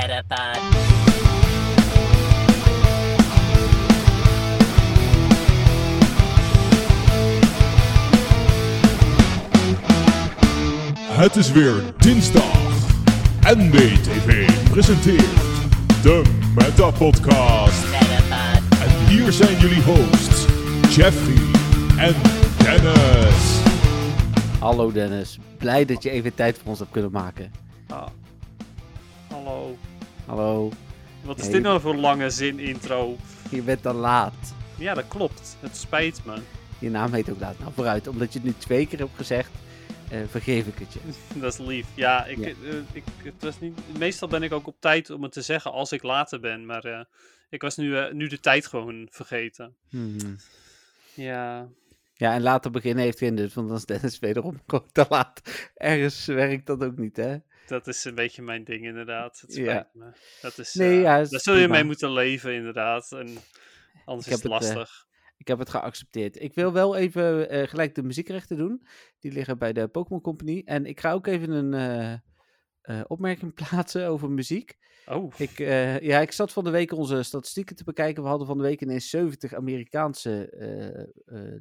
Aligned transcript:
Metapod. 0.00 0.58
Het 11.02 11.36
is 11.36 11.52
weer 11.52 11.82
dinsdag. 11.98 12.42
NBTV 13.40 14.50
presenteert 14.70 15.24
de 16.02 16.22
Meta 16.54 16.90
Podcast. 16.90 17.84
Metapod. 17.90 18.80
En 18.82 19.06
hier 19.06 19.32
zijn 19.32 19.58
jullie 19.58 19.82
hosts, 19.82 20.46
Jeffrey 20.96 21.60
en 21.98 22.14
Dennis. 22.58 23.60
Hallo 24.58 24.92
Dennis, 24.92 25.38
blij 25.58 25.84
dat 25.84 26.02
je 26.02 26.10
even 26.10 26.34
tijd 26.34 26.58
voor 26.58 26.68
ons 26.68 26.78
hebt 26.78 26.90
kunnen 26.90 27.10
maken. 27.10 27.52
Hallo. 30.30 30.70
Wat 31.24 31.38
is 31.38 31.48
dit 31.48 31.62
nou 31.62 31.80
voor 31.80 31.94
lange 31.96 32.30
zin 32.30 32.58
intro? 32.58 33.16
je 33.50 33.62
bent 33.62 33.86
al 33.86 33.94
laat. 33.94 34.54
Ja, 34.78 34.94
dat 34.94 35.08
klopt. 35.08 35.56
Het 35.60 35.76
spijt 35.76 36.24
me. 36.24 36.38
Je 36.78 36.90
naam 36.90 37.12
heet 37.12 37.30
ook 37.30 37.40
laat. 37.40 37.58
Nou 37.58 37.72
vooruit, 37.72 38.06
omdat 38.06 38.32
je 38.32 38.38
het 38.38 38.48
nu 38.48 38.54
twee 38.58 38.86
keer 38.86 38.98
hebt 38.98 39.16
gezegd, 39.16 39.50
eh, 40.10 40.20
vergeef 40.28 40.66
ik 40.66 40.78
het 40.78 40.92
je. 40.92 41.00
Dat 41.40 41.52
is 41.52 41.58
lief. 41.58 41.86
Ja, 41.94 42.24
ik, 42.24 42.38
Ja. 42.38 42.44
eh, 42.46 42.76
ik, 42.92 43.02
het 43.22 43.34
was 43.42 43.60
niet, 43.60 43.78
meestal 43.98 44.28
ben 44.28 44.42
ik 44.42 44.52
ook 44.52 44.66
op 44.66 44.76
tijd 44.80 45.10
om 45.10 45.22
het 45.22 45.32
te 45.32 45.42
zeggen 45.42 45.72
als 45.72 45.92
ik 45.92 46.02
later 46.02 46.40
ben. 46.40 46.66
Maar 46.66 46.84
eh, 46.84 47.04
ik 47.48 47.62
was 47.62 47.76
nu, 47.76 48.12
nu 48.12 48.26
de 48.26 48.40
tijd 48.40 48.66
gewoon 48.66 49.08
vergeten. 49.10 49.74
Hmm. 49.88 50.36
Ja. 51.14 51.68
Ja, 52.14 52.34
en 52.34 52.42
later 52.42 52.70
beginnen 52.70 53.04
heeft 53.04 53.18
geen 53.18 53.34
nut, 53.34 53.54
want 53.54 53.68
dan 53.68 53.76
is 53.76 53.84
Dennis 53.84 54.18
wederom 54.18 54.60
gewoon 54.66 54.88
te 54.92 55.06
laat. 55.08 55.40
Ergens 55.74 56.26
werkt 56.26 56.66
dat 56.66 56.84
ook 56.84 56.96
niet, 56.96 57.16
hè? 57.16 57.36
Dat 57.70 57.86
is 57.86 58.04
een 58.04 58.14
beetje 58.14 58.42
mijn 58.42 58.64
ding 58.64 58.84
inderdaad. 58.84 59.40
Het 59.40 59.54
Ja. 59.54 59.88
me. 59.92 60.12
Dat 60.42 60.58
is, 60.58 60.74
Nee, 60.74 60.96
eh, 60.96 61.02
ja, 61.02 61.18
is 61.18 61.30
daar 61.30 61.40
zul 61.40 61.54
je 61.54 61.58
prima. 61.60 61.74
mee 61.74 61.84
moeten 61.84 62.12
leven 62.12 62.54
inderdaad. 62.54 63.12
En 63.12 63.26
anders 64.04 64.26
Ik 64.26 64.32
is 64.32 64.42
het 64.42 64.42
het, 64.42 64.44
eh, 64.44 64.50
lastig. 64.50 65.06
Ik 65.36 65.48
heb 65.48 65.58
het 65.58 65.70
geaccepteerd. 65.70 66.40
Ik 66.42 66.54
wil 66.54 66.72
wel 66.72 66.96
even 66.96 67.48
eh, 67.50 67.68
gelijk 67.68 67.94
de 67.94 68.02
muziekrechten 68.02 68.56
doen. 68.56 68.86
Die 69.18 69.32
liggen 69.32 69.58
bij 69.58 69.72
de 69.72 69.88
Pokémon 69.88 70.20
Company. 70.22 70.62
En 70.64 70.86
ik 70.86 71.00
ga 71.00 71.12
ook 71.12 71.26
even 71.26 71.50
een 71.72 72.22
opmerking 73.06 73.54
plaatsen 73.70 74.06
over 74.08 74.30
muziek. 74.30 74.78
oh, 75.06 75.32
Ik, 75.36 75.58
ja, 76.02 76.20
ik 76.20 76.32
zat 76.32 76.52
van 76.52 76.64
de 76.64 76.70
week 76.70 76.92
onze 76.92 77.22
statistieken 77.22 77.76
te 77.76 77.84
bekijken. 77.84 78.22
We 78.22 78.28
hadden 78.28 78.46
van 78.46 78.56
de 78.56 78.62
week 78.62 78.80
ineens 78.80 79.10
70 79.10 79.54
Amerikaanse 79.54 80.48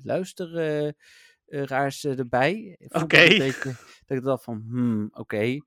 luisteraars 0.04 2.04
eh, 2.04 2.20
erbij. 2.20 2.78
Oké. 2.88 3.38
Dat, 3.38 3.64
dat 4.06 4.18
ik 4.18 4.24
dacht 4.24 4.44
van, 4.44 4.66
hmm, 4.70 5.08
oké, 5.12 5.58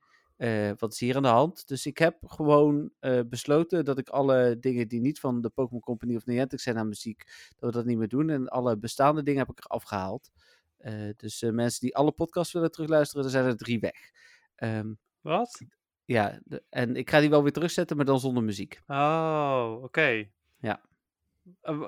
eh, 0.42 0.70
wat 0.76 0.92
is 0.92 1.00
hier 1.00 1.16
aan 1.16 1.22
de 1.22 1.28
hand? 1.28 1.68
Dus 1.68 1.86
ik 1.86 1.98
heb 1.98 2.16
gewoon 2.26 2.90
eh, 2.98 3.20
besloten 3.26 3.84
dat 3.84 3.98
ik 3.98 4.08
alle 4.08 4.58
dingen 4.58 4.88
die 4.88 5.00
niet 5.00 5.20
van 5.20 5.40
de 5.40 5.50
Pokémon 5.50 5.80
Company 5.80 6.16
of 6.16 6.26
Niantic 6.26 6.60
zijn 6.60 6.78
aan 6.78 6.88
muziek, 6.88 7.24
dat 7.56 7.70
we 7.70 7.76
dat 7.76 7.84
niet 7.84 7.98
meer 7.98 8.08
doen. 8.08 8.30
En 8.30 8.48
alle 8.48 8.78
bestaande 8.78 9.22
dingen 9.22 9.40
heb 9.40 9.50
ik 9.50 9.64
eraf 9.64 9.82
gehaald. 9.82 10.30
Eh, 10.76 11.08
dus 11.16 11.42
mensen 11.50 11.80
die 11.80 11.96
alle 11.96 12.12
podcasts 12.12 12.52
willen 12.52 12.70
terugluisteren, 12.70 13.24
er 13.24 13.30
zijn 13.30 13.44
er 13.44 13.56
drie 13.56 13.80
weg. 13.80 14.10
Ehm, 14.54 14.92
wat? 15.20 15.62
ja, 16.04 16.40
de- 16.44 16.62
en 16.68 16.96
ik 16.96 17.10
ga 17.10 17.20
die 17.20 17.30
wel 17.30 17.42
weer 17.42 17.52
terugzetten, 17.52 17.96
maar 17.96 18.06
dan 18.06 18.20
zonder 18.20 18.42
muziek. 18.42 18.80
Oh, 18.86 19.78
oké. 19.82 20.28
Ja. 20.58 20.80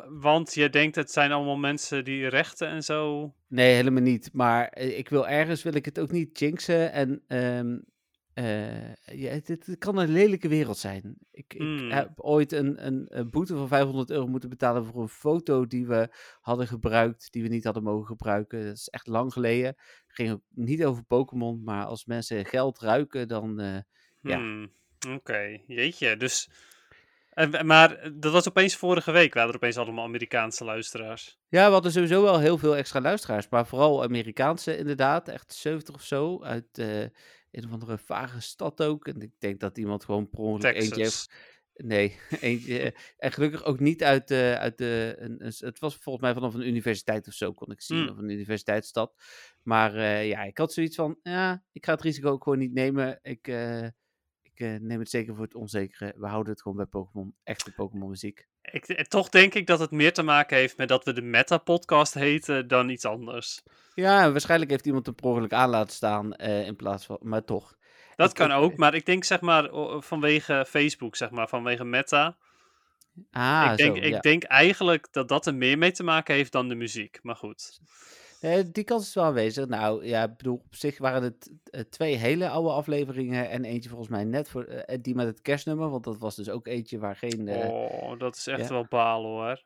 Want 0.08 0.54
je 0.54 0.70
denkt 0.70 0.96
het 0.96 1.10
zijn 1.10 1.32
allemaal 1.32 1.56
mensen 1.56 2.04
die 2.04 2.28
rechten 2.28 2.68
en 2.68 2.82
zo. 2.82 3.34
Nee, 3.46 3.74
helemaal 3.74 4.02
niet. 4.02 4.32
Maar 4.32 4.78
ik 4.78 5.08
wil 5.08 5.28
ergens 5.28 5.62
wil 5.62 5.74
ik 5.74 5.84
het 5.84 5.98
ook 6.00 6.10
niet 6.10 6.38
jinxen. 6.38 6.92
En 6.92 7.22
ehm, 7.26 7.78
eh, 8.34 8.94
ja, 8.94 9.30
het, 9.30 9.48
het- 9.48 9.66
het 9.66 9.78
kan 9.78 9.98
een 9.98 10.08
lelijke 10.12 10.48
wereld 10.48 10.78
zijn. 10.78 11.16
Ik, 11.30 11.54
ik 11.54 11.60
Hmm. 11.60 11.90
heb 11.90 12.10
ooit 12.20 12.52
een, 12.52 12.86
een, 12.86 13.06
een 13.08 13.30
boete 13.30 13.56
van 13.56 13.68
500 13.68 14.10
euro 14.10 14.26
moeten 14.26 14.48
betalen 14.48 14.84
voor 14.84 15.02
een 15.02 15.08
foto 15.08 15.66
die 15.66 15.86
we 15.86 16.08
hadden 16.40 16.66
gebruikt, 16.66 17.32
die 17.32 17.42
we 17.42 17.48
niet 17.48 17.64
hadden 17.64 17.82
mogen 17.82 18.06
gebruiken. 18.06 18.64
Dat 18.64 18.74
is 18.76 18.88
echt 18.88 19.06
lang 19.06 19.32
geleden. 19.32 19.74
Ging 20.08 20.30
ook 20.32 20.42
niet 20.48 20.84
over 20.84 21.04
Pokémon, 21.04 21.62
maar 21.64 21.84
als 21.84 22.04
mensen 22.04 22.44
geld 22.44 22.78
ruiken, 22.78 23.28
dan. 23.28 23.60
eh, 23.60 23.76
Ja. 24.20 24.36
Hmm, 24.36 24.72
Oké, 25.14 25.60
jeetje. 25.66 26.16
Dus, 26.16 26.50
en- 27.30 27.66
maar 27.66 27.94
eh, 27.96 28.10
dat 28.14 28.32
was 28.32 28.48
opeens 28.48 28.76
vorige 28.76 29.10
week. 29.12 29.34
Waren 29.34 29.48
er 29.50 29.54
opeens 29.56 29.76
allemaal 29.76 30.04
Amerikaanse 30.04 30.64
luisteraars. 30.64 31.38
Ja, 31.48 31.66
we 31.66 31.72
hadden 31.72 31.92
sowieso 31.92 32.22
wel 32.22 32.38
heel 32.38 32.58
veel 32.58 32.76
extra 32.76 33.00
luisteraars, 33.00 33.48
maar 33.48 33.66
vooral 33.66 34.02
Amerikaanse 34.02 34.76
inderdaad, 34.76 35.28
echt 35.28 35.52
70 35.54 35.94
of 35.94 36.02
zo, 36.02 36.42
uit 36.42 36.78
eh, 36.78 37.04
een 37.56 37.64
of 37.64 37.72
andere 37.72 37.98
vage 37.98 38.40
stad 38.40 38.82
ook. 38.82 39.08
En 39.08 39.20
ik 39.22 39.32
denk 39.38 39.60
dat 39.60 39.78
iemand 39.78 40.04
gewoon 40.04 40.28
per 40.30 40.38
ongeluk 40.38 40.74
eentje 40.74 41.02
heeft. 41.02 41.30
Nee, 41.74 42.16
eentje. 42.40 42.78
eh, 42.80 43.00
En 43.16 43.32
gelukkig 43.32 43.64
ook 43.64 43.80
niet 43.80 44.02
uit 44.04 44.28
de. 44.28 44.56
Uit 44.58 44.78
de 44.78 45.14
een, 45.18 45.44
een- 45.46 45.52
het 45.58 45.78
was 45.78 45.96
volgens 45.96 46.24
mij 46.24 46.34
vanaf 46.34 46.54
een 46.54 46.66
universiteit 46.66 47.26
of 47.26 47.32
zo, 47.34 47.52
kon 47.52 47.70
ik 47.70 47.80
zien. 47.80 47.98
Hmm. 47.98 48.08
Of 48.08 48.16
een 48.18 48.30
universiteitsstad. 48.30 49.14
Maar 49.62 49.94
eh, 49.94 50.28
ja, 50.28 50.42
ik 50.42 50.58
had 50.58 50.72
zoiets 50.72 50.96
van. 50.96 51.18
Ja, 51.22 51.64
ik 51.72 51.84
ga 51.84 51.92
het 51.92 52.02
risico 52.02 52.30
ook 52.30 52.42
gewoon 52.42 52.58
niet 52.58 52.72
nemen. 52.72 53.18
Ik, 53.22 53.48
eh, 53.48 53.84
ik 54.42 54.58
neem 54.80 54.98
het 54.98 55.10
zeker 55.10 55.34
voor 55.34 55.44
het 55.44 55.54
onzekere. 55.54 56.14
We 56.16 56.26
houden 56.26 56.52
het 56.52 56.62
gewoon 56.62 56.76
bij 56.76 56.86
Pokémon. 56.86 57.36
Echte 57.42 57.72
Pokémon 57.72 58.08
muziek. 58.08 58.46
Ik, 58.70 58.88
eh, 58.88 59.04
toch 59.04 59.28
denk 59.28 59.54
ik 59.54 59.66
dat 59.66 59.78
het 59.80 59.90
meer 59.90 60.12
te 60.12 60.22
maken 60.22 60.56
heeft 60.56 60.76
met 60.76 60.88
dat 60.88 61.04
we 61.04 61.12
de 61.12 61.22
Meta-podcast 61.22 62.14
heten 62.14 62.68
dan 62.68 62.88
iets 62.88 63.04
anders. 63.04 63.62
Ja, 63.94 64.30
waarschijnlijk 64.32 64.70
heeft 64.70 64.86
iemand 64.86 65.14
per 65.16 65.24
ongeluk 65.24 65.52
aan 65.52 65.70
laten 65.70 65.94
staan. 65.94 66.34
eh, 66.34 66.66
in 66.66 66.76
plaats 66.76 67.06
van. 67.06 67.18
Maar 67.20 67.44
toch. 67.44 67.76
Dat 68.16 68.28
Ik- 68.30 68.34
kan 68.36 68.50
ik- 68.50 68.56
ook, 68.56 68.76
maar 68.76 68.94
ik 68.94 69.06
denk 69.06 69.24
zeg 69.24 69.40
maar 69.40 69.68
vanwege 70.02 70.64
Facebook, 70.68 71.16
zeg 71.16 71.30
maar, 71.30 71.48
vanwege 71.48 71.84
Meta. 71.84 72.36
Ah, 73.32 73.68
ik 73.70 73.76
denk, 73.76 73.96
zo, 73.96 74.02
ik 74.02 74.12
ja. 74.12 74.20
denk 74.20 74.42
eigenlijk 74.42 75.06
dat 75.10 75.28
dat 75.28 75.46
er 75.46 75.54
meer 75.54 75.78
mee 75.78 75.92
te 75.92 76.02
maken 76.02 76.34
heeft 76.34 76.52
dan 76.52 76.68
de 76.68 76.74
muziek. 76.74 77.18
Maar 77.22 77.36
goed. 77.36 77.80
Eh, 78.44 78.64
die 78.72 78.84
kans 78.84 79.06
is 79.06 79.14
wel 79.14 79.24
aanwezig. 79.24 79.66
Nou 79.66 80.06
ja, 80.06 80.22
ik 80.22 80.36
bedoel, 80.36 80.62
op 80.64 80.74
zich 80.74 80.98
waren 80.98 81.22
het 81.22 81.52
eh, 81.64 81.80
twee 81.80 82.14
hele 82.14 82.48
oude 82.48 82.70
afleveringen. 82.70 83.50
En 83.50 83.64
eentje 83.64 83.88
volgens 83.88 84.10
mij 84.10 84.24
net 84.24 84.48
voor 84.48 84.64
eh, 84.64 84.98
die 85.00 85.14
met 85.14 85.26
het 85.26 85.40
kerstnummer. 85.40 85.90
Want 85.90 86.04
dat 86.04 86.18
was 86.18 86.36
dus 86.36 86.48
ook 86.48 86.66
eentje 86.66 86.98
waar 86.98 87.16
geen. 87.16 87.48
oh, 87.48 88.18
dat 88.18 88.36
is 88.36 88.46
echt 88.46 88.60
ja. 88.60 88.68
wel 88.68 88.86
balen 88.88 89.30
hoor. 89.30 89.64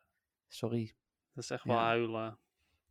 Sorry. 0.49 0.95
Dat 1.35 1.45
is 1.45 1.51
echt 1.51 1.65
wel 1.65 1.77
Ja. 1.77 1.83
huilen. 1.83 2.39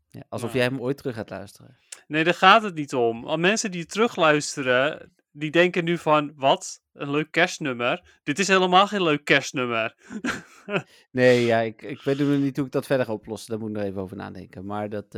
Ja, 0.10 0.24
alsof 0.30 0.54
jij 0.54 0.64
hem 0.64 0.82
ooit 0.82 0.98
terug 0.98 1.16
gaat 1.16 1.30
luisteren. 1.30 1.78
Nee, 2.08 2.24
daar 2.24 2.34
gaat 2.34 2.64
het 2.64 2.76
niet 2.76 2.94
om. 2.94 3.26
Al 3.26 3.38
mensen 3.38 3.72
die 3.72 3.86
terugluisteren, 3.86 5.14
die 5.32 5.52
denken 5.52 5.84
nu 5.84 5.98
van, 5.98 6.34
wat? 6.36 6.82
Een 6.94 7.12
leuk 7.12 7.32
kerstnummer? 7.32 8.20
Dit 8.24 8.40
is 8.40 8.48
helemaal 8.48 8.88
geen 8.88 9.04
leuk 9.04 9.24
kerstnummer. 9.24 9.96
Nee, 11.12 11.46
ja, 11.46 11.60
ik, 11.60 11.82
ik 11.82 12.02
weet 12.02 12.18
nog 12.18 12.38
niet 12.38 12.58
hoe 12.58 12.66
ik 12.66 12.72
dat 12.72 12.86
verder 12.86 13.06
ga 13.06 13.14
oplossen. 13.14 13.50
Daar 13.50 13.60
moet 13.60 13.70
ik 13.70 13.76
nog 13.76 13.86
even 13.86 14.02
over 14.02 14.18
nadenken. 14.18 14.66
Maar 14.66 14.90
dat. 14.90 15.16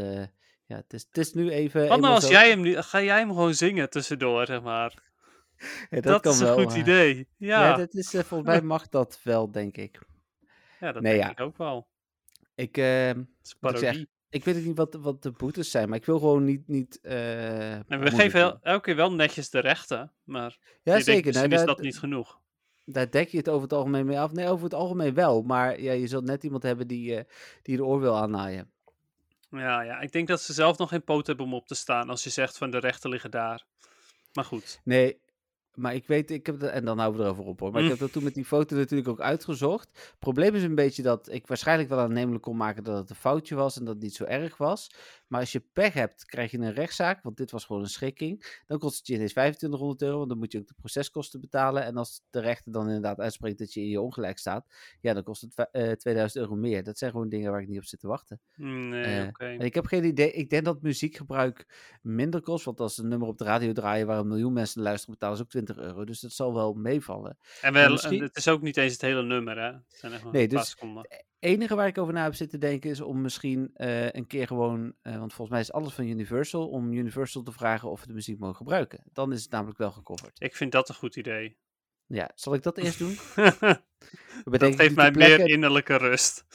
Ja, 0.70 0.76
het 0.76 0.94
is, 0.94 1.06
het 1.08 1.18
is 1.18 1.34
nu 1.34 1.50
even. 1.50 1.88
Wat 1.88 2.00
nou 2.00 2.14
als 2.14 2.24
zo. 2.26 2.32
jij 2.32 2.50
hem 2.50 2.62
nu, 2.62 2.76
ga 2.82 3.02
jij 3.02 3.18
hem 3.20 3.28
gewoon 3.30 3.54
zingen 3.54 3.90
tussendoor, 3.90 4.46
zeg 4.46 4.62
maar. 4.62 4.94
Ja, 5.90 6.02
Dat, 6.02 6.22
kan 6.22 6.32
is 6.32 6.40
een 6.40 6.46
wel, 6.46 6.56
goed 6.58 6.66
maar- 6.68 6.78
idee. 6.78 7.28
Ja, 7.38 7.68
Ja, 7.68 7.76
dat 7.78 7.94
is, 7.94 8.14
eh, 8.14 8.24
volgens 8.24 8.50
mij 8.50 8.62
mag 8.76 8.90
dat 8.90 9.20
wel, 9.24 9.52
denk 9.52 9.78
ik. 9.78 10.00
ja 10.80 10.92
dat 10.92 11.02
Nee, 11.02 11.12
denk 11.14 11.24
ja. 11.26 11.32
ik 11.32 11.40
ook 11.40 11.58
wel. 11.58 11.88
Ik, 12.56 12.76
Wat 13.60 13.72
ik 13.74 13.78
zeg, 13.78 14.06
ik 14.30 14.44
weet 14.46 14.66
niet 14.66 14.78
wat, 14.78 14.94
wat 15.02 15.24
de 15.24 15.32
boetes 15.32 15.72
zijn, 15.72 15.90
maar 15.90 15.98
ik 15.98 16.06
wil 16.06 16.20
gewoon 16.20 16.44
niet. 16.44 16.68
niet 16.68 17.00
eh, 17.02 17.74
En 17.74 18.00
we 18.00 18.12
geven 18.12 18.60
elke 18.62 18.82
keer 18.82 18.96
wel 18.96 19.12
netjes 19.14 19.50
de 19.50 19.60
rechten, 19.60 20.12
maar 20.24 20.58
Ja, 20.62 20.78
denkt, 20.84 21.06
zeker. 21.06 21.26
misschien 21.26 21.50
nou, 21.50 21.62
is 21.62 21.68
daar- 21.68 21.76
dat 21.76 21.86
niet 21.86 22.00
genoeg. 22.00 22.40
Daar 22.86 23.10
dek 23.10 23.28
je 23.30 23.38
het 23.38 23.50
over 23.50 23.62
het 23.64 23.74
algemeen 23.74 24.06
mee 24.06 24.20
af. 24.20 24.32
Nee, 24.32 24.48
over 24.48 24.64
het 24.64 24.74
algemeen 24.74 25.14
wel. 25.14 25.42
Maar 25.42 25.82
ja, 25.82 25.92
je 25.92 26.08
zult 26.08 26.26
net 26.26 26.44
iemand 26.44 26.64
hebben 26.64 26.88
die, 26.88 27.16
eh, 27.16 27.24
die 27.62 27.76
de 27.78 27.86
oor 27.86 28.00
wil 28.00 28.18
aannaaien. 28.18 28.72
Ja, 29.50 29.82
ja, 29.82 30.00
ik 30.00 30.12
denk 30.12 30.28
dat 30.28 30.42
ze 30.42 30.54
zelf 30.54 30.78
nog 30.78 30.90
geen 30.90 31.04
poot 31.04 31.28
hebben 31.28 31.46
om 31.46 31.54
op 31.54 31.68
te 31.68 31.76
staan 31.76 32.10
als 32.10 32.24
je 32.24 32.30
zegt 32.30 32.58
van 32.58 32.72
de 32.72 32.80
rechten 32.80 33.10
liggen 33.10 33.32
daar. 33.32 33.66
Maar 34.34 34.46
goed. 34.46 34.80
Nee, 34.84 35.22
maar 35.74 35.94
ik 35.96 36.08
weet, 36.08 36.32
ik 36.32 36.46
heb 36.46 36.60
dat, 36.60 36.70
en 36.70 36.86
dan 36.86 37.00
houden 37.00 37.20
we 37.22 37.26
erover 37.26 37.46
op 37.46 37.60
hoor. 37.60 37.70
Maar 37.72 37.80
ik 37.80 37.86
Mm. 37.86 37.92
heb 37.92 38.00
dat 38.00 38.12
toen 38.12 38.24
met 38.24 38.34
die 38.34 38.46
foto 38.46 38.76
natuurlijk 38.76 39.10
ook 39.10 39.20
uitgezocht. 39.22 39.90
Het 39.94 40.16
probleem 40.20 40.56
is 40.56 40.64
een 40.64 40.76
beetje 40.76 41.02
dat 41.02 41.32
ik 41.32 41.48
waarschijnlijk 41.48 41.90
wel 41.90 42.00
aannemelijk 42.00 42.44
kon 42.44 42.58
maken 42.58 42.84
dat 42.84 42.98
het 42.98 43.10
een 43.10 43.16
foutje 43.16 43.56
was 43.56 43.78
en 43.78 43.86
dat 43.86 43.94
het 43.94 44.04
niet 44.04 44.16
zo 44.16 44.24
erg 44.24 44.58
was. 44.58 44.92
Maar 45.30 45.40
als 45.40 45.52
je 45.52 45.64
pech 45.74 45.94
hebt, 45.94 46.26
krijg 46.26 46.52
je 46.52 46.58
een 46.58 46.74
rechtszaak, 46.74 47.24
want 47.24 47.38
dit 47.38 47.52
was 47.52 47.66
gewoon 47.66 47.82
een 47.82 47.88
schikking. 47.90 48.62
Dan 48.68 48.80
kost 48.80 48.98
het 48.98 49.08
je 49.08 49.14
ineens 49.14 49.32
2500 49.32 50.02
euro, 50.02 50.18
want 50.18 50.30
dan 50.30 50.38
moet 50.38 50.52
je 50.52 50.58
ook 50.60 50.68
de 50.68 50.74
proceskosten 50.78 51.40
betalen. 51.42 51.84
En 51.84 51.98
als 51.98 52.22
de 52.30 52.40
rechter 52.40 52.72
dan 52.72 52.86
inderdaad 52.88 53.20
uitspreekt 53.20 53.58
dat 53.60 53.74
je 53.74 53.82
in 53.82 53.88
je 53.88 54.02
ongelijk 54.02 54.38
staat, 54.38 54.66
ja, 55.02 55.14
dan 55.14 55.24
kost 55.24 55.42
het 55.42 55.54
va- 55.54 55.70
eh, 55.72 55.92
2000 55.92 56.44
euro 56.44 56.56
meer. 56.56 56.84
Dat 56.84 56.98
zijn 56.98 57.12
gewoon 57.12 57.30
dingen 57.30 57.52
waar 57.52 57.62
ik 57.62 57.68
niet 57.68 57.78
op 57.78 57.84
zit 57.86 58.00
te 58.00 58.08
wachten. 58.08 58.40
Nee, 58.56 59.28
oké. 59.28 59.46
En 59.46 59.60
ik 59.60 59.74
heb 59.74 59.86
geen 59.86 60.04
idee. 60.04 60.32
Ik 60.32 60.50
denk 60.50 60.66
dat 60.66 60.82
muziekgebruik 60.82 61.66
minder 62.02 62.42
kost. 62.42 62.66
Want 62.66 62.80
als 62.80 62.98
een 62.98 63.08
nummer 63.08 63.28
op 63.28 63.38
de 63.38 63.44
radio 63.44 63.72
draaien 63.72 64.08
waar 64.08 64.20
een 64.20 64.28
miljoen 64.28 64.54
mensen 64.54 64.82
luisteren, 64.82 65.14
betalen 65.14 65.38
ze 65.38 65.44
ook 65.44 65.50
20 65.50 65.78
euro. 65.78 66.06
Dus 66.06 66.20
dat 66.20 66.32
zal 66.32 66.54
wel 66.54 66.74
meevallen. 66.74 67.38
En 67.62 67.74
wel, 67.74 67.90
misschien- 67.92 68.22
het 68.24 68.38
is 68.38 68.48
ook 68.48 68.62
niet 68.62 68.78
eens 68.78 68.94
het 68.94 69.02
hele 69.02 69.24
nummer, 69.24 69.58
hè? 69.58 69.72
Het 69.72 69.84
zijn 69.88 70.14
echt 70.14 70.32
Nee, 70.32 70.48
dus- 70.48 70.70
seconden. 70.70 71.08
Enige 71.40 71.76
waar 71.76 71.88
ik 71.88 71.98
over 71.98 72.14
na 72.14 72.24
heb 72.24 72.34
zitten 72.34 72.60
denken 72.60 72.90
is 72.90 73.02
om 73.02 73.22
misschien 73.22 73.72
eh, 73.74 74.12
een 74.12 74.28
keer 74.28 74.48
gewoon, 74.48 74.94
eh, 75.02 75.18
want 75.18 75.34
volgens 75.34 75.50
mij 75.50 75.60
is 75.60 75.72
alles 75.72 75.94
van 75.94 76.06
Universal, 76.08 76.68
om 76.68 76.94
Universal 76.94 77.44
te 77.44 77.52
vragen 77.52 77.90
of 77.90 78.02
we 78.02 78.08
de 78.08 78.14
muziek 78.14 78.40
mogen 78.40 78.56
gebruiken. 78.56 79.04
Dan 79.14 79.32
is 79.32 79.42
het 79.42 79.52
namelijk 79.52 79.78
wel 79.78 79.92
gecoverd. 79.92 80.42
Ik 80.42 80.56
vind 80.56 80.72
dat 80.72 80.90
een 80.90 80.96
goed 80.96 81.16
idee. 81.16 81.58
Ja, 82.06 82.32
zal 82.36 82.54
ik 82.54 82.64
dat 82.64 82.78
eerst 82.78 83.00
doen? 83.00 83.18
dat 84.60 84.76
geeft 84.76 84.96
mij 84.96 85.12
meer 85.12 85.40
innerlijke 85.40 85.96
rust. 85.96 86.46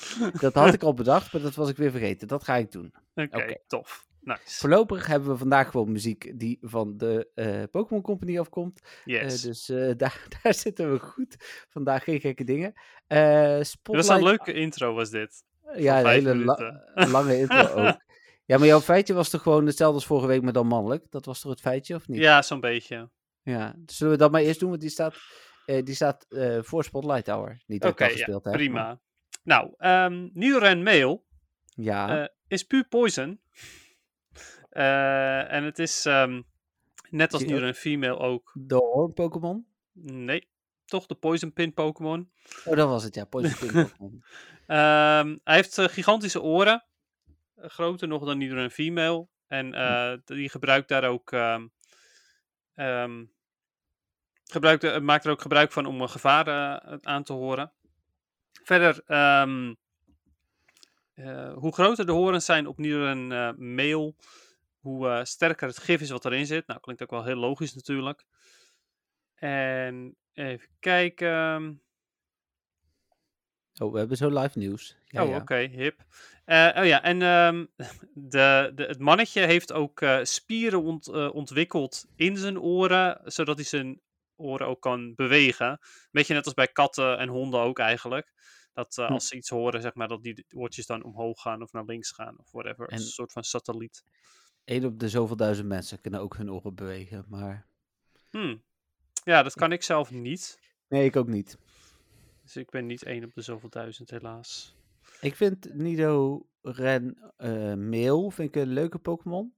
Dat 0.41 0.55
had 0.55 0.75
ik 0.75 0.83
al 0.83 0.95
bedacht, 1.05 1.33
maar 1.33 1.43
dat 1.43 1.55
was 1.55 1.69
ik 1.69 1.77
weer 1.77 1.91
vergeten. 1.91 2.29
Dat 2.29 2.45
ga 2.45 2.57
ik 2.57 2.73
doen. 2.73 2.95
Oké, 3.15 3.37
Oké. 3.37 3.57
tof. 3.67 4.07
Nice. 4.25 4.41
Voorlopig 4.59 5.06
hebben 5.06 5.29
we 5.31 5.37
vandaag 5.37 5.71
gewoon 5.71 5.93
muziek 5.93 6.38
die 6.38 6.59
van 6.61 6.97
de 6.97 7.29
eh, 7.35 7.62
Pokémon 7.71 8.03
Company 8.03 8.38
afkomt. 8.38 8.81
Eh, 8.82 8.91
Yes. 9.05 9.41
dus 9.43 9.69
eh, 9.69 9.93
daar, 9.97 10.26
daar 10.43 10.55
zitten 10.55 10.93
we 10.93 10.99
goed. 10.99 11.37
Vandaag 11.69 12.05
geen 12.05 12.21
gekke 12.21 12.44
dingen. 12.44 12.73
Eh 13.06 13.43
dat 13.49 13.56
was 13.59 13.71
Spotlight. 13.71 14.09
een 14.11 14.23
leuke 14.23 14.53
intro, 14.53 14.94
was 14.94 15.11
dit. 15.11 15.43
Ja, 15.76 16.00
een 16.00 16.06
hele 16.06 16.37
la- 16.37 16.85
lange 17.17 17.38
intro 17.38 17.67
ook. 17.67 18.03
Ja, 18.47 18.59
maar 18.59 18.67
jouw 18.67 18.81
feitje 18.81 19.15
was 19.15 19.31
toch 19.31 19.43
gewoon 19.43 19.67
hetzelfde 19.67 19.94
als 19.97 20.06
vorige 20.06 20.27
week, 20.27 20.43
maar 20.43 20.53
dan 20.53 20.67
mannelijk? 20.67 21.11
Dat 21.11 21.25
was 21.25 21.41
toch 21.41 21.50
het 21.50 21.61
feitje, 21.61 21.94
of 21.94 22.09
niet? 22.09 22.20
Ja, 22.20 22.43
zo'n 22.43 22.61
beetje. 22.61 23.11
Ja. 23.43 23.75
Zullen 23.87 24.12
we 24.12 24.19
dat 24.19 24.31
maar 24.31 24.41
eerst 24.41 24.61
doen? 24.61 24.69
Want 24.69 24.81
die 24.81 24.91
staat, 24.91 25.15
die 25.67 25.94
staat 25.94 26.27
voor 26.61 26.85
Spotlight 26.85 27.27
Hour. 27.27 27.62
Niet 27.67 27.82
dat 27.82 27.91
Oké, 27.93 28.03
ik 28.05 28.09
dat 28.09 28.19
ja, 28.19 28.25
gespeeld 28.25 28.44
heb. 28.44 28.53
prima. 28.55 28.82
maar- 28.82 28.99
Nou, 29.43 29.75
um, 30.12 30.31
Nidoran 30.35 30.82
Male 30.82 31.20
Ja. 31.67 32.31
is 32.49 32.62
puur 32.62 32.85
poison. 32.88 33.41
Eh, 34.75 35.53
en 35.53 35.65
het 35.65 35.79
is 35.79 36.05
ehm, 36.06 36.43
net 37.11 37.32
als 37.32 37.43
ook- 37.43 37.49
Nidoran 37.49 37.75
Female 37.75 38.19
ook. 38.19 38.50
de 38.55 38.75
Horn 38.75 39.12
Pokémon? 39.12 39.67
Nee, 39.93 40.49
toch 40.85 41.06
de 41.06 41.15
Poison 41.15 41.53
Pin 41.53 41.75
Pokémon. 41.75 42.31
Oh, 42.65 42.76
dat 42.76 42.88
was 42.88 43.05
het, 43.05 43.15
ja. 43.15 43.25
Poison 43.25 43.59
Pin 43.59 43.73
Pokémon. 43.88 44.25
Ehm, 44.67 45.37
hij 45.44 45.55
heeft 45.55 45.79
eh, 45.79 45.88
gigantische 45.88 46.43
oren. 46.43 46.85
Eh, 47.55 47.69
groter 47.71 48.09
nog 48.09 48.25
dan 48.25 48.38
Nidoran 48.38 48.71
Female. 48.71 49.26
En 49.47 49.75
eh, 49.75 50.12
die 50.25 50.49
gebruikt 50.49 50.88
daar 50.88 51.05
ook... 51.05 51.32
ehm, 51.32 53.25
gebruikt, 54.44 55.00
maakt 55.00 55.25
er 55.25 55.31
ook 55.31 55.41
gebruik 55.43 55.73
van 55.73 55.87
om 55.87 56.00
een 56.00 56.09
gevaar 56.11 56.81
aan 57.03 57.23
te 57.23 57.32
horen. 57.32 57.73
Verder, 58.65 59.03
hoe 61.55 61.73
groter 61.73 62.06
de 62.06 62.12
horens 62.12 62.44
zijn 62.44 62.67
op 62.67 62.79
eh 63.32 63.53
Male, 63.56 64.15
hoe 64.85 65.09
eh, 65.09 65.25
sterker 65.25 65.69
het 65.69 65.79
gif 65.79 66.01
is 66.01 66.11
wat 66.11 66.25
erin 66.25 66.47
zit. 66.47 66.67
Nou, 66.67 66.81
klinkt 66.81 67.03
ook 67.03 67.11
wel 67.11 67.25
heel 67.25 67.37
logisch 67.37 67.75
natuurlijk. 67.75 68.25
En 69.35 70.17
even 70.33 70.69
kijken... 70.79 71.83
Oh, 73.81 73.93
we 73.93 73.99
hebben 73.99 74.17
zo 74.17 74.29
live 74.41 74.59
nieuws. 74.59 74.97
Ja, 75.07 75.23
oh, 75.25 75.29
ja. 75.29 75.37
oké, 75.37 75.57
hip. 75.57 76.01
Eh, 76.45 76.71
oh 76.77 76.87
ja, 76.87 77.03
en 77.03 77.23
ehm, 77.23 77.67
de, 78.35 78.73
de, 78.75 78.85
het 78.85 78.99
mannetje 78.99 79.41
heeft 79.47 79.73
ook 79.73 80.01
eh, 80.01 80.19
spieren 80.23 80.83
ont, 80.83 81.09
ontwikkeld 81.33 82.07
in 82.17 82.37
zijn 82.37 82.61
oren, 82.61 83.21
zodat 83.25 83.57
hij 83.57 83.65
zijn 83.65 84.01
oren 84.37 84.67
ook 84.67 84.81
kan 84.81 85.15
bewegen. 85.15 85.79
Beetje 86.11 86.35
net 86.35 86.45
als 86.45 86.55
bij 86.55 86.69
katten 86.69 87.19
en 87.19 87.29
honden 87.29 87.61
ook 87.61 87.79
eigenlijk. 87.79 88.33
Dat 88.73 88.95
Hm. 88.95 89.03
als 89.03 89.29
ze 89.29 89.37
iets 89.37 89.49
horen, 89.49 89.83
zeg 89.83 89.95
maar, 89.95 90.09
dat 90.09 90.23
die 90.23 90.47
oortjes 90.55 90.87
dan 90.87 91.05
omhoog 91.05 91.41
gaan 91.41 91.63
of 91.63 91.73
naar 91.73 91.85
links 91.85 92.11
gaan 92.11 92.39
of 92.39 92.51
whatever. 92.51 92.89
En- 92.89 92.97
Een 92.97 93.03
soort 93.05 93.33
van 93.33 93.45
satelliet. 93.45 94.05
Eén 94.65 94.85
op 94.85 94.99
de 94.99 95.09
zoveel 95.09 95.37
duizend 95.37 95.69
mensen 95.69 96.01
kunnen 96.01 96.21
ook 96.21 96.37
hun 96.37 96.53
oren 96.53 96.75
bewegen, 96.75 97.25
maar... 97.29 97.67
Hm. 98.31 98.57
Ja, 99.25 99.43
dat 99.43 99.55
kan 99.55 99.73
ik 99.73 99.83
zelf 99.83 100.11
niet. 100.11 100.59
Nee, 100.89 101.05
ik 101.05 101.17
ook 101.17 101.29
niet. 101.29 101.59
Dus 102.43 102.57
ik 102.57 102.71
ben 102.71 102.87
niet 102.87 103.03
één 103.03 103.25
op 103.25 103.35
de 103.35 103.43
zoveel 103.43 103.69
duizend, 103.69 104.11
helaas. 104.11 104.77
Ik 105.21 105.37
vind 105.37 105.75
Nido 105.75 106.47
Ren 106.63 107.33
eh 107.37 107.75
Mail 107.75 108.31
vind 108.31 108.57
ik 108.57 108.63
een 108.63 108.73
leuke 108.73 108.99
Pokémon. 108.99 109.55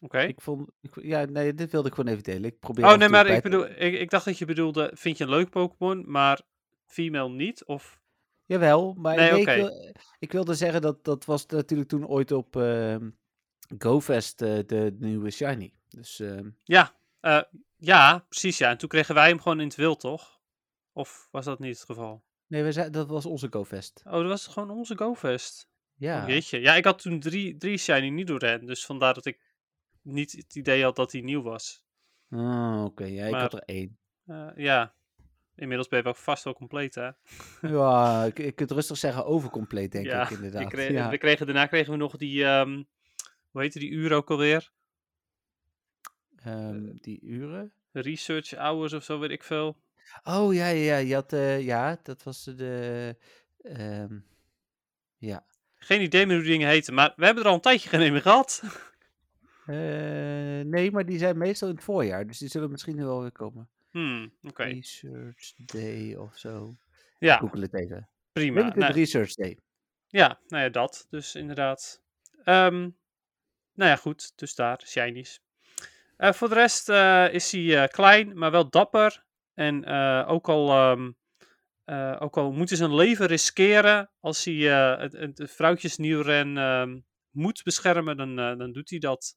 Oké. 0.00 0.20
Ik 0.20 0.40
vond... 0.40 0.70
Ik, 0.80 1.02
ja, 1.02 1.24
nee, 1.24 1.54
dit 1.54 1.70
wilde 1.70 1.88
ik 1.88 1.94
gewoon 1.94 2.10
even 2.10 2.24
delen. 2.24 2.44
Ik 2.44 2.58
probeer 2.58 2.84
Oh 2.84 2.96
nee, 2.96 3.08
maar 3.08 3.26
ik 3.26 3.42
bedoel, 3.42 3.66
ik, 3.66 3.94
ik 3.94 4.10
dacht 4.10 4.24
dat 4.24 4.38
je 4.38 4.44
bedoelde, 4.44 4.90
vind 4.94 5.18
je 5.18 5.24
een 5.24 5.30
leuk 5.30 5.50
Pokémon, 5.50 6.10
maar 6.10 6.40
female 6.84 7.28
niet? 7.30 7.64
Of 7.64 8.00
Jawel, 8.44 8.94
maar 8.94 9.16
Nee, 9.16 9.30
nee, 9.30 9.40
oké. 9.40 9.50
ik, 9.50 9.56
wil, 9.56 9.94
ik 10.18 10.32
wilde 10.32 10.54
zeggen 10.54 10.80
dat 10.80 11.04
dat 11.04 11.24
was 11.24 11.46
natuurlijk 11.46 11.88
toen 11.88 12.06
ooit 12.06 12.32
op 12.32 12.56
ehm 12.56 13.08
GoFest 13.78 14.42
eh, 14.42 14.58
de 14.66 14.96
nieuwe 14.98 15.30
Shiny. 15.30 15.72
Dus 15.88 16.20
ehm, 16.20 16.48
Ja, 16.64 16.94
eh, 17.20 17.42
ja, 17.76 18.18
precies 18.28 18.58
ja. 18.58 18.70
En 18.70 18.78
toen 18.78 18.88
kregen 18.88 19.14
wij 19.14 19.28
hem 19.28 19.40
gewoon 19.40 19.60
in 19.60 19.66
het 19.66 19.76
wild, 19.76 20.00
toch? 20.00 20.40
Of 20.92 21.28
was 21.30 21.44
dat 21.44 21.58
niet 21.58 21.76
het 21.76 21.84
geval? 21.84 22.24
nee, 22.46 22.62
we 22.62 22.72
zei, 22.72 22.90
dat 22.90 23.08
was 23.08 23.26
onze 23.26 23.46
GoFest. 23.50 24.02
Oh, 24.04 24.12
dat 24.12 24.26
was 24.26 24.46
gewoon 24.46 24.70
onze 24.70 24.96
GoFest. 24.96 25.68
Ja, 25.94 26.22
Oh, 26.22 26.28
jeetje. 26.28 26.60
Ja, 26.60 26.74
ik 26.74 26.84
had 26.84 26.98
toen 27.02 27.20
drie, 27.20 27.56
drie 27.56 27.78
Shiny 27.78 28.08
Nidoran, 28.08 28.66
dus 28.66 28.86
vandaar 28.86 29.14
dat 29.14 29.26
ik 29.26 29.40
niet 30.02 30.32
het 30.32 30.54
idee 30.54 30.82
had 30.82 30.96
dat 30.96 31.12
hij 31.12 31.20
nieuw 31.20 31.42
was. 31.42 31.84
Ah, 32.30 32.84
oké. 32.84 33.04
Ja, 33.04 33.24
ik 33.26 33.34
had 33.34 33.52
er 33.52 33.62
één. 33.62 33.98
Eh, 34.26 34.48
ja, 34.56 34.94
inmiddels 35.54 35.88
ben 35.88 35.98
je 35.98 36.04
wel 36.04 36.14
vast 36.14 36.44
wel 36.44 36.54
compleet, 36.54 36.94
hè? 36.94 37.10
Ja, 37.60 38.24
ik, 38.24 38.38
ik 38.38 38.56
kunt 38.56 38.70
rustig 38.70 38.96
zeggen 38.96 39.24
overcompleet, 39.26 39.92
denk 39.92 40.06
ja, 40.06 40.22
ik 40.22 40.30
inderdaad. 40.30 40.68
kreeg- 40.68 40.90
ja. 40.90 41.10
we 41.10 41.18
kregen, 41.18 41.46
daarna 41.46 41.66
kregen 41.66 41.92
we 41.92 41.98
nog 41.98 42.16
die, 42.16 42.44
ehm 42.44 42.82
hoe 43.56 43.64
heette 43.64 43.78
die 43.78 43.90
uur 43.90 44.12
ook 44.12 44.30
alweer? 44.30 44.70
Ehm, 46.36 46.96
die 47.00 47.20
uren? 47.22 47.72
Research 47.92 48.50
hours 48.50 48.92
of 48.92 49.04
zo, 49.04 49.18
weet 49.18 49.30
ik 49.30 49.42
veel. 49.42 49.76
Oh 50.24 50.54
ja, 50.54 50.68
ja, 50.68 50.82
ja, 50.82 50.96
je 50.96 51.14
had, 51.14 51.32
eh, 51.32 51.60
ja, 51.60 51.98
dat 52.02 52.22
was 52.22 52.44
de, 52.44 53.16
ehm, 53.62 54.18
ja. 55.16 55.46
Geen 55.74 56.00
idee 56.00 56.26
meer 56.26 56.34
hoe 56.34 56.44
die 56.44 56.52
dingen 56.52 56.68
heten, 56.68 56.94
maar 56.94 57.12
we 57.16 57.24
hebben 57.24 57.42
er 57.42 57.48
al 57.48 57.54
een 57.54 57.60
tijdje 57.60 57.88
geen 57.88 58.00
een 58.00 58.12
meer 58.12 58.22
gehad. 58.22 58.62
Eh, 59.66 60.60
nee, 60.64 60.90
maar 60.90 61.06
die 61.06 61.18
zijn 61.18 61.38
meestal 61.38 61.68
in 61.68 61.74
het 61.74 61.84
voorjaar, 61.84 62.26
dus 62.26 62.38
die 62.38 62.48
zullen 62.48 62.70
misschien 62.70 62.96
nu 62.96 63.04
wel 63.04 63.20
weer 63.20 63.32
komen. 63.32 63.68
Hmm, 63.90 64.32
oké. 64.42 64.62
Research 64.62 65.52
Day 65.54 66.14
of 66.14 66.38
zo. 66.38 66.76
Ja, 67.18 67.36
Google 67.36 67.60
het 67.60 67.74
even. 67.74 68.08
prima. 68.32 68.74
Nou, 68.74 68.92
Research 68.92 69.34
Day. 69.34 69.58
Ja, 70.06 70.40
nou 70.46 70.62
ja, 70.62 70.68
dat. 70.68 71.06
Dus 71.10 71.34
inderdaad. 71.34 72.02
Ehm, 72.44 72.90
nou 73.76 73.90
ja, 73.90 73.96
goed. 73.96 74.32
Dus 74.36 74.54
daar, 74.54 74.82
shinies. 74.86 75.40
Eh, 76.16 76.32
voor 76.32 76.48
de 76.48 76.54
rest 76.54 76.88
eh, 76.88 77.32
is 77.32 77.52
hij 77.52 77.82
eh, 77.82 77.88
klein, 77.88 78.38
maar 78.38 78.50
wel 78.50 78.70
dapper. 78.70 79.24
En 79.54 79.86
ook, 80.26 80.48
al, 80.48 80.70
ehm, 80.70 81.10
eh, 81.84 82.16
ook 82.18 82.36
al 82.36 82.52
moet 82.52 82.68
hij 82.68 82.78
zijn 82.78 82.94
leven 82.94 83.26
riskeren 83.26 84.10
als 84.20 84.44
hij 84.44 84.54
het, 84.54 85.12
het, 85.12 85.38
het 85.38 85.52
vrouwtjes 85.52 85.96
Nidoran 85.96 86.58
ehm 86.58 86.98
moet 87.30 87.62
beschermen, 87.62 88.16
dan, 88.16 88.36
dan 88.36 88.72
doet 88.72 88.90
hij 88.90 88.98
dat. 88.98 89.36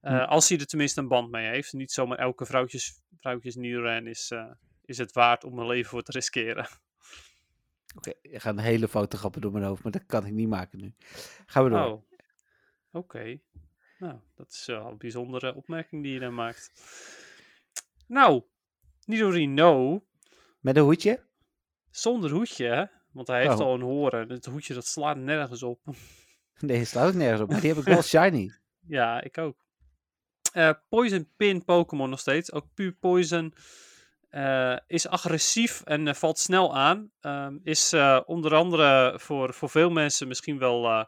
Hm. 0.00 0.08
Als 0.08 0.48
hij 0.48 0.58
er 0.58 0.66
tenminste 0.66 1.00
een 1.00 1.08
band 1.08 1.30
mee 1.30 1.48
heeft. 1.48 1.72
Niet 1.72 1.92
zomaar 1.92 2.18
elke 2.18 2.46
vrouwtjes, 2.46 3.02
vrouwtjes 3.20 3.54
Nidoran 3.54 4.06
is, 4.06 4.32
is 4.84 4.98
het 4.98 5.12
waard 5.12 5.44
om 5.44 5.58
een 5.58 5.66
leven 5.66 5.90
voor 5.90 6.02
te 6.02 6.12
riskeren. 6.12 6.66
Oké, 7.96 8.12
er 8.22 8.40
gaan 8.40 8.58
hele 8.58 8.88
foute 8.88 9.16
grappen 9.16 9.40
door 9.40 9.52
mijn 9.52 9.64
hoofd, 9.64 9.82
maar 9.82 9.92
dat 9.92 10.06
kan 10.06 10.26
ik 10.26 10.32
niet 10.32 10.48
maken 10.48 10.78
nu. 10.78 10.94
Gaan 11.46 11.64
we 11.64 11.70
door. 11.70 11.86
Oh, 11.86 12.02
oké. 12.90 13.38
Nou, 13.98 14.14
dat 14.34 14.50
is 14.52 14.66
wel 14.66 14.86
een 14.86 14.98
bijzondere 14.98 15.54
opmerking 15.54 16.02
die 16.02 16.12
je 16.12 16.18
dan 16.20 16.34
maakt. 16.34 16.70
Nou, 18.06 18.42
Nidorino, 19.04 20.02
Met 20.60 20.76
een 20.76 20.82
hoedje? 20.82 21.24
zonder 21.90 22.30
hoedje, 22.30 22.66
hè? 22.66 22.84
Want 23.12 23.26
hij 23.26 23.40
heeft 23.42 23.60
Oh. 23.60 23.66
al 23.66 23.74
een 23.74 23.80
horen. 23.80 24.28
Het 24.30 24.44
hoedje 24.46 24.74
dat 24.74 24.86
slaat 24.86 25.16
nergens 25.16 25.62
op. 25.62 25.80
Nee, 26.60 26.78
het 26.78 26.88
slaat 26.88 27.08
ook 27.08 27.14
nergens 27.14 27.40
op, 27.40 27.50
maar 27.50 27.60
die 27.60 27.68
heb 27.68 27.78
ik 27.78 27.84
wel 27.84 28.02
shiny. 28.14 28.50
ja, 28.86 29.20
ik 29.22 29.38
ook. 29.38 29.64
Eh, 30.52 30.70
poison 30.88 31.30
Pin 31.36 31.64
Pokémon 31.64 32.10
nog 32.10 32.20
steeds. 32.20 32.52
Ook 32.52 32.66
puur 32.74 32.92
Poison. 32.92 33.54
Eh, 34.28 34.76
is 34.86 35.08
agressief 35.08 35.82
en 35.84 36.08
eh, 36.08 36.14
valt 36.14 36.38
snel 36.38 36.76
aan. 36.76 37.10
Ehm, 37.20 37.58
is 37.62 37.94
onder 38.24 38.54
andere 38.54 39.14
voor, 39.20 39.54
voor 39.54 39.70
veel 39.70 39.90
mensen 39.90 40.28
misschien 40.28 40.58
wel. 40.58 41.06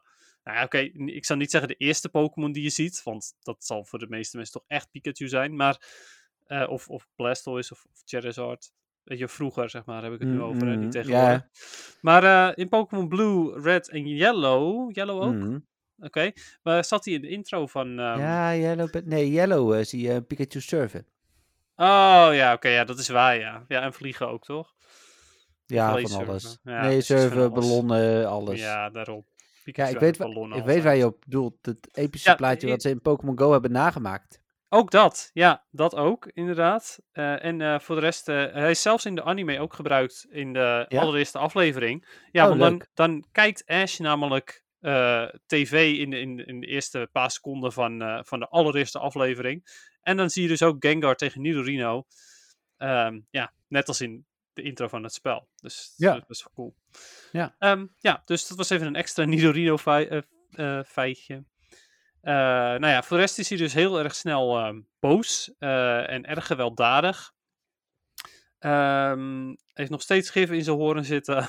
Nou 0.49 0.61
ja, 0.61 0.64
oké, 0.64 0.78
ik 1.07 1.25
zou 1.25 1.38
niet 1.38 1.50
zeggen 1.50 1.69
de 1.69 1.75
eerste 1.75 2.09
Pokémon 2.09 2.52
die 2.52 2.62
je 2.62 2.71
ziet. 2.71 3.00
Want 3.05 3.35
dat 3.43 3.64
zal 3.64 3.85
voor 3.85 3.99
de 3.99 4.07
meeste 4.09 4.37
mensen 4.37 4.55
toch 4.55 4.64
echt 4.69 4.90
Pikachu 4.90 5.28
zijn. 5.28 5.57
Maar, 5.57 5.81
eh, 6.47 6.69
of, 6.69 6.88
of 6.88 7.09
Blastoise 7.17 7.73
of, 7.73 7.85
of 7.93 8.00
Charizard. 8.05 8.73
Weet 9.02 9.19
je, 9.19 9.28
vroeger 9.28 9.71
zeg 9.71 9.85
maar, 9.85 10.02
heb 10.02 10.12
ik 10.12 10.19
het 10.21 10.28
nu 10.28 10.35
Mm, 10.35 10.43
over. 10.43 10.69
en 10.69 10.75
mm, 10.75 10.81
niet 10.85 10.93
ja. 10.95 11.00
tegenwoordig. 11.02 11.43
Maar 12.00 12.25
eh, 12.49 12.52
in 12.55 12.69
Pokémon 12.69 13.09
Blue, 13.09 13.61
Red 13.61 13.88
en 13.88 14.07
Yellow. 14.09 14.90
Yellow 14.97 15.23
ook? 15.23 15.35
Mhm. 15.35 15.59
Oké. 15.99 16.33
Maar 16.62 16.85
zat 16.85 17.05
hij 17.05 17.14
in 17.14 17.21
de 17.21 17.28
intro 17.28 17.67
van. 17.67 17.87
ehm, 17.99 18.19
ja, 18.21 18.55
Yellow, 18.57 18.95
nee, 19.05 19.31
Yellow 19.31 19.73
eh, 19.75 19.85
zie 19.85 20.00
je 20.02 20.23
Pikachu 20.23 20.61
surfen. 20.61 21.07
Oh 21.76 22.28
ja, 22.33 22.52
oké, 22.52 22.69
ja, 22.69 22.85
dat 22.85 22.99
is 22.99 23.09
waar, 23.09 23.37
ja. 23.38 23.64
Ja, 23.69 23.83
en 23.83 23.93
vliegen 23.93 24.28
ook, 24.28 24.45
toch? 24.45 24.75
Ja, 25.67 26.00
van 26.00 26.26
alles. 26.26 26.59
Ja, 26.62 26.83
nee, 26.83 27.00
surfen, 27.00 27.52
ballonnen, 27.52 28.28
alles. 28.28 28.61
Ja, 28.61 28.90
daarom. 28.90 29.25
Ja, 29.76 29.87
ik 29.87 29.98
weet, 29.98 30.18
ballonnen 30.18 30.58
ik 30.58 30.64
weet 30.64 30.82
waar 30.82 30.96
je 30.96 31.06
op 31.06 31.20
bedoelt. 31.20 31.54
Het 31.62 31.96
epische 31.96 32.28
Ja, 32.28 32.34
plaatje 32.34 32.68
wat 32.68 32.82
ze 32.82 32.90
in 32.90 33.00
Pokémon 33.00 33.38
Go 33.38 33.52
hebben 33.52 33.72
nagemaakt. 33.72 34.40
Ook 34.70 34.90
dat, 34.90 35.30
ja, 35.32 35.64
dat 35.70 35.94
ook, 35.94 36.26
inderdaad. 36.26 36.98
Eh, 37.12 37.44
en 37.44 37.60
eh, 37.60 37.78
voor 37.78 37.94
de 37.94 38.00
rest, 38.00 38.28
eh, 38.28 38.52
hij 38.52 38.70
is 38.70 38.82
zelfs 38.82 39.04
in 39.04 39.14
de 39.14 39.22
anime 39.25 39.60
ook 39.60 39.75
gebruikt 39.75 40.26
in 40.30 40.52
de 40.52 40.87
Ja? 40.88 41.00
allereerste 41.00 41.38
aflevering. 41.38 42.26
Ja, 42.30 42.42
Oh, 42.42 42.48
want 42.48 42.60
dan, 42.60 42.87
dan 42.94 43.25
kijkt 43.32 43.66
Ash 43.66 43.98
namelijk 43.98 44.66
tv 45.46 45.98
in 45.98 46.10
de, 46.10 46.20
in, 46.20 46.46
in 46.46 46.60
de 46.60 46.66
eerste 46.66 47.08
paar 47.12 47.30
seconden 47.30 47.72
van, 47.72 48.22
van 48.26 48.38
de 48.38 48.48
allereerste 48.48 48.98
aflevering. 48.98 49.62
En 50.02 50.16
dan 50.16 50.30
zie 50.30 50.42
je 50.42 50.48
dus 50.48 50.62
ook 50.62 50.76
Gengar 50.78 51.16
tegen 51.16 51.40
Nidorino. 51.40 52.04
Ehm, 52.76 53.20
ja, 53.30 53.52
net 53.68 53.88
als 53.88 54.00
in 54.00 54.26
de 54.58 54.64
intro 54.64 54.88
van 54.88 55.02
het 55.02 55.12
spel. 55.12 55.48
Dus 55.60 55.94
Ja. 55.96 56.12
dat 56.12 56.20
is 56.22 56.26
best 56.28 56.42
wel 56.44 56.52
cool. 56.54 56.74
Ja. 57.32 57.54
Ehm, 57.58 57.86
ja, 57.96 58.22
dus 58.24 58.48
dat 58.48 58.56
was 58.56 58.70
even 58.70 58.86
een 58.86 58.96
extra 58.96 59.24
Nidorino 59.24 59.76
fei- 59.78 60.06
eh, 60.06 60.22
eh, 60.78 60.84
feitje. 60.84 61.44
Eh, 62.20 62.32
nou 62.34 62.86
ja, 62.86 63.02
voor 63.02 63.16
de 63.16 63.22
rest 63.22 63.38
is 63.38 63.48
hij 63.48 63.58
dus 63.58 63.72
heel 63.72 63.98
erg 63.98 64.14
snel 64.14 64.58
ehm, 64.58 64.80
boos 65.00 65.54
eh, 65.58 66.10
en 66.10 66.24
erg 66.26 66.46
gewelddadig. 66.46 67.32
Ehm, 68.58 69.54
heeft 69.72 69.90
nog 69.90 70.02
steeds 70.02 70.30
gif 70.30 70.50
in 70.50 70.62
zijn 70.64 70.76
horen 70.76 71.04
zitten. 71.04 71.46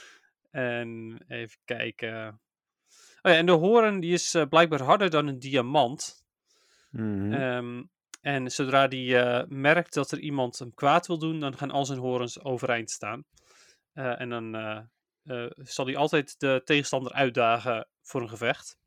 en 0.50 1.18
even 1.28 1.58
kijken. 1.64 2.40
Oh 3.22 3.32
ja, 3.32 3.38
en 3.38 3.46
de 3.46 3.52
hoorn 3.52 4.00
die 4.00 4.12
is 4.12 4.36
blijkbaar 4.48 4.82
harder 4.82 5.10
dan 5.10 5.26
een 5.26 5.38
diamant. 5.38 6.24
Mhm. 6.90 7.32
Ehm, 7.32 7.82
en 8.26 8.50
zodra 8.50 8.88
hij 8.88 9.22
eh, 9.22 9.48
merkt 9.48 9.94
dat 9.94 10.10
er 10.10 10.18
iemand 10.18 10.58
hem 10.58 10.74
kwaad 10.74 11.06
wil 11.06 11.18
doen, 11.18 11.40
dan 11.40 11.56
gaan 11.56 11.70
al 11.70 11.84
zijn 11.84 11.98
horens 11.98 12.44
overeind 12.44 12.90
staan. 12.90 13.24
Eh, 13.92 14.20
en 14.20 14.28
dan 14.28 14.54
eh, 15.26 15.46
zal 15.56 15.86
hij 15.86 15.96
altijd 15.96 16.40
de 16.40 16.62
tegenstander 16.64 17.12
uitdagen 17.12 17.88
voor 18.02 18.22
een 18.22 18.28
gevecht. 18.28 18.78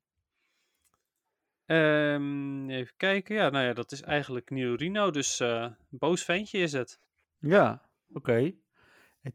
Ehm, 1.66 2.70
even 2.70 2.94
kijken. 2.98 3.36
Ja, 3.36 3.50
nou 3.50 3.66
ja, 3.66 3.74
dat 3.74 3.92
is 3.92 4.02
eigenlijk 4.02 4.50
Nidorino. 4.50 5.12
Dus 5.12 5.40
eh, 5.40 5.62
een 5.62 5.78
boos 5.90 6.24
ventje 6.24 6.58
is 6.58 6.74
het. 6.74 7.00
Ja, 7.38 7.90
oké. 8.14 8.52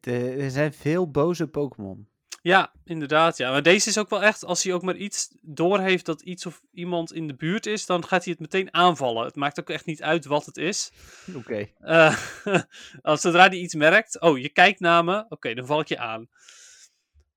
Er 0.01 0.51
zijn 0.51 0.73
veel 0.73 1.11
boze 1.11 1.49
Pokémon. 1.49 2.09
Ja, 2.45 2.73
inderdaad. 2.85 3.37
Ja. 3.37 3.51
Maar 3.51 3.63
deze 3.63 3.89
is 3.89 3.99
ook 3.99 4.11
wel 4.11 4.23
echt, 4.23 4.45
als 4.45 4.63
hij 4.63 4.73
ook 4.73 4.83
maar 4.83 4.97
iets 4.97 5.37
doorheeft 5.41 6.07
dat 6.07 6.21
iets 6.21 6.47
of 6.47 6.63
iemand 6.73 7.13
in 7.13 7.27
de 7.27 7.35
buurt 7.35 7.67
is, 7.67 7.87
dan 7.87 8.05
gaat 8.07 8.25
hij 8.25 8.33
het 8.33 8.41
meteen 8.41 8.75
aanvallen. 8.75 9.25
Het 9.25 9.35
maakt 9.35 9.61
ook 9.61 9.71
echt 9.71 9.87
niet 9.87 10.03
uit 10.03 10.25
wat 10.25 10.47
het 10.47 10.57
is. 10.57 10.93
Oké. 11.35 11.69
Eh, 11.79 12.17
als 13.03 13.21
zodra 13.21 13.49
hij 13.49 13.59
iets 13.59 13.75
merkt, 13.75 14.21
oh, 14.21 14.39
je 14.39 14.49
kijkt 14.49 14.81
naar 14.81 15.05
me, 15.05 15.27
oké, 15.29 15.55
dan 15.55 15.67
val 15.67 15.81
ik 15.81 15.89
je 15.89 15.99
aan. 15.99 16.29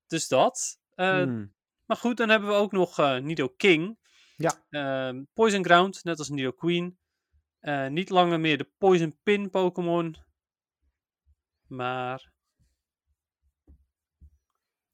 Dus 0.06 0.28
dat. 0.28 0.80
Eh, 0.94 1.22
Hmm. 1.22 1.54
Maar 1.84 1.96
goed, 1.96 2.16
dan 2.16 2.28
hebben 2.28 2.48
we 2.48 2.54
ook 2.54 2.72
nog 2.72 2.98
eh, 2.98 3.16
Nido 3.16 3.48
King. 3.48 3.98
Ja. 4.36 4.64
Ehm, 4.70 5.22
Poison 5.32 5.64
Ground, 5.64 6.04
net 6.04 6.18
als 6.18 6.28
Nido 6.28 6.52
Queen. 6.52 6.98
Niet 7.88 8.10
langer 8.10 8.40
meer 8.40 8.58
de 8.58 8.70
Poison 8.78 9.18
Pin 9.22 9.50
Pokémon. 9.50 10.16
Maar. 11.66 12.32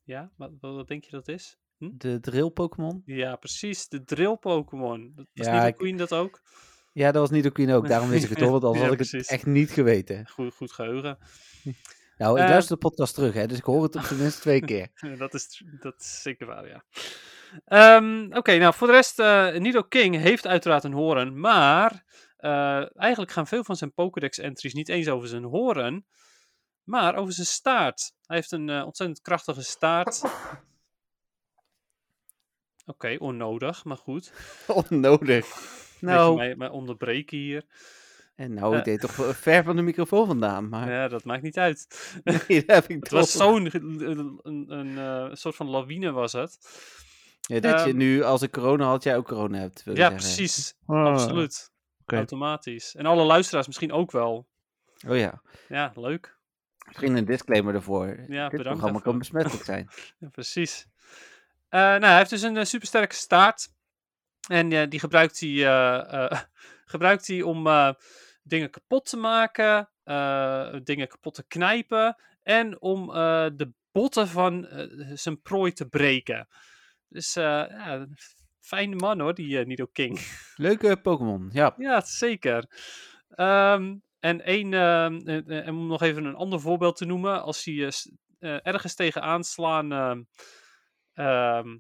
Ja, 0.05 0.31
wat, 0.37 0.51
wat, 0.61 0.89
denk 0.89 1.05
je 1.05 1.11
dat 1.11 1.29
is? 1.29 1.57
De 1.79 2.21
drill 2.21 2.51
Pokémon? 2.51 3.03
Ja, 3.05 3.37
precies. 3.37 3.89
De 3.89 4.05
Drill 4.05 4.37
Pokémon. 4.37 5.13
Was 5.15 5.47
Ja, 5.47 5.67
ik- 5.67 5.77
Queen 5.77 5.97
dat 5.97 6.13
ook? 6.13 6.41
Ja, 6.93 7.13
dat 7.13 7.21
was 7.21 7.31
niet 7.31 7.43
de 7.43 7.51
Queen 7.51 7.71
ook. 7.71 7.89
Daarom 7.89 8.09
wist 8.09 8.25
ik 8.25 8.31
het 8.31 8.39
toch, 8.39 8.51
want 8.51 8.65
anders 8.65 8.83
Ja, 8.83 8.91
had 8.91 9.01
ik 9.01 9.11
het 9.11 9.29
echt 9.29 9.47
niet 9.47 9.71
geweten. 9.71 10.27
Goed, 10.35 10.55
goed 10.55 10.73
geheugen. 10.73 11.19
Nou, 12.17 12.37
ik 12.39 12.43
Eh, 12.45 12.51
luister 12.51 12.75
de 12.75 12.81
podcast 12.89 13.15
terug, 13.15 13.35
hè, 13.35 13.47
dus 13.47 13.59
ik 13.59 13.65
hoor 13.65 13.83
het 13.83 13.97
op 13.97 14.03
zijn 14.03 14.21
minst 14.21 14.41
twee 14.41 14.61
keer. 14.61 14.89
Dat, 15.19 15.35
is, 15.35 15.65
dat 15.81 16.01
is 16.01 16.23
zeker 16.23 16.47
waar, 16.47 16.69
ja. 16.69 16.85
Ehm, 17.65 18.27
Oké, 18.37 18.57
nou 18.59 18.75
voor 18.75 18.87
de 18.87 18.93
rest, 18.93 19.19
eh 19.19 19.55
Nido 19.55 19.83
King 19.83 20.17
heeft 20.17 20.47
uiteraard 20.47 20.85
een 20.85 20.93
horen, 20.93 21.41
maar 21.41 22.05
eh, 22.37 22.99
eigenlijk 23.01 23.33
gaan 23.33 23.47
veel 23.47 23.65
van 23.65 23.77
zijn 23.77 23.93
Pokédex-entries 23.93 24.75
niet 24.75 24.89
eens 24.89 25.09
over 25.09 25.29
zijn 25.29 25.45
horen, 25.45 26.07
maar 26.85 27.15
over 27.17 27.33
zijn 27.33 27.47
staart. 27.47 28.13
Hij 28.27 28.37
heeft 28.37 28.53
een 28.53 28.69
eh, 28.69 28.85
ontzettend 28.85 29.21
krachtige 29.21 29.63
staart. 29.63 30.23
Oké, 32.87 33.17
onnodig, 33.19 33.85
maar 33.85 33.97
goed. 33.97 34.33
Onnodig. 34.91 35.47
Nou. 36.01 36.37
Mij, 36.37 36.57
mij 36.57 36.69
onderbreken 36.69 37.39
hier. 37.39 37.65
en 38.35 38.55
nou, 38.55 38.73
eh. 38.73 38.79
ik 38.79 38.85
deed 38.85 39.01
toch 39.01 39.37
ver 39.37 39.65
van 39.65 39.77
de 39.77 39.83
microfoon 39.83 40.27
vandaan, 40.27 40.69
maar 40.69 40.91
Ja, 40.91 41.09
dat 41.09 41.25
maakt 41.25 41.43
niet 41.43 41.59
uit. 41.59 41.87
nee, 42.25 42.65
dat 42.65 42.75
heb 42.77 42.89
ik 42.89 42.97
Het 43.01 43.11
was 43.11 43.33
zo'n 43.33 43.69
een, 43.75 44.41
een, 44.43 44.67
een, 44.73 44.99
eh, 44.99 45.35
soort 45.35 45.57
van 45.57 45.69
lawine 45.69 46.11
was 46.11 46.33
het. 46.33 46.59
Ja, 47.41 47.61
dat 47.61 47.81
je 47.81 47.87
Ehm, 47.89 47.97
nu, 47.97 48.23
als 48.23 48.43
ik 48.43 48.51
corona 48.53 48.85
had, 48.87 49.03
jij 49.03 49.17
ook 49.17 49.27
corona 49.27 49.59
hebt. 49.59 49.83
wil 49.85 49.95
Ja, 49.97 50.01
zeggen. 50.11 50.17
precies. 50.19 50.75
Ah, 50.87 51.05
Absoluut. 51.07 51.73
oké. 52.03 52.17
Automatisch. 52.17 52.95
En 52.95 53.07
alle 53.07 53.25
luisteraars 53.25 53.67
misschien 53.67 53.93
ook 53.93 54.11
wel. 54.11 54.49
Oh 55.09 55.17
ja, 55.17 55.43
Ja, 55.69 55.93
leuk. 55.95 56.39
Misschien 56.85 57.17
een 57.17 57.25
disclaimer 57.25 57.75
ervoor. 57.75 58.25
Ja, 58.29 58.49
Dit 58.49 58.63
programma 58.63 58.99
kan 58.99 59.19
besmettelijk 59.19 59.65
zijn. 59.65 59.89
Ja, 60.19 60.29
precies. 60.29 60.87
Eh, 61.75 61.81
nou, 61.81 62.05
hij 62.05 62.17
heeft 62.17 62.31
dus 62.31 62.43
een 62.43 62.57
eh, 62.57 62.65
supersterke 62.65 63.15
staart. 63.15 63.73
En 64.49 64.73
eh, 64.73 64.89
die 64.89 65.01
gebruikt 65.01 65.41
hij, 65.41 65.51
gebruikt 66.95 67.27
hij 67.27 67.43
om 67.43 67.69
dingen 68.43 68.71
kapot 68.71 69.09
te 69.09 69.17
maken, 69.17 69.89
dingen 70.85 71.09
kapot 71.09 71.35
te 71.35 71.47
knijpen 71.47 72.17
en 72.43 72.81
om 72.81 73.07
de 73.57 73.73
botten 73.93 74.29
van 74.29 74.69
zijn 75.15 75.43
prooi 75.43 75.73
te 75.73 75.89
breken. 75.89 76.49
Dus 77.09 77.35
ja, 77.35 78.07
fijne 78.61 78.97
man 78.97 79.21
hoor, 79.21 79.35
die 79.35 79.67
Nido 79.67 79.87
King. 79.93 80.21
Leuke 80.57 80.97
Pokémon, 80.97 81.51
ja. 81.53 81.75
Ja, 81.79 82.01
zeker. 82.01 82.65
Ehm, 83.29 83.95
en 84.25 84.45
één, 84.45 84.75
ehm, 84.75 85.21
en, 85.29 85.47
en 85.47 85.69
om 85.75 85.87
nog 85.87 86.03
even 86.03 86.25
een 86.25 86.35
ander 86.35 86.61
voorbeeld 86.61 86.97
te 86.97 87.05
noemen, 87.05 87.43
als 87.43 87.65
hij 87.65 87.85
eh, 87.85 87.91
s- 87.91 88.11
eh, 88.39 88.67
ergens 88.67 88.95
tegen 88.95 89.23
aanslaan, 89.23 89.93
ehm, 89.93 90.23
ehm, 91.15 91.79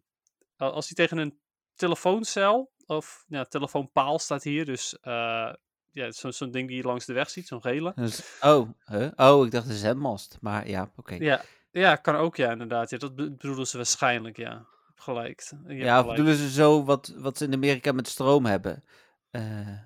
als 0.57 0.87
hij 0.87 0.95
tegen 0.95 1.19
een 1.19 1.39
telefooncel, 1.75 2.73
of 2.87 3.25
ja, 3.29 3.45
telefoonpaal 3.45 4.19
staat 4.19 4.43
hier, 4.43 4.65
dus 4.65 4.99
eh, 5.01 5.53
ja, 5.91 6.11
zo- 6.13 6.31
zo'n 6.31 6.51
ding 6.51 6.69
die 6.69 6.77
je 6.77 6.83
langs 6.83 7.05
de 7.07 7.13
weg 7.13 7.31
ziet, 7.31 7.47
zo'n 7.49 7.61
gele. 7.61 7.93
Dus, 7.95 8.39
oh, 8.41 8.69
huh? 8.85 9.11
oh, 9.17 9.45
ik 9.47 9.51
dacht 9.53 9.69
een 9.69 9.75
zendmast. 9.75 10.39
Maar 10.41 10.69
ja, 10.69 10.91
oké. 10.97 11.15
Ja, 11.15 11.43
ja, 11.71 11.97
kan 11.97 12.15
ook, 12.17 12.37
ja, 12.37 12.51
inderdaad. 12.51 12.91
Ja, 12.91 12.99
dat 12.99 13.15
be- 13.15 13.31
bedoelen 13.31 13.67
ze 13.67 13.77
waarschijnlijk, 13.77 14.37
ja. 14.37 14.67
Gelijk. 14.95 15.53
Ja, 15.67 15.97
gelijk. 15.99 16.07
bedoelen 16.09 16.37
ze 16.37 16.51
zo 16.51 16.85
wat, 16.85 17.15
wat 17.17 17.39
ze 17.39 17.45
in 17.45 17.53
Amerika 17.53 17.93
met 17.93 18.09
stroom 18.09 18.45
hebben? 18.47 18.85
Eh, 19.31 19.79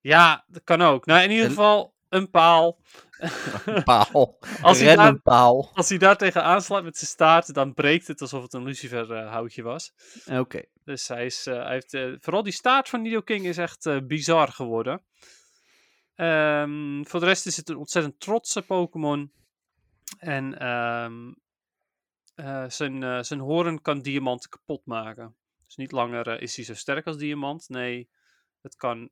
Ja, 0.00 0.44
dat 0.46 0.64
kan 0.64 0.82
ook. 0.82 1.06
Nou, 1.06 1.22
in 1.22 1.30
ieder 1.30 1.48
geval 1.48 1.94
een 2.08 2.30
paal. 2.30 2.80
een 3.64 3.82
paal. 3.82 4.38
Als 4.62 4.80
hij 4.80 4.96
daar- 4.96 5.08
een 5.08 5.22
paal. 5.22 5.70
Als 5.74 5.88
hij 5.88 5.98
daar 5.98 6.16
tegen 6.16 6.42
aanslaat 6.42 6.82
met 6.84 6.96
zijn 6.96 7.10
staart, 7.10 7.54
dan 7.54 7.74
breekt 7.74 8.06
het 8.06 8.20
alsof 8.20 8.42
het 8.42 8.52
een 8.52 8.62
luciferhoutje 8.64 9.62
was. 9.62 9.92
Oké. 10.26 10.62
Dus 10.84 11.08
hij, 11.08 11.24
is, 11.24 11.46
eh, 11.46 11.62
hij 11.62 11.72
heeft, 11.72 11.94
eh, 11.94 12.12
vooral 12.20 12.42
die 12.42 12.52
staart 12.52 12.88
van 12.88 13.02
Nido 13.02 13.20
King 13.20 13.46
is 13.46 13.58
echt 13.58 13.86
eh, 13.86 13.98
bizar 14.06 14.48
geworden. 14.48 15.02
Ehm, 16.14 17.04
voor 17.04 17.20
de 17.20 17.26
rest 17.26 17.46
is 17.46 17.56
het 17.56 17.68
een 17.68 17.76
ontzettend 17.76 18.20
trotse 18.20 18.62
Pokémon. 18.62 19.32
En 20.18 20.58
ehm, 20.58 21.32
eh, 22.34 22.64
zijn, 22.68 23.24
zijn 23.24 23.40
hoorn 23.40 23.82
kan 23.82 24.02
diamanten 24.02 24.50
kapot 24.50 24.86
maken. 24.86 25.36
Dus 25.66 25.76
niet 25.76 25.92
langer 25.92 26.40
is 26.42 26.56
hij 26.56 26.64
zo 26.64 26.74
sterk 26.74 27.06
als 27.06 27.16
diamant. 27.16 27.68
Nee, 27.68 28.10
het 28.60 28.76
kan 28.76 29.10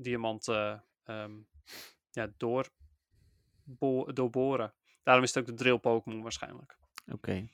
eh, 0.00 0.04
diamanten 0.04 0.84
ehm, 1.04 1.32
ja, 2.10 2.32
door, 2.36 2.68
bo- 3.64 4.12
doorboren. 4.12 4.74
Daarom 5.02 5.24
is 5.24 5.34
het 5.34 5.38
ook 5.42 5.56
de 5.56 5.62
drill 5.62 5.78
Pokémon 5.78 6.22
waarschijnlijk. 6.22 6.78
Oké. 7.12 7.48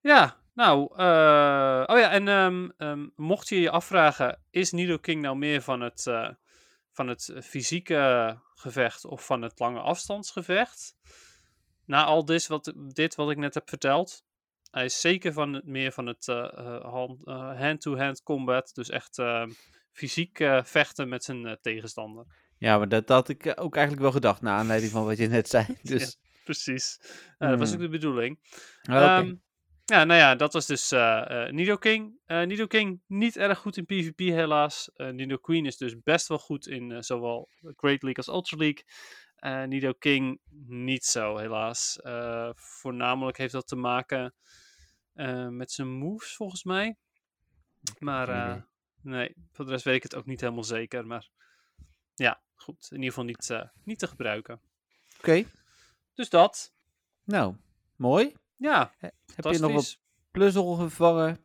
Ja, 0.00 0.36
nou, 0.54 0.92
eh, 0.96 1.84
oh 1.86 1.98
ja, 1.98 2.10
en 2.10 2.28
ehm, 2.28 2.68
ehm, 2.76 3.08
mocht 3.16 3.48
je 3.48 3.60
je 3.60 3.70
afvragen, 3.70 4.42
is 4.50 4.72
Nido 4.72 4.98
King 4.98 5.22
nou 5.22 5.36
meer 5.36 5.62
van 5.62 5.80
het, 5.80 6.06
eh, 6.06 6.28
van 6.92 7.08
het 7.08 7.32
fysieke 7.42 8.38
gevecht 8.54 9.04
of 9.04 9.26
van 9.26 9.42
het 9.42 9.58
lange 9.58 9.80
afstandsgevecht? 9.80 10.96
Na 11.84 12.04
al 12.04 12.24
dit 12.24 12.46
wat, 12.46 12.72
dit 12.76 13.14
wat 13.14 13.30
ik 13.30 13.36
net 13.36 13.54
heb 13.54 13.68
verteld, 13.68 14.24
hij 14.70 14.84
is 14.84 15.00
zeker 15.00 15.32
van 15.32 15.52
het, 15.52 15.64
meer 15.66 15.92
van 15.92 16.06
het 16.06 16.28
eh, 16.28 16.58
eh, 16.58 16.84
hand- 16.84 17.26
eh, 17.26 17.60
hand-to-hand 17.60 18.22
combat, 18.22 18.74
dus 18.74 18.88
echt 18.90 19.18
fysiek 19.98 20.40
eh, 20.40 20.64
vechten 20.64 21.08
met 21.08 21.24
zijn 21.24 21.46
eh, 21.46 21.52
tegenstander. 21.60 22.24
Ja, 22.58 22.78
maar 22.78 22.88
dat, 22.88 23.06
dat 23.06 23.16
had 23.16 23.28
ik 23.28 23.46
eh, 23.46 23.64
ook 23.64 23.74
eigenlijk 23.74 24.04
wel 24.04 24.12
gedacht, 24.12 24.40
naar 24.40 24.58
aanleiding 24.58 24.92
van 24.92 25.04
wat 25.04 25.18
je 25.18 25.26
net 25.26 25.48
zei. 25.48 25.66
Dus, 25.82 26.18
Precies, 26.44 27.00
dat 27.38 27.58
was 27.58 27.68
ook 27.68 27.74
Hmm. 27.74 27.84
de 27.84 27.88
bedoeling. 27.88 28.38
Ah. 28.82 29.02
Ehm, 29.02 29.34
ja, 29.84 30.04
nou 30.04 30.20
ja, 30.20 30.34
dat 30.34 30.52
was 30.52 30.66
dus 30.66 30.92
eh 30.92 31.46
eh, 31.46 31.52
Nido 31.52 31.76
King. 31.76 32.20
Nido 32.26 32.66
King 32.66 33.00
niet 33.06 33.36
erg 33.36 33.58
goed 33.58 33.76
in 33.76 33.86
PvP 33.86 34.18
helaas. 34.18 34.90
Nido 34.96 35.36
Queen 35.36 35.66
is 35.66 35.76
dus 35.76 36.02
best 36.02 36.28
wel 36.28 36.38
goed 36.38 36.66
in 36.66 37.04
zowel 37.04 37.48
Great 37.60 38.02
League 38.02 38.16
als 38.16 38.26
Ultra 38.26 38.56
League. 38.56 38.84
Nido 39.66 39.92
King 39.92 40.40
niet 40.66 41.04
zo 41.04 41.36
helaas. 41.36 41.98
Voornamelijk 42.54 43.36
heeft 43.38 43.52
dat 43.52 43.68
te 43.68 43.76
maken 43.76 44.34
met 45.48 45.72
zijn 45.72 45.88
moves 45.88 46.34
volgens 46.34 46.64
mij. 46.64 46.96
Maar. 47.98 48.66
Nee, 49.08 49.34
voor 49.52 49.64
de 49.64 49.70
rest 49.70 49.84
weet 49.84 49.96
ik 49.96 50.02
het 50.02 50.14
ook 50.14 50.26
niet 50.26 50.40
helemaal 50.40 50.64
zeker. 50.64 51.06
Maar 51.06 51.28
ja, 52.14 52.40
goed. 52.54 52.86
In 52.90 52.96
ieder 52.96 53.08
geval 53.08 53.24
niet, 53.24 53.50
eh, 53.50 53.64
niet 53.84 53.98
te 53.98 54.06
gebruiken. 54.06 54.60
Oké, 55.18 55.44
Dus 56.14 56.30
dat. 56.30 56.72
nou, 57.24 57.54
mooi. 57.96 58.36
Ja, 58.56 58.94
Heb 59.34 59.44
je 59.44 59.58
nog 59.58 59.72
wat 59.72 59.98
puzzel 60.30 60.74
gevangen? 60.74 61.44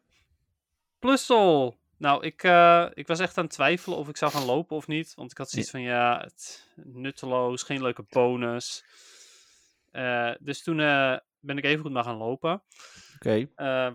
Plussel. 1.00 1.80
Nou, 1.98 2.26
ik, 2.26 2.44
eh, 2.44 2.90
ik 2.94 3.08
was 3.08 3.20
echt 3.20 3.38
aan 3.38 3.44
het 3.44 3.54
twijfelen 3.54 3.98
of 3.98 4.08
ik 4.10 4.18
zou 4.18 4.32
gaan 4.32 4.46
lopen 4.46 4.76
of 4.76 4.88
niet. 4.88 5.14
Want 5.14 5.32
ik 5.32 5.38
had 5.38 5.50
zoiets 5.50 5.72
van, 5.72 5.82
ja, 5.82 6.20
het, 6.20 6.70
nutteloos, 6.76 7.64
geen 7.64 7.82
leuke 7.82 8.06
bonus. 8.10 8.86
Eh, 9.92 10.32
dus 10.40 10.64
toen 10.64 10.78
ben 11.40 11.58
ik 11.58 11.64
even 11.64 11.82
goed 11.84 11.92
maar 11.92 12.04
gaan 12.04 12.18
lopen. 12.18 12.64
Oké. 13.16 13.48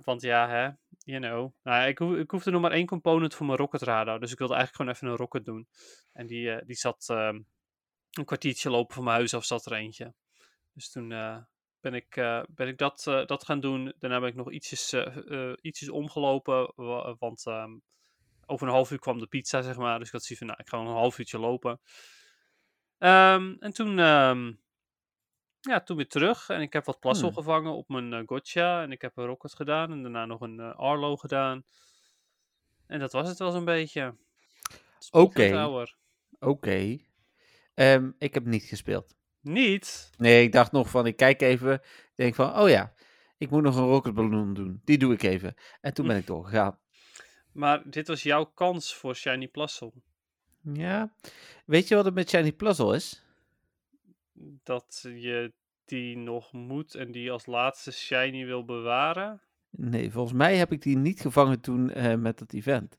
Want 0.04 0.22
ja, 0.22 0.48
hè, 0.48 0.70
you 1.08 1.20
know. 1.20 1.52
Nou, 1.62 1.88
ik, 1.88 2.00
ik 2.00 2.30
hoefde 2.30 2.50
nog 2.50 2.60
maar 2.60 2.72
één 2.72 2.86
component 2.86 3.34
voor 3.34 3.46
mijn 3.46 3.58
rocket 3.58 3.82
radar. 3.82 4.20
Dus 4.20 4.32
ik 4.32 4.38
wilde 4.38 4.54
eigenlijk 4.54 4.82
gewoon 4.82 4.96
even 4.96 5.08
een 5.08 5.24
rocket 5.24 5.44
doen. 5.44 5.68
En 6.12 6.26
die, 6.26 6.50
eh, 6.50 6.66
die 6.66 6.76
zat 6.76 7.06
ehm, 7.10 7.40
een 8.10 8.24
kwartiertje 8.24 8.70
lopen 8.70 8.94
van 8.94 9.04
mijn 9.04 9.16
huis 9.16 9.34
af, 9.34 9.44
zat 9.44 9.66
er 9.66 9.72
eentje. 9.72 10.14
Dus 10.72 10.90
toen 10.90 11.12
eh, 11.12 11.38
ben, 11.80 11.94
ik, 11.94 12.16
eh, 12.16 12.42
ben 12.48 12.68
ik 12.68 12.78
dat, 12.78 13.02
dat 13.26 13.44
gaan 13.44 13.60
doen. 13.60 13.92
Daarna 13.98 14.20
ben 14.20 14.28
ik 14.28 14.34
nog 14.34 14.50
ietsjes, 14.52 15.90
omgelopen. 15.90 16.72
wa- 16.74 17.16
Want 17.18 17.46
ehm, 17.46 17.78
over 18.46 18.66
een 18.66 18.72
half 18.72 18.90
uur 18.90 18.98
kwam 18.98 19.18
de 19.18 19.26
pizza, 19.26 19.62
zeg 19.62 19.76
maar. 19.76 19.98
Dus 19.98 20.06
ik 20.06 20.12
had 20.12 20.22
zoiets 20.24 20.38
van, 20.38 20.46
nou, 20.46 20.60
ik 20.60 20.68
ga 20.68 20.76
gewoon 20.76 20.92
een 20.92 21.00
half 21.00 21.18
uurtje 21.18 21.38
lopen. 21.38 21.80
Ehm, 22.98 23.54
en 23.58 23.72
toen, 23.72 23.98
ja, 25.60 25.80
toen 25.80 25.96
weer 25.96 26.08
terug. 26.08 26.48
En 26.48 26.60
ik 26.60 26.72
heb 26.72 26.84
wat 26.84 27.00
plassel 27.00 27.26
Hmm. 27.26 27.36
gevangen 27.36 27.72
op 27.72 27.88
mijn 27.88 28.12
eh, 28.12 28.22
gotcha. 28.26 28.82
En 28.82 28.92
ik 28.92 29.02
heb 29.02 29.16
een 29.16 29.26
rocket 29.26 29.54
gedaan. 29.54 29.92
En 29.92 30.02
daarna 30.02 30.26
nog 30.26 30.40
een 30.40 30.60
eh, 30.60 30.74
Arlo 30.76 31.16
gedaan. 31.16 31.64
En 32.86 32.98
dat 32.98 33.12
was 33.12 33.28
het 33.28 33.38
wel 33.38 33.50
zo'n 33.50 33.64
beetje. 33.64 34.14
Oké. 35.10 35.68
Oké. 36.40 36.98
Ehm, 37.74 38.10
ik 38.18 38.34
heb 38.34 38.44
niet 38.44 38.62
gespeeld. 38.62 39.16
Niet? 39.40 40.10
Nee, 40.16 40.42
ik 40.42 40.52
dacht 40.52 40.72
nog 40.72 40.90
van, 40.90 41.06
ik 41.06 41.16
kijk 41.16 41.40
even. 41.42 41.72
Ik 41.74 42.12
denk 42.14 42.34
van, 42.34 42.58
oh 42.58 42.68
ja, 42.68 42.92
ik 43.38 43.50
moet 43.50 43.62
nog 43.62 43.76
een 43.76 43.86
rocketballon 43.86 44.54
doen. 44.54 44.80
Die 44.84 44.98
doe 44.98 45.12
ik 45.12 45.22
even. 45.22 45.54
En 45.80 45.94
toen 45.94 46.06
ben 46.06 46.16
ik 46.16 46.26
doorgegaan. 46.26 46.78
Maar 47.52 47.90
dit 47.90 48.08
was 48.08 48.22
jouw 48.22 48.44
kans 48.44 48.94
voor 48.94 49.14
Shiny 49.16 49.48
Plassel. 49.48 49.94
Ja. 50.72 51.12
Weet 51.66 51.88
je 51.88 51.94
wat 51.94 52.04
het 52.04 52.14
met 52.14 52.28
Shiny 52.30 52.52
Puzzle 52.52 52.96
is? 52.96 53.22
Dat 54.62 55.00
je 55.14 55.52
die 55.84 56.16
nog 56.16 56.52
moet 56.52 56.94
en 56.94 57.12
die 57.12 57.30
als 57.30 57.46
laatste 57.46 57.92
Shiny 57.92 58.46
wil 58.46 58.64
bewaren. 58.64 59.42
Nee, 59.70 60.10
volgens 60.10 60.34
mij 60.34 60.56
heb 60.56 60.72
ik 60.72 60.82
die 60.82 60.96
niet 60.96 61.20
gevangen 61.20 61.60
toen 61.60 61.90
eh, 61.90 62.14
met 62.14 62.38
dat 62.38 62.52
event. 62.52 62.96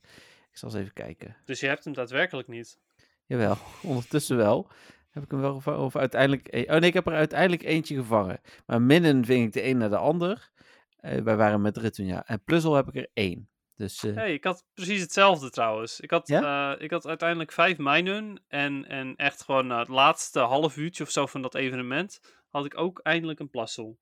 Ik 0.50 0.56
zal 0.56 0.68
eens 0.68 0.78
even 0.78 0.92
kijken. 0.92 1.36
Dus 1.44 1.60
je 1.60 1.66
hebt 1.66 1.84
hem 1.84 1.92
daadwerkelijk 1.92 2.48
niet. 2.48 2.78
Jawel, 3.26 3.56
ondertussen 3.82 4.36
wel. 4.36 4.70
Heb 5.10 5.22
ik 5.22 5.30
hem 5.30 5.40
wel 5.40 5.54
gevangen? 5.54 5.80
Of 5.80 5.96
uiteindelijk... 5.96 6.46
e- 6.50 6.62
Oh 6.62 6.78
nee, 6.78 6.88
ik 6.88 6.94
heb 6.94 7.06
er 7.06 7.12
uiteindelijk 7.12 7.62
eentje 7.62 7.96
gevangen. 7.96 8.40
Maar 8.66 8.82
Minnen 8.82 9.24
ving 9.24 9.46
ik 9.46 9.52
de 9.52 9.64
een 9.64 9.78
naar 9.78 9.90
de 9.90 9.96
ander. 9.96 10.50
Eh, 10.96 11.22
wij 11.22 11.36
waren 11.36 11.60
met 11.60 11.76
Ritunia. 11.76 12.26
En 12.26 12.44
Puzzle 12.44 12.76
heb 12.76 12.88
ik 12.88 12.96
er 12.96 13.08
één. 13.14 13.48
Dus 13.80 14.04
eh, 14.04 14.14
hey, 14.14 14.32
ik 14.34 14.44
had 14.44 14.64
precies 14.74 15.00
hetzelfde 15.00 15.50
trouwens. 15.50 16.00
Ik 16.00 16.10
had, 16.10 16.28
Ja? 16.28 16.74
eh, 16.76 16.82
ik 16.84 16.90
had 16.90 17.06
uiteindelijk 17.06 17.52
vijf 17.52 17.78
mijnen. 17.78 18.42
En, 18.48 18.88
en 18.88 19.16
echt 19.16 19.42
gewoon 19.42 19.66
na 19.66 19.78
het 19.78 19.88
laatste 19.88 20.38
half 20.40 20.76
uurtje 20.76 21.02
of 21.04 21.10
zo 21.10 21.26
van 21.26 21.42
dat 21.42 21.54
evenement. 21.54 22.20
had 22.48 22.64
ik 22.64 22.78
ook 22.78 22.98
eindelijk 23.02 23.40
een 23.40 23.50
plassel. 23.50 23.98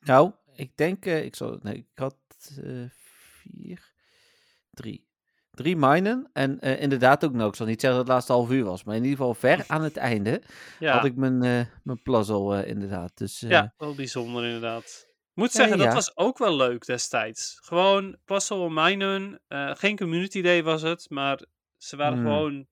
nou, 0.00 0.32
ik 0.54 0.76
denk... 0.76 1.06
eh, 1.06 1.24
ik, 1.24 1.34
zal, 1.36 1.58
nee, 1.62 1.74
ik 1.74 1.86
had 1.94 2.16
vier... 2.90 3.90
Drie. 4.70 5.06
Drie 5.50 5.76
minen. 5.76 6.30
En 6.32 6.58
inderdaad 6.60 7.24
ook 7.24 7.32
nog. 7.32 7.48
Ik 7.48 7.54
zal 7.54 7.66
niet 7.66 7.80
zeggen 7.80 7.98
dat 7.98 8.06
het 8.08 8.16
laatste 8.16 8.32
half 8.32 8.50
uur 8.50 8.64
was. 8.64 8.84
Maar 8.84 8.96
in 8.96 9.02
ieder 9.02 9.16
geval 9.18 9.34
ver 9.34 9.64
aan 9.74 9.82
het 9.82 9.96
einde 9.96 10.42
Ja, 10.78 10.92
had 10.92 11.04
ik 11.04 11.16
mijn, 11.16 11.38
mijn 11.82 12.00
eh, 12.04 12.68
inderdaad. 12.68 13.18
Dus 13.18 13.40
ja 13.40 13.74
wel 13.78 13.94
bijzonder 13.94 14.44
inderdaad. 14.44 15.11
Moet 15.34 15.52
Ja, 15.52 15.58
zeggen, 15.60 15.78
dat 15.78 15.92
was 15.94 16.16
ook 16.16 16.38
wel 16.38 16.56
leuk 16.56 16.86
destijds. 16.86 17.58
Gewoon 17.62 18.16
plassel 18.24 18.66
en 18.66 18.72
mijnen. 18.74 19.40
eh, 19.48 19.70
geen 19.74 19.96
community 19.96 20.42
day 20.42 20.62
was 20.62 20.82
het. 20.82 21.10
Maar 21.10 21.42
ze 21.76 21.96
waren 21.96 22.18
Hmm. 22.18 22.26
gewoon 22.26 22.66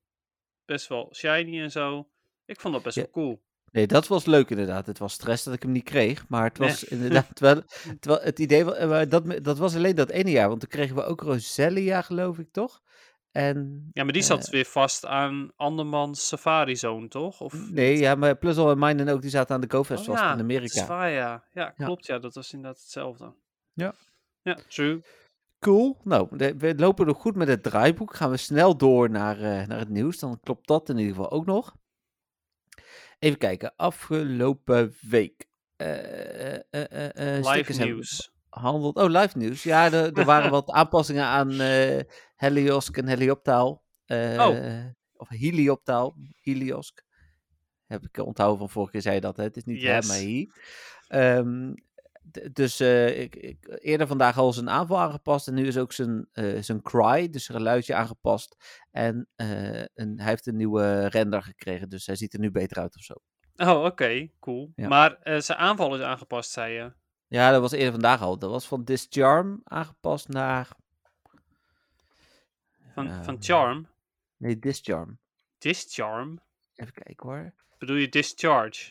best 0.64 0.88
wel 0.88 1.14
shiny 1.14 1.61
en 1.61 1.71
zo. 1.71 2.09
Ik 2.45 2.61
vond 2.61 2.75
dat 2.75 2.83
best 2.83 2.97
Ja. 2.97 3.02
wel 3.02 3.11
cool. 3.11 3.43
Nee, 3.73 3.87
dat 3.87 4.07
was 4.07 4.25
leuk 4.26 4.50
inderdaad. 4.50 4.87
Het 4.87 4.99
was 4.99 5.12
stress 5.12 5.45
dat 5.45 5.55
ik 5.55 5.62
hem 5.62 5.73
niet 5.73 5.85
kreeg. 5.85 6.29
Maar 6.29 6.45
het 6.45 6.59
Nee. 6.59 6.69
was 6.69 6.85
inderdaad 6.95 7.38
wel... 7.40 7.62
Terwijl 8.00 8.25
het 8.25 8.38
idee... 8.38 8.75
eh, 8.75 9.09
dat, 9.09 9.44
dat 9.44 9.59
was 9.59 9.75
alleen 9.75 9.94
dat 9.96 10.11
ene 10.11 10.31
jaar. 10.31 10.49
Want 10.49 10.61
toen 10.61 10.68
kregen 10.68 10.96
we 10.96 11.03
ook 11.05 11.20
Roselia, 11.20 12.03
geloof 12.03 12.38
ik, 12.38 12.53
toch? 12.53 12.83
En... 13.33 13.88
Ja, 13.93 14.05
maar 14.05 14.12
die 14.12 14.23
eh, 14.23 14.29
zat 14.29 14.49
weer 14.49 14.64
vast 14.64 15.07
aan 15.07 15.51
andermans 15.57 16.29
Safari 16.29 16.77
Zone, 16.77 17.09
toch? 17.09 17.40
Of 17.40 17.71
Nee, 17.71 17.99
ja, 17.99 18.14
maar 18.14 18.37
Puzzle 18.37 18.71
en 18.71 18.79
Minen 18.79 19.09
ook, 19.09 19.21
die 19.21 19.31
zaten 19.31 19.55
aan 19.55 19.61
de 19.61 19.66
Oh 19.66 19.73
GoFest 19.73 20.05
vast 20.05 20.23
ja, 20.23 20.33
in 20.33 20.38
Amerika. 20.40 20.85
Zwaaya. 20.85 21.45
Ja, 21.53 21.75
Ja. 21.77 21.85
klopt. 21.85 22.07
Ja, 22.07 22.19
dat 22.19 22.35
was 22.35 22.53
inderdaad 22.53 22.81
hetzelfde. 22.81 23.35
Ja. 23.73 23.95
Ja, 24.43 24.59
true. 24.69 25.03
Cool. 25.59 26.01
Nou, 26.05 26.37
de- 26.37 26.57
we 26.57 26.75
lopen 26.77 27.07
nog 27.07 27.21
goed 27.21 27.35
met 27.37 27.49
het 27.49 27.62
draaiboek. 27.62 28.14
Gaan 28.14 28.31
we 28.31 28.37
snel 28.37 28.77
door 28.77 29.11
naar, 29.11 29.37
eh, 29.37 29.66
naar 29.66 29.79
het 29.79 29.88
nieuws. 29.88 30.19
Dan 30.19 30.40
klopt 30.40 30.66
dat 30.69 30.88
in 30.88 30.99
ieder 30.99 31.14
geval 31.14 31.31
ook 31.31 31.47
nog. 31.47 31.77
Even 33.19 33.38
kijken. 33.38 33.73
Afgelopen 33.77 34.95
week. 35.01 35.49
eh, 35.77 36.55
eh, 36.55 36.61
eh, 36.71 37.37
eh, 37.37 37.55
Live 37.55 37.85
nieuws. 37.85 38.31
Behandeld. 38.50 38.96
Oh, 38.96 39.10
live 39.10 39.38
nieuws. 39.38 39.62
Ja, 39.62 39.92
er, 39.92 40.12
er 40.12 40.24
waren 40.24 40.50
wat 40.60 40.70
aanpassingen 40.70 41.24
aan 41.24 41.60
eh 41.60 42.00
Heliosk 42.36 42.96
en 42.96 43.06
Helioptaal. 43.06 43.84
Eh, 44.06 44.46
Oh. 44.48 44.84
Of 45.12 45.28
Helioptaal. 45.28 46.16
Heliosk. 46.40 47.02
Heb 47.86 48.04
ik 48.04 48.18
onthouden 48.18 48.58
van 48.58 48.70
vorige 48.70 48.92
keer 48.92 49.02
zei 49.02 49.14
je 49.14 49.20
dat. 49.20 49.36
Hè? 49.36 49.42
Het 49.42 49.56
is 49.56 49.64
niet 49.64 49.80
Yes. 49.80 49.90
hem, 49.90 50.06
maar 50.06 50.16
he. 50.16 50.46
Ehm, 51.06 51.74
dus 52.52 52.80
eh, 52.80 53.20
ik, 53.20 53.36
ik, 53.36 53.78
eerder 53.80 54.06
vandaag 54.06 54.38
al 54.38 54.52
zijn 54.52 54.70
aanval 54.70 54.98
aangepast. 54.98 55.48
En 55.48 55.54
nu 55.54 55.66
is 55.66 55.78
ook 55.78 55.92
zijn, 55.92 56.28
zijn 56.60 56.82
cry, 56.82 57.28
dus 57.30 57.44
zijn 57.44 57.58
geluidje 57.58 57.94
aangepast. 57.94 58.56
En 58.90 59.28
een, 59.36 60.18
hij 60.20 60.28
heeft 60.28 60.46
een 60.46 60.56
nieuwe 60.56 61.06
render 61.06 61.42
gekregen. 61.42 61.88
Dus 61.88 62.06
hij 62.06 62.16
ziet 62.16 62.32
er 62.32 62.40
nu 62.40 62.50
beter 62.50 62.78
uit 62.78 62.96
of 62.96 63.02
zo. 63.02 63.14
Oh, 63.56 63.84
oké. 63.84 64.28
Cool. 64.40 64.72
Ja. 64.74 64.88
Maar 64.88 65.18
zijn 65.22 65.58
aanval 65.58 65.94
is 65.96 66.02
aangepast, 66.02 66.50
zei 66.50 66.72
je. 66.74 66.92
Ja, 67.31 67.51
dat 67.51 67.61
was 67.61 67.73
eerder 67.73 67.90
vandaag 67.90 68.21
al. 68.23 68.38
Dat 68.38 68.51
was 68.51 68.66
van 68.66 68.85
Discharm 68.85 69.61
aangepast 69.64 70.29
naar... 70.29 70.69
Van, 72.95 73.09
Ehm, 73.09 73.23
van 73.23 73.37
Charm. 73.40 73.87
Nee, 74.37 74.59
Discharm. 74.59 75.19
Discharm? 75.59 76.40
Even 76.75 76.93
kijken 76.93 77.29
hoor. 77.29 77.53
Bedoel 77.79 77.97
je 77.97 78.09
Discharge? 78.09 78.90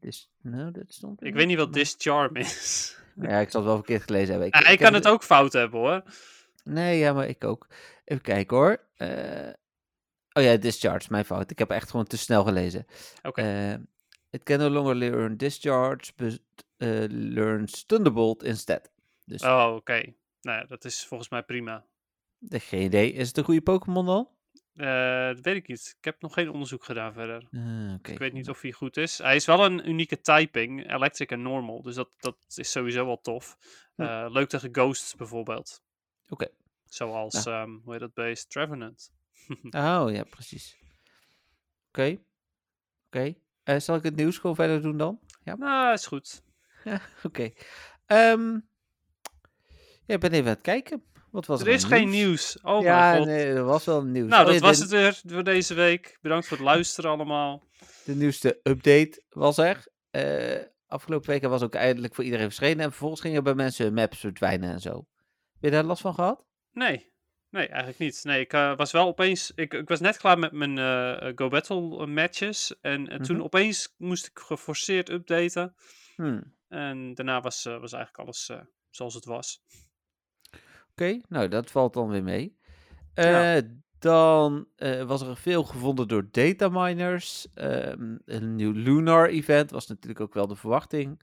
Dis... 0.00 0.30
Nou, 0.40 0.70
dat 0.70 0.84
stond 0.88 1.24
Ik 1.24 1.34
weet 1.34 1.46
niet 1.46 1.56
wat 1.56 1.72
Discharm 1.72 2.36
is. 2.36 2.92
Ja, 3.20 3.38
ik 3.38 3.50
zal 3.50 3.60
het 3.60 3.68
wel 3.70 3.78
verkeerd 3.78 4.02
gelezen 4.02 4.30
hebben. 4.40 4.48
Ja, 4.60 4.66
ik 4.68 4.78
kan 4.78 4.94
het 4.94 5.08
ook 5.08 5.22
fout 5.22 5.52
hebben, 5.52 5.80
hoor. 5.80 6.02
Nee, 6.64 6.98
ja, 6.98 7.12
maar 7.12 7.28
ik 7.28 7.44
ook. 7.44 7.66
Even 8.04 8.22
kijken 8.22 8.56
hoor. 8.56 8.80
Eh, 8.96 9.52
Oh 10.32 10.42
ja, 10.42 10.56
Discharge, 10.56 11.06
mijn 11.10 11.24
fout. 11.24 11.50
Ik 11.50 11.58
heb 11.58 11.70
echt 11.70 11.90
gewoon 11.90 12.04
te 12.06 12.16
snel 12.16 12.44
gelezen. 12.44 12.86
Oké. 13.22 13.42
Eh, 13.42 13.74
it 14.34 14.42
can 14.42 14.58
no 14.58 14.68
longer 14.68 14.94
learn 14.94 15.36
Discharge, 15.36 16.12
but 16.16 16.42
eh, 16.76 17.04
learns 17.08 17.84
Thunderbolt 17.84 18.42
instead. 18.42 18.90
Dus 19.24 19.42
Oh, 19.42 19.72
oké. 19.76 20.14
Nou 20.40 20.58
ja, 20.58 20.64
dat 20.64 20.84
is 20.84 21.06
volgens 21.06 21.28
mij 21.30 21.42
prima. 21.42 21.86
eh, 22.48 22.60
geen 22.60 22.82
idee. 22.82 23.12
Is 23.12 23.28
het 23.28 23.36
een 23.36 23.44
goede 23.44 23.62
Pokémon 23.62 24.06
dan? 24.06 24.28
Eh, 24.74 25.26
dat 25.26 25.40
weet 25.40 25.56
ik 25.56 25.68
niet. 25.68 25.94
Ik 25.98 26.04
heb 26.04 26.20
nog 26.22 26.34
geen 26.34 26.50
onderzoek 26.50 26.84
gedaan 26.84 27.12
verder. 27.12 27.48
Ah. 27.52 27.94
Ik 28.12 28.18
weet 28.18 28.32
niet 28.32 28.48
of 28.48 28.60
hij 28.60 28.72
goed 28.72 28.96
is. 28.96 29.18
Hij 29.18 29.36
is 29.36 29.44
wel 29.46 29.64
een 29.64 29.88
unieke 29.88 30.20
typing, 30.20 30.92
electric 30.92 31.30
en 31.30 31.42
normal. 31.42 31.82
Dus 31.82 31.94
dat, 31.94 32.10
dat 32.18 32.36
is 32.54 32.70
sowieso 32.70 33.06
wel 33.06 33.20
tof. 33.20 33.56
Eh, 33.96 34.26
leuk 34.28 34.48
tegen 34.48 34.68
ghosts 34.74 35.14
bijvoorbeeld. 35.14 35.82
Oké. 36.28 36.48
Zoals, 36.84 37.46
ehm, 37.46 37.70
hoe 37.82 37.92
heet 37.92 38.00
dat 38.00 38.14
beest? 38.14 38.50
Trevenant. 38.50 39.12
Oh 39.70 40.06
ja, 40.10 40.24
precies. 40.24 40.76
Oké. 41.88 42.18
Oké. 43.06 43.34
Eh, 43.64 43.78
zal 43.78 43.96
ik 43.96 44.02
het 44.02 44.16
nieuws 44.16 44.38
gewoon 44.38 44.56
verder 44.56 44.82
doen 44.82 44.96
dan? 44.96 45.18
Ja. 45.44 45.56
Nou, 45.56 45.92
is 45.92 46.06
goed. 46.06 46.42
Oké. 47.22 47.50
Ehm, 48.06 48.52
ja, 50.06 50.14
ik 50.14 50.20
ben 50.20 50.32
even 50.32 50.46
aan 50.46 50.52
het 50.52 50.60
kijken. 50.60 51.02
Wat 51.30 51.46
was 51.46 51.60
er 51.60 51.66
Er 51.66 51.72
is 51.72 51.84
geen 51.84 52.08
nieuws. 52.08 52.58
Oh 52.62 52.82
ja, 52.82 52.98
mijn 53.10 53.18
god. 53.18 53.26
nee, 53.26 53.46
er 53.46 53.64
was 53.64 53.84
wel 53.84 54.04
nieuws. 54.04 54.28
Nou, 54.28 54.40
Oh, 54.46 54.52
dat 54.52 54.60
ja, 54.60 54.66
was 54.66 54.78
de, 54.78 54.96
het 54.96 55.22
weer 55.22 55.34
voor 55.34 55.44
deze 55.44 55.74
week. 55.74 56.18
Bedankt 56.20 56.46
voor 56.46 56.56
het 56.56 56.66
luisteren 56.66 57.10
allemaal. 57.10 57.62
De 58.04 58.14
nieuwste 58.14 58.60
update 58.62 59.22
was 59.28 59.58
er. 59.58 59.86
Eh, 60.10 60.62
afgelopen 60.86 61.30
weken 61.30 61.50
was 61.50 61.62
ook 61.62 61.74
eindelijk 61.74 62.14
voor 62.14 62.24
iedereen 62.24 62.46
verschenen. 62.46 62.84
En 62.84 62.90
vervolgens 62.90 63.20
gingen 63.20 63.44
bij 63.44 63.54
mensen 63.54 63.94
maps 63.94 64.18
verdwijnen 64.18 64.70
en 64.70 64.80
zo. 64.80 64.94
Heb 65.52 65.60
je 65.60 65.70
daar 65.70 65.84
last 65.84 66.02
van 66.02 66.14
gehad? 66.14 66.46
Nee, 66.72 67.12
nee, 67.54 67.66
eigenlijk 67.68 67.98
niet. 67.98 68.20
Nee, 68.24 68.40
ik 68.40 68.52
eh, 68.52 68.76
was 68.76 68.92
wel 68.92 69.06
opeens. 69.06 69.52
Ik, 69.54 69.74
ik 69.74 69.88
was 69.88 70.00
net 70.00 70.16
klaar 70.16 70.38
met 70.38 70.52
mijn 70.52 70.78
eh, 70.78 71.32
Go 71.34 71.48
Battle 71.48 71.98
eh, 72.00 72.06
matches. 72.06 72.80
En, 72.80 73.08
en 73.08 73.22
toen 73.22 73.36
Mhm. 73.36 73.44
opeens 73.44 73.94
moest 73.98 74.26
ik 74.26 74.38
geforceerd 74.38 75.08
updaten. 75.10 75.74
Hmm. 76.16 76.54
En 76.68 77.14
daarna 77.14 77.40
was, 77.40 77.64
eh, 77.64 77.80
was 77.80 77.92
eigenlijk 77.92 78.24
alles 78.24 78.48
eh, 78.48 78.60
zoals 78.90 79.14
het 79.14 79.24
was. 79.24 79.62
Oké, 80.90 81.20
nou 81.28 81.48
dat 81.48 81.70
valt 81.70 81.94
dan 81.94 82.08
weer 82.08 82.22
mee. 82.22 82.58
Ja. 83.14 83.56
Eh, 83.56 83.62
Dan 83.98 84.68
eh, 84.76 85.02
was 85.02 85.22
er 85.22 85.36
veel 85.36 85.64
gevonden 85.64 86.08
door 86.08 86.28
dataminers. 86.30 87.48
Ehm 87.54 88.16
een 88.24 88.54
nieuw 88.54 88.72
Lunar 88.72 89.28
event 89.28 89.70
was 89.70 89.86
natuurlijk 89.86 90.20
ook 90.20 90.34
wel 90.34 90.46
de 90.46 90.56
verwachting. 90.56 91.22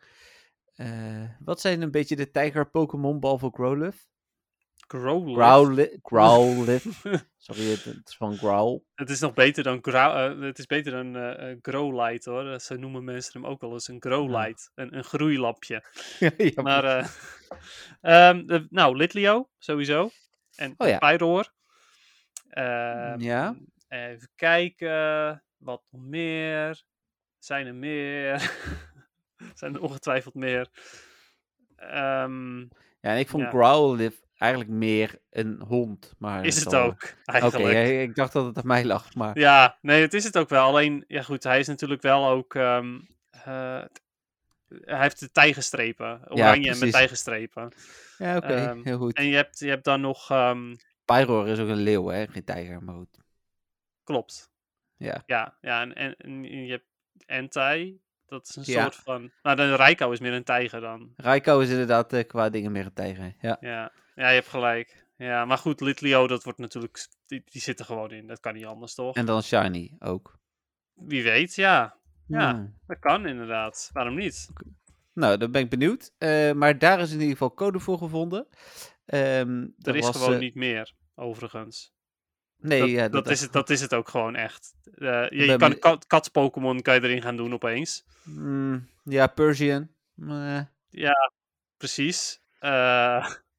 Eh, 0.75 1.23
wat 1.39 1.61
zijn 1.61 1.81
een 1.81 1.91
beetje 1.91 2.15
de 2.15 2.31
tijger 2.31 2.69
Pokémon 2.69 3.19
behalve 3.19 3.49
Growlithe? 3.53 3.97
Growlithe. 4.99 5.41
Growlithe. 5.41 5.99
Growlithe. 6.01 6.89
Sorry, 7.37 7.69
het, 7.69 7.85
is 8.05 8.15
van 8.17 8.37
Growl. 8.37 8.79
Het 8.95 9.09
is 9.09 9.19
nog 9.19 9.33
beter 9.33 9.63
dan, 9.63 9.79
Grou- 9.81 10.33
eh, 10.39 10.41
het 10.47 10.59
is 10.59 10.65
beter 10.65 10.91
dan 10.91 11.15
eh, 11.15 11.51
eh, 11.51 11.57
Growlite 11.61 12.29
hoor. 12.29 12.59
Zo 12.59 12.75
noemen 12.75 13.03
mensen 13.03 13.41
hem 13.41 13.49
ook 13.51 13.61
wel 13.61 13.73
eens 13.73 13.87
een 13.87 14.01
Growlite. 14.01 14.69
Een, 14.75 14.97
een 14.97 15.03
groeilampje. 15.03 15.83
ja, 16.37 16.61
Maar, 16.61 16.83
eh, 16.83 17.07
ehm, 18.01 18.45
de- 18.45 18.67
nou, 18.69 18.95
Litleo, 18.97 19.49
sowieso. 19.57 20.09
En 20.55 20.73
Oh 20.77 20.87
ja. 20.87 20.97
Pyroar. 20.97 21.53
Ehm, 22.49 23.19
Ja. 23.19 23.55
Even 23.87 24.29
kijken. 24.35 25.43
Wat 25.57 25.83
nog 25.89 26.01
meer? 26.01 26.83
Zijn 27.39 27.67
er 27.67 27.75
meer? 27.75 28.51
Zijn 29.59 29.73
er 29.75 29.81
ongetwijfeld 29.81 30.33
meer? 30.33 30.67
Ehm, 31.75 32.59
ja, 32.59 32.67
en 33.11 33.17
ik 33.17 33.29
vond 33.29 33.43
Ja. 33.43 33.49
Growlithe 33.49 34.17
eigenlijk 34.41 34.71
meer 34.71 35.19
een 35.29 35.61
hond. 35.67 36.13
Maar 36.17 36.45
is 36.45 36.59
het 36.63 36.75
ook, 36.75 36.93
Oké, 36.93 37.13
eigenlijk. 37.25 37.73
ja, 37.73 37.79
ik 38.01 38.15
dacht 38.15 38.33
dat 38.33 38.45
het 38.45 38.57
aan 38.57 38.67
mij 38.67 38.85
lag, 38.85 39.15
maar... 39.15 39.39
Ja, 39.39 39.77
nee, 39.81 40.01
het 40.01 40.13
is 40.13 40.23
het 40.23 40.37
ook 40.37 40.49
wel. 40.49 40.63
Alleen, 40.65 41.03
ja 41.07 41.21
goed, 41.21 41.43
hij 41.43 41.59
is 41.59 41.67
natuurlijk 41.67 42.01
wel 42.01 42.27
ook... 42.27 42.55
ehm, 42.55 42.99
eh, 43.29 43.81
hij 44.67 45.01
heeft 45.01 45.19
de 45.19 45.31
tijgerstrepen. 45.31 46.21
Oranje 46.29 46.69
met 46.69 46.77
precies. 46.77 46.91
tijgerstrepen. 46.95 47.71
Ja, 48.17 48.37
oké, 48.37 48.47
Ehm, 48.53 48.81
heel 48.83 48.97
goed. 48.97 49.13
En 49.17 49.25
je 49.25 49.35
hebt, 49.35 49.59
je 49.59 49.69
hebt 49.69 49.83
dan 49.83 50.01
nog... 50.01 50.29
ehm, 50.29 50.75
Pyroar 51.05 51.47
is 51.47 51.59
ook 51.59 51.67
een 51.69 51.75
leeuw, 51.75 52.07
hè? 52.07 52.27
Geen 52.27 52.43
tijger, 52.43 52.83
maar 52.83 52.95
goed. 52.95 53.17
klopt. 54.03 54.49
Ja. 54.97 55.23
Ja, 55.25 55.57
ja 55.61 55.81
en, 55.81 55.93
en, 55.95 56.15
en 56.17 56.43
je 56.65 56.71
hebt 56.71 56.85
Entei. 57.25 57.99
Dat 58.25 58.47
is 58.47 58.55
een 58.55 58.73
Ja. 58.73 58.81
soort 58.81 58.95
van... 58.95 59.31
Nou, 59.41 59.55
de 59.55 59.75
Raikou 59.75 60.13
is 60.13 60.19
meer 60.19 60.33
een 60.33 60.43
tijger 60.43 60.81
dan. 60.81 61.13
Raiko 61.15 61.59
is 61.59 61.69
inderdaad 61.69 62.13
eh, 62.13 62.27
qua 62.27 62.49
dingen 62.49 62.71
meer 62.71 62.85
een 62.85 62.93
tijger. 62.93 63.35
Ja. 63.39 63.57
Ja, 63.59 63.91
ja 64.21 64.27
je 64.27 64.35
hebt 64.35 64.47
gelijk. 64.47 65.05
Ja, 65.17 65.45
maar 65.45 65.57
goed, 65.57 65.81
Litleo, 65.81 66.27
dat 66.27 66.43
wordt 66.43 66.59
natuurlijk... 66.59 67.07
Die, 67.25 67.43
die 67.45 67.61
zit 67.61 67.79
er 67.79 67.85
gewoon 67.85 68.11
in. 68.11 68.27
Dat 68.27 68.39
kan 68.39 68.53
niet 68.53 68.65
anders, 68.65 68.95
toch? 68.95 69.15
En 69.15 69.25
dan 69.25 69.43
Shiny 69.43 69.95
ook. 69.99 70.39
Wie 70.93 71.23
weet, 71.23 71.55
ja. 71.55 71.95
Ja. 72.27 72.71
Dat 72.87 72.99
kan 72.99 73.27
inderdaad. 73.27 73.89
Waarom 73.93 74.15
niet? 74.15 74.49
Nou, 75.13 75.37
dan 75.37 75.51
ben 75.51 75.61
ik 75.61 75.69
benieuwd. 75.69 76.13
Eh, 76.17 76.51
maar 76.51 76.77
daar 76.77 76.99
is 76.99 77.07
in 77.11 77.19
ieder 77.19 77.31
geval 77.31 77.53
code 77.53 77.79
voor 77.79 77.97
gevonden. 77.97 78.47
Ehm, 79.05 79.67
Er 79.77 79.95
is 79.95 80.05
was, 80.05 80.17
gewoon 80.17 80.33
eh, 80.33 80.39
niet 80.39 80.55
meer, 80.55 80.93
overigens. 81.15 81.93
Nee, 82.57 82.79
dat, 82.79 82.89
ja, 82.89 83.09
dat, 83.09 83.29
is 83.29 83.41
het, 83.41 83.53
dat 83.53 83.69
is 83.69 83.81
het 83.81 83.93
ook 83.93 84.09
gewoon 84.09 84.35
echt. 84.35 84.73
Eh, 84.93 85.29
je 85.29 85.55
kan 85.57 85.79
kat, 85.79 86.07
kat-Pokémon 86.07 86.81
kan 86.81 86.93
je 86.95 87.01
erin 87.01 87.21
gaan 87.21 87.35
doen 87.35 87.53
opeens. 87.53 88.05
Mm, 88.23 88.87
ja, 89.03 89.27
Persian. 89.27 89.89
Eh, 90.27 90.61
Precies. 91.77 92.39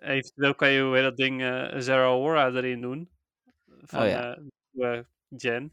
eventueel 0.00 0.54
kan 0.54 0.70
je, 0.70 0.82
hoe 0.82 1.02
dat 1.02 1.16
ding, 1.16 1.42
eh 1.42 1.78
Zeraora 1.78 2.50
erin 2.50 2.80
doen. 2.80 3.10
Van 3.82 4.02
Oh 4.02 4.08
ja. 4.08 4.38
nieuwe 4.70 5.06
Gen. 5.36 5.72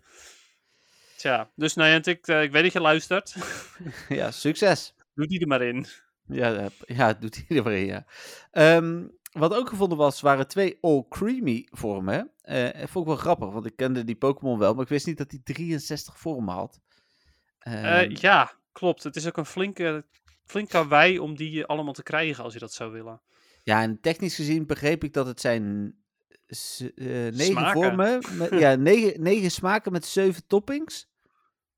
Tja, 1.17 1.49
dus 1.55 1.75
Niantic, 1.75 2.27
eh 2.27 2.43
ik 2.43 2.51
weet 2.51 2.63
dat 2.63 2.73
je 2.73 2.81
luistert. 2.81 3.35
ja, 4.09 4.31
succes. 4.31 4.93
Doe 5.13 5.27
die 5.27 5.39
er 5.39 5.47
maar 5.47 5.61
in. 5.61 5.85
Ja, 6.27 6.69
ja 6.85 7.13
doet 7.13 7.43
hij 7.47 7.57
er 7.57 7.63
maar 7.63 7.73
in, 7.73 7.85
ja. 7.85 8.05
Ehm, 8.51 9.07
wat 9.31 9.53
ook 9.53 9.69
gevonden 9.69 9.97
was, 9.97 10.21
waren 10.21 10.47
twee 10.47 10.77
All 10.81 11.05
Creamy 11.09 11.67
vormen. 11.71 12.31
Dat 12.41 12.89
vond 12.89 13.05
ik 13.05 13.11
wel 13.11 13.15
grappig, 13.15 13.49
want 13.49 13.65
ik 13.65 13.75
kende 13.75 14.03
die 14.03 14.15
Pokémon 14.15 14.59
wel, 14.59 14.73
maar 14.73 14.83
ik 14.83 14.89
wist 14.89 15.05
niet 15.05 15.17
dat 15.17 15.31
hij 15.31 15.39
63 15.43 16.19
vormen 16.19 16.53
had. 16.53 16.79
Eh, 17.59 18.01
Ehm, 18.01 18.15
ja, 18.19 18.51
klopt. 18.71 19.03
Het 19.03 19.15
is 19.15 19.27
ook 19.27 19.37
een 19.37 19.45
flinke, 19.45 20.05
flink 20.45 20.69
karwei 20.69 21.19
om 21.19 21.35
die 21.35 21.65
allemaal 21.65 21.93
te 21.93 22.03
krijgen 22.03 22.43
als 22.43 22.53
je 22.53 22.59
dat 22.59 22.73
zou 22.73 22.91
willen. 22.91 23.21
Ja, 23.65 23.81
en 23.81 23.99
technisch 24.01 24.35
gezien 24.35 24.65
begreep 24.65 25.03
ik 25.03 25.13
dat 25.13 25.25
het 25.25 25.41
zijn 25.41 25.95
s- 26.47 26.79
eh, 26.95 27.05
negen 27.05 27.33
Smaken. 27.45 27.81
vormen. 27.81 28.21
Met, 28.37 28.59
ja, 28.59 28.75
negen, 28.75 29.21
negen 29.21 29.51
smaken 29.51 29.91
met 29.91 30.05
zeven 30.05 30.47
toppings. 30.47 31.09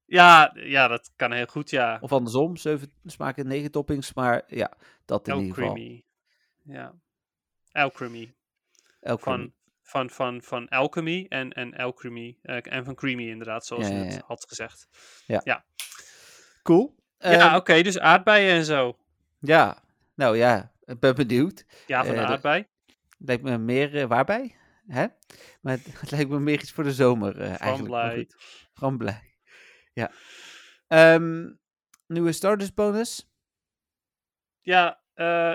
Ja, 0.06 0.52
ja, 0.56 0.88
dat 0.88 1.12
kan 1.16 1.32
heel 1.32 1.46
goed, 1.46 1.70
ja. 1.70 1.98
Of 2.02 2.12
andersom, 2.12 2.58
zeven 2.58 2.92
smaken, 3.06 3.48
negen 3.48 3.72
toppings. 3.72 4.14
Maar 4.14 4.44
ja, 4.48 4.74
dat 5.06 5.28
in 5.28 5.34
El 5.34 5.40
ieder 5.40 5.56
geval. 5.56 5.74
Creamy. 5.74 6.04
Ja. 6.64 6.94
Elk 7.72 9.20
Van, 9.20 9.54
van, 9.82 10.10
van, 10.10 10.42
van 10.44 10.68
Alchemy 10.68 11.26
en, 11.30 11.52
en 11.52 11.74
El 11.74 11.94
Creamy. 11.94 12.38
eh, 12.42 12.58
en 12.74 12.86
van 12.86 12.96
Creamy 12.96 13.30
inderdaad, 13.30 13.66
zoals 13.66 13.88
Ja, 13.88 13.94
je 13.98 14.04
ja, 14.06 14.12
ja. 14.12 14.22
had 14.26 14.46
gezegd. 14.48 14.88
Cool. 16.64 16.96
ja, 17.18 17.30
Ehm, 17.48 17.56
oké, 17.56 17.82
dus 17.82 18.00
aardbeien 18.00 18.56
en 18.56 18.66
zo. 18.66 18.98
ja, 19.40 19.84
nou 20.16 20.38
ja, 20.38 20.72
ik 20.88 21.00
ben 21.00 21.16
benieuwd. 21.16 21.66
Ja, 21.88 22.06
van 22.06 22.16
eh, 22.16 22.22
de 22.22 22.28
aardbei. 22.28 22.68
Lijkt 23.18 23.44
me 23.44 23.58
meer 23.58 23.98
eh, 23.98 24.08
waarbij? 24.08 24.56
Hè? 24.88 25.06
Maar 25.62 25.74
het, 25.74 25.86
het 26.02 26.12
lijkt 26.12 26.30
me 26.30 26.40
meer 26.40 26.60
iets 26.60 26.72
voor 26.72 26.84
de 26.84 26.94
zomer 26.94 27.42
eh, 27.42 27.62
eigenlijk. 27.62 27.90
blij. 27.90 28.30
Van 28.74 28.98
blij. 28.98 29.36
Ja. 29.94 30.12
Ehm, 30.88 31.50
nieuwe 32.08 32.32
Stardust 32.32 32.76
bonus. 32.76 33.32
Ja, 34.62 35.02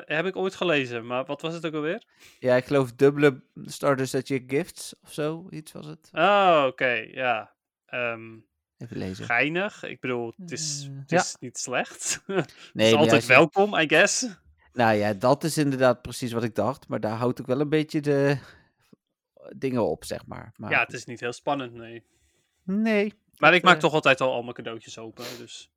heb 0.04 0.26
ik 0.26 0.36
ooit 0.36 0.54
gelezen, 0.54 1.06
maar 1.06 1.24
wat 1.24 1.40
was 1.40 1.54
het 1.54 1.66
ook 1.66 1.74
alweer? 1.74 2.04
Ja, 2.38 2.56
ik 2.56 2.64
geloof 2.64 2.92
dubbele 2.92 3.44
Stardust 3.54 4.12
dat 4.12 4.28
je 4.28 4.44
gifts 4.46 4.94
of 5.02 5.12
zo. 5.12 5.46
Iets 5.50 5.72
was 5.72 5.86
het. 5.86 6.08
Oh, 6.12 6.64
oké, 6.66 6.92
ja. 7.10 7.54
Ehm, 7.86 8.38
Even 8.76 8.96
lezen. 8.96 9.24
geinig. 9.24 9.82
Ik 9.82 10.00
bedoel, 10.00 10.32
het 10.36 10.50
is, 10.50 10.88
het 10.98 11.10
ja. 11.10 11.18
is 11.18 11.36
niet 11.40 11.58
slecht. 11.58 12.22
het 12.26 12.54
Nee, 12.72 12.86
is 12.86 12.92
maar 12.92 13.02
altijd 13.02 13.26
welkom, 13.26 13.74
I 13.74 13.88
guess. 13.88 14.26
Nou 14.72 14.94
ja, 14.94 15.12
dat 15.12 15.44
is 15.44 15.58
inderdaad 15.58 16.02
precies 16.02 16.32
wat 16.32 16.44
ik 16.44 16.54
dacht. 16.54 16.88
Maar 16.88 17.00
daar 17.00 17.16
houdt 17.16 17.40
ook 17.40 17.46
wel 17.46 17.60
een 17.60 17.68
beetje 17.68 18.00
de 18.00 18.38
dingen 19.56 19.88
op, 19.88 20.04
zeg 20.04 20.26
maar. 20.26 20.52
maar 20.56 20.70
Ja, 20.70 20.80
het 20.80 20.92
is 20.92 21.04
niet 21.04 21.20
heel 21.20 21.32
spannend, 21.32 21.72
nee. 21.72 22.04
Nee. 22.62 23.14
Maar 23.36 23.54
ik 23.54 23.62
maak 23.62 23.74
eh, 23.74 23.80
toch 23.80 23.92
altijd 23.92 24.20
al 24.20 24.32
al 24.32 24.42
mijn 24.42 24.54
cadeautjes 24.54 24.98
open, 24.98 25.24
dus... 25.38 25.70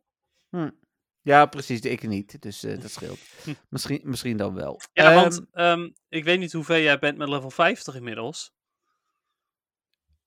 Ja, 1.22 1.46
precies. 1.46 1.80
Ik 1.82 2.08
niet. 2.08 2.42
Dus 2.42 2.64
eh, 2.64 2.82
dat 2.82 2.92
scheelt. 2.92 3.20
misschien, 3.70 4.02
misschien 4.04 4.38
dan 4.38 4.54
wel. 4.54 4.80
Ja, 4.94 5.12
Ehm, 5.12 5.16
want 5.16 5.46
ehm, 5.52 5.90
ik 6.10 6.24
weet 6.24 6.40
niet 6.40 6.52
hoeveel 6.52 6.80
jij 6.80 7.00
bent 7.00 7.18
met 7.18 7.30
level 7.30 7.50
50 7.50 7.96
inmiddels. 7.96 8.54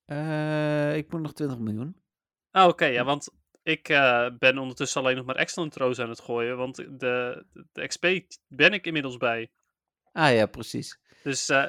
eh, 0.04 0.96
ik 0.96 1.12
moet 1.12 1.20
nog 1.20 1.32
20 1.32 1.58
miljoen. 1.58 2.02
Ah, 2.50 2.68
oké, 2.68 2.84
ja, 2.84 3.04
want 3.04 3.28
ik 3.68 3.88
eh, 3.88 4.26
ben 4.38 4.58
ondertussen 4.58 5.00
alleen 5.00 5.16
nog 5.16 5.24
maar 5.24 5.36
excellent 5.36 5.72
throws 5.72 5.98
aan 5.98 6.08
het 6.08 6.20
gooien, 6.20 6.56
want 6.56 6.76
de, 6.76 7.44
de, 7.72 7.86
XP 7.86 8.06
ben 8.46 8.72
ik 8.72 8.86
inmiddels 8.86 9.16
bij. 9.16 9.50
Ah 10.12 10.34
ja, 10.34 10.46
precies. 10.46 10.98
Dus 11.22 11.48
eh, 11.48 11.64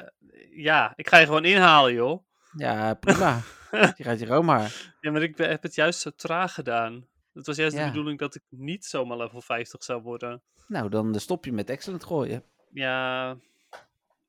ja, 0.50 0.92
ik 0.96 1.08
ga 1.08 1.16
je 1.18 1.26
gewoon 1.26 1.44
inhalen, 1.44 1.92
joh. 1.92 2.24
Ja, 2.56 2.94
prima. 2.94 3.40
je 3.96 4.02
gaat 4.04 4.18
je 4.18 4.26
gewoon 4.26 4.44
maar. 4.44 4.94
Ja, 5.00 5.10
maar 5.10 5.22
ik 5.22 5.36
heb 5.36 5.62
het 5.62 5.74
juist 5.74 6.00
zo 6.00 6.10
traag 6.10 6.54
gedaan. 6.54 7.06
Het 7.32 7.46
was 7.46 7.56
juist 7.56 7.76
Ja. 7.76 7.82
de 7.84 7.90
bedoeling 7.90 8.18
dat 8.18 8.34
ik 8.34 8.42
niet 8.48 8.84
zomaar 8.84 9.16
level 9.16 9.40
50 9.40 9.84
zou 9.84 10.02
worden. 10.02 10.42
Nou, 10.66 10.88
dan 10.88 11.14
eh, 11.14 11.20
stop 11.20 11.44
je 11.44 11.52
met 11.52 11.70
excellent 11.70 12.04
gooien. 12.04 12.44
Ja, 12.72 13.36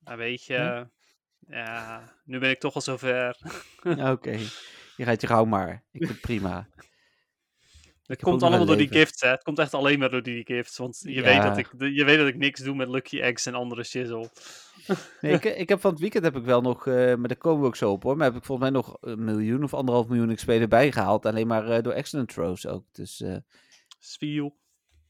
maar 0.03 0.17
weet 0.17 0.43
je, 0.45 0.57
Hm? 0.57 1.53
ja, 1.53 2.03
nu 2.25 2.39
ben 2.39 2.49
ik 2.49 2.59
toch 2.59 2.75
al 2.75 2.81
zover. 2.81 3.37
Oké. 3.83 4.37
Je 4.97 5.07
gaat 5.07 5.21
je 5.21 5.27
gauw 5.27 5.45
maar. 5.45 5.71
Ik 5.91 5.99
vind 5.99 6.09
het 6.09 6.21
prima. 6.21 6.67
Het 8.11 8.21
komt 8.21 8.43
allemaal 8.43 8.65
door 8.65 8.77
die 8.77 8.87
gifts, 8.91 9.21
hè. 9.21 9.29
Het 9.29 9.43
komt 9.43 9.59
echt 9.59 9.73
alleen 9.73 9.99
maar 9.99 10.09
door 10.09 10.23
die 10.23 10.45
gifts. 10.45 10.77
Want 10.77 10.99
je, 11.03 11.11
Ja. 11.11 11.21
weet, 11.21 11.41
dat 11.41 11.57
ik, 11.57 11.67
je 11.95 12.03
weet 12.05 12.17
dat 12.17 12.27
ik 12.27 12.37
niks 12.37 12.61
doe 12.61 12.75
met 12.75 12.87
Lucky 12.89 13.19
Eggs 13.21 13.45
en 13.45 13.53
andere 13.53 13.83
shizzle. 13.83 14.29
Nee, 15.21 15.33
ik, 15.33 15.43
ik 15.43 15.69
heb 15.69 15.81
van 15.81 15.91
het 15.91 15.99
weekend 15.99 16.23
heb 16.23 16.35
ik 16.35 16.43
wel 16.43 16.61
nog, 16.61 16.87
eh, 16.87 16.93
maar 16.93 17.27
daar 17.27 17.37
komen 17.37 17.61
we 17.61 17.67
ook 17.67 17.75
zo 17.75 17.91
op 17.91 18.03
hoor. 18.03 18.17
Maar 18.17 18.27
heb 18.27 18.35
ik 18.35 18.43
volgens 18.45 18.69
mij 18.71 18.79
nog 18.81 18.97
een 19.01 19.23
miljoen 19.23 19.63
of 19.63 19.73
anderhalf 19.73 20.07
miljoen 20.07 20.35
XP 20.35 20.49
erbij 20.49 20.91
gehaald. 20.91 21.25
Alleen 21.25 21.47
maar 21.47 21.69
eh, 21.69 21.83
door 21.83 21.93
excellent 21.93 22.29
throws 22.33 22.67
ook. 22.67 22.83
Dus 22.91 23.21
eh 23.21 23.35
Spiel. 23.99 24.57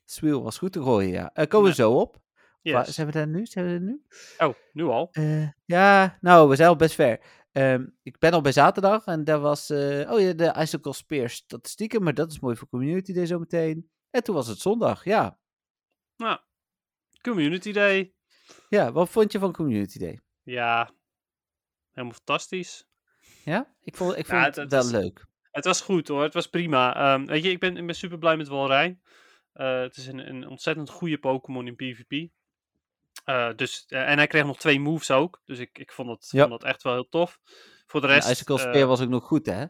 Swiel 0.05 0.43
was 0.43 0.57
goed 0.57 0.71
te 0.71 0.83
gooien, 0.83 1.11
ja. 1.11 1.29
Eh 1.33 1.47
komen 1.47 1.71
we 1.71 1.77
Ja. 1.77 1.83
zo 1.83 1.91
op. 1.91 2.15
Waar- 2.61 2.85
Yes. 2.85 2.95
zijn 2.95 3.07
we 3.07 3.13
daar 3.13 3.27
nu? 3.27 3.45
Zijn 3.45 3.65
we 3.65 3.71
er 3.71 3.81
nu? 3.81 4.01
Oh, 4.37 4.53
nu 4.73 4.83
al? 4.83 5.09
Eh, 5.11 5.47
ja, 5.65 6.17
nou, 6.21 6.49
we 6.49 6.55
zijn 6.55 6.69
al 6.69 6.75
best 6.75 6.95
ver. 6.95 7.19
Ehm, 7.51 7.85
ik 8.03 8.19
ben 8.19 8.31
al 8.31 8.41
bij 8.41 8.51
zaterdag 8.51 9.05
en 9.05 9.23
daar 9.23 9.39
was, 9.39 9.69
eh, 9.69 10.11
oh 10.11 10.19
ja, 10.19 10.33
de 10.33 10.55
Icicle 10.57 10.93
Spear 10.93 11.29
statistieken, 11.29 12.03
maar 12.03 12.13
dat 12.13 12.31
is 12.31 12.39
mooi 12.39 12.55
voor 12.55 12.67
Community 12.67 13.13
Day 13.13 13.25
zometeen. 13.25 13.89
En 14.09 14.23
toen 14.23 14.35
was 14.35 14.47
het 14.47 14.59
zondag, 14.59 15.03
ja. 15.03 15.39
Nou, 16.15 16.39
Community 17.21 17.71
Day. 17.71 18.13
Ja, 18.69 18.91
wat 18.91 19.09
vond 19.09 19.31
je 19.31 19.39
van 19.39 19.51
Community 19.53 19.99
Day? 19.99 20.19
Ja, 20.43 20.91
helemaal 21.91 22.15
fantastisch. 22.15 22.85
Ja, 23.43 23.75
ik 23.83 23.95
vond, 23.95 24.17
ik 24.17 24.25
vond 24.25 24.45
het- 24.45 24.55
het, 24.55 24.71
het 24.71 24.91
wel 24.91 25.01
leuk. 25.01 25.25
Het 25.51 25.65
was 25.65 25.81
goed 25.81 26.07
hoor, 26.07 26.23
het 26.23 26.33
was 26.33 26.47
prima. 26.49 26.95
Ehm, 26.95 27.25
weet 27.25 27.43
je, 27.43 27.49
ik 27.49 27.59
ben, 27.59 27.77
ik 27.77 27.85
ben 27.85 27.95
super 27.95 28.17
blij 28.17 28.37
met 28.37 28.47
Walrein. 28.47 29.01
Eh 29.53 29.79
het 29.81 29.97
is 29.97 30.07
een, 30.07 30.29
een 30.29 30.47
ontzettend 30.47 30.89
goede 30.89 31.17
Pokémon 31.19 31.67
in 31.67 31.75
PvP. 31.75 32.29
Eh, 33.23 33.49
dus, 33.55 33.85
eh, 33.87 34.09
en 34.09 34.17
hij 34.17 34.27
kreeg 34.27 34.45
nog 34.45 34.57
twee 34.57 34.79
moves 34.79 35.11
ook. 35.11 35.41
Dus 35.45 35.59
ik, 35.59 35.77
ik 35.77 35.91
vond, 35.91 36.07
dat, 36.07 36.27
Ja. 36.31 36.39
vond 36.47 36.61
dat 36.61 36.69
echt 36.69 36.83
wel 36.83 36.93
heel 36.93 37.09
tof. 37.09 37.39
Voor 37.85 38.01
de 38.01 38.07
En 38.07 38.13
rest. 38.13 38.29
Icicle 38.29 38.55
eh, 38.55 38.61
Spear 38.61 38.87
was 38.87 39.01
ook 39.01 39.09
nog 39.09 39.23
goed, 39.23 39.45
hè? 39.45 39.65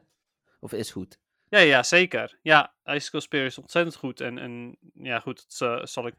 Of 0.60 0.74
is 0.74 0.92
goed. 0.92 1.20
Ja, 1.50 1.60
ja, 1.60 1.84
zeker. 1.84 2.40
Ja, 2.42 2.74
Icicle 2.86 3.20
Spear 3.22 3.46
is 3.46 3.58
ontzettend 3.58 3.96
goed. 3.96 4.22
En, 4.22 4.38
en 4.38 4.78
ja, 4.94 5.20
goed, 5.20 5.60
dat 5.60 5.90
zal 5.90 6.08
ik 6.08 6.16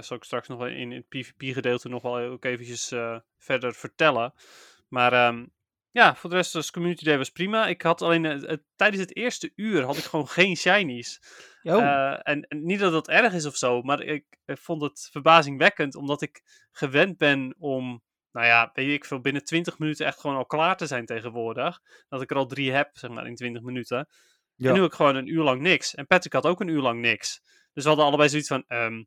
zal 0.00 0.16
ik 0.16 0.24
straks 0.24 0.48
nog 0.48 0.58
wel 0.58 0.68
in 0.68 0.92
het 0.92 1.08
PvP-gedeelte 1.08 1.88
nog 1.88 2.02
wel 2.02 2.18
ook 2.18 2.44
eventjes 2.44 2.92
verder 3.38 3.74
vertellen. 3.74 4.34
Maar 4.88 5.12
ehm, 5.12 5.46
ja, 5.90 6.14
voor 6.14 6.30
de 6.30 6.36
rest 6.36 6.52
was 6.52 6.70
Community 6.70 7.04
Day 7.04 7.18
was 7.18 7.30
prima. 7.30 7.66
Ik 7.66 7.82
had 7.82 8.02
alleen 8.02 8.62
tijdens 8.76 9.02
het 9.02 9.16
eerste 9.16 9.52
uur 9.56 9.82
had 9.82 9.96
ik 9.96 10.04
gewoon 10.04 10.28
geen 10.28 10.56
shinies. 10.56 11.20
Oh, 11.64 11.82
Eh, 11.82 12.18
en, 12.22 12.42
en 12.48 12.64
niet 12.64 12.78
dat 12.78 12.92
dat 12.92 13.08
erg 13.08 13.32
is 13.32 13.46
of 13.46 13.56
zo, 13.56 13.82
maar 13.82 14.02
ik, 14.02 14.24
ik 14.44 14.58
vond 14.58 14.82
het 14.82 15.08
verbazingwekkend, 15.12 15.94
omdat 15.94 16.22
ik 16.22 16.42
gewend 16.70 17.16
ben 17.16 17.54
om, 17.58 18.02
nou 18.32 18.46
ja, 18.46 18.70
weet 18.74 18.92
ik 18.92 19.04
veel, 19.04 19.20
binnen 19.20 19.44
20 19.44 19.78
minuten 19.78 20.06
echt 20.06 20.20
gewoon 20.20 20.36
al 20.36 20.46
klaar 20.46 20.76
te 20.76 20.86
zijn 20.86 21.06
tegenwoordig. 21.06 21.80
Dat 22.08 22.22
ik 22.22 22.30
er 22.30 22.36
al 22.36 22.46
drie 22.46 22.72
heb, 22.72 22.90
zeg 22.92 23.10
maar, 23.10 23.26
in 23.26 23.34
20 23.34 23.62
minuten. 23.62 24.08
Ja. 24.54 24.68
En 24.68 24.74
nu 24.74 24.80
heb 24.80 24.90
ik 24.90 24.96
gewoon 24.96 25.16
een 25.16 25.32
uur 25.32 25.42
lang 25.42 25.60
niks. 25.60 25.94
En 25.94 26.06
Patrick 26.06 26.32
had 26.32 26.46
ook 26.46 26.60
een 26.60 26.68
uur 26.68 26.82
lang 26.82 27.00
niks. 27.00 27.40
Dus 27.72 27.82
we 27.82 27.88
hadden 27.88 28.06
allebei 28.06 28.28
zoiets 28.28 28.48
van, 28.48 28.64
ehm, 28.68 29.02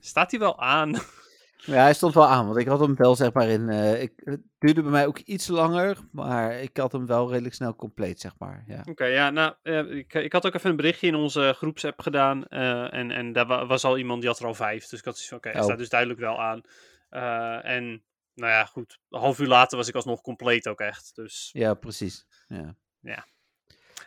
staat 0.00 0.30
hij 0.30 0.40
wel 0.40 0.60
aan? 0.60 0.94
ja, 1.64 1.82
hij 1.82 1.94
stond 1.94 2.14
wel 2.14 2.26
aan, 2.26 2.46
want 2.46 2.58
ik 2.58 2.66
had 2.66 2.80
hem 2.80 2.96
wel 2.96 3.14
zeg 3.16 3.32
maar 3.32 3.48
in... 3.48 3.68
eh, 3.68 4.02
ik, 4.02 4.12
het 4.16 4.40
duurde 4.58 4.82
bij 4.82 4.90
mij 4.90 5.06
ook 5.06 5.18
iets 5.18 5.46
langer, 5.48 5.98
maar 6.12 6.54
ik 6.60 6.76
had 6.76 6.92
hem 6.92 7.06
wel 7.06 7.30
redelijk 7.30 7.54
snel 7.54 7.76
compleet, 7.76 8.20
zeg 8.20 8.32
maar. 8.38 8.64
Ja. 8.66 8.84
Oké, 8.88 9.04
ja, 9.04 9.30
nou, 9.30 9.54
ik, 9.96 10.14
ik 10.14 10.32
had 10.32 10.46
ook 10.46 10.54
even 10.54 10.70
een 10.70 10.76
berichtje 10.76 11.06
in 11.06 11.14
onze 11.14 11.54
groepsapp 11.56 12.00
gedaan. 12.00 12.46
eh, 12.46 12.94
en, 12.94 13.10
en 13.10 13.32
daar 13.32 13.46
wa- 13.46 13.66
was 13.66 13.84
al 13.84 13.98
iemand 13.98 14.20
die 14.20 14.30
had 14.30 14.38
er 14.38 14.46
al 14.46 14.54
vijf. 14.54 14.86
Dus 14.88 14.98
ik 14.98 15.04
had 15.04 15.14
zoiets 15.18 15.28
van, 15.28 15.36
oké, 15.38 15.48
hij 15.48 15.58
Oh. 15.58 15.64
staat 15.64 15.78
dus 15.78 15.88
duidelijk 15.88 16.20
wel 16.20 16.40
aan. 16.40 16.60
Eh, 17.08 17.64
en, 17.74 18.02
nou 18.34 18.50
ja, 18.52 18.64
goed. 18.64 18.98
Een 19.10 19.20
half 19.20 19.38
uur 19.38 19.46
later 19.48 19.76
was 19.78 19.88
ik 19.88 19.94
alsnog 19.94 20.20
compleet 20.20 20.68
ook 20.68 20.80
echt. 20.80 21.14
Dus, 21.14 21.50
ja, 21.52 21.74
precies. 21.74 22.26
Ja. 22.46 22.74
Ja. 23.00 23.26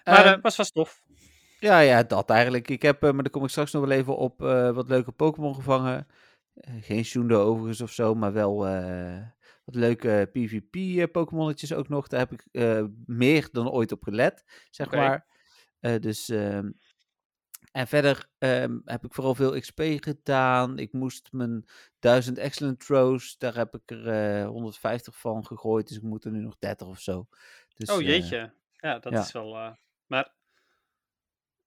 maar 0.03 0.39
was 0.41 0.55
vast 0.55 0.73
tof. 0.73 1.03
Ja, 1.59 1.79
ja, 1.79 2.03
dat 2.03 2.29
eigenlijk. 2.29 2.69
Ik 2.69 2.81
heb, 2.81 3.01
maar 3.01 3.13
daar 3.13 3.29
kom 3.29 3.43
ik 3.43 3.49
straks 3.49 3.71
nog 3.71 3.85
wel 3.87 3.97
even 3.97 4.17
op, 4.17 4.39
wat 4.73 4.89
leuke 4.89 5.11
Pokémon 5.11 5.55
gevangen. 5.55 6.07
Eh, 6.55 6.73
geen 6.81 7.05
Shundo 7.05 7.43
overigens 7.43 7.81
of 7.81 7.91
zo, 7.91 8.15
maar 8.15 8.33
wel 8.33 8.67
eh, 8.67 9.21
wat 9.65 9.75
leuke 9.75 10.29
PvP-Pokémonnetjes 10.31 11.73
ook 11.73 11.89
nog. 11.89 12.07
Daar 12.07 12.19
heb 12.19 12.31
ik 12.31 12.45
eh, 12.51 12.83
meer 13.05 13.49
dan 13.51 13.69
ooit 13.69 13.91
op 13.91 14.03
gelet, 14.03 14.43
zeg 14.69 14.91
maar. 14.91 15.25
Eh, 15.79 15.99
dus, 15.99 16.29
ehm, 16.29 16.71
en 17.71 17.87
verder 17.87 18.29
ehm, 18.37 18.79
heb 18.85 19.05
ik 19.05 19.13
vooral 19.13 19.35
veel 19.35 19.59
XP 19.59 19.81
gedaan. 19.95 20.77
Ik 20.77 20.93
moest 20.93 21.31
mijn 21.31 21.65
1000 21.99 22.37
Excellent 22.37 22.79
Throws, 22.85 23.37
daar 23.37 23.55
heb 23.55 23.75
ik 23.75 23.91
er 23.91 24.07
eh 24.07 24.47
150 24.47 25.17
van 25.17 25.45
gegooid. 25.45 25.87
Dus 25.87 25.97
ik 25.97 26.03
moet 26.03 26.25
er 26.25 26.31
nu 26.31 26.39
nog 26.39 26.57
30 26.59 26.87
of 26.87 26.99
zo. 26.99 27.27
Dus, 27.73 27.89
oh 27.89 27.99
eh, 27.99 28.07
jeetje. 28.07 28.53
ja, 28.71 28.99
dat 28.99 29.13
ja. 29.13 29.19
is 29.19 29.31
wel... 29.31 29.55
eh, 29.55 29.71
maar... 30.05 30.33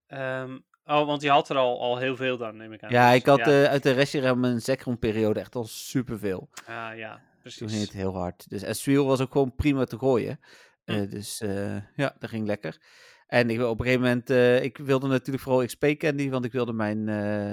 ehm, 0.07 0.59
oh, 0.89 1.07
want 1.07 1.23
je 1.23 1.31
had 1.31 1.49
er 1.49 1.57
al, 1.57 1.81
al 1.81 1.99
heel 1.99 2.17
veel 2.17 2.37
dan, 2.37 2.57
neem 2.57 2.73
ik 2.73 2.83
aan. 2.83 2.91
ja, 2.91 3.11
ik 3.11 3.27
had 3.27 3.39
Ja, 3.39 3.45
eh, 3.45 3.65
uit 3.65 3.83
de 3.83 3.91
Reshiram 3.91 4.41
mijn 4.41 4.61
Zekrom-periode 4.61 5.41
echt 5.41 5.55
al 5.55 5.65
superveel. 5.65 6.49
ah, 6.67 6.97
ja 6.97 7.15
Toen 7.15 7.41
precies. 7.41 7.71
ging 7.71 7.83
het 7.83 7.93
heel 7.93 8.15
hard. 8.15 8.51
Dus 8.51 8.63
Ezreal 8.63 9.07
was 9.07 9.21
ook 9.21 9.33
gewoon 9.33 9.55
prima 9.55 9.85
te 9.85 9.99
gooien. 9.99 10.41
Hm. 10.85 10.93
Eh, 10.93 11.11
dus 11.11 11.41
eh, 11.41 11.77
ja, 11.97 12.17
dat 12.19 12.31
ging 12.31 12.47
lekker. 12.47 12.83
En 13.27 13.51
ik, 13.51 13.61
op 13.61 13.79
een 13.79 13.85
gegeven 13.85 14.07
moment, 14.07 14.31
ik 14.65 14.77
wilde 14.79 15.07
natuurlijk 15.09 15.45
vooral 15.45 15.67
XP 15.67 15.87
Candy, 15.97 16.31
want 16.31 16.45
ik 16.45 16.53
wilde 16.53 16.73
mijn 16.73 17.09
eh 17.09 17.53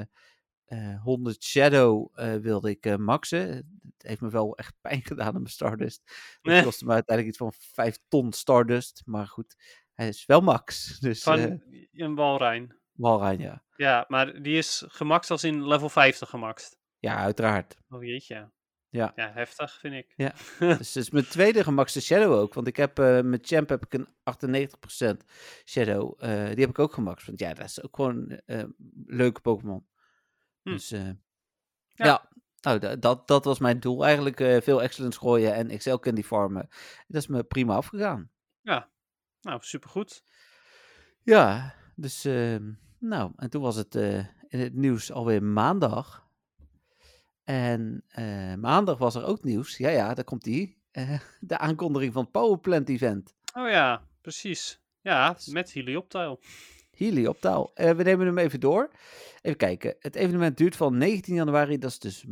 eh 0.65 1.01
100 1.03 1.43
Shadow 1.43 2.15
wilde 2.41 2.69
ik 2.69 2.97
maxen. 2.97 3.49
Het 3.49 3.63
heeft 3.97 4.21
me 4.21 4.29
wel 4.29 4.57
echt 4.57 4.73
pijn 4.81 5.01
gedaan 5.05 5.27
aan 5.27 5.33
mijn 5.33 5.47
Stardust. 5.47 6.01
Het 6.41 6.63
kostte 6.63 6.85
me 6.85 6.91
uiteindelijk 6.93 7.27
iets 7.35 7.37
van 7.37 7.53
5 7.73 7.97
ton 8.07 8.33
Stardust. 8.33 9.01
Maar 9.05 9.27
goed, 9.27 9.55
hij 9.93 10.07
is 10.07 10.25
wel 10.25 10.41
max. 10.41 10.99
Dus 10.99 11.23
Van 11.23 11.61
een 11.93 12.15
Walrein. 12.15 12.75
Walrein, 12.95 13.39
ja. 13.39 13.63
Ja, 13.75 14.05
maar 14.07 14.41
die 14.41 14.57
is 14.57 14.83
gemaxt 14.87 15.31
als 15.31 15.43
in 15.43 15.67
level 15.67 15.89
50 15.89 16.29
gemaxt. 16.29 16.77
Ja, 16.99 17.15
uiteraard. 17.17 17.75
Oh 17.89 18.03
jeetje. 18.03 18.51
Ja. 18.89 19.11
Ja, 19.15 19.31
heftig 19.33 19.79
vind 19.79 19.93
ik. 19.93 20.13
Ja. 20.15 20.33
dus 20.77 20.93
het 20.93 21.03
is 21.03 21.09
mijn 21.09 21.25
tweede 21.27 21.63
gemaxte 21.63 22.01
Shadow 22.01 22.31
ook. 22.33 22.53
Want 22.53 22.67
ik 22.67 22.75
heb 22.75 22.99
eh, 22.99 23.21
met 23.21 23.47
Champ 23.47 23.69
heb 23.69 23.85
ik 23.85 23.93
een 23.93 24.07
98% 25.13 25.25
Shadow. 25.65 26.13
eh, 26.23 26.29
die 26.45 26.59
heb 26.59 26.69
ik 26.69 26.79
ook 26.79 26.93
gemaxt. 26.93 27.25
Want 27.27 27.39
ja, 27.39 27.53
dat 27.53 27.65
is 27.65 27.83
ook 27.83 27.95
gewoon 27.95 28.29
eh 28.45 28.63
leuke 29.05 29.41
Pokémon. 29.41 29.87
Hm. 30.61 30.69
Dus 30.71 30.89
Ja. 30.89 31.15
ja. 31.93 32.29
Nou, 32.61 32.79
da- 32.79 32.95
dat, 32.95 33.27
dat 33.27 33.45
was 33.45 33.59
mijn 33.59 33.79
doel. 33.79 34.05
Eigenlijk 34.05 34.63
veel 34.63 34.81
excellence 34.81 35.19
gooien 35.19 35.53
en 35.53 35.77
XL 35.77 35.95
candy 35.95 36.23
farmen. 36.23 36.67
Dat 37.07 37.21
is 37.21 37.27
me 37.27 37.43
prima 37.43 37.75
afgegaan. 37.75 38.31
Nou, 39.41 39.57
supergoed. 39.61 40.23
Ja, 41.21 41.75
dus 41.95 42.25
ehm, 42.25 42.71
nou, 43.07 43.31
en 43.35 43.49
toen 43.49 43.61
was 43.61 43.75
het 43.75 43.95
eh, 43.95 44.17
in 44.47 44.59
het 44.59 44.73
nieuws 44.73 45.11
alweer 45.11 45.43
maandag. 45.43 46.27
En 47.43 48.03
eh, 48.07 48.53
maandag 48.55 48.97
was 48.97 49.15
er 49.15 49.25
ook 49.25 49.43
nieuws. 49.43 49.77
Ja, 49.77 49.89
ja, 49.89 50.13
daar 50.13 50.23
komt 50.23 50.43
die. 50.43 50.77
Eh, 50.91 51.19
de 51.39 51.57
aankondiging 51.57 52.13
van 52.13 52.21
het 52.21 52.31
Powerplant 52.31 52.89
Event. 52.89 53.33
Oh 53.53 53.69
ja, 53.69 54.01
precies. 54.21 54.79
Ja, 55.01 55.37
met 55.45 55.71
Helioptile. 55.71 56.39
Healy 56.95 57.25
op 57.25 57.39
taal. 57.39 57.71
Eh, 57.73 57.91
we 57.91 58.03
nemen 58.03 58.25
hem 58.25 58.37
even 58.37 58.59
door. 58.59 58.89
Even 59.41 59.57
kijken. 59.57 59.95
Het 59.99 60.15
evenement 60.15 60.57
duurt 60.57 60.75
van 60.75 60.97
19 60.97 61.35
januari, 61.35 61.77
dat 61.77 61.91
is 61.91 61.99
dus 61.99 62.25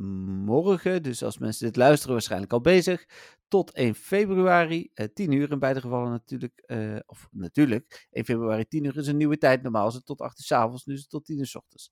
morgen. 0.45 1.03
Dus 1.03 1.23
als 1.23 1.37
mensen 1.37 1.65
dit 1.65 1.75
luisteren, 1.75 2.13
waarschijnlijk 2.13 2.53
al 2.53 2.61
bezig. 2.61 3.05
Tot 3.53 3.71
1 3.71 3.95
februari, 3.95 4.89
eh 4.93 5.07
10 5.13 5.31
uur 5.31 5.51
in 5.51 5.59
beide 5.59 5.81
gevallen 5.81 6.11
natuurlijk. 6.11 6.59
eh, 6.65 6.99
of 7.05 7.27
natuurlijk, 7.31 8.07
1 8.11 8.25
februari 8.25 8.65
10 8.67 8.83
uur 8.83 8.97
is 8.97 9.07
een 9.07 9.17
nieuwe 9.17 9.37
tijd. 9.37 9.61
Normaal 9.61 9.87
is 9.87 9.93
het 9.93 10.05
tot 10.05 10.21
8 10.21 10.39
uur 10.39 10.45
's 10.45 10.51
avonds, 10.51 10.85
nu 10.85 10.93
is 10.93 10.99
het 10.99 11.09
tot 11.09 11.25
10 11.25 11.37
uur 11.39 11.45
's 11.45 11.55
ochtends. 11.55 11.91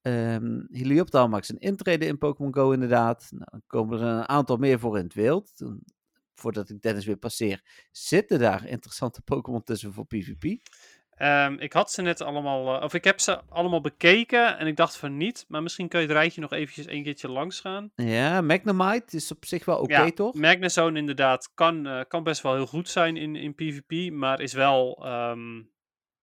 Ehm 0.00 0.60
Helioptaal 0.70 1.28
maakt 1.28 1.46
zijn 1.46 1.58
intrede 1.58 2.06
in 2.06 2.18
Pokémon 2.18 2.54
Go 2.54 2.70
inderdaad. 2.70 3.26
Nou, 3.30 3.44
dan 3.50 3.62
komen 3.66 4.00
er 4.00 4.06
een 4.06 4.28
aantal 4.28 4.56
meer 4.56 4.78
voor 4.78 4.98
in 4.98 5.04
het 5.04 5.14
wild. 5.14 5.56
Toen, 5.56 5.84
voordat 6.34 6.70
ik 6.70 6.80
Dennis 6.80 7.06
weer 7.06 7.16
passeer, 7.16 7.88
zitten 7.92 8.38
daar 8.38 8.66
interessante 8.66 9.22
Pokémon 9.22 9.62
tussen 9.62 9.92
voor 9.92 10.06
PvP. 10.06 10.68
Ehm, 11.16 11.56
ik 11.58 11.72
had 11.72 11.90
ze 11.92 12.02
net 12.02 12.20
allemaal, 12.20 12.76
eh, 12.76 12.82
of 12.84 12.94
ik 12.94 13.04
heb 13.04 13.20
ze 13.20 13.40
allemaal 13.48 13.80
bekeken 13.80 14.58
en 14.58 14.66
ik 14.66 14.76
dacht 14.76 14.96
van 14.96 15.16
niet, 15.16 15.44
maar 15.48 15.62
misschien 15.62 15.88
kun 15.88 16.00
je 16.00 16.06
het 16.06 16.16
rijtje 16.16 16.40
nog 16.40 16.52
eventjes 16.52 16.86
een 16.86 17.02
keertje 17.02 17.28
langs 17.28 17.60
gaan. 17.60 17.90
Ja, 17.94 18.40
Magnemite 18.40 19.16
is 19.16 19.30
op 19.30 19.44
zich 19.44 19.64
wel 19.64 19.78
oké, 19.78 19.92
ja, 20.02 20.10
toch? 20.10 20.34
Magnezone 20.34 20.98
inderdaad 20.98 21.50
kan, 21.54 21.86
eh, 21.86 22.00
kan 22.08 22.22
best 22.22 22.42
wel 22.42 22.54
heel 22.54 22.66
goed 22.66 22.88
zijn 22.88 23.16
in, 23.16 23.36
in 23.36 23.54
PvP, 23.54 24.12
maar 24.12 24.40
is 24.40 24.52
wel 24.52 25.04
ehm, 25.04 25.62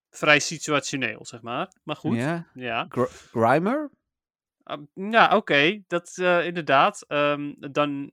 vrij 0.09 0.39
situationeel, 0.39 1.25
zeg 1.25 1.41
maar. 1.41 1.71
Maar 1.83 1.95
goed, 1.95 2.17
ja. 2.17 2.47
Ja. 2.53 2.85
Gr- 2.89 3.37
Grimer? 3.39 3.91
Ah, 4.63 4.81
ja, 4.93 5.35
oké, 5.35 5.81
dat 5.87 6.17
eh, 6.17 6.45
inderdaad. 6.45 7.05
Dan 7.71 8.11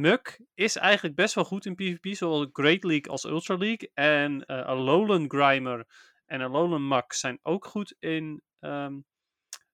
Muk 0.00 0.40
is 0.54 0.76
eigenlijk 0.76 1.16
best 1.16 1.34
wel 1.34 1.44
goed 1.44 1.66
in 1.66 1.74
PvP, 1.74 2.14
zowel 2.14 2.48
Great 2.52 2.84
League 2.84 3.10
als 3.12 3.24
Ultra 3.24 3.56
League. 3.56 3.90
En 3.94 4.44
eh 4.44 4.66
Alolan 4.66 5.30
Grimer 5.30 5.86
en 6.26 6.40
Alolan 6.40 6.82
Mak 6.86 7.12
zijn 7.12 7.38
ook 7.42 7.64
goed 7.66 7.94
in. 7.98 8.42
ehm, 8.60 8.98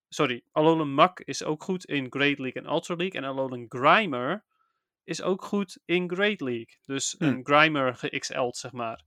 sorry, 0.09 0.43
Alolan 0.53 0.93
Mak 0.95 1.21
is 1.21 1.45
ook 1.45 1.63
goed 1.63 1.85
in 1.85 2.07
Great 2.11 2.39
League 2.39 2.63
en 2.63 2.71
Ultra 2.71 2.95
League. 2.95 3.21
En 3.21 3.27
Alolan 3.29 3.65
Grimer 3.69 4.45
is 5.05 5.23
ook 5.23 5.45
goed 5.45 5.79
in 5.85 6.11
Great 6.11 6.41
League. 6.41 6.77
Dus 6.85 7.15
Hm. 7.19 7.25
een 7.25 7.41
Grimer 7.45 7.95
ge-XL'd, 7.97 8.57
zeg 8.57 8.73
maar. 8.73 9.05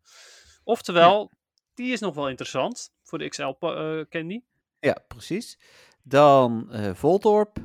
Oftewel, 0.63 1.31
die 1.73 1.91
is 1.91 1.99
nog 1.99 2.15
wel 2.15 2.29
interessant 2.29 2.93
voor 3.03 3.17
de 3.17 3.29
XL 3.29 3.49
pa- 3.51 3.97
eh, 3.99 4.05
Candy. 4.09 4.41
Ja, 4.79 4.97
precies. 5.07 5.59
Dan 6.03 6.71
eh 6.71 6.93
Voltorp. 6.93 7.57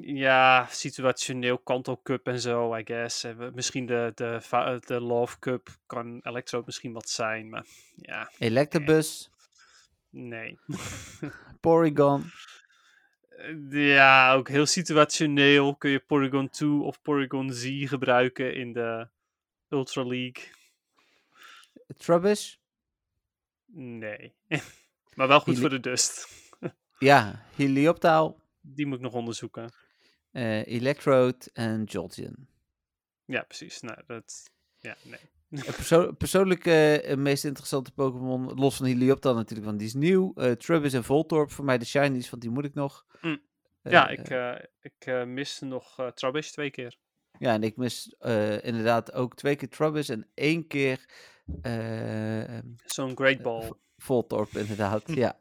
Ja, 0.00 0.66
situationeel 0.70 1.58
Kanto 1.58 1.96
Cup 2.02 2.26
en 2.26 2.40
zo, 2.40 2.76
I 2.76 2.82
guess. 2.84 3.24
En 3.24 3.38
we- 3.38 3.50
Misschien 3.54 3.86
de, 3.86 4.12
de, 4.14 4.40
va- 4.40 4.78
de 4.78 5.00
Love 5.00 5.38
Cup 5.38 5.68
kan 5.86 6.20
Electro 6.22 6.62
misschien 6.66 6.92
wat 6.92 7.08
zijn, 7.08 7.48
maar 7.48 7.66
ja, 7.96 8.30
Electabuzz. 8.38 9.28
nee. 10.10 10.58
Porygon. 11.60 12.24
Eh, 13.28 13.70
ja, 13.70 14.34
ook 14.34 14.48
heel 14.48 14.66
situationeel 14.66 15.76
kun 15.76 15.90
je 15.90 15.98
Porygon 16.00 16.48
2 16.48 16.70
of 16.70 17.02
Porygon 17.02 17.52
Z 17.52 17.88
gebruiken 17.88 18.54
in 18.54 18.72
de 18.72 19.08
Ultra 19.68 20.02
League. 20.06 20.44
Trubbish. 21.96 22.54
Nee. 23.76 24.34
maar 25.14 25.28
wel 25.28 25.40
goed 25.40 25.46
Heli- 25.54 25.60
voor 25.60 25.70
de 25.70 25.80
dust. 25.80 26.28
Ja, 26.98 27.44
Helioptaal. 27.56 28.42
Die 28.66 28.86
moet 28.86 28.96
ik 28.96 29.02
nog 29.02 29.12
onderzoeken. 29.14 29.72
eh 30.30 30.66
Electrode 30.66 31.36
en 31.52 31.84
Jolteon. 31.84 32.48
Ja, 33.24 33.42
precies. 33.42 33.80
Nou, 33.80 33.98
dat... 34.06 34.50
Ja, 34.76 34.96
nee. 35.02 35.18
Eh, 35.50 35.74
perso- 35.80 36.12
persoonlijk 36.12 36.64
het 36.64 37.18
meest 37.18 37.44
interessante 37.44 37.92
Pokémon, 37.92 38.54
los 38.54 38.76
van 38.76 38.86
Helioptaal 38.86 39.34
natuurlijk, 39.34 39.66
want 39.66 39.78
die 39.78 39.88
is 39.88 39.94
nieuw. 39.94 40.32
eh 40.34 40.50
Trubbish 40.52 40.94
en 40.94 41.04
Voltorp, 41.04 41.50
voor 41.50 41.64
mij 41.64 41.78
de 41.78 41.84
shinies, 41.84 42.30
want 42.30 42.42
die 42.42 42.50
moet 42.50 42.64
ik 42.64 42.74
nog. 42.74 43.06
Eh, 43.20 43.36
ja, 43.92 44.08
ik, 44.08 44.28
ik 44.80 45.26
miste 45.26 45.64
nog 45.64 45.98
eh 45.98 46.06
Trubbish 46.08 46.50
twee 46.50 46.70
keer. 46.70 46.98
Ja, 47.38 47.52
en 47.52 47.62
ik 47.62 47.76
mis 47.76 48.14
inderdaad 48.62 49.12
ook 49.12 49.34
twee 49.36 49.56
keer 49.56 49.68
Trubbish 49.68 50.08
en 50.08 50.26
één 50.34 50.66
keer 50.66 51.06
Zo'n 52.84 53.16
Great 53.16 53.42
Ball. 53.42 53.72
Voltorp, 53.96 54.50
inderdaad, 54.50 55.02
ja. 55.24 55.36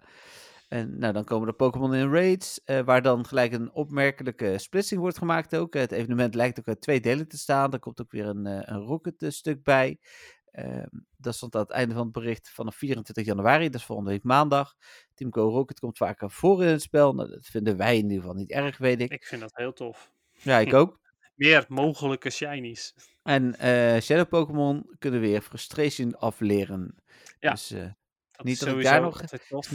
En 0.73 0.97
nou, 0.99 1.13
dan 1.13 1.23
komen 1.23 1.47
er 1.47 1.53
Pokémon 1.53 1.93
in 1.93 2.12
raids, 2.12 2.63
eh, 2.63 2.79
waar 2.79 3.01
dan 3.01 3.25
gelijk 3.25 3.51
een 3.53 3.71
opmerkelijke 3.73 4.57
splitsing 4.57 5.01
wordt 5.01 5.17
gemaakt 5.17 5.55
ook. 5.55 5.73
Het 5.73 5.91
evenement 5.91 6.36
lijkt 6.36 6.59
ook 6.59 6.67
uit 6.67 6.81
twee 6.81 6.99
delen 6.99 7.27
te 7.27 7.38
staan. 7.38 7.73
Er 7.73 7.79
komt 7.79 8.01
ook 8.01 8.12
weer 8.12 8.25
een, 8.25 8.45
eh, 8.45 8.59
een 8.62 8.79
Rocket-stuk 8.81 9.63
bij. 9.63 9.99
Ehm, 10.51 10.88
dat 11.17 11.36
stond 11.36 11.55
aan 11.55 11.62
het 11.62 11.69
einde 11.71 11.93
van 11.93 12.03
het 12.03 12.12
bericht 12.12 12.49
vanaf 12.49 12.75
24 12.75 13.25
januari, 13.25 13.65
dat 13.69 13.79
is 13.79 13.86
volgende 13.86 14.12
week 14.12 14.23
maandag. 14.23 14.75
Team 15.13 15.33
Go 15.33 15.49
Rocket 15.49 15.79
komt 15.79 15.97
vaker 15.97 16.31
voor 16.31 16.63
in 16.63 16.69
het 16.69 16.81
spel. 16.81 17.13
Nou, 17.13 17.29
dat 17.29 17.45
vinden 17.45 17.77
wij 17.77 17.97
in 17.97 18.03
ieder 18.03 18.17
geval 18.19 18.36
niet 18.36 18.51
erg, 18.51 18.77
weet 18.77 19.01
ik. 19.01 19.12
Ik 19.12 19.25
vind 19.25 19.41
dat 19.41 19.51
heel 19.55 19.73
tof. 19.73 20.12
Ja, 20.31 20.57
ik 20.59 20.73
ook. 20.79 20.99
Meer 21.36 21.65
mogelijke 21.67 22.29
shinies. 22.29 22.93
En 23.23 23.55
eh, 23.59 24.01
Shadow 24.01 24.27
Pokémon 24.27 24.95
kunnen 24.99 25.19
weer 25.19 25.41
Frustration 25.41 26.15
afleren. 26.17 26.95
Ja, 27.39 27.51
Dus 27.51 27.71
eh, 27.71 27.79
Dat 28.31 28.45
Niet 28.45 28.59
dat 28.59 28.67
ik 28.67 28.73
sowieso 28.73 28.91
daar 28.91 29.01
nog- 29.01 29.21
tof. 29.21 29.71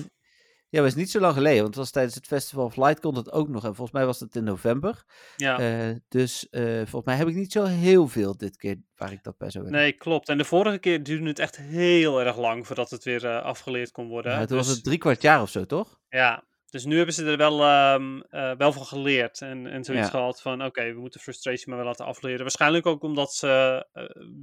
Ja, 0.70 0.81
maar 0.81 0.88
het 0.88 0.96
is 0.96 1.02
niet 1.02 1.11
zo 1.11 1.20
lang 1.20 1.35
geleden, 1.35 1.57
want 1.62 1.68
het 1.68 1.76
was 1.76 1.90
tijdens 1.90 2.14
het 2.14 2.26
Festival 2.26 2.64
of 2.64 2.76
Light 2.76 3.00
kon 3.00 3.14
het 3.16 3.33
ook 3.33 3.48
nog. 3.48 3.64
En 3.64 3.74
volgens 3.74 3.90
mij 3.96 4.07
was 4.07 4.20
het 4.20 4.37
in 4.37 4.44
november. 4.44 5.04
Ja. 5.37 5.59
Eh, 5.59 5.96
dus 6.09 6.48
eh, 6.48 6.62
volgens 6.76 7.04
mij 7.04 7.16
heb 7.16 7.28
ik 7.28 7.35
niet 7.35 7.52
zo 7.52 7.64
heel 7.64 8.09
veel 8.09 8.37
dit 8.37 8.57
keer 8.57 8.76
waar 8.96 9.12
ik 9.12 9.22
dat 9.22 9.38
bij 9.38 9.50
zou 9.50 9.64
willen. 9.64 9.81
Nee, 9.81 9.92
klopt. 9.92 10.28
En 10.28 10.38
de 10.38 10.44
vorige 10.44 10.78
keer 10.78 11.02
duurde 11.02 11.28
het 11.28 11.38
echt 11.38 11.57
heel 11.57 12.20
erg 12.20 12.37
lang 12.38 12.66
voordat 12.66 12.90
het 12.90 13.04
weer 13.04 13.26
eh, 13.26 13.42
afgeleerd 13.42 13.90
kon 13.90 14.09
worden. 14.09 14.33
Ja, 14.33 14.44
toen 14.44 14.57
was 14.57 14.66
Dus- 14.66 14.74
het 14.74 14.85
drie 14.85 14.98
kwart 14.98 15.22
jaar 15.22 15.42
of 15.42 15.50
zo, 15.50 15.64
toch? 15.66 15.98
Ja, 16.09 16.44
dus 16.70 16.85
nu 16.85 16.96
hebben 16.96 17.14
ze 17.14 17.24
er 17.24 17.37
wel, 17.37 17.62
ehm, 17.62 18.20
eh, 18.20 18.52
wel 18.57 18.72
van 18.72 18.85
geleerd. 18.87 19.40
En, 19.40 19.66
en 19.66 19.85
zoiets 19.85 20.04
Ja. 20.04 20.11
gehad 20.18 20.42
van, 20.42 20.64
oké, 20.64 20.92
we 20.92 21.00
moeten 21.00 21.20
Frustration 21.20 21.66
maar 21.66 21.76
wel 21.76 21.87
laten 21.87 22.07
afleren. 22.07 22.40
Waarschijnlijk 22.40 22.87
ook 22.87 23.02
omdat 23.02 23.35
ze 23.35 23.85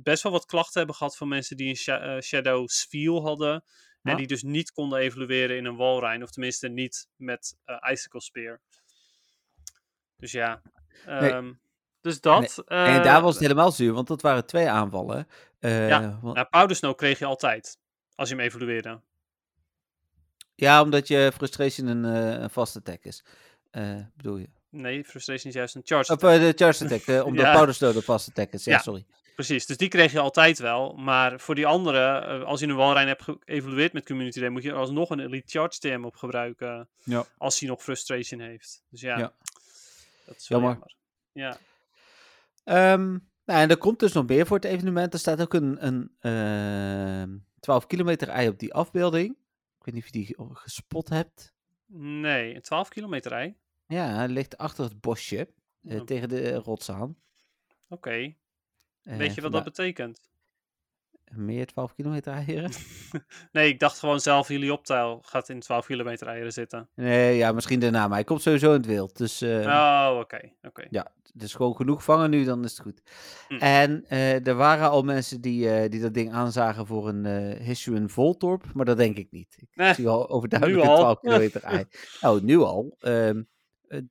best 0.04 0.24
wel 0.24 0.32
wat 0.32 0.46
klachten 0.46 0.78
hebben 0.78 0.96
gehad 0.96 1.18
van 1.18 1.28
mensen 1.28 1.58
die 1.58 1.70
een 1.70 1.76
sha- 1.76 2.22
Shadow 2.22 2.68
Sfeel 2.68 3.22
hadden. 3.24 3.64
En 4.12 4.18
die 4.18 4.28
dus 4.28 4.44
niet 4.44 4.72
konden 4.72 5.00
evolueren 5.00 5.58
in 5.58 5.66
een 5.66 5.76
Walrein. 5.76 6.24
Of 6.24 6.32
tenminste 6.32 6.68
niet 6.68 7.08
met 7.16 7.56
eh 7.66 7.92
Icicle 7.92 8.22
Spear. 8.22 8.60
Dus 10.18 10.32
ja. 10.32 10.62
Nee. 11.06 11.32
ehm, 11.32 11.54
dus 12.02 12.22
dat. 12.22 12.64
en 12.68 12.96
eh, 12.98 13.04
daar 13.04 13.22
was 13.22 13.34
het 13.34 13.42
helemaal 13.44 13.72
zuur, 13.72 13.94
want 13.94 14.08
dat 14.08 14.22
waren 14.22 14.46
twee 14.46 14.70
aanvallen. 14.70 15.28
Eh, 15.60 15.88
Ja. 15.88 16.20
want- 16.22 16.36
Nou, 16.36 16.48
Powder 16.50 16.76
Snow 16.76 16.96
kreeg 16.96 17.20
je 17.20 17.26
altijd. 17.26 17.78
Als 18.16 18.30
je 18.30 18.36
hem 18.36 18.44
evolueerde. 18.44 19.02
ja, 20.56 20.82
omdat 20.82 21.08
je 21.08 21.32
Frustration 21.34 21.88
een, 21.88 22.06
eh, 22.06 22.42
een 22.42 22.50
vast 22.50 22.76
attack 22.76 23.04
is. 23.04 23.24
Eh, 23.72 24.00
bedoel 24.16 24.38
je? 24.38 24.50
Nee, 24.70 25.04
Frustration 25.06 25.48
is 25.48 25.54
juist 25.54 25.76
een 25.76 25.82
charge 25.86 26.14
Of 26.14 26.24
eh, 26.24 26.40
de 26.40 26.54
charge 26.56 26.84
attack, 26.84 27.02
eh, 27.02 27.24
omdat 27.28 27.46
Ja. 27.46 27.54
Powder 27.56 27.76
Snow 27.76 27.94
de 27.94 28.02
vast 28.02 28.28
attack 28.30 28.52
is. 28.52 28.64
Ja, 28.64 28.72
Ja. 28.74 28.80
sorry. 28.82 29.06
Precies, 29.36 29.66
dus 29.66 29.78
die 29.78 29.88
kreeg 29.88 30.12
je 30.12 30.20
altijd 30.20 30.60
wel. 30.60 30.94
Maar 30.94 31.40
voor 31.40 31.56
die 31.56 31.68
andere, 31.68 32.18
eh, 32.20 32.44
als 32.44 32.60
je 32.60 32.68
een 32.68 32.76
Walrein 32.76 33.08
hebt 33.08 33.24
geëvalueerd 33.24 33.94
met 33.94 34.06
Community 34.06 34.40
Day, 34.40 34.50
moet 34.50 34.64
je 34.64 34.70
er 34.70 34.76
alsnog 34.76 35.10
een 35.10 35.20
Elite 35.20 35.48
Charge 35.60 35.80
TM 35.80 36.02
op 36.06 36.16
gebruiken. 36.16 36.90
Ja. 37.04 37.26
Als 37.38 37.60
hij 37.60 37.70
nog 37.70 37.82
Frustration 37.84 38.40
heeft. 38.40 38.84
Dus 38.90 39.02
ja, 39.02 39.18
Ja. 39.18 39.34
dat 40.26 40.36
is 40.36 40.48
wel 40.48 40.60
Jammer. 40.60 40.78
jammer. 40.78 40.96
Ja, 41.32 41.58
Ehm, 42.64 43.10
nou, 43.46 43.62
en 43.62 43.70
er 43.70 43.78
komt 43.78 44.00
dus 44.00 44.14
nog 44.14 44.28
meer 44.28 44.46
voor 44.46 44.56
het 44.56 44.66
evenement. 44.66 45.14
Er 45.14 45.20
staat 45.20 45.42
ook 45.42 45.54
een, 45.54 45.86
een 45.86 46.12
ehm, 46.20 47.38
12 47.60 47.88
kilometer 47.88 48.28
ei 48.30 48.48
op 48.48 48.60
die 48.60 48.74
afbeelding. 48.74 49.30
Ik 49.80 49.86
weet 49.86 49.94
niet 49.94 50.04
of 50.04 50.10
je 50.14 50.20
die 50.20 50.36
gespot 50.56 51.10
hebt. 51.10 51.54
nee, 51.88 52.56
een 52.56 52.62
12 52.62 52.90
kilometer 52.90 53.32
ei. 53.32 53.56
Ja, 53.88 54.16
hij 54.16 54.28
ligt 54.28 54.58
achter 54.58 54.84
het 54.84 55.02
bosje, 55.02 55.50
eh, 55.88 56.00
Oh. 56.00 56.06
tegen 56.06 56.30
de 56.30 56.54
rots 56.54 56.90
aan. 56.92 57.18
Oké, 57.90 58.34
weet 59.06 59.36
je 59.36 59.42
wat 59.42 59.52
dat 59.52 59.64
betekent? 59.64 60.20
Meer 61.32 61.66
12 61.66 61.94
kilometer 61.96 62.34
eieren? 62.34 62.72
Nee, 63.52 63.68
ik 63.70 63.80
dacht 63.80 64.00
gewoon 64.00 64.20
zelf, 64.20 64.48
Helioptile 64.48 65.18
gaat 65.22 65.50
in 65.50 65.60
12 65.60 65.86
kilometer 65.86 66.28
eieren 66.28 66.54
zitten. 66.54 66.90
nee, 66.96 67.38
ja, 67.38 67.52
misschien 67.52 67.80
daarna, 67.80 68.08
maar 68.08 68.16
hij 68.18 68.24
komt 68.24 68.42
sowieso 68.42 68.68
in 68.68 68.78
het 68.78 68.86
wild. 68.86 69.18
Dus 69.18 69.42
eh, 69.42 69.60
Oh, 69.66 70.18
oké, 70.20 70.40
oké. 70.62 70.86
ja, 70.90 71.12
is 71.38 71.54
gewoon 71.54 71.76
genoeg 71.76 72.04
vangen 72.04 72.30
nu, 72.30 72.44
dan 72.44 72.64
is 72.64 72.72
het 72.72 72.80
goed. 72.82 73.02
Hm. 73.48 73.56
En 73.56 74.06
eh, 74.08 74.48
er 74.48 74.56
waren 74.56 74.90
al 74.90 75.04
mensen 75.04 75.42
die, 75.42 75.70
eh, 75.70 75.90
die 75.90 76.02
dat 76.02 76.14
ding 76.14 76.34
aanzagen 76.34 76.86
voor 76.88 77.08
een 77.08 77.26
eh 77.26 77.66
Hisuian 77.66 78.10
Voltorp, 78.10 78.64
maar 78.74 78.86
dat 78.86 78.98
denk 78.98 79.18
ik 79.18 79.32
niet. 79.32 79.58
Ik 79.74 79.94
zie 79.96 80.08
al 80.08 80.30
overduidelijk 80.30 80.80
nu 80.80 80.86
een 80.86 80.90
al. 80.96 80.98
12 80.98 81.20
kilometer 81.20 81.64
ei. 81.74 81.86
Nou, 82.22 82.44
nu 82.44 82.58
al. 82.58 82.96
Ehm, 83.00 83.38
eh, 83.38 83.44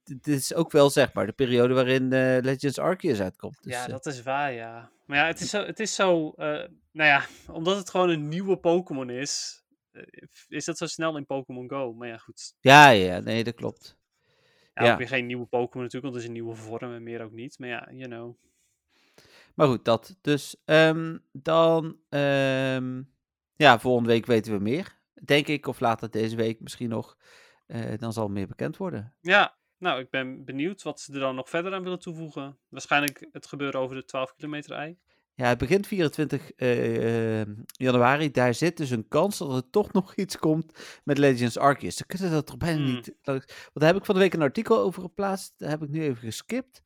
dit 0.04 0.26
is 0.26 0.54
ook 0.54 0.72
wel 0.72 0.90
zeg 0.90 1.12
maar 1.12 1.26
de 1.26 1.32
periode 1.32 1.74
waarin 1.74 2.12
eh, 2.12 2.38
Legends 2.42 2.78
Arceus 2.78 3.20
uitkomt. 3.20 3.62
Dus, 3.62 3.72
ja, 3.72 3.84
eh, 3.84 3.90
dat 3.90 4.06
is 4.06 4.22
waar, 4.22 4.52
ja. 4.52 4.90
Maar 5.06 5.18
ja, 5.18 5.26
het 5.26 5.40
is 5.40 5.50
zo, 5.50 5.64
het 5.64 5.80
is 5.80 5.94
zo 5.94 6.30
eh, 6.30 6.46
nou 6.92 7.08
ja, 7.08 7.24
omdat 7.50 7.76
het 7.76 7.90
gewoon 7.90 8.08
een 8.08 8.28
nieuwe 8.28 8.56
Pokémon 8.56 9.10
is, 9.10 9.62
eh, 9.92 10.02
is 10.48 10.64
dat 10.64 10.78
zo 10.78 10.86
snel 10.86 11.16
in 11.16 11.26
Pokémon 11.26 11.68
Go. 11.70 11.92
Maar 11.92 12.08
ja, 12.08 12.16
goed. 12.16 12.54
ja, 12.60 12.88
ja, 12.88 13.18
nee, 13.18 13.44
dat 13.44 13.54
klopt. 13.54 13.96
Ja, 14.74 14.84
Ja. 14.84 14.96
weer 14.96 15.08
geen 15.08 15.26
nieuwe 15.26 15.46
Pokémon 15.46 15.82
natuurlijk, 15.82 16.02
want 16.02 16.14
het 16.14 16.22
is 16.22 16.28
een 16.28 16.32
nieuwe 16.32 16.54
vorm 16.54 16.94
en 16.94 17.02
meer 17.02 17.22
ook 17.22 17.32
niet. 17.32 17.58
Maar 17.58 17.68
ja, 17.68 17.88
you 17.90 18.08
know. 18.08 18.36
Maar 19.54 19.66
goed, 19.66 19.84
dat. 19.84 20.16
Dus 20.20 20.56
ehm, 20.64 21.18
dan, 21.32 21.98
ehm, 22.08 23.02
ja, 23.56 23.78
volgende 23.78 24.08
week 24.08 24.26
weten 24.26 24.52
we 24.52 24.58
meer. 24.58 24.98
Denk 25.24 25.46
ik, 25.46 25.66
of 25.66 25.80
later 25.80 26.10
deze 26.10 26.36
week 26.36 26.60
misschien 26.60 26.88
nog. 26.88 27.16
Eh, 27.66 27.98
dan 27.98 28.12
zal 28.12 28.28
meer 28.28 28.46
bekend 28.46 28.76
worden. 28.76 29.14
Ja, 29.20 29.56
nou, 29.84 30.00
ik 30.00 30.10
ben 30.10 30.44
benieuwd 30.44 30.82
wat 30.82 31.00
ze 31.00 31.12
er 31.12 31.20
dan 31.20 31.34
nog 31.34 31.48
verder 31.48 31.74
aan 31.74 31.82
willen 31.82 31.98
toevoegen. 31.98 32.58
Waarschijnlijk 32.68 33.28
het 33.32 33.46
gebeuren 33.46 33.80
over 33.80 33.96
de 33.96 34.04
12 34.04 34.34
kilometer 34.34 34.72
ei. 34.72 34.98
Ja, 35.34 35.46
het 35.48 35.58
begint 35.58 35.86
24 35.86 36.52
eh, 36.52 37.40
eh, 37.40 37.48
januari. 37.66 38.30
Daar 38.30 38.54
zit 38.54 38.76
dus 38.76 38.90
een 38.90 39.08
kans 39.08 39.38
dat 39.38 39.54
er 39.54 39.70
toch 39.70 39.92
nog 39.92 40.14
iets 40.14 40.38
komt 40.38 41.00
met 41.04 41.18
Legends 41.18 41.58
Arceus. 41.58 41.96
Ze 41.96 42.06
kunnen 42.06 42.30
dat 42.30 42.46
toch 42.46 42.56
bijna 42.56 42.84
Hmm. 42.84 42.94
niet... 42.94 43.14
Want 43.22 43.44
daar 43.72 43.86
heb 43.88 43.96
ik 43.96 44.04
van 44.04 44.14
de 44.14 44.20
week 44.20 44.34
een 44.34 44.42
artikel 44.42 44.78
over 44.78 45.02
geplaatst. 45.02 45.54
Daar 45.56 45.70
heb 45.70 45.82
ik 45.82 45.88
nu 45.88 46.02
even 46.02 46.22
geskipt. 46.22 46.82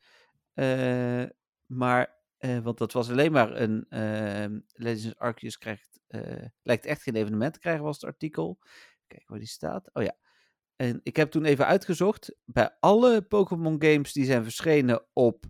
Eh, 0.55 1.25
maar, 1.67 2.17
eh, 2.39 2.59
want 2.59 2.79
dat 2.79 2.93
was 2.93 3.11
alleen 3.11 3.33
maar 3.33 3.61
een... 3.61 3.87
ehm, 3.89 4.61
Legends 4.73 5.17
Arceus 5.17 5.59
krijgt... 5.59 6.01
lijkt 6.63 6.87
echt 6.87 7.03
geen 7.03 7.17
evenement 7.17 7.53
te 7.53 7.61
krijgen, 7.61 7.85
was 7.85 7.97
het 7.97 8.05
artikel. 8.05 8.59
Kijk 9.07 9.29
waar 9.29 9.39
die 9.39 9.49
staat. 9.49 9.91
Oh 9.93 10.03
ja. 10.03 10.17
En 10.79 11.01
ik 11.03 11.17
heb 11.17 11.31
toen 11.31 11.45
even 11.45 11.67
uitgezocht. 11.67 12.35
Bij 12.45 12.77
alle 12.81 13.23
Pokémon 13.23 13.83
games 13.83 14.12
die 14.12 14.25
zijn 14.25 14.43
verschenen 14.43 15.07
op 15.12 15.45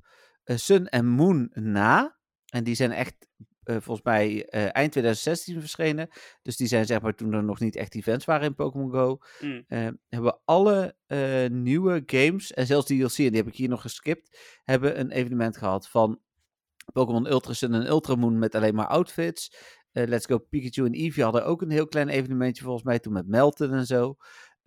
eh, 0.45 0.57
Sun 0.57 0.87
en 0.87 1.07
Moon 1.07 1.51
na... 1.55 2.17
En 2.49 2.65
die 2.65 2.75
zijn 2.75 2.93
echt 2.93 3.29
eh, 3.63 3.77
volgens 3.81 4.07
mij 4.07 4.47
eh, 4.47 4.63
eind 4.63 4.93
2016 4.93 5.61
verschenen. 5.61 6.09
Dus 6.43 6.57
die 6.57 6.67
zijn 6.67 6.87
zeg 6.87 7.01
maar 7.01 7.15
toen 7.15 7.33
er 7.33 7.45
nog 7.45 7.61
niet 7.61 7.77
echt 7.77 7.95
events 7.95 8.25
waren 8.25 8.47
in 8.47 8.55
Pokémon 8.55 8.91
Go. 8.91 9.19
Mm. 9.41 9.65
hebben 10.09 10.41
alle 10.45 10.97
nieuwe 11.51 12.03
games, 12.07 12.53
en 12.53 12.67
zelfs 12.67 12.87
die 12.87 12.99
DLC, 12.99 13.19
en 13.19 13.25
die 13.25 13.37
heb 13.37 13.47
ik 13.47 13.57
hier 13.57 13.69
nog 13.69 13.81
geskipt, 13.81 14.39
hebben 14.65 15.01
een 15.01 15.11
evenement 15.11 15.57
gehad 15.57 15.89
van 15.89 16.21
Pokémon 16.93 17.31
Ultra 17.31 17.53
Sun 17.53 17.75
en 17.75 17.87
Ultra 17.87 18.15
Moon 18.15 18.39
met 18.39 18.55
alleen 18.55 18.75
maar 18.75 18.87
outfits. 18.87 19.57
Let's 19.93 20.27
Go 20.27 20.39
Pikachu 20.39 20.87
en 20.87 20.95
Eevee 20.95 21.25
hadden 21.25 21.45
ook 21.45 21.63
een 21.63 21.71
heel 21.71 21.87
klein 21.87 22.09
evenementje 22.09 22.63
volgens 22.63 22.85
mij 22.85 22.99
toen 22.99 23.13
met 23.13 23.27
Melton 23.27 23.73
en 23.73 23.87
zo. 23.87 24.17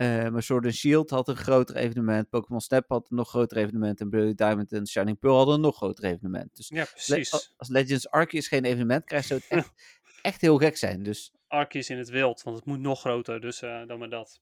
Eh, 0.02 0.28
maar 0.30 0.44
Sword 0.44 0.66
and 0.66 0.74
Shield 0.74 1.10
had 1.10 1.28
een 1.28 1.36
groter 1.36 1.76
evenement. 1.76 2.30
Pokémon 2.30 2.62
Snap 2.62 2.90
had 2.90 3.08
een 3.10 3.16
nog 3.16 3.30
groter 3.30 3.58
evenement. 3.58 4.00
En 4.00 4.10
Brilliant 4.10 4.38
Diamond 4.38 4.72
en 4.72 4.88
Shining 4.88 5.20
Pearl 5.20 5.36
hadden 5.36 5.56
een 5.56 5.62
nog 5.62 5.76
groter 5.76 6.04
evenement. 6.04 6.56
Dus 6.56 6.68
Ja, 6.68 6.86
precies. 6.92 7.32
als- 7.32 7.54
als 7.58 7.70
Legends 7.70 8.10
Arceus 8.10 8.48
geen 8.48 8.66
evenement 8.66 9.04
krijgt, 9.06 9.28
zou 9.28 9.40
het 9.40 9.50
echt, 9.60 9.72
echt 10.22 10.42
heel 10.42 10.58
gek 10.58 10.78
zijn. 10.78 11.04
Dus 11.04 11.32
Arceus 11.48 11.90
in 11.90 11.98
het 11.98 12.10
wild, 12.10 12.42
want 12.44 12.56
het 12.58 12.66
moet 12.66 12.80
nog 12.80 13.00
groter, 13.00 13.42
dus 13.42 13.62
eh, 13.62 13.88
dan 13.88 14.00
maar 14.00 14.10
dat. 14.10 14.42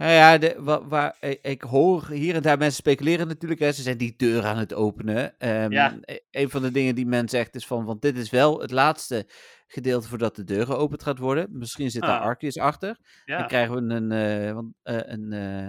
Nou 0.00 0.12
ja, 0.12 0.38
de, 0.38 0.56
wa- 0.58 0.86
waar, 0.86 1.16
ik, 1.20 1.38
ik 1.42 1.62
hoor 1.62 2.08
hier 2.08 2.34
en 2.34 2.42
daar 2.42 2.58
mensen 2.58 2.76
speculeren 2.76 3.26
natuurlijk. 3.28 3.60
Hè, 3.60 3.72
ze 3.72 3.82
zijn 3.82 3.96
die 3.98 4.14
deur 4.16 4.44
aan 4.44 4.58
het 4.58 4.74
openen. 4.74 5.34
Ja. 5.70 5.98
e- 6.00 6.18
Een 6.30 6.50
van 6.50 6.62
de 6.62 6.70
dingen 6.70 6.94
die 6.94 7.06
men 7.06 7.28
zegt 7.28 7.54
is 7.54 7.66
van, 7.66 7.84
want 7.84 8.02
dit 8.02 8.16
is 8.16 8.30
wel 8.30 8.60
het 8.60 8.70
laatste 8.70 9.26
gedeelte 9.66 10.08
voordat 10.08 10.36
de 10.36 10.44
deur 10.44 10.66
geopend 10.66 11.02
gaat 11.02 11.18
worden. 11.18 11.48
Misschien 11.58 11.90
zit 11.90 12.02
daar 12.02 12.20
Ah. 12.20 12.26
Arceus 12.26 12.58
achter. 12.58 12.98
Dan 13.38 13.46
krijgen 13.46 13.74
we 13.88 13.94
een, 13.94 14.12
eh, 14.12 14.48
eh, 14.48 14.56
een, 14.82 15.32
ehm, 15.32 15.68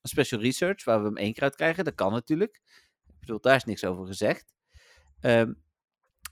een 0.00 0.08
special 0.08 0.40
research 0.40 0.84
waar 0.84 0.98
we 1.00 1.06
hem 1.06 1.16
één 1.16 1.32
keer 1.32 1.42
uit 1.42 1.56
krijgen. 1.56 1.84
Dat 1.84 1.94
kan 1.94 2.12
natuurlijk. 2.12 2.60
Ik 3.06 3.14
bedoel, 3.20 3.40
daar 3.40 3.56
is 3.56 3.64
niks 3.64 3.84
over 3.84 4.06
gezegd. 4.06 4.52
Ehm, 5.20 5.52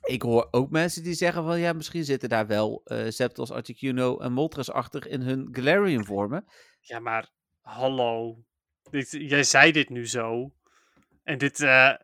ik 0.03 0.23
hoor 0.23 0.49
ook 0.51 0.71
mensen 0.71 1.03
die 1.03 1.15
zeggen 1.15 1.45
van 1.45 1.61
ja, 1.61 1.73
misschien 1.73 2.05
zitten 2.05 2.29
daar 2.29 2.47
wel 2.47 2.81
eh 2.85 3.07
Zapdos, 3.09 3.51
Articuno 3.51 4.19
en 4.19 4.33
Moltres 4.33 4.71
achter 4.71 5.07
in 5.07 5.21
hun 5.23 5.49
Galarian 5.53 6.05
vormen. 6.05 6.45
Ja 6.87 6.99
maar 6.99 7.31
hallo. 7.61 8.39
Dit, 8.91 9.11
jij 9.11 9.43
zei 9.43 9.73
dit 9.73 9.89
nu 9.89 10.07
zo. 10.09 10.55
En 11.23 11.39
dit, 11.39 11.61
eh, 11.61 11.95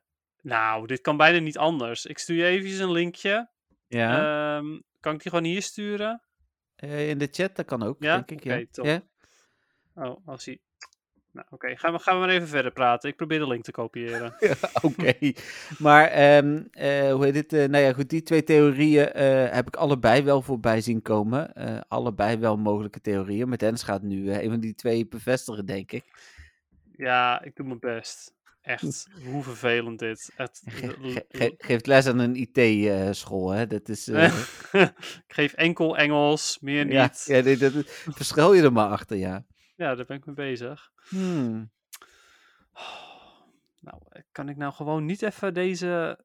nou, 0.41 0.87
dit 0.87 1.01
kan 1.01 1.17
bijna 1.17 1.39
niet 1.39 1.59
anders. 1.59 2.07
Ik 2.07 2.19
stuur 2.19 2.37
je 2.37 2.45
even 2.45 2.85
een 2.85 2.93
linkje. 2.93 3.51
Ja. 3.87 4.17
Ehm, 4.57 4.81
kan 5.01 5.15
ik 5.15 5.23
die 5.23 5.31
gewoon 5.31 5.45
hier 5.45 5.63
sturen? 5.63 6.23
Eh, 6.77 7.09
in 7.09 7.19
de 7.19 7.29
chat, 7.31 7.57
dat 7.57 7.67
kan 7.67 7.83
ook, 7.83 8.03
Ja? 8.03 8.15
denk 8.17 8.31
ik. 8.31 8.45
Ja. 8.45 8.65
top. 8.71 8.85
Ja? 8.85 9.03
Oh, 9.95 10.27
als 10.27 10.45
hij... 10.45 10.61
Nou, 11.33 11.47
oké. 11.51 11.77
Gaan, 11.77 11.93
we, 11.93 11.99
gaan 11.99 12.15
we 12.15 12.21
maar 12.27 12.35
even 12.35 12.49
verder 12.49 12.73
praten. 12.73 13.11
Ik 13.11 13.17
probeer 13.17 13.39
de 13.39 13.47
link 13.47 13.65
te 13.65 13.71
kopiëren. 13.71 14.35
Oké, 14.83 15.33
maar 15.79 16.07
ehm, 16.09 16.63
eh, 16.71 17.13
hoe 17.13 17.25
heet 17.25 17.35
het? 17.35 17.53
eh, 17.53 17.69
nou 17.69 17.85
ja, 17.85 17.93
goed, 17.93 18.09
die 18.11 18.23
twee 18.23 18.43
theorieën 18.45 19.13
eh, 19.13 19.55
heb 19.55 19.67
ik 19.67 19.77
allebei 19.77 20.23
wel 20.23 20.43
voorbij 20.43 20.81
zien 20.81 21.03
komen. 21.03 21.53
Allebei 21.89 22.37
wel 22.37 22.57
mogelijke 22.57 23.01
theorieën. 23.01 23.49
Maar 23.49 23.59
Dennis 23.59 23.83
gaat 23.83 24.03
nu 24.03 24.33
een 24.33 24.51
van 24.51 24.61
die 24.61 24.75
twee 24.75 25.07
bevestigen, 25.07 25.67
denk 25.67 25.93
ik. 25.93 26.05
Ja, 26.97 27.43
ik 27.43 27.57
doe 27.57 27.67
mijn 27.67 27.79
best. 27.79 28.35
Echt, 28.63 29.09
hoe 29.31 29.43
vervelend 29.43 29.99
dit. 29.99 30.31
Het, 30.37 30.63
Ge- 30.65 30.95
ge- 31.03 31.25
ge- 31.29 31.55
geeft 31.59 31.87
les 31.87 32.07
aan 32.07 32.19
een 32.19 32.37
IT-school, 32.37 33.51
hè? 33.51 33.67
Dat 33.67 33.89
is. 33.89 34.09
ik 34.09 34.93
geef 35.27 35.53
enkel 35.53 35.97
Engels, 35.97 36.59
meer 36.61 36.85
niet. 36.85 36.93
ja, 36.93 37.11
Ja, 37.25 37.37
ja 37.37 37.43
nee, 37.43 37.57
dat, 37.57 37.73
verschil 37.87 38.53
je 38.53 38.63
er 38.63 38.73
maar 38.73 38.89
achter, 38.89 39.17
ja. 39.17 39.45
Daar 39.95 40.05
ben 40.07 40.17
ik 40.17 40.27
mee 40.27 40.35
bezig. 40.35 40.93
Hmm. 41.09 41.71
Nou, 43.81 43.99
eh, 44.09 44.23
kan 44.33 44.49
ik 44.49 44.57
nou 44.57 44.73
gewoon 44.73 45.05
niet 45.05 45.23
even 45.23 45.55
deze... 45.55 46.19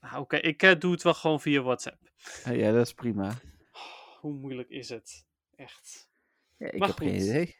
Nou, 0.00 0.20
Oké, 0.22 0.36
ik 0.36 0.62
eh, 0.62 0.78
doe 0.78 0.92
het 0.92 1.02
wel 1.02 1.14
gewoon 1.14 1.40
via 1.40 1.60
WhatsApp. 1.62 1.98
Ja, 2.44 2.72
dat 2.72 2.86
is 2.86 2.94
prima. 2.94 3.32
Hoe 4.20 4.32
moeilijk 4.32 4.68
is 4.68 4.88
het? 4.88 5.26
Echt. 5.56 6.10
Ja, 6.56 6.66
ik 6.66 6.78
Maar 6.78 6.88
heb 6.88 6.96
geen 6.96 7.08
goed. 7.12 7.20
idee. 7.28 7.56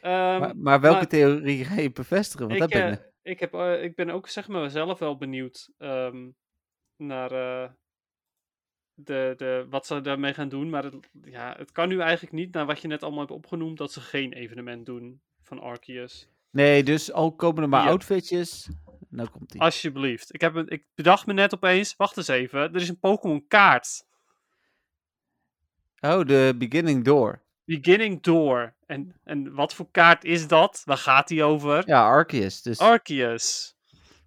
Ehm, 0.00 0.40
Maar, 0.40 0.56
maar 0.56 0.80
welke 0.80 0.96
maar- 0.96 1.06
theorie 1.08 1.64
ga 1.64 1.80
je 1.80 1.92
bevestigen? 1.92 2.48
Want 2.48 2.52
ik, 2.52 2.70
dat 2.70 2.80
ben 2.80 2.90
eh, 2.98 3.04
ik, 3.32 3.40
heb, 3.40 3.54
ik 3.82 3.94
ben 3.94 4.10
ook 4.10 4.28
zeg 4.28 4.48
maar 4.48 4.70
zelf 4.70 4.98
wel 4.98 5.16
benieuwd 5.16 5.70
ehm, 5.78 6.28
naar 6.96 7.30
de, 8.94 9.34
de, 9.36 9.66
wat 9.70 9.86
ze 9.86 10.00
daarmee 10.00 10.34
gaan 10.34 10.48
doen. 10.48 10.70
Maar 10.70 10.84
het, 10.84 10.94
ja, 11.24 11.54
het 11.58 11.72
kan 11.72 11.88
nu 11.88 12.00
eigenlijk 12.00 12.32
niet, 12.32 12.52
naar 12.54 12.66
wat 12.66 12.80
je 12.80 12.88
net 12.88 13.02
allemaal 13.02 13.20
hebt 13.20 13.32
opgenoemd, 13.32 13.78
dat 13.78 13.92
ze 13.92 14.00
geen 14.00 14.32
evenement 14.32 14.86
doen 14.86 15.20
van 15.42 15.60
Arceus. 15.60 16.28
Nee, 16.50 16.82
dus 16.84 17.12
al 17.12 17.34
komen 17.34 17.62
er 17.62 17.68
maar 17.68 17.82
Ja. 17.82 17.88
outfitjes. 17.88 18.68
Nou 19.08 19.28
komt 19.28 19.50
die. 19.52 19.60
Alsjeblieft. 19.60 20.34
Ik, 20.34 20.40
heb 20.40 20.54
een, 20.54 20.68
ik 20.68 20.86
bedacht 20.94 21.26
me 21.26 21.32
net 21.32 21.54
opeens, 21.54 21.96
wacht 21.96 22.16
eens 22.16 22.28
even, 22.28 22.60
er 22.60 22.80
is 22.80 22.88
een 22.88 22.98
Pokémon 22.98 23.46
kaart. 23.46 24.04
Oh, 26.00 26.26
de 26.26 26.54
beginning 26.58 27.04
door. 27.04 27.42
Beginning 27.64 28.22
Door. 28.22 28.74
En, 28.86 29.20
en 29.24 29.54
wat 29.54 29.74
voor 29.74 29.90
kaart 29.90 30.24
is 30.24 30.46
dat? 30.48 30.82
Waar 30.84 30.96
gaat 30.96 31.28
die 31.28 31.42
over? 31.42 31.82
Ja, 31.86 32.06
Arceus. 32.06 32.62
Dus 32.62 32.78
Arceus. 32.78 33.76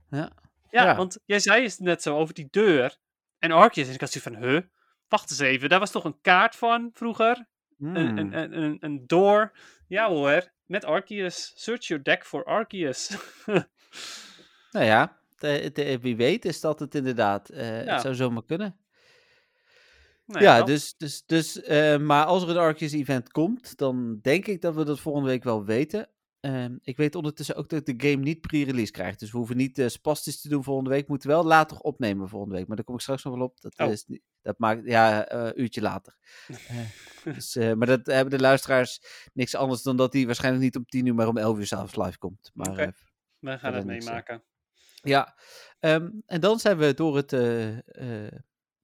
Ja. 0.10 0.32
Ja, 0.70 0.84
Ja. 0.84 0.96
want 0.96 1.20
jij 1.26 1.40
zei 1.40 1.64
het 1.64 1.80
net 1.80 2.02
zo 2.02 2.18
over 2.18 2.34
die 2.34 2.48
deur. 2.52 2.98
En 3.40 3.52
Arceus. 3.52 3.88
En 3.88 3.94
ik 3.94 4.00
had 4.00 4.12
zoiets 4.12 4.32
van, 4.42 4.50
huh? 4.50 4.62
Wacht 5.08 5.30
eens 5.30 5.40
even, 5.40 5.70
daar 5.70 5.80
was 5.80 5.92
toch 5.92 6.04
een 6.04 6.22
kaart 6.22 6.56
van 6.56 6.90
vroeger? 6.94 7.48
Een, 7.80 7.96
hmm. 7.96 8.18
een, 8.18 8.34
een, 8.38 8.62
een, 8.64 8.78
een 8.80 9.04
door. 9.08 9.58
Ja 9.88 10.10
hoor, 10.10 10.52
met 10.66 10.86
Arceus. 10.86 11.52
Search 11.56 11.86
your 11.88 12.04
deck 12.04 12.26
for 12.26 12.44
Arceus. 12.46 13.10
nou 14.72 14.86
ja, 14.86 15.20
de- 15.38 15.70
de- 15.74 16.00
wie 16.00 16.16
weet 16.16 16.46
is 16.46 16.62
dat 16.62 16.80
het 16.80 16.96
inderdaad. 16.96 17.50
eh, 17.50 17.86
Ja. 17.86 17.94
Het 17.94 18.02
zou 18.02 18.16
zomaar 18.16 18.46
kunnen. 18.46 18.78
Nou 20.26 20.44
ja, 20.44 20.64
dus, 20.64 20.98
dus, 20.98 21.26
dus 21.26 21.62
eh, 21.62 21.98
maar 21.98 22.26
als 22.26 22.44
er 22.44 22.50
een 22.50 22.58
Arceus 22.58 22.94
event 22.94 23.32
komt, 23.32 23.78
dan 23.78 24.20
denk 24.22 24.46
ik 24.48 24.62
dat 24.62 24.76
we 24.76 24.86
dat 24.86 25.00
volgende 25.00 25.28
week 25.30 25.44
wel 25.44 25.66
weten. 25.66 26.10
Ehm, 26.48 26.78
ik 26.82 26.98
weet 26.98 27.16
ondertussen 27.16 27.56
ook 27.56 27.70
dat 27.70 27.88
ik 27.88 28.00
de 28.00 28.10
game 28.10 28.24
niet 28.24 28.42
pre-release 28.42 28.92
krijg. 28.92 29.16
Dus 29.16 29.32
we 29.32 29.38
hoeven 29.38 29.58
niet 29.58 29.80
eh 29.80 29.88
spastisch 29.88 30.42
te 30.42 30.50
doen 30.50 30.64
volgende 30.64 30.90
week. 30.90 31.02
We 31.02 31.12
moeten 31.12 31.30
wel 31.30 31.44
later 31.44 31.78
opnemen 31.80 32.30
volgende 32.30 32.56
week. 32.56 32.68
Maar 32.68 32.76
daar 32.76 32.86
kom 32.86 32.96
ik 32.96 33.02
straks 33.02 33.24
nog 33.24 33.36
wel 33.36 33.44
op. 33.46 33.62
Dat, 33.62 33.78
Oh. 33.78 33.92
is 33.92 34.06
dat 34.42 34.60
maakt, 34.60 34.86
ja, 34.86 35.26
eh, 35.28 35.46
een 35.46 35.62
uurtje 35.62 35.82
later. 35.82 36.18
Eh, 36.68 36.78
dus, 37.36 37.56
maar 37.56 37.88
dat 37.88 38.06
hebben 38.06 38.30
de 38.38 38.40
luisteraars 38.40 39.02
niks 39.34 39.56
anders 39.56 39.82
dan 39.82 39.98
dat 39.98 40.14
hij 40.14 40.26
waarschijnlijk 40.26 40.64
niet 40.64 40.76
om 40.76 40.86
10 40.86 41.06
uur, 41.06 41.16
maar 41.16 41.28
om 41.28 41.38
11 41.38 41.58
uur 41.58 41.66
s'avonds 41.68 41.96
live 41.96 42.18
komt. 42.18 42.52
Maar 42.54 42.78
eh, 42.78 42.88
We 43.40 43.58
gaan 43.60 43.74
het 43.74 43.86
meemaken. 43.86 44.44
ja, 44.94 45.38
Ehm, 45.80 46.10
en 46.26 46.42
dan 46.42 46.60
zijn 46.60 46.78
we 46.78 46.94
door 46.94 47.16
het 47.16 47.32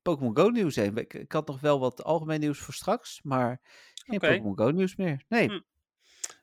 Pokémon 0.01 0.37
Go 0.37 0.49
nieuws 0.49 0.75
heen. 0.75 0.97
Ik, 0.97 1.13
ik 1.13 1.31
had 1.31 1.47
nog 1.47 1.59
wel 1.59 1.79
wat 1.79 2.03
algemeen 2.03 2.39
nieuws 2.39 2.59
voor 2.59 2.73
straks, 2.73 3.21
maar 3.21 3.61
geen 3.93 4.15
Oké. 4.15 4.27
Pokémon 4.27 4.57
Go 4.57 4.69
nieuws 4.69 4.95
meer. 4.95 5.23
Nee. 5.27 5.47
Hm. 5.47 5.59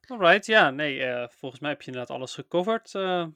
Alright, 0.07 0.47
ja, 0.47 0.71
nee, 0.71 1.03
eh, 1.05 1.29
volgens 1.29 1.61
mij 1.61 1.71
heb 1.71 1.81
je 1.83 1.87
inderdaad 1.91 2.17
alles 2.17 2.35
gecoverd. 2.35 2.95
eh. 2.95 3.27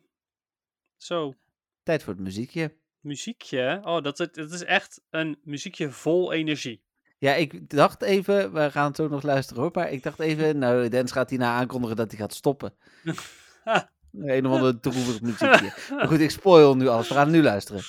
zo, 0.97 1.35
Tijd 1.83 2.03
voor 2.03 2.13
het 2.13 2.23
muziekje. 2.23 2.77
muziekje. 3.01 3.81
Oh, 3.85 4.03
dat, 4.03 4.21
is- 4.21 4.33
dat 4.33 4.53
is 4.53 4.65
echt 4.65 5.01
een 5.11 5.39
muziekje 5.43 5.91
vol 5.91 6.33
energie. 6.33 6.83
Ja, 7.19 7.35
ik 7.35 7.71
dacht 7.71 8.03
even, 8.03 8.53
we 8.53 8.71
gaan 8.71 8.87
het 8.87 8.97
zo 8.97 9.09
nog 9.09 9.23
luisteren 9.23 9.63
hoor, 9.63 9.71
maar 9.75 9.91
ik 9.91 10.03
dacht 10.03 10.21
even, 10.21 10.59
nou, 10.59 10.89
Dens 10.89 11.13
gaat 11.13 11.31
hierna 11.31 11.55
aankondigen 11.57 11.97
dat 11.97 12.11
hij 12.11 12.21
gaat 12.21 12.35
stoppen. 12.35 12.75
Een 14.13 14.47
of 14.47 14.53
ander 14.53 14.81
droevig 14.81 15.21
muziekje. 15.21 15.73
Maar 15.91 16.07
goed, 16.09 16.21
ik 16.21 16.31
spoil 16.31 16.77
nu 16.77 16.87
alles. 16.89 17.09
We 17.09 17.15
gaan 17.15 17.31
nu 17.31 17.43
luisteren. 17.43 17.83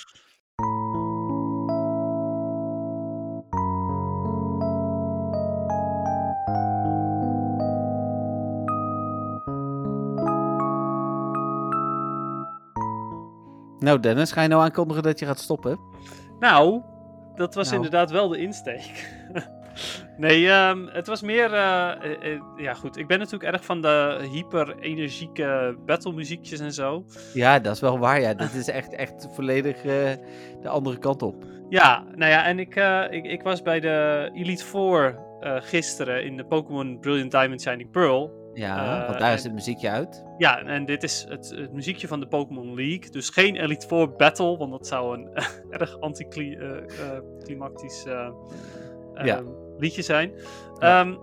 Nou, 13.86 14.00
Dennis, 14.00 14.32
ga 14.32 14.42
je 14.42 14.48
nou 14.48 14.62
aankondigen 14.62 15.02
dat 15.02 15.18
je 15.18 15.26
gaat 15.26 15.38
stoppen? 15.38 15.78
Nou, 16.40 16.82
dat 17.34 17.54
was 17.54 17.64
Nou. 17.64 17.76
inderdaad 17.76 18.10
wel 18.10 18.28
de 18.28 18.38
insteek. 18.38 19.08
nee, 20.16 20.48
ehm, 20.48 20.86
het 20.86 21.06
was 21.06 21.22
meer. 21.22 21.52
eh, 21.54 21.90
eh, 21.90 22.32
eh, 22.32 22.40
ja, 22.56 22.74
goed. 22.74 22.96
Ik 22.96 23.06
ben 23.06 23.18
natuurlijk 23.18 23.52
erg 23.52 23.64
van 23.64 23.80
de 23.82 24.26
hyper-energieke 24.32 25.76
battlemuziekjes 25.86 26.60
en 26.60 26.72
zo. 26.72 27.04
Ja, 27.34 27.58
dat 27.58 27.74
is 27.74 27.80
wel 27.80 27.98
waar. 27.98 28.20
Ja, 28.20 28.34
dit 28.34 28.54
is 28.54 28.68
echt, 28.68 28.92
echt 28.94 29.28
volledig 29.34 29.82
de 29.82 30.68
andere 30.68 30.98
kant 30.98 31.22
op. 31.22 31.44
Ja, 31.68 32.04
nou 32.14 32.30
ja, 32.30 32.44
en 32.44 32.58
ik, 32.58 32.74
ik, 33.10 33.24
ik 33.24 33.42
was 33.42 33.62
bij 33.62 33.80
de 33.80 34.30
Elite 34.34 34.64
Four 34.64 35.18
gisteren 35.40 36.24
in 36.24 36.36
de 36.36 36.44
Pokémon 36.44 36.98
Brilliant 37.00 37.30
Diamond 37.30 37.60
Shining 37.62 37.90
Pearl. 37.90 38.44
Ja, 38.56 39.00
Eh, 39.00 39.06
want 39.06 39.18
daar 39.18 39.32
is 39.32 39.44
het 39.44 39.52
muziekje 39.52 39.90
uit. 39.90 40.24
Ja, 40.38 40.62
en 40.62 40.84
dit 40.84 41.02
is 41.02 41.26
het, 41.28 41.50
het 41.56 41.72
muziekje 41.72 42.08
van 42.08 42.20
de 42.20 42.26
Pokémon 42.26 42.74
League. 42.74 43.10
Dus 43.10 43.28
geen 43.28 43.56
Elite 43.56 43.86
Four 43.86 44.12
Battle, 44.16 44.56
want 44.56 44.70
dat 44.70 44.86
zou 44.86 45.18
een 45.18 45.28
erg 45.80 46.00
anticlimactisch 46.00 48.04
eh 48.06 48.28
Ja. 49.24 49.36
ehm, 49.36 49.46
liedje 49.78 50.02
zijn. 50.02 50.32
Ja. 50.78 51.00
Ehm, 51.00 51.14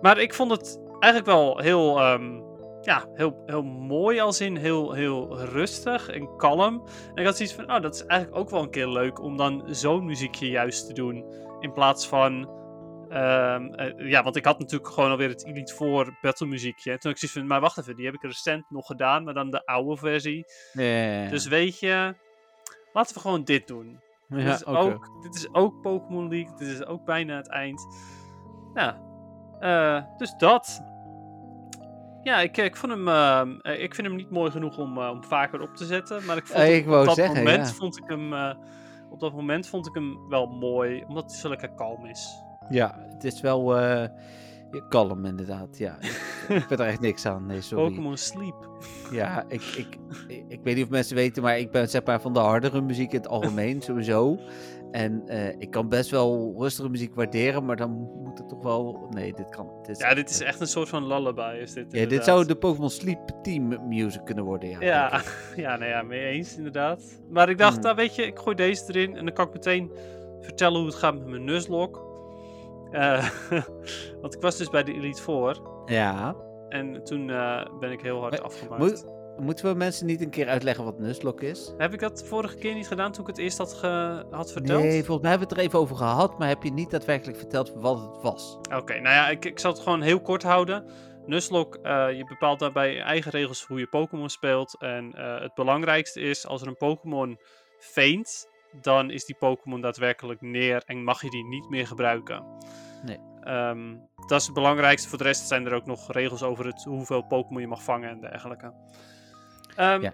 maar 0.00 0.18
ik 0.18 0.34
vond 0.34 0.50
het 0.50 0.80
eigenlijk 1.00 1.26
wel 1.32 1.58
heel, 1.58 2.00
ehm, 2.00 2.40
ja, 2.80 3.04
heel, 3.14 3.42
heel 3.46 3.62
mooi 3.62 4.20
als 4.20 4.40
in 4.40 4.56
heel, 4.56 4.92
heel 4.92 5.38
rustig 5.38 6.08
en 6.08 6.36
kalm. 6.36 6.82
En 7.14 7.20
ik 7.20 7.24
had 7.24 7.36
zoiets 7.36 7.54
van, 7.54 7.74
oh, 7.74 7.80
dat 7.80 7.94
is 7.94 8.06
eigenlijk 8.06 8.40
ook 8.40 8.50
wel 8.50 8.62
een 8.62 8.70
keer 8.70 8.88
leuk 8.88 9.22
om 9.22 9.36
dan 9.36 9.62
zo'n 9.66 10.04
muziekje 10.06 10.48
juist 10.48 10.86
te 10.86 10.92
doen. 10.92 11.24
In 11.60 11.72
plaats 11.72 12.08
van... 12.08 12.60
ehm, 13.12 13.64
eh, 13.74 14.08
ja, 14.10 14.22
want 14.22 14.36
ik 14.36 14.44
had 14.44 14.58
natuurlijk 14.58 14.92
gewoon 14.92 15.10
alweer 15.10 15.28
het 15.28 15.46
Elite 15.46 15.74
Four 15.74 16.18
battle 16.20 16.46
muziekje. 16.46 16.90
En 16.92 16.98
toen 16.98 17.10
ik 17.10 17.18
zoiets 17.18 17.38
van, 17.38 17.46
maar 17.46 17.60
wacht 17.60 17.78
even, 17.78 17.96
die 17.96 18.04
heb 18.04 18.14
ik 18.14 18.22
recent 18.22 18.64
nog 18.70 18.86
gedaan, 18.86 19.24
maar 19.24 19.34
dan 19.34 19.50
de 19.50 19.64
oude 19.66 19.96
versie. 19.96 20.44
Ja, 20.72 21.28
Dus 21.28 21.46
weet 21.46 21.78
je, 21.78 22.14
laten 22.92 23.14
we 23.14 23.20
gewoon 23.20 23.44
dit 23.44 23.66
doen. 23.66 24.00
ja, 24.28 24.36
dit, 24.36 24.54
is 24.54 24.66
ook, 24.66 25.22
dit 25.22 25.34
is 25.34 25.54
ook 25.54 25.80
Pokémon 25.82 26.28
League, 26.28 26.56
dit 26.56 26.68
is 26.68 26.84
ook 26.86 27.04
bijna 27.04 27.36
het 27.36 27.48
eind. 27.48 27.86
Ja, 28.74 29.00
eh, 29.60 30.02
dus 30.16 30.34
dat. 30.38 30.80
Ja, 32.22 32.40
ik, 32.40 32.56
ik, 32.56 32.76
vond 32.76 32.92
hem, 32.92 33.08
ehm, 33.08 33.58
eh, 33.60 33.82
ik 33.82 33.94
vind 33.94 34.06
hem 34.06 34.16
niet 34.16 34.30
mooi 34.30 34.50
genoeg 34.50 34.78
om, 34.78 34.98
eh, 34.98 35.10
om 35.10 35.24
vaker 35.24 35.60
op 35.60 35.74
te 35.76 35.84
zetten. 35.84 36.24
Maar 36.24 36.36
ik 36.36 36.46
vond 36.46 36.58
Eh, 36.58 36.76
ik 36.76 36.86
op 36.86 37.04
dat 37.04 37.14
zeggen, 37.14 37.36
moment 37.36 37.68
ja. 37.68 37.74
vond 37.74 37.98
ik 37.98 38.04
hem... 38.06 38.32
eh, 38.32 38.54
op 39.10 39.20
dat 39.20 39.32
moment 39.32 39.68
vond 39.68 39.86
ik 39.86 39.94
hem 39.94 40.28
wel 40.28 40.46
mooi, 40.46 41.04
omdat 41.08 41.30
hij 41.30 41.40
zo 41.40 41.48
lekker 41.48 41.74
kalm 41.74 42.06
is. 42.06 42.42
Ja, 42.70 43.06
het 43.08 43.24
is 43.24 43.40
wel 43.40 43.80
ja, 44.72 44.82
kalm 44.88 45.24
inderdaad. 45.24 45.78
Ja, 45.78 45.96
ik, 46.00 46.64
vind 46.68 46.80
er 46.80 46.86
echt 46.86 47.00
niks 47.00 47.26
aan. 47.26 47.46
Nee, 47.46 47.60
sorry. 47.60 47.88
Pokémon 47.88 48.16
Sleep. 48.16 48.68
Ja, 49.10 49.44
ik, 49.48 49.62
ik, 49.62 49.98
ik, 50.28 50.44
ik 50.48 50.60
weet 50.62 50.74
niet 50.74 50.84
of 50.84 50.90
mensen 50.90 51.16
weten, 51.16 51.42
maar 51.42 51.58
ik 51.58 51.70
ben 51.70 51.88
zeg 51.88 52.04
maar 52.04 52.20
van 52.20 52.32
de 52.32 52.38
hardere 52.38 52.80
muziek 52.80 53.12
in 53.12 53.18
het 53.18 53.28
algemeen 53.28 53.82
sowieso. 53.88 54.38
En 54.90 55.22
eh, 55.26 55.48
ik 55.58 55.70
kan 55.70 55.88
best 55.88 56.10
wel 56.10 56.54
rustige 56.58 56.88
muziek 56.88 57.14
waarderen, 57.14 57.64
maar 57.64 57.76
dan 57.76 57.90
moet 57.90 58.38
het 58.38 58.48
toch 58.48 58.62
wel... 58.62 59.06
Nee, 59.10 59.32
dit 59.32 59.48
kan... 59.48 59.70
Dit 59.82 59.96
is 59.96 59.98
Ja, 59.98 60.14
dit 60.14 60.30
is 60.30 60.40
echt 60.40 60.60
een 60.60 60.66
soort 60.66 60.88
van 60.88 61.06
lullaby, 61.06 61.58
is 61.60 61.72
dit 61.72 61.86
Ja, 61.92 62.06
dit 62.06 62.24
zou 62.24 62.46
de 62.46 62.54
Pokémon 62.54 62.90
Sleep 62.90 63.30
Team 63.42 63.88
music 63.88 64.24
kunnen 64.24 64.44
worden, 64.44 64.68
ja. 64.68 64.80
Ja, 64.80 65.20
ja, 65.64 65.76
nou 65.76 65.90
ja, 65.90 66.02
mee 66.02 66.24
eens 66.24 66.56
inderdaad. 66.56 67.02
Maar 67.30 67.48
ik 67.48 67.58
dacht, 67.58 67.82
nou 67.82 67.96
weet 67.96 68.14
je, 68.14 68.26
ik 68.26 68.38
gooi 68.38 68.56
deze 68.56 68.84
erin 68.88 69.16
en 69.16 69.24
dan 69.24 69.34
kan 69.34 69.46
ik 69.46 69.52
meteen 69.52 69.90
vertellen 70.40 70.78
hoe 70.78 70.86
het 70.86 70.96
gaat 70.96 71.14
met 71.14 71.26
mijn 71.26 71.44
Nuzlocke. 71.44 72.11
Eh, 72.92 73.28
want 74.22 74.34
ik 74.34 74.40
was 74.40 74.56
dus 74.56 74.70
bij 74.70 74.82
de 74.82 74.92
Elite 74.92 75.22
Four 75.22 75.56
Ja. 75.86 76.36
en 76.68 77.04
toen 77.04 77.30
eh, 77.30 77.66
ben 77.80 77.90
ik 77.90 78.00
heel 78.00 78.20
hard 78.20 78.32
Maar 78.32 78.42
afgemaakt. 78.42 78.82
Moet, 78.82 79.04
moeten 79.38 79.64
we 79.66 79.74
mensen 79.74 80.06
niet 80.06 80.20
een 80.20 80.30
keer 80.30 80.48
uitleggen 80.48 80.84
wat 80.84 80.98
Nuzlocke 80.98 81.46
is? 81.46 81.74
Heb 81.78 81.92
ik 81.92 82.00
dat 82.00 82.24
vorige 82.26 82.56
keer 82.56 82.74
niet 82.74 82.86
gedaan 82.88 83.12
toen 83.12 83.20
ik 83.22 83.26
het 83.26 83.38
eerst 83.38 83.58
had, 83.58 83.72
ge- 83.74 84.24
had 84.30 84.52
verteld? 84.52 84.82
Nee, 84.82 85.04
volgens 85.04 85.20
mij 85.20 85.30
hebben 85.30 85.48
we 85.48 85.54
het 85.54 85.62
er 85.62 85.68
even 85.68 85.78
over 85.78 85.96
gehad, 85.96 86.38
maar 86.38 86.48
heb 86.48 86.62
je 86.62 86.72
niet 86.72 86.90
daadwerkelijk 86.90 87.38
verteld 87.38 87.72
wat 87.74 88.00
het 88.00 88.22
was? 88.22 88.58
Oké, 88.74 88.92
nou 88.92 89.14
ja, 89.14 89.28
ik, 89.28 89.44
ik 89.44 89.58
zal 89.58 89.72
het 89.72 89.80
gewoon 89.80 90.02
heel 90.02 90.20
kort 90.20 90.42
houden. 90.42 90.84
Nuzlocke, 91.26 91.80
eh, 91.82 92.16
je 92.16 92.24
bepaalt 92.26 92.58
daarbij 92.58 92.92
je 92.94 93.00
eigen 93.00 93.30
regels 93.30 93.64
hoe 93.64 93.78
je 93.78 93.86
Pokémon 93.86 94.28
speelt. 94.28 94.76
En 94.80 95.16
het 95.16 95.54
belangrijkste 95.54 96.20
is, 96.20 96.46
als 96.46 96.60
er 96.62 96.66
een 96.68 96.76
Pokémon 96.76 97.38
faint, 97.78 98.46
dan 98.80 99.10
is 99.10 99.24
die 99.24 99.36
Pokémon 99.38 99.80
daadwerkelijk 99.80 100.40
neer 100.40 100.82
en 100.86 101.04
mag 101.04 101.22
je 101.22 101.30
die 101.30 101.44
niet 101.44 101.68
meer 101.68 101.86
gebruiken. 101.86 102.44
Nee. 103.04 103.18
Ehm, 103.40 103.96
dat 104.26 104.40
is 104.40 104.44
het 104.46 104.54
belangrijkste. 104.54 105.08
Voor 105.08 105.18
de 105.18 105.24
rest 105.24 105.48
zijn 105.48 105.66
er 105.66 105.74
ook 105.74 105.86
nog 105.86 106.12
regels 106.12 106.42
over 106.42 106.66
het, 106.66 106.84
hoeveel 106.84 107.22
Pokémon 107.22 107.60
je 107.60 107.66
mag 107.68 107.82
vangen 107.82 108.10
en 108.10 108.20
dergelijke. 108.20 108.72
Ehm, 109.76 110.00
Ja. 110.02 110.12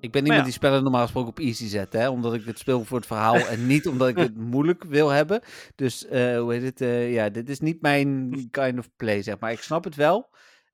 Ik 0.00 0.12
ben 0.12 0.22
iemand 0.22 0.38
ja. 0.40 0.44
die 0.44 0.54
spellen 0.54 0.82
normaal 0.82 1.02
gesproken 1.02 1.30
op 1.30 1.38
easy 1.38 1.66
zet, 1.66 1.92
hè? 1.92 2.08
omdat 2.08 2.34
ik 2.34 2.44
het 2.44 2.58
speel 2.58 2.84
voor 2.84 2.96
het 2.96 3.06
verhaal 3.06 3.36
en 3.36 3.66
niet 3.66 3.88
omdat 3.88 4.08
ik 4.08 4.16
het 4.16 4.36
moeilijk 4.52 4.84
wil 4.84 5.08
hebben. 5.08 5.40
Dus 5.74 6.06
eh, 6.06 6.38
hoe 6.38 6.52
heet 6.52 6.62
het? 6.62 6.80
eh, 6.80 7.12
ja, 7.12 7.28
dit 7.28 7.48
is 7.48 7.60
niet 7.60 7.82
mijn 7.82 8.30
kind 8.50 8.78
of 8.78 8.88
play, 8.96 9.22
zeg 9.22 9.38
maar. 9.38 9.52
Ik 9.52 9.60
snap 9.60 9.84
het 9.84 9.94
wel. 9.94 10.28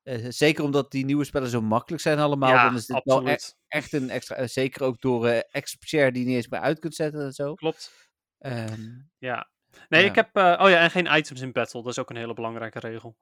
Eh, 0.05 0.25
zeker 0.29 0.63
omdat 0.63 0.91
die 0.91 1.05
nieuwe 1.05 1.23
spellen 1.23 1.49
zo 1.49 1.61
makkelijk 1.61 2.01
zijn 2.01 2.19
allemaal. 2.19 2.49
ja, 2.49 2.65
dan 2.65 2.75
is 2.75 2.85
dit 2.85 3.01
wel 3.03 3.27
e- 3.27 3.37
echt 3.67 3.93
een 3.93 4.09
extra. 4.09 4.35
eh, 4.35 4.47
zeker 4.47 4.83
ook 4.83 5.01
door 5.01 5.27
eh 5.27 5.39
Exp-share 5.51 6.11
die 6.11 6.21
je 6.21 6.27
niet 6.27 6.35
eens 6.37 6.47
meer 6.47 6.59
uit 6.59 6.79
kunt 6.79 6.95
zetten 6.95 7.21
en 7.25 7.31
zo. 7.33 7.53
Klopt. 7.53 7.91
Ehm, 8.39 8.81
Ja. 9.17 9.49
Nee, 9.89 10.01
Ja. 10.03 10.09
ik 10.09 10.15
heb. 10.15 10.29
eh, 10.35 10.59
oh 10.61 10.69
ja, 10.69 10.77
en 10.77 10.91
geen 10.91 11.15
items 11.17 11.41
in 11.41 11.51
battle. 11.51 11.81
Dat 11.81 11.91
is 11.91 11.99
ook 11.99 12.09
een 12.09 12.15
hele 12.15 12.33
belangrijke 12.33 12.79
regel. 12.79 13.17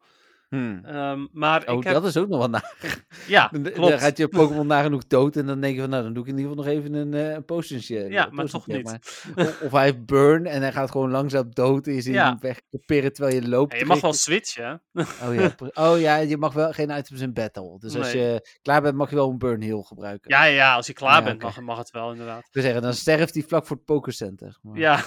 Hmm. 0.58 0.86
Ehm, 0.86 1.26
maar 1.32 1.68
Oh, 1.68 1.78
ik 1.78 1.84
heb. 1.84 1.94
dat 1.94 2.06
is 2.06 2.18
ook 2.18 2.28
nog 2.28 2.40
wel 2.40 2.50
na. 2.50 2.64
Ja, 3.28 3.48
Dan, 3.52 3.64
dan 3.64 3.74
klopt. 3.74 3.94
gaat 4.02 4.18
je 4.18 4.28
Pokémon 4.28 4.68
nagenoeg 4.68 5.08
dood 5.08 5.36
en 5.36 5.46
dan 5.46 5.60
denk 5.62 5.76
je 5.76 5.82
van, 5.82 5.90
nou, 5.90 6.04
dan 6.04 6.14
doe 6.14 6.24
ik 6.24 6.30
in 6.30 6.38
ieder 6.38 6.50
geval 6.52 6.66
nog 6.66 6.74
even 6.74 6.94
een, 6.94 7.14
een 7.14 7.46
potientje. 7.46 8.00
Ja, 8.10 8.28
een 8.28 8.36
maar 8.36 8.46
toch 8.46 8.68
niet. 8.68 8.84
maar- 8.84 9.00
Of, 9.48 9.62
of 9.62 9.72
hij 9.72 9.84
heeft 9.84 10.06
burn 10.06 10.46
en 10.46 10.62
hij 10.62 10.72
gaat 10.72 10.92
gewoon 10.92 11.12
langzaam 11.12 11.50
dood 11.54 11.88
en 11.88 11.94
je 11.94 12.02
ziet 12.02 12.14
Ja. 12.14 12.38
wegkaperen 12.40 13.14
terwijl 13.14 13.36
je 13.36 13.48
loopt. 13.50 13.72
Ja, 13.74 13.78
je 13.80 13.86
mag 13.86 14.02
wel 14.02 14.14
switchen. 14.14 14.82
Oh 14.94 15.34
ja, 15.34 15.56
oh 15.92 16.00
ja, 16.00 16.16
je 16.18 16.38
mag 16.38 16.54
wel 16.54 16.72
geen 16.72 16.90
items 16.90 17.22
in 17.22 17.34
battle. 17.34 17.80
Dus 17.80 17.96
als 17.96 18.12
je 18.12 18.48
klaar 18.62 18.82
bent, 18.82 18.96
mag 18.96 19.10
je 19.10 19.16
wel 19.16 19.30
een 19.30 19.38
burn 19.38 19.62
heal 19.62 19.82
gebruiken. 19.84 20.32
Ja, 20.32 20.44
ja, 20.44 20.54
ja, 20.56 20.76
als 20.76 20.88
je 20.88 20.94
klaar 20.94 21.18
Ja, 21.20 21.24
bent, 21.24 21.42
mag, 21.42 21.62
mag 21.62 21.78
het 21.78 21.92
wel 21.92 22.12
inderdaad. 22.12 22.40
Ik 22.40 22.50
wil 22.54 22.64
zeggen, 22.64 22.82
dan 22.82 22.94
sterft 22.94 23.34
hij 23.34 23.44
vlak 23.48 23.66
voor 23.68 23.76
het 23.76 23.86
pokercenter. 23.86 24.58
Maar, 24.62 24.78
Ja, 24.80 25.00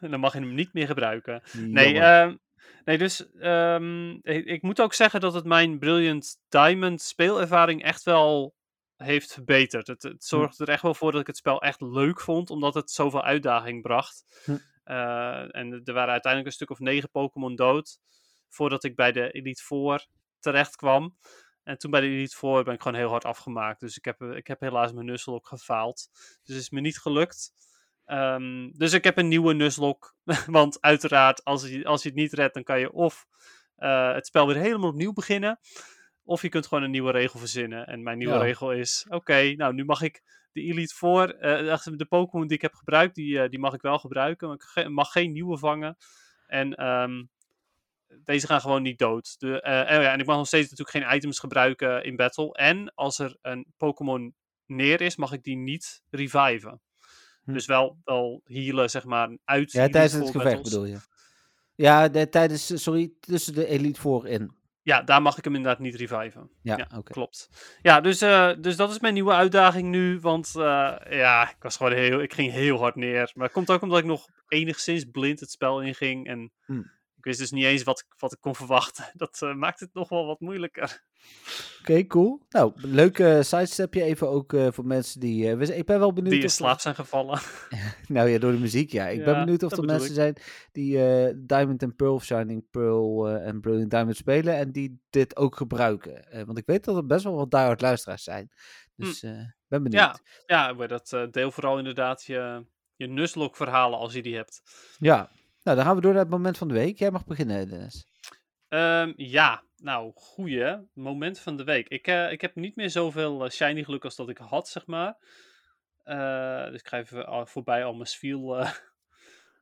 en 0.00 0.10
dan 0.10 0.20
mag 0.20 0.32
je 0.32 0.38
hem 0.38 0.54
niet 0.54 0.72
meer 0.72 0.86
gebruiken. 0.86 1.42
Nee, 1.52 1.98
ehm, 2.00 2.34
nee 2.86 2.98
dus 2.98 3.32
ehm, 3.32 4.10
ik, 4.10 4.44
ik 4.44 4.62
moet 4.62 4.80
ook 4.80 4.94
zeggen 4.94 5.20
dat 5.20 5.34
het 5.34 5.44
mijn 5.44 5.78
Brilliant 5.78 6.36
Diamond 6.48 7.00
speelervaring 7.00 7.82
echt 7.82 8.02
wel 8.02 8.54
heeft 8.96 9.32
verbeterd. 9.32 9.86
Het, 9.86 10.02
Hm. 10.02 10.08
het 10.08 10.24
zorgde 10.24 10.64
er 10.64 10.70
echt 10.70 10.82
wel 10.82 10.94
voor 10.94 11.12
dat 11.12 11.20
ik 11.20 11.26
het 11.26 11.36
spel 11.36 11.62
echt 11.62 11.80
leuk 11.80 12.20
vond, 12.20 12.50
omdat 12.50 12.74
het 12.74 12.90
zoveel 12.90 13.22
uitdaging 13.22 13.82
bracht. 13.82 14.40
Hm. 14.44 14.56
Eh, 14.84 15.56
en 15.56 15.80
er 15.84 15.92
waren 15.92 16.12
uiteindelijk 16.12 16.46
een 16.46 16.52
stuk 16.52 16.70
of 16.70 16.78
negen 16.78 17.10
Pokémon 17.10 17.56
dood, 17.56 17.98
voordat 18.48 18.84
ik 18.84 18.96
bij 18.96 19.12
de 19.12 19.30
Elite 19.30 19.62
Four 19.62 20.06
terecht 20.40 20.76
kwam. 20.76 21.16
En 21.62 21.78
toen 21.78 21.90
bij 21.90 22.00
de 22.00 22.06
Elite 22.06 22.36
Four 22.36 22.64
ben 22.64 22.74
ik 22.74 22.82
gewoon 22.82 22.98
heel 22.98 23.08
hard 23.08 23.24
afgemaakt. 23.24 23.80
Dus 23.80 23.96
ik 23.96 24.04
heb, 24.04 24.22
ik 24.22 24.46
heb 24.46 24.60
helaas 24.60 24.92
mijn 24.92 25.06
Nuzlocke 25.06 25.50
ook 25.50 25.58
gefaald. 25.58 26.08
Dus 26.12 26.54
het 26.54 26.64
is 26.64 26.70
me 26.70 26.80
niet 26.80 26.98
gelukt. 26.98 27.52
Ehm, 28.06 28.70
dus 28.72 28.92
ik 28.92 29.04
heb 29.04 29.16
een 29.18 29.28
nieuwe 29.28 29.54
Nuzlocke. 29.54 30.12
Want 30.46 30.80
uiteraard, 30.80 31.44
als 31.44 31.68
je, 31.68 31.84
als 31.84 32.02
je 32.02 32.08
het 32.08 32.18
niet 32.18 32.32
redt, 32.32 32.54
dan 32.54 32.62
kan 32.62 32.80
je 32.80 32.92
of 32.92 33.26
eh, 33.76 34.12
het 34.14 34.26
spel 34.26 34.46
weer 34.46 34.56
helemaal 34.56 34.90
opnieuw 34.90 35.12
beginnen. 35.12 35.58
Of 36.24 36.42
je 36.42 36.48
kunt 36.48 36.66
gewoon 36.66 36.84
een 36.84 36.90
nieuwe 36.90 37.10
regel 37.10 37.38
verzinnen. 37.38 37.86
En 37.86 38.02
mijn 38.02 38.18
nieuwe 38.18 38.34
Ja. 38.34 38.40
regel 38.40 38.72
is: 38.72 39.06
oké, 39.08 39.52
nou 39.54 39.74
nu 39.74 39.84
mag 39.84 40.02
ik 40.02 40.22
de 40.52 40.62
Elite 40.62 40.94
Four, 40.94 41.34
eh, 41.38 41.76
de 41.84 42.06
Pokémon 42.08 42.46
die 42.46 42.56
ik 42.56 42.62
heb 42.62 42.74
gebruikt, 42.74 43.14
die, 43.14 43.40
eh, 43.42 43.48
die 43.48 43.58
mag 43.58 43.74
ik 43.74 43.80
wel 43.82 43.98
gebruiken. 43.98 44.46
Maar 44.48 44.56
ik 44.56 44.62
ge- 44.62 44.88
mag 44.88 45.12
geen 45.12 45.32
nieuwe 45.32 45.58
vangen. 45.58 45.96
En 46.46 46.74
ehm, 46.74 47.24
deze 48.24 48.46
gaan 48.46 48.60
gewoon 48.60 48.82
niet 48.82 48.98
dood. 48.98 49.34
De, 49.40 49.60
en, 49.60 50.00
ja, 50.02 50.12
en 50.12 50.20
ik 50.20 50.26
mag 50.26 50.36
nog 50.36 50.46
steeds 50.46 50.70
natuurlijk 50.70 51.06
geen 51.06 51.16
items 51.16 51.38
gebruiken 51.38 52.04
in 52.04 52.16
battle. 52.16 52.52
En 52.52 52.94
als 52.94 53.18
er 53.18 53.36
een 53.42 53.72
Pokémon 53.76 54.34
neer 54.66 55.00
is, 55.00 55.16
mag 55.16 55.32
ik 55.32 55.42
die 55.42 55.56
niet 55.56 56.02
reviven. 56.10 56.80
Hm. 57.46 57.52
Dus 57.52 57.66
wel, 57.66 57.96
wel 58.04 58.40
healen, 58.44 58.90
zeg 58.90 59.04
maar, 59.04 59.36
uit 59.44 59.72
Ja, 59.72 59.88
tijdens 59.88 60.12
het 60.12 60.26
gevecht 60.26 60.44
battles. 60.44 60.62
bedoel 60.70 60.84
je. 60.84 60.98
Ja, 61.74 62.08
de, 62.08 62.28
tijdens, 62.28 62.82
sorry, 62.82 63.12
tussen 63.20 63.54
de 63.54 63.66
Elite 63.66 64.00
voor 64.00 64.26
in. 64.26 64.54
Ja, 64.82 65.02
daar 65.02 65.22
mag 65.22 65.38
ik 65.38 65.44
hem 65.44 65.54
inderdaad 65.54 65.78
niet 65.80 65.94
reviven. 65.94 66.50
Ja. 66.62 66.88
Klopt. 67.04 67.48
Ja, 67.82 68.00
dus, 68.00 68.20
eh, 68.20 68.50
dus 68.60 68.76
dat 68.76 68.90
is 68.90 69.00
mijn 69.00 69.14
nieuwe 69.14 69.32
uitdaging 69.32 69.88
nu. 69.88 70.20
Want 70.20 70.52
eh, 70.56 70.94
ja, 71.10 71.50
ik 71.50 71.56
was 71.60 71.76
gewoon 71.76 71.92
heel, 71.92 72.22
ik 72.22 72.32
ging 72.34 72.52
heel 72.52 72.78
hard 72.78 72.94
neer. 72.94 73.30
Maar 73.34 73.44
het 73.44 73.52
komt 73.54 73.70
ook 73.70 73.82
omdat 73.82 73.98
ik 73.98 74.04
nog 74.04 74.28
enigszins 74.48 75.04
blind 75.04 75.40
het 75.40 75.50
spel 75.50 75.82
inging. 75.82 76.26
En 76.26 76.52
Hmm. 76.64 76.90
Wist 77.26 77.38
dus 77.38 77.50
niet 77.50 77.64
eens 77.64 77.82
wat, 77.82 77.98
ik- 77.98 78.14
wat 78.18 78.32
ik 78.32 78.40
kon 78.40 78.54
verwachten. 78.54 79.04
Dat 79.22 79.38
eh, 79.42 79.54
maakt 79.54 79.80
het 79.80 79.90
nog 79.94 80.08
wel 80.08 80.26
wat 80.26 80.40
moeilijker. 80.40 81.04
Oké, 81.80 82.06
cool. 82.06 82.42
Nou, 82.48 82.72
leuke 82.76 83.42
sidestepje 83.42 84.02
even 84.02 84.28
ook 84.28 84.52
eh, 84.52 84.66
voor 84.70 84.86
mensen 84.86 85.20
die... 85.20 85.50
eh, 85.50 85.56
we- 85.56 85.76
ik 85.76 85.84
ben 85.86 85.98
wel 85.98 86.12
benieuwd 86.12 86.30
Die 86.32 86.40
in 86.40 86.46
of 86.46 86.52
slaap 86.52 86.80
zijn 86.80 86.94
gevallen. 86.94 87.40
Nou 88.08 88.28
ja, 88.28 88.38
door 88.38 88.52
de 88.52 88.58
muziek, 88.58 88.92
ja. 88.92 89.08
Ik 89.08 89.24
ben 89.24 89.34
benieuwd 89.44 89.62
of 89.62 89.70
er 89.72 89.84
mensen 89.84 90.14
zijn 90.14 90.36
die 90.72 91.04
eh, 91.06 91.34
Diamond 91.36 91.82
and 91.82 91.96
Pearl, 91.96 92.14
of 92.14 92.24
Shining 92.24 92.64
Pearl 92.70 93.28
eh, 93.28 93.46
en 93.46 93.60
Brilliant 93.60 93.90
Diamond 93.90 94.16
spelen 94.16 94.54
en 94.56 94.72
die 94.72 95.00
dit 95.10 95.36
ook 95.36 95.56
gebruiken. 95.56 96.30
Eh, 96.30 96.42
want 96.44 96.58
ik 96.58 96.66
weet 96.66 96.84
dat 96.84 96.96
er 96.96 97.06
best 97.06 97.24
wel 97.24 97.34
wat 97.34 97.50
diehard 97.50 97.80
luisteraars 97.80 98.22
zijn. 98.22 98.50
Dus 98.96 99.22
eh 99.22 99.30
ben 99.68 99.82
benieuwd. 99.82 100.02
Hm. 100.02 100.22
Ja, 100.46 100.72
ja 100.76 100.86
dat 100.86 101.12
eh, 101.12 101.22
deel 101.30 101.50
vooral 101.50 101.78
inderdaad 101.78 102.24
je, 102.24 102.66
je 102.96 103.06
Nuzlocke 103.06 103.56
verhalen 103.56 103.98
als 103.98 104.12
je 104.12 104.22
die 104.22 104.36
hebt. 104.36 104.62
Ja. 104.98 105.30
Nou, 105.66 105.78
dan 105.78 105.86
gaan 105.86 105.96
we 105.96 106.02
door 106.02 106.12
naar 106.12 106.22
het 106.22 106.30
moment 106.30 106.58
van 106.58 106.68
de 106.68 106.74
week. 106.74 106.98
Jij 106.98 107.10
mag 107.10 107.24
beginnen, 107.24 107.68
Dennis. 107.68 108.06
Ehm, 108.68 109.12
ja, 109.16 109.62
nou, 109.76 110.12
goeie 110.14 110.88
moment 110.92 111.38
van 111.38 111.56
de 111.56 111.64
week. 111.64 111.88
Ik, 111.88 112.06
eh, 112.06 112.32
ik 112.32 112.40
heb 112.40 112.54
niet 112.54 112.76
meer 112.76 112.90
zoveel 112.90 113.44
eh, 113.44 113.50
shiny 113.50 113.84
geluk 113.84 114.04
als 114.04 114.16
dat 114.16 114.28
ik 114.28 114.38
had, 114.38 114.68
zeg 114.68 114.86
maar. 114.86 115.16
Eh, 116.04 116.64
dus 116.64 116.80
ik 116.80 116.88
ga 116.88 116.98
even 116.98 117.48
voorbij 117.48 117.84
al 117.84 117.94
mijn 117.94 118.06
spiel. 118.06 118.58
eh. 118.58 118.72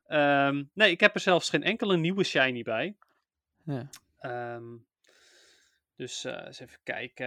Ehm, 0.06 0.64
nee, 0.74 0.90
ik 0.90 1.00
heb 1.00 1.14
er 1.14 1.20
zelfs 1.20 1.50
geen 1.50 1.62
enkele 1.62 1.96
nieuwe 1.96 2.24
shiny 2.24 2.62
bij. 2.62 2.96
Ja. 3.64 3.88
Ehm, 4.18 4.76
dus 5.96 6.24
eens 6.24 6.60
even 6.60 6.78
kijken. 6.82 7.26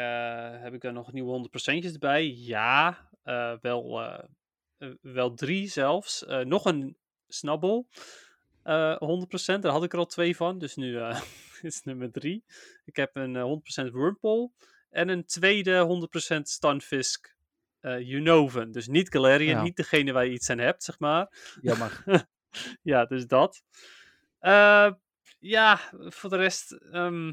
heb 0.61 0.73
ik 0.73 0.81
daar 0.81 0.93
nog 0.93 1.11
nieuwe 1.11 1.31
100%'tjes 1.31 1.97
bij? 1.97 2.27
Ja, 2.27 3.09
wel, 3.61 4.01
wel 5.01 5.33
drie 5.33 5.67
zelfs. 5.67 6.25
Nog 6.43 6.65
een 6.65 6.97
Snabbel. 7.27 7.87
Eh 8.67 8.97
100%, 9.57 9.59
daar 9.61 9.71
had 9.71 9.83
ik 9.83 9.93
er 9.93 9.99
al 9.99 10.05
twee 10.05 10.35
van. 10.35 10.57
Dus 10.59 10.75
nu 10.75 10.97
eh, 10.99 11.21
is 11.61 11.81
nummer 11.83 12.11
drie. 12.11 12.43
Ik 12.85 12.95
heb 12.95 13.15
een 13.15 13.35
eh, 13.35 13.85
100% 13.87 13.91
Wurmple. 13.91 14.51
En 14.89 15.09
een 15.09 15.25
tweede 15.25 16.07
100% 16.37 16.41
Stunfisk 16.41 17.35
eh 17.79 18.09
Unova. 18.09 18.65
Dus 18.65 18.87
niet 18.87 19.09
Galarian, 19.09 19.55
Ja. 19.57 19.63
niet 19.63 19.75
degene 19.75 20.11
waar 20.11 20.25
je 20.25 20.31
iets 20.31 20.49
aan 20.49 20.57
hebt, 20.57 20.83
zeg 20.83 20.99
maar. 20.99 21.55
Jammer. 21.61 22.03
ja, 22.81 23.05
dus 23.05 23.27
dat. 23.27 23.63
Eh, 24.39 24.91
ja, 25.39 25.79
voor 25.93 26.29
de 26.29 26.35
rest. 26.37 26.71
ehm, 26.71 27.29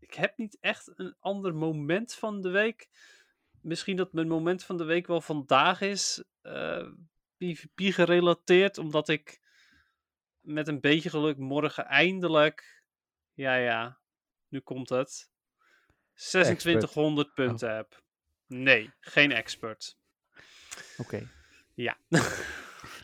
ik 0.00 0.14
heb 0.14 0.36
niet 0.36 0.58
echt 0.60 0.92
een 0.96 1.14
ander 1.20 1.54
moment 1.54 2.14
van 2.14 2.40
de 2.40 2.48
week. 2.50 2.88
Misschien 3.62 3.96
dat 3.96 4.12
mijn 4.12 4.28
moment 4.28 4.64
van 4.64 4.76
de 4.76 4.84
week 4.84 5.06
wel 5.06 5.20
vandaag 5.20 5.80
is. 5.80 6.24
eh, 6.42 6.86
PvP 7.36 7.80
gerelateerd, 7.94 8.78
omdat 8.78 9.08
ik 9.08 9.40
met 10.40 10.68
een 10.68 10.80
beetje 10.80 11.10
geluk 11.10 11.36
morgen 11.36 11.86
eindelijk. 11.86 12.82
Ja, 13.34 13.54
ja, 13.54 13.98
nu 14.48 14.60
komt 14.60 14.88
het. 14.88 15.30
2600 16.14 17.34
punten 17.34 17.74
heb. 17.76 18.02
Nee, 18.46 18.90
geen 19.00 19.32
expert. 19.32 19.96
Oké. 20.98 21.28
Ja. 21.74 21.96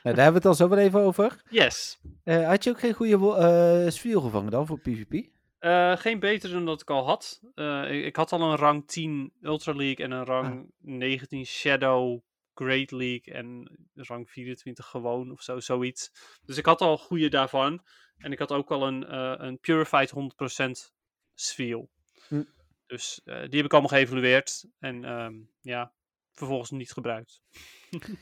Nou, 0.03 0.17
daar 0.17 0.25
hebben 0.25 0.43
we 0.43 0.49
het 0.49 0.59
al 0.59 0.67
zo 0.69 0.75
wel 0.77 0.85
even 0.85 1.01
over. 1.01 1.43
Yes. 1.51 1.99
Eh, 2.25 2.47
had 2.49 2.65
je 2.65 2.71
ook 2.71 2.79
geen 2.79 2.93
goede 2.93 3.19
wo- 3.19 3.35
eh 3.35 3.91
spiel 3.91 4.21
gevangen 4.21 4.51
dan 4.51 4.67
voor 4.67 4.79
PvP? 4.81 5.27
Eh, 5.59 5.97
geen 5.97 6.19
beter 6.21 6.51
dan 6.51 6.65
dat 6.65 6.81
ik 6.81 6.91
al 6.91 7.07
had. 7.07 7.41
Ik, 7.89 8.05
ik 8.05 8.17
had 8.17 8.33
al 8.33 8.43
een 8.43 8.57
rang 8.57 8.89
10 8.89 9.33
Ultra 9.43 9.73
League 9.75 10.05
en 10.05 10.11
een 10.11 10.25
rang 10.25 10.73
19 10.79 11.47
Shadow 11.47 12.21
Great 12.55 12.91
League 12.91 13.35
en 13.35 13.77
rang 13.95 14.31
24 14.31 14.87
gewoon 14.87 15.31
of 15.31 15.43
zo, 15.43 15.61
zoiets. 15.61 16.11
Dus 16.45 16.57
ik 16.57 16.67
had 16.67 16.81
al 16.81 16.99
goede 16.99 17.29
daarvan. 17.29 17.85
En 18.17 18.33
ik 18.33 18.39
had 18.39 18.53
ook 18.53 18.71
al 18.71 18.87
een, 18.87 19.07
eh, 19.07 19.35
een 19.37 19.59
Purified 19.59 20.11
100% 20.11 20.95
Sfeel. 21.35 21.91
Hm. 22.29 22.43
Dus 22.87 23.21
eh, 23.25 23.41
die 23.41 23.57
heb 23.57 23.65
ik 23.65 23.73
allemaal 23.73 23.91
geëvalueerd. 23.91 24.65
En 24.79 25.05
ehm, 25.05 25.35
ja, 25.61 25.93
vervolgens 26.33 26.71
niet 26.71 26.93
gebruikt. 26.93 27.43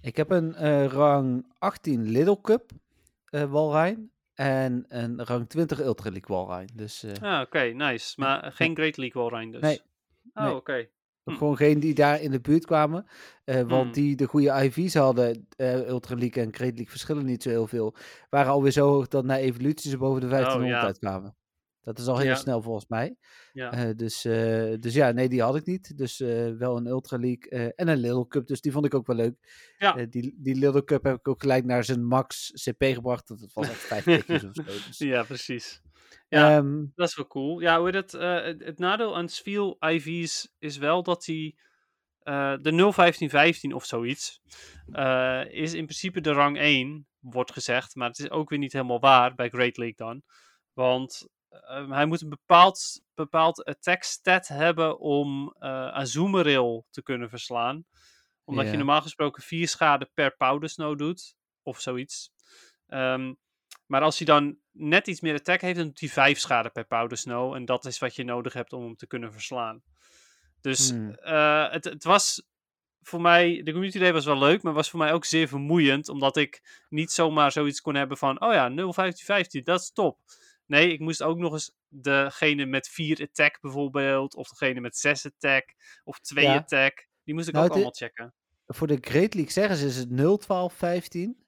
Ik 0.00 0.16
heb 0.16 0.30
een 0.30 0.54
eh, 0.54 0.86
rang 0.86 1.54
18 1.58 2.10
Little 2.10 2.40
Cup 2.40 2.70
Walrein 3.30 4.12
en 4.34 4.84
een 4.88 5.24
rang 5.24 5.48
20 5.48 5.80
Ultra 5.80 6.10
League 6.10 6.36
Walrein. 6.36 6.70
Dus 6.74 7.04
Ah, 7.20 7.40
oké, 7.40 7.60
nice. 7.62 8.20
Maar 8.20 8.52
geen 8.52 8.76
Great 8.76 8.96
League 8.96 9.22
Walrein 9.22 9.50
dus. 9.50 9.60
Nee, 9.60 9.80
Oh, 10.34 10.44
nee. 10.44 10.54
oké. 10.54 10.88
Hm. 11.32 11.38
gewoon 11.38 11.56
geen 11.56 11.80
die 11.80 11.94
daar 11.94 12.20
in 12.20 12.30
de 12.30 12.40
buurt 12.40 12.66
kwamen. 12.66 13.06
eh, 13.44 13.54
want 13.56 13.82
Hmm. 13.84 13.92
die 13.92 14.16
de 14.16 14.26
goede 14.26 14.50
IV's 14.64 14.94
hadden, 14.94 15.46
eh, 15.56 15.88
Ultra 15.88 16.14
League 16.16 16.42
en 16.42 16.54
Great 16.54 16.70
League 16.72 16.88
verschillen 16.90 17.24
niet 17.24 17.42
zo 17.42 17.48
heel 17.48 17.66
veel. 17.66 17.94
Waren 18.30 18.52
alweer 18.52 18.70
zo 18.72 18.88
hoog 18.88 19.08
dat 19.08 19.24
na 19.24 19.38
evoluties 19.38 19.90
ze 19.90 19.96
boven 19.98 20.20
de 20.20 20.26
1500 20.26 20.74
Oh, 20.76 20.80
ja. 20.80 20.86
uitkwamen. 20.86 21.36
Dat 21.82 21.98
is 21.98 22.06
al 22.06 22.18
heel 22.18 22.26
Ja. 22.28 22.34
snel 22.34 22.62
volgens 22.62 22.86
mij. 22.88 23.16
Ja. 23.52 23.72
Eh, 23.72 23.90
dus, 23.96 24.22
dus 24.80 24.94
ja, 24.94 25.10
nee, 25.10 25.28
die 25.28 25.42
had 25.42 25.56
ik 25.56 25.66
niet. 25.66 25.98
Dus 25.98 26.18
wel 26.58 26.76
een 26.76 26.86
Ultra 26.86 27.18
League 27.18 27.72
en 27.74 27.88
een 27.88 27.96
Little 27.98 28.26
Cup. 28.26 28.46
Dus 28.46 28.60
die 28.60 28.72
vond 28.72 28.84
ik 28.84 28.94
ook 28.94 29.06
wel 29.06 29.16
leuk. 29.16 29.34
Ja. 29.78 29.92
Die, 30.06 30.34
die 30.38 30.54
Little 30.54 30.84
Cup 30.84 31.04
heb 31.04 31.16
ik 31.18 31.28
ook 31.28 31.40
gelijk 31.40 31.64
naar 31.64 31.84
zijn 31.84 32.04
max 32.04 32.50
CP 32.54 32.84
gebracht. 32.84 33.28
Dat 33.28 33.52
was 33.52 33.68
echt 33.68 33.78
vijf 33.80 34.04
tikjes 34.04 34.44
of 34.44 34.50
zo. 34.52 34.62
Dus, 34.88 34.98
ja, 34.98 35.22
precies. 35.22 35.82
Ja, 36.28 36.56
ehm, 36.56 36.84
dat 36.94 37.08
is 37.08 37.16
wel 37.16 37.26
cool. 37.26 37.60
Ja, 37.60 37.78
hoe 37.78 37.90
het? 37.90 38.14
eh, 38.14 38.42
het, 38.42 38.64
het 38.64 38.78
nadeel 38.78 39.16
aan 39.16 39.28
Sviel 39.28 39.76
IV's 39.80 40.54
is 40.58 40.76
wel 40.76 41.02
dat 41.02 41.26
hij 41.26 41.54
eh, 42.24 42.54
de 42.60 42.70
01515 42.70 43.74
of 43.74 43.84
zoiets 43.84 44.40
eh, 44.92 45.44
is 45.46 45.74
in 45.74 45.84
principe 45.84 46.20
de 46.20 46.32
rang 46.32 46.58
1, 46.58 47.06
wordt 47.18 47.52
gezegd. 47.52 47.94
Maar 47.94 48.08
het 48.08 48.18
is 48.18 48.30
ook 48.30 48.48
weer 48.48 48.58
niet 48.58 48.72
helemaal 48.72 49.00
waar 49.00 49.34
bij 49.34 49.48
Great 49.48 49.76
League 49.76 49.96
dan. 49.96 50.22
Want 50.72 51.28
eh, 51.48 51.90
hij 51.90 52.06
moet 52.06 52.20
een 52.20 52.28
bepaald, 52.28 53.02
bepaald 53.14 53.64
attack 53.64 54.02
stat 54.02 54.48
hebben 54.48 54.98
om 54.98 55.54
Azumarill 55.58 56.82
te 56.90 57.02
kunnen 57.02 57.28
verslaan. 57.28 57.84
Omdat 58.44 58.70
je 58.70 58.76
normaal 58.76 59.02
gesproken 59.02 59.42
4 59.42 59.68
schade 59.68 60.10
per 60.14 60.36
Powder 60.36 60.68
Snow 60.68 60.98
doet. 60.98 61.36
Of 61.62 61.80
zoiets. 61.80 62.32
Ehm, 62.86 63.32
maar 63.86 64.00
als 64.02 64.16
hij 64.18 64.26
dan 64.26 64.58
net 64.72 65.06
iets 65.06 65.20
meer 65.20 65.34
attack 65.34 65.60
heeft, 65.60 65.76
dan 65.76 65.86
doet 65.86 66.00
hij 66.00 66.08
5 66.08 66.38
schade 66.38 66.70
per 66.70 66.84
Powder 66.86 67.18
Snow. 67.18 67.54
En 67.54 67.64
dat 67.64 67.84
is 67.84 67.98
wat 67.98 68.16
je 68.16 68.24
nodig 68.24 68.52
hebt 68.52 68.72
om 68.72 68.82
hem 68.82 68.96
te 68.96 69.06
kunnen 69.06 69.32
verslaan. 69.32 69.82
Dus 70.60 70.90
Hmm. 70.90 71.10
eh, 71.14 71.70
het, 71.70 71.84
het 71.84 72.04
was 72.04 72.46
voor 73.02 73.20
mij, 73.20 73.60
de 73.62 73.70
community 73.72 73.98
day 73.98 74.12
was 74.12 74.24
wel 74.24 74.38
leuk, 74.38 74.62
maar 74.62 74.72
was 74.72 74.90
voor 74.90 74.98
mij 74.98 75.12
ook 75.12 75.24
zeer 75.24 75.48
vermoeiend. 75.48 76.08
Omdat 76.08 76.36
ik 76.36 76.84
niet 76.88 77.10
zomaar 77.12 77.52
zoiets 77.52 77.80
kon 77.80 77.94
hebben 77.94 78.16
van, 78.16 78.40
oh 78.40 78.52
ja, 78.52 78.68
01515, 78.70 79.64
dat 79.64 79.80
is 79.80 79.92
top. 79.92 80.18
Nee, 80.66 80.92
ik 80.92 81.00
moest 81.00 81.22
ook 81.22 81.38
nog 81.38 81.52
eens 81.52 81.76
degene 81.88 82.66
met 82.66 82.88
4 82.88 83.22
attack 83.22 83.60
bijvoorbeeld, 83.60 84.34
of 84.34 84.48
degene 84.48 84.80
met 84.80 84.96
6 84.96 85.26
attack, 85.26 85.74
of 86.04 86.20
2 86.20 86.44
Ja. 86.44 86.54
attack. 86.54 87.08
Die 87.24 87.34
moest 87.34 87.48
ik 87.48 87.54
Nou, 87.54 87.66
ook 87.66 87.72
allemaal 87.72 87.92
checken. 87.92 88.34
voor 88.66 88.86
de 88.86 88.98
Great 89.00 89.34
League 89.34 89.52
zeggen 89.52 89.76
ze 89.76 89.86
is 89.86 89.96
het 89.96 90.10
0, 90.10 90.36
12, 90.36 90.74
15. 90.74 91.43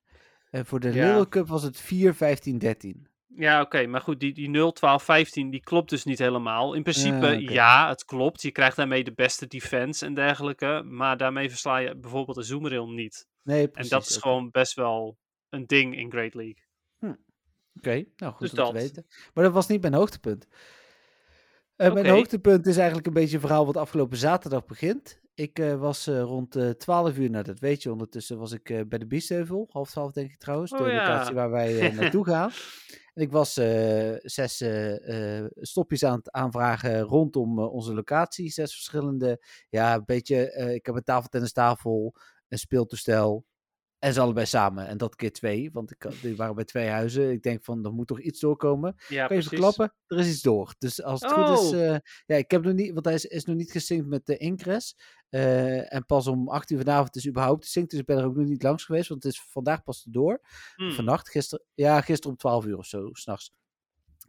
En 0.57 0.67
voor 0.67 0.81
de 0.81 0.93
Ja. 0.93 1.27
Cup 1.29 1.47
was 1.49 1.63
het 1.63 1.81
4, 1.81 2.15
15, 2.15 2.59
13. 2.59 3.07
Ja, 3.27 3.61
oké, 3.61 3.87
maar 3.87 4.01
goed, 4.01 4.21
die, 4.21 4.33
die 4.35 4.49
0, 4.49 4.73
12, 4.73 5.03
15, 5.03 5.51
die 5.51 5.61
klopt 5.61 5.91
dus 5.91 6.05
niet 6.05 6.19
helemaal. 6.19 6.75
In 6.75 6.83
principe, 6.83 7.27
Ah, 7.27 7.41
ja, 7.41 7.89
het 7.89 8.05
klopt. 8.05 8.43
Je 8.43 8.51
krijgt 8.51 8.77
daarmee 8.77 9.05
de 9.05 9.13
beste 9.13 9.47
defense 9.47 10.07
en 10.07 10.15
dergelijke, 10.15 10.83
maar 10.85 11.17
daarmee 11.17 11.49
versla 11.51 11.77
je 11.77 11.97
bijvoorbeeld 11.97 12.37
de 12.37 12.43
Zoomeril 12.43 12.89
niet. 12.91 13.27
Nee, 13.43 13.63
En 13.63 13.71
precies. 13.71 13.91
dat 13.91 14.07
is 14.09 14.17
gewoon 14.17 14.51
best 14.51 14.75
wel 14.75 15.19
een 15.49 15.67
ding 15.67 15.97
in 15.97 16.11
Great 16.11 16.35
League. 16.35 16.65
Oké, 17.77 18.05
nou 18.17 18.33
goed 18.33 18.41
Dus 18.41 18.51
om 18.51 18.57
te 18.57 18.63
dat. 18.63 18.73
weten. 18.73 19.07
Maar 19.35 19.45
dat 19.45 19.53
was 19.53 19.67
niet 19.67 19.81
mijn 19.81 19.95
hoogtepunt. 19.95 20.47
Eh, 21.77 21.93
Mijn 21.93 22.07
hoogtepunt 22.09 22.67
is 22.67 22.77
eigenlijk 22.77 23.07
een 23.07 23.13
beetje 23.13 23.35
een 23.35 23.41
verhaal 23.41 23.67
wat 23.67 23.77
afgelopen 23.77 24.17
zaterdag 24.17 24.65
begint. 24.67 25.21
Ik 25.37 25.59
eh, 25.59 25.75
was 25.75 26.07
eh, 26.07 26.21
rond 26.21 26.57
eh 26.57 26.71
12 26.71 27.17
uur, 27.17 27.31
nou 27.31 27.45
dat 27.45 27.59
weet 27.59 27.83
je, 27.83 27.93
ondertussen 27.93 28.39
was 28.39 28.53
ik 28.53 28.89
bij 28.89 28.99
de 28.99 29.07
Biesheuvel. 29.07 29.69
Half 29.71 29.91
twaalf 29.91 30.13
denk 30.13 30.31
ik 30.31 30.39
trouwens, 30.39 30.73
Oh 30.73 30.79
de 30.79 30.85
ja. 30.85 31.09
locatie 31.09 31.35
waar 31.35 31.51
wij 31.51 31.91
naartoe 31.93 32.25
gaan. 32.25 32.51
En 33.15 33.23
ik 33.23 33.31
was 33.31 33.53
zes 34.23 34.65
stopjes 35.55 36.05
aan 36.05 36.17
het 36.17 36.31
aanvragen 36.31 37.01
rondom 37.01 37.59
onze 37.59 37.95
locatie. 37.95 38.51
Zes 38.51 38.73
verschillende, 38.73 39.45
ja, 39.69 39.95
een 39.95 40.05
beetje, 40.05 40.53
ik 40.75 40.87
heb 40.87 40.95
een 40.95 41.03
tafeltennistafel, 41.03 42.15
een 42.49 42.59
speeltoestel, 42.59 43.45
en 43.99 44.13
ze 44.13 44.21
allebei 44.21 44.47
samen. 44.47 44.87
En 44.87 44.99
dat 44.99 45.17
keer 45.17 45.33
twee, 45.33 45.71
want 45.73 45.91
ik, 45.91 46.03
had- 46.03 46.15
die 46.23 46.37
waren 46.37 46.55
bij 46.55 46.65
twee 46.65 46.89
huizen. 46.89 47.31
Ik 47.31 47.43
denk 47.43 47.65
van, 47.65 47.85
er 47.85 47.93
moet 47.93 48.07
toch 48.07 48.21
iets 48.21 48.41
doorkomen. 48.41 48.95
Ja, 49.09 49.27
kan 49.27 49.37
je 49.37 49.43
verklappen? 49.43 49.95
Er 50.07 50.19
is 50.19 50.29
iets 50.29 50.43
door. 50.43 50.75
Dus 50.79 51.03
als 51.03 51.21
het 51.21 51.33
goed 51.33 51.49
is... 51.59 51.73
Oh. 51.73 51.85
eh, 51.95 51.99
ja, 52.27 52.37
ik 52.37 52.51
heb 52.51 52.63
nog 52.65 52.73
niet... 52.75 52.93
Want 52.93 53.05
hij 53.05 53.15
is, 53.15 53.25
is 53.25 53.45
nog 53.45 53.57
niet 53.57 53.71
gesynct 53.71 54.07
met 54.07 54.27
de 54.27 54.37
Incres. 54.37 54.97
Eh, 55.29 55.95
en 55.95 56.07
pas 56.07 56.27
om 56.27 56.49
acht 56.49 56.71
uur 56.71 56.79
vanavond 56.79 57.17
is 57.17 57.29
überhaupt 57.29 57.65
gesynct. 57.65 57.91
Dus 57.91 58.01
ik 58.01 58.07
ben 58.07 58.19
er 58.19 58.25
ook 58.25 58.37
nog 58.37 58.47
niet 58.47 58.63
langs 58.63 58.85
geweest. 58.85 59.09
Want 59.09 59.23
het 59.23 59.33
is 59.33 59.43
vandaag 59.51 59.83
pas 59.83 60.07
door. 60.09 60.41
Hmm. 60.75 60.93
Vannacht, 60.93 61.29
gisteren... 61.31 61.65
Ja, 61.75 62.01
gisteren 62.01 62.31
om 62.31 62.37
twaalf 62.39 62.65
uur 62.67 62.77
of 62.79 62.87
zo, 62.87 63.09
s'nachts. 63.13 63.53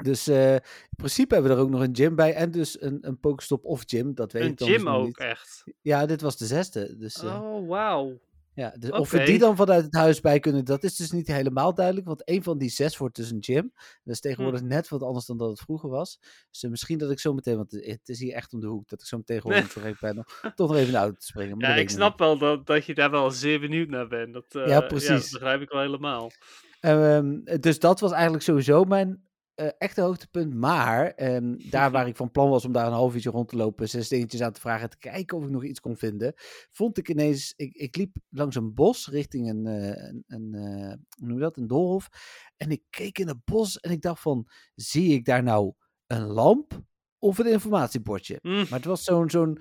Dus 0.03 0.27
eh, 0.27 0.53
in 0.53 0.61
principe 0.95 1.33
hebben 1.33 1.51
we 1.51 1.57
er 1.57 1.63
ook 1.63 1.69
nog 1.71 1.81
een 1.81 1.95
gym 1.95 2.15
bij. 2.15 2.33
En 2.33 2.51
dus 2.51 2.81
een, 2.81 2.97
een 3.01 3.19
Pokestop 3.19 3.65
of 3.65 3.83
gym. 3.85 4.15
Dat 4.15 4.31
weet 4.31 4.43
Een 4.43 4.49
ik 4.49 4.57
dan 4.57 4.67
dus 4.67 4.77
gym 4.77 4.87
ook, 4.89 5.05
niet. 5.05 5.17
echt. 5.17 5.63
Ja, 5.81 6.05
dit 6.05 6.21
was 6.21 6.37
de 6.37 6.45
zesde. 6.45 6.97
Dus, 6.97 7.23
eh, 7.23 7.41
Oh, 7.41 7.67
wauw. 7.67 8.19
Ja, 8.57 8.69
dus 8.79 8.89
of 8.91 9.11
we 9.11 9.23
die 9.23 9.39
dan 9.39 9.55
vanuit 9.55 9.83
het 9.83 9.93
huis 9.95 10.19
bij 10.21 10.39
kunnen, 10.39 10.65
dat 10.65 10.83
is 10.83 10.95
dus 10.95 11.11
niet 11.11 11.27
helemaal 11.27 11.73
duidelijk. 11.73 12.07
Want 12.07 12.21
een 12.29 12.43
van 12.43 12.57
die 12.57 12.69
zes 12.69 12.97
wordt 12.97 13.15
dus 13.15 13.31
een 13.31 13.43
gym. 13.43 13.71
Dat 14.03 14.13
is 14.13 14.19
tegenwoordig 14.19 14.59
Hm. 14.59 14.67
net 14.67 14.87
wat 14.89 15.03
anders 15.03 15.25
dan 15.25 15.37
dat 15.37 15.49
het 15.49 15.59
vroeger 15.59 15.89
was. 15.89 16.19
Dus 16.51 16.63
eh, 16.63 16.69
misschien 16.69 16.97
dat 16.97 17.11
ik 17.11 17.19
zo 17.19 17.33
meteen, 17.33 17.55
want 17.55 17.71
het 17.71 18.09
is 18.09 18.19
hier 18.19 18.33
echt 18.33 18.53
om 18.53 18.59
de 18.59 18.67
hoek, 18.67 18.89
dat 18.89 19.01
ik 19.01 19.07
zo 19.07 19.17
meteen 19.17 19.41
gewoon 19.41 19.63
ben 19.99 20.15
nog, 20.15 20.51
toch 20.55 20.67
nog 20.69 20.77
even 20.77 20.91
de 20.91 20.97
auto 20.97 21.15
te 21.17 21.25
springen. 21.25 21.57
Maar 21.57 21.69
Ja, 21.69 21.73
dat 21.75 21.83
ik 21.83 21.89
snap 21.89 22.19
wel 22.19 22.37
dat, 22.37 22.65
dat 22.65 22.85
je 22.85 22.93
daar 22.93 23.11
wel 23.11 23.31
zeer 23.31 23.59
benieuwd 23.59 23.89
naar 23.89 24.07
bent. 24.07 24.33
Dat, 24.33 24.45
eh, 24.55 24.67
Ja, 24.67 24.79
dat 24.79 24.87
precies. 24.87 25.31
begrijp 25.31 25.61
ik 25.61 25.69
wel 25.69 25.81
helemaal. 25.81 26.31
Ehm, 26.79 27.39
dus 27.59 27.79
dat 27.79 27.99
was 27.99 28.11
eigenlijk 28.11 28.43
sowieso 28.43 28.83
mijn 28.83 29.26
eh, 29.57 29.67
echte 29.77 30.01
hoogtepunt. 30.01 30.53
Maar 30.53 31.11
ehm, 31.13 31.55
daar 31.69 31.91
waar 31.91 32.07
ik 32.07 32.15
van 32.15 32.31
plan 32.31 32.49
was 32.49 32.65
om 32.65 32.71
daar 32.71 32.87
een 32.87 32.93
half 32.93 33.13
uurtje 33.13 33.29
rond 33.29 33.49
te 33.49 33.55
lopen, 33.55 33.89
zes 33.89 34.07
dingetjes 34.07 34.41
aan 34.41 34.51
te 34.51 34.59
vragen 34.59 34.83
en 34.83 34.89
te 34.89 34.97
kijken 34.97 35.37
of 35.37 35.43
ik 35.43 35.49
nog 35.49 35.63
iets 35.63 35.79
kon 35.79 35.97
vinden, 35.97 36.33
vond 36.71 36.97
ik 36.97 37.09
ineens, 37.09 37.53
ik, 37.55 37.73
ik 37.73 37.95
liep 37.95 38.17
langs 38.29 38.55
een 38.55 38.73
bos 38.73 39.07
richting 39.07 39.49
een, 39.49 39.65
eh, 39.65 40.07
een, 40.07 40.23
een 40.27 40.53
eh, 40.53 40.93
hoe 41.17 41.27
noem 41.27 41.37
je 41.37 41.43
dat, 41.43 41.57
een 41.57 41.67
doolhof. 41.67 42.07
En 42.57 42.71
ik 42.71 42.83
keek 42.89 43.17
in 43.19 43.27
het 43.27 43.45
bos 43.45 43.79
en 43.79 43.91
ik 43.91 44.01
dacht 44.01 44.21
van, 44.21 44.47
zie 44.75 45.13
ik 45.13 45.25
daar 45.25 45.43
nou 45.43 45.73
een 46.07 46.25
lamp 46.25 46.81
of 47.19 47.37
een 47.37 47.51
informatiebordje? 47.51 48.39
Hm, 48.41 48.49
Maar 48.55 48.67
het 48.69 48.85
was 48.85 49.03
zo'n 49.03 49.29
zo'n 49.29 49.59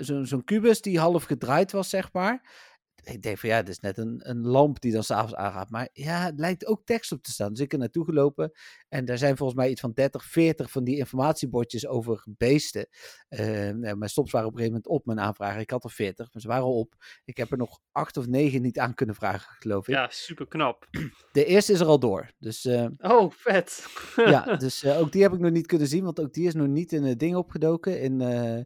zo'n 0.00 0.26
zo'n 0.26 0.44
kubus 0.44 0.80
die 0.80 0.98
half 0.98 1.24
gedraaid 1.24 1.72
was, 1.72 1.88
zeg 1.88 2.12
maar. 2.12 2.68
Ik 3.04 3.22
denk 3.22 3.38
van 3.38 3.48
ja, 3.48 3.56
het 3.56 3.68
is 3.68 3.80
net 3.80 3.98
een, 3.98 4.20
een 4.22 4.46
lamp 4.46 4.80
die 4.80 4.92
dan 4.92 5.02
s'avonds 5.02 5.34
aangaat. 5.34 5.70
Maar 5.70 5.88
ja, 5.92 6.24
het 6.24 6.38
lijkt 6.38 6.66
ook 6.66 6.84
tekst 6.84 7.12
op 7.12 7.22
te 7.22 7.30
staan. 7.30 7.50
Dus 7.52 7.60
ik 7.60 7.72
er 7.72 7.78
naartoe 7.78 8.04
gelopen. 8.04 8.50
En 8.88 9.04
daar 9.04 9.18
zijn 9.18 9.36
volgens 9.36 9.58
mij 9.58 9.70
iets 9.70 9.80
van 9.80 9.92
30, 9.92 10.24
40 10.24 10.70
van 10.70 10.84
die 10.84 10.96
informatiebordjes 10.96 11.86
over 11.86 12.24
beesten. 12.36 12.88
Eh, 13.28 13.46
nou, 13.70 13.96
mijn 13.96 14.10
stops 14.10 14.30
waren 14.30 14.46
op 14.48 14.52
een 14.52 14.58
gegeven 14.60 14.80
moment 14.82 14.86
op 15.00 15.06
mijn 15.06 15.20
aanvragen. 15.20 15.60
Ik 15.60 15.70
had 15.70 15.84
er 15.84 15.90
40, 15.90 16.32
maar 16.32 16.42
ze 16.42 16.48
waren 16.48 16.64
al 16.64 16.78
op. 16.78 16.94
Ik 17.24 17.36
heb 17.36 17.50
er 17.50 17.58
nog 17.58 17.78
8 17.92 18.16
of 18.16 18.26
9 18.26 18.62
niet 18.62 18.78
aan 18.78 18.94
kunnen 18.94 19.14
vragen, 19.14 19.54
geloof 19.58 19.88
ik. 19.88 19.94
ja, 19.94 20.08
super 20.10 20.46
knap. 20.48 20.86
De 21.32 21.44
eerste 21.44 21.72
is 21.72 21.80
er 21.80 21.86
al 21.86 21.98
door. 21.98 22.30
Dus 22.38 22.64
eh, 22.64 22.86
Oh, 22.98 23.30
vet. 23.30 23.86
ja, 24.16 24.56
dus 24.56 24.82
eh, 24.82 24.98
ook 25.00 25.12
die 25.12 25.22
heb 25.22 25.32
ik 25.32 25.38
nog 25.40 25.50
niet 25.50 25.66
kunnen 25.66 25.88
zien, 25.88 26.04
want 26.04 26.20
ook 26.20 26.32
die 26.32 26.46
is 26.46 26.54
nog 26.54 26.66
niet 26.66 26.92
in 26.92 27.02
het 27.02 27.18
ding 27.18 27.36
opgedoken 27.36 28.00
in, 28.00 28.20
eh 28.20 28.60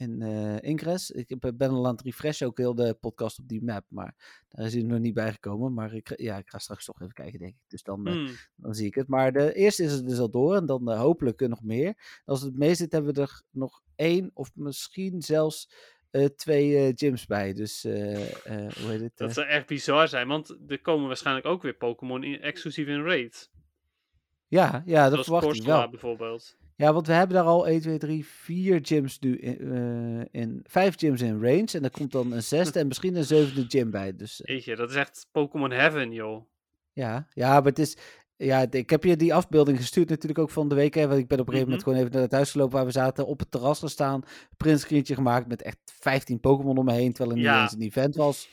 in 0.00 0.22
eh 0.22 0.56
Ingress. 0.70 1.10
Ik 1.10 1.28
heb- 1.28 1.52
ben 1.54 1.70
al 1.70 1.86
aan 1.86 1.92
het 1.96 2.02
refreshen, 2.04 2.46
ook 2.46 2.58
heel 2.58 2.74
de 2.74 2.94
podcast 3.00 3.38
op 3.38 3.48
die 3.48 3.62
map, 3.64 3.84
maar 3.88 4.44
daar 4.48 4.66
is 4.66 4.72
hij 4.74 4.82
nog 4.82 4.98
niet 4.98 5.14
bij 5.14 5.32
gekomen. 5.32 5.74
Maar 5.74 5.94
ik, 5.94 6.12
ja, 6.20 6.36
ik 6.38 6.48
ga 6.48 6.58
straks 6.58 6.84
toch 6.84 7.00
even 7.00 7.12
kijken, 7.14 7.38
denk 7.38 7.52
ik. 7.54 7.60
Dus 7.68 7.82
dan, 7.82 8.06
eh, 8.06 8.12
Hmm. 8.12 8.28
dan 8.56 8.74
zie 8.74 8.86
ik 8.86 8.94
het. 8.94 9.08
Maar 9.08 9.32
de 9.32 9.54
eerste 9.54 9.82
is 9.82 9.92
er 9.92 10.06
dus 10.06 10.18
al 10.18 10.30
door 10.30 10.56
en 10.56 10.66
dan 10.66 10.90
eh, 10.90 10.98
hopelijk 11.00 11.40
eh, 11.40 11.48
nog 11.48 11.62
meer. 11.62 12.20
Als 12.24 12.42
het 12.42 12.56
mee 12.56 12.74
zit, 12.74 12.92
hebben 12.92 13.14
we 13.14 13.20
er 13.20 13.42
nog 13.50 13.82
één 13.96 14.30
of 14.34 14.50
misschien 14.54 15.22
zelfs 15.22 15.70
eh, 16.10 16.24
twee 16.24 16.76
eh, 16.76 16.92
gyms 16.94 17.26
bij. 17.26 17.52
Dus 17.52 17.84
eh, 17.84 18.30
eh, 18.66 18.72
hoe 18.74 18.90
heet 18.90 19.00
het? 19.00 19.16
Dat 19.16 19.28
eh, 19.28 19.34
zou 19.34 19.46
echt 19.46 19.66
bizar 19.66 20.08
zijn, 20.08 20.28
want 20.28 20.56
er 20.68 20.80
komen 20.80 21.06
waarschijnlijk 21.06 21.46
ook 21.46 21.62
weer 21.62 21.74
Pokémon 21.74 22.24
in, 22.24 22.40
exclusief 22.40 22.86
in 22.86 23.02
Raid. 23.04 23.50
ja, 24.46 24.82
ja, 24.86 25.02
dat 25.02 25.10
Zoals 25.12 25.26
verwacht 25.26 25.56
ik 25.56 25.62
wel. 25.66 25.90
bijvoorbeeld. 25.90 26.58
Ja, 26.80 26.92
want 26.92 27.06
we 27.06 27.12
hebben 27.12 27.36
daar 27.36 27.46
al 27.46 27.66
1, 27.66 27.80
2, 27.80 27.98
3, 27.98 28.26
4 28.26 28.78
gyms 28.82 29.18
nu 29.18 29.36
in, 29.38 29.72
eh, 30.32 30.40
in 30.40 30.60
5 30.64 30.98
gyms 30.98 31.20
in 31.20 31.42
range. 31.42 31.68
En 31.72 31.84
er 31.84 31.90
komt 31.90 32.12
dan 32.12 32.32
een 32.32 32.42
zesde 32.42 32.78
en 32.78 32.86
misschien 32.86 33.16
een 33.16 33.24
zevende 33.24 33.64
gym 33.68 33.90
bij. 33.90 34.16
Dus 34.16 34.42
eh, 34.42 34.54
Weet 34.54 34.64
je, 34.64 34.76
dat 34.76 34.90
is 34.90 34.96
echt 34.96 35.26
Pokémon 35.32 35.70
Heaven, 35.70 36.12
joh. 36.12 36.44
ja, 36.92 37.26
ja, 37.32 37.52
maar 37.52 37.62
het 37.64 37.78
is. 37.78 37.96
Ja, 38.42 38.58
het- 38.58 38.74
ik 38.74 38.90
heb 38.90 39.04
je 39.04 39.16
die 39.16 39.34
afbeelding 39.34 39.78
gestuurd 39.78 40.08
natuurlijk 40.08 40.38
ook 40.38 40.50
van 40.50 40.68
de 40.68 40.74
week. 40.74 40.94
Hè, 40.94 41.06
want 41.08 41.20
ik 41.20 41.28
ben 41.28 41.38
op 41.40 41.46
een 41.46 41.52
gegeven 41.52 41.66
moment 41.72 41.82
gewoon 41.82 41.98
even 41.98 42.12
naar 42.12 42.22
het 42.22 42.32
huis 42.32 42.50
gelopen 42.50 42.76
waar 42.76 42.84
we 42.84 42.90
zaten. 42.92 43.26
Op 43.26 43.38
het 43.38 43.50
terras 43.50 43.78
gestaan. 43.78 44.22
Printscreentje 44.56 45.14
gemaakt 45.14 45.46
met 45.48 45.62
echt 45.62 45.78
15 46.00 46.40
Pokémon 46.40 46.76
om 46.78 46.84
me 46.84 46.92
heen. 46.92 47.12
Terwijl 47.12 47.36
er 47.36 47.42
Ja. 47.42 47.52
niet 47.52 47.62
eens 47.62 47.72
een 47.80 47.86
event 47.86 48.16
was. 48.16 48.48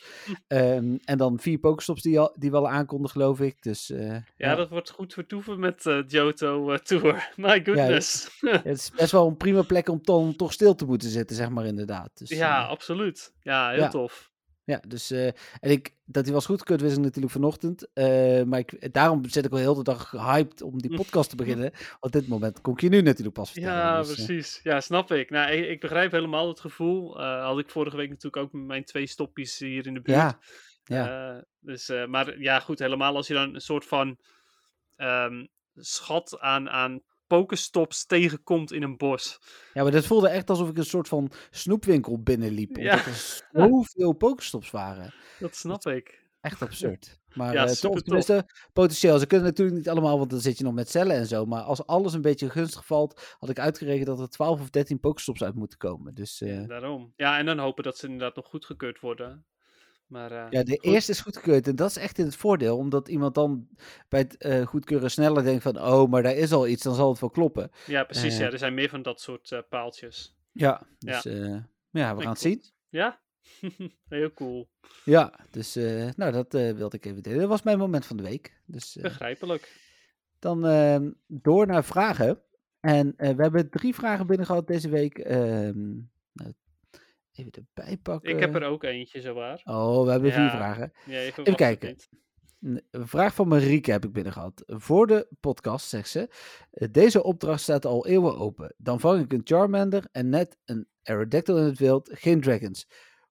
Ehm, 0.48 0.96
en 1.06 1.18
dan 1.18 1.40
vier 1.40 1.58
Pokestops 1.58 2.02
die, 2.02 2.20
al, 2.20 2.36
die 2.40 2.52
we 2.52 2.58
al 2.58 2.70
aankonden, 2.70 3.10
geloof 3.12 3.40
ik. 3.40 3.62
Dus 3.64 3.90
eh, 3.92 4.16
Ja, 4.38 4.56
dat 4.56 4.70
wordt 4.70 4.90
goed 4.90 5.14
vertoeven 5.14 5.60
met 5.60 5.86
eh 5.86 6.00
Johto 6.08 6.72
eh, 6.72 6.80
Tour. 6.80 7.30
My 7.36 7.64
goodness. 7.64 8.38
Ja, 8.42 8.52
het 8.64 8.78
is 8.78 8.92
best 8.92 9.12
wel 9.12 9.28
een 9.28 9.38
prima 9.38 9.62
plek 9.62 9.90
om 9.90 10.00
dan 10.02 10.36
toch 10.36 10.54
stil 10.54 10.76
te 10.76 10.86
moeten 10.86 11.10
zitten, 11.10 11.36
zeg 11.36 11.50
maar 11.50 11.66
inderdaad. 11.66 12.10
Dus, 12.14 12.30
eh, 12.30 12.70
absoluut. 12.70 13.34
Ja, 13.42 13.70
heel 13.70 13.80
Ja. 13.80 13.88
tof. 13.88 14.32
Ja, 14.68 14.82
dus 14.88 15.12
eh, 15.12 15.28
en 15.60 15.72
ik, 15.72 15.94
dat 16.06 16.26
hij 16.26 16.34
was 16.34 16.46
goedgekeurd 16.46 16.82
wist 16.82 16.98
ik 16.98 17.04
natuurlijk 17.04 17.34
vanochtend. 17.34 17.94
eh, 17.94 18.44
maar 18.44 18.60
ik, 18.60 18.94
daarom 18.94 19.30
zit 19.30 19.46
ik 19.46 19.52
al 19.52 19.58
heel 19.58 19.76
de 19.76 19.84
dag 19.84 20.10
gehyped 20.10 20.62
om 20.62 20.82
die 20.82 20.96
podcast 20.96 21.30
te 21.30 21.36
beginnen. 21.44 21.72
Op 22.00 22.12
dit 22.12 22.28
moment 22.28 22.62
kon 22.62 22.74
ik 22.74 22.82
je 22.82 22.90
nu 22.90 23.02
natuurlijk 23.02 23.36
pas 23.36 23.52
vertellen. 23.52 23.78
Ja, 23.78 23.98
dus, 23.98 24.10
eh, 24.10 24.16
precies. 24.16 24.60
Ja, 24.64 24.82
snap 24.82 25.12
ik. 25.12 25.30
Nou, 25.30 25.52
ik, 25.52 25.70
ik 25.70 25.80
begrijp 25.80 26.12
helemaal 26.12 26.48
het 26.48 26.60
gevoel. 26.60 27.22
Had 27.22 27.60
ik 27.60 27.70
vorige 27.70 27.98
week 27.98 28.10
natuurlijk 28.10 28.44
ook 28.44 28.54
mijn 28.54 28.84
twee 28.84 29.08
stoppies 29.08 29.60
hier 29.60 29.86
in 29.88 29.94
de 29.94 30.02
buurt. 30.02 30.18
ja, 30.18 30.40
ja. 30.84 31.46
Dus, 31.60 31.92
maar 32.08 32.40
ja, 32.40 32.60
goed, 32.60 32.80
helemaal 32.80 33.16
als 33.16 33.28
je 33.28 33.34
dan 33.34 33.56
een 33.56 33.62
soort 33.62 33.86
van 33.86 34.18
ehm, 34.96 35.46
schat 35.76 36.40
aan, 36.40 36.70
aan 36.70 37.02
Pokestops 37.28 38.06
tegenkomt 38.06 38.72
in 38.72 38.84
een 38.84 38.98
bos. 38.98 39.40
Ja, 39.74 39.84
maar 39.84 39.92
dat 39.92 40.06
voelde 40.06 40.30
echt 40.30 40.50
alsof 40.50 40.70
ik 40.70 40.78
een 40.78 40.86
soort 40.86 41.08
van 41.08 41.32
snoepwinkel 41.50 42.22
binnenliep. 42.22 42.76
Ja. 42.76 42.92
Omdat 42.92 43.06
er 43.06 43.40
zoveel 43.70 44.14
Pokestops 44.14 44.72
waren. 44.72 45.14
Dat 45.40 45.56
snap 45.56 45.86
ik. 45.86 46.26
Echt 46.42 46.62
absurd. 46.68 47.20
Maar 47.34 47.54
Ja, 47.54 47.66
tenminste, 47.66 48.50
potentieel. 48.74 49.20
Ze 49.20 49.28
kunnen 49.28 49.48
natuurlijk 49.48 49.78
niet 49.78 49.90
allemaal, 49.90 50.18
want 50.18 50.30
dan 50.30 50.40
zit 50.40 50.58
je 50.58 50.64
nog 50.64 50.74
met 50.74 50.90
cellen 50.90 51.16
en 51.16 51.26
zo. 51.26 51.46
Maar 51.46 51.62
als 51.62 51.86
alles 51.86 52.14
een 52.14 52.22
beetje 52.22 52.50
gunstig 52.50 52.86
valt, 52.86 53.36
had 53.40 53.50
ik 53.50 53.60
uitgerekend 53.60 54.06
dat 54.06 54.20
er 54.20 54.30
12 54.30 54.62
of 54.62 54.70
13 54.70 55.00
Pokestops 55.00 55.44
uit 55.44 55.56
moeten 55.56 55.78
komen. 55.78 56.14
Dus 56.14 56.42
eh, 56.42 56.68
daarom. 56.68 57.14
Ja, 57.16 57.38
en 57.38 57.46
dan 57.46 57.60
hopen 57.60 57.84
dat 57.84 57.98
ze 57.98 58.06
inderdaad 58.06 58.36
nog 58.36 58.48
goedgekeurd 58.48 59.00
worden. 59.00 59.46
Maar 60.08 60.32
eh, 60.32 60.46
ja, 60.50 60.64
de 60.64 60.72
goed. 60.72 60.84
eerste 60.84 61.12
is 61.12 61.22
goedgekeurd. 61.22 61.68
En 61.68 61.76
dat 61.76 61.90
is 61.90 61.98
echt 61.98 62.18
in 62.18 62.26
het 62.26 62.36
voordeel, 62.36 62.78
omdat 62.78 63.08
iemand 63.08 63.36
dan 63.36 63.68
bij 64.10 64.20
het 64.20 64.38
eh, 64.38 64.66
goedkeuren 64.66 65.12
sneller 65.12 65.44
denkt 65.44 65.64
van, 65.64 65.82
oh, 65.82 66.10
maar 66.10 66.24
daar 66.24 66.36
is 66.36 66.52
al 66.52 66.68
iets, 66.68 66.84
dan 66.84 66.96
zal 66.96 67.10
het 67.10 67.20
wel 67.20 67.30
kloppen. 67.30 67.72
Ja, 67.86 68.04
precies. 68.04 68.34
eh, 68.34 68.40
ja, 68.40 68.52
er 68.52 68.58
zijn 68.58 68.74
meer 68.74 68.90
van 68.90 69.02
dat 69.02 69.22
soort 69.22 69.52
eh, 69.52 69.60
paaltjes. 69.70 70.36
Ja, 70.52 70.82
dus 71.00 71.24
ja, 71.24 71.70
ja 71.92 72.16
we 72.16 72.22
gaan 72.22 72.32
het 72.32 72.40
zien. 72.42 72.64
Ja? 72.90 73.20
Heel 74.10 74.34
cool. 74.34 74.70
Ja, 75.04 75.40
dus 75.52 75.76
eh, 75.76 76.10
nou, 76.16 76.32
dat 76.32 76.54
eh, 76.54 76.72
wilde 76.72 76.98
ik 76.98 77.06
even 77.06 77.24
delen. 77.24 77.40
Dat 77.40 77.50
was 77.50 77.64
mijn 77.64 77.78
moment 77.78 78.06
van 78.06 78.18
de 78.18 78.24
week. 78.24 78.62
Dus 78.66 78.96
eh, 78.98 79.04
Begrijpelijk. 79.04 79.76
dan 80.40 80.66
ehm, 80.66 81.12
door 81.28 81.68
naar 81.68 81.84
vragen. 81.84 82.42
En 82.80 83.14
eh, 83.18 83.36
we 83.36 83.42
hebben 83.42 83.70
drie 83.70 83.96
vragen 83.96 84.28
binnen 84.28 84.46
gehad 84.46 84.68
deze 84.68 84.90
week. 84.90 85.18
Even 87.38 87.52
erbij 87.52 87.98
pakken. 87.98 88.30
Ik 88.30 88.40
heb 88.40 88.56
er 88.56 88.64
ook 88.64 88.84
eentje, 88.84 89.22
zowaar. 89.22 89.62
Oh, 89.66 90.04
we 90.06 90.12
hebben 90.12 90.32
vier 90.34 90.50
vragen. 90.50 90.94
Ja, 91.06 91.18
even, 91.20 91.56
kijken. 91.56 91.96
Een 92.60 93.08
vraag 93.08 93.34
van 93.36 93.48
Marieke 93.48 93.92
heb 93.92 94.06
ik 94.06 94.12
binnen 94.12 94.34
gehad. 94.34 94.64
Voor 94.68 95.08
de 95.08 95.28
podcast 95.40 95.88
zegt 95.90 96.10
ze: 96.10 96.30
eh, 96.72 96.88
Deze 96.92 97.24
opdracht 97.24 97.62
staat 97.62 97.86
al 97.86 98.08
eeuwen 98.08 98.38
open. 98.38 98.74
Dan 98.78 99.00
vang 99.00 99.24
ik 99.24 99.34
een 99.34 99.42
Charmander 99.44 100.08
en 100.12 100.30
net 100.30 100.58
een 100.66 100.88
Aerodactyl 101.04 101.58
in 101.58 101.64
het 101.64 101.78
wild, 101.80 102.10
geen 102.14 102.42
dragons. 102.42 102.88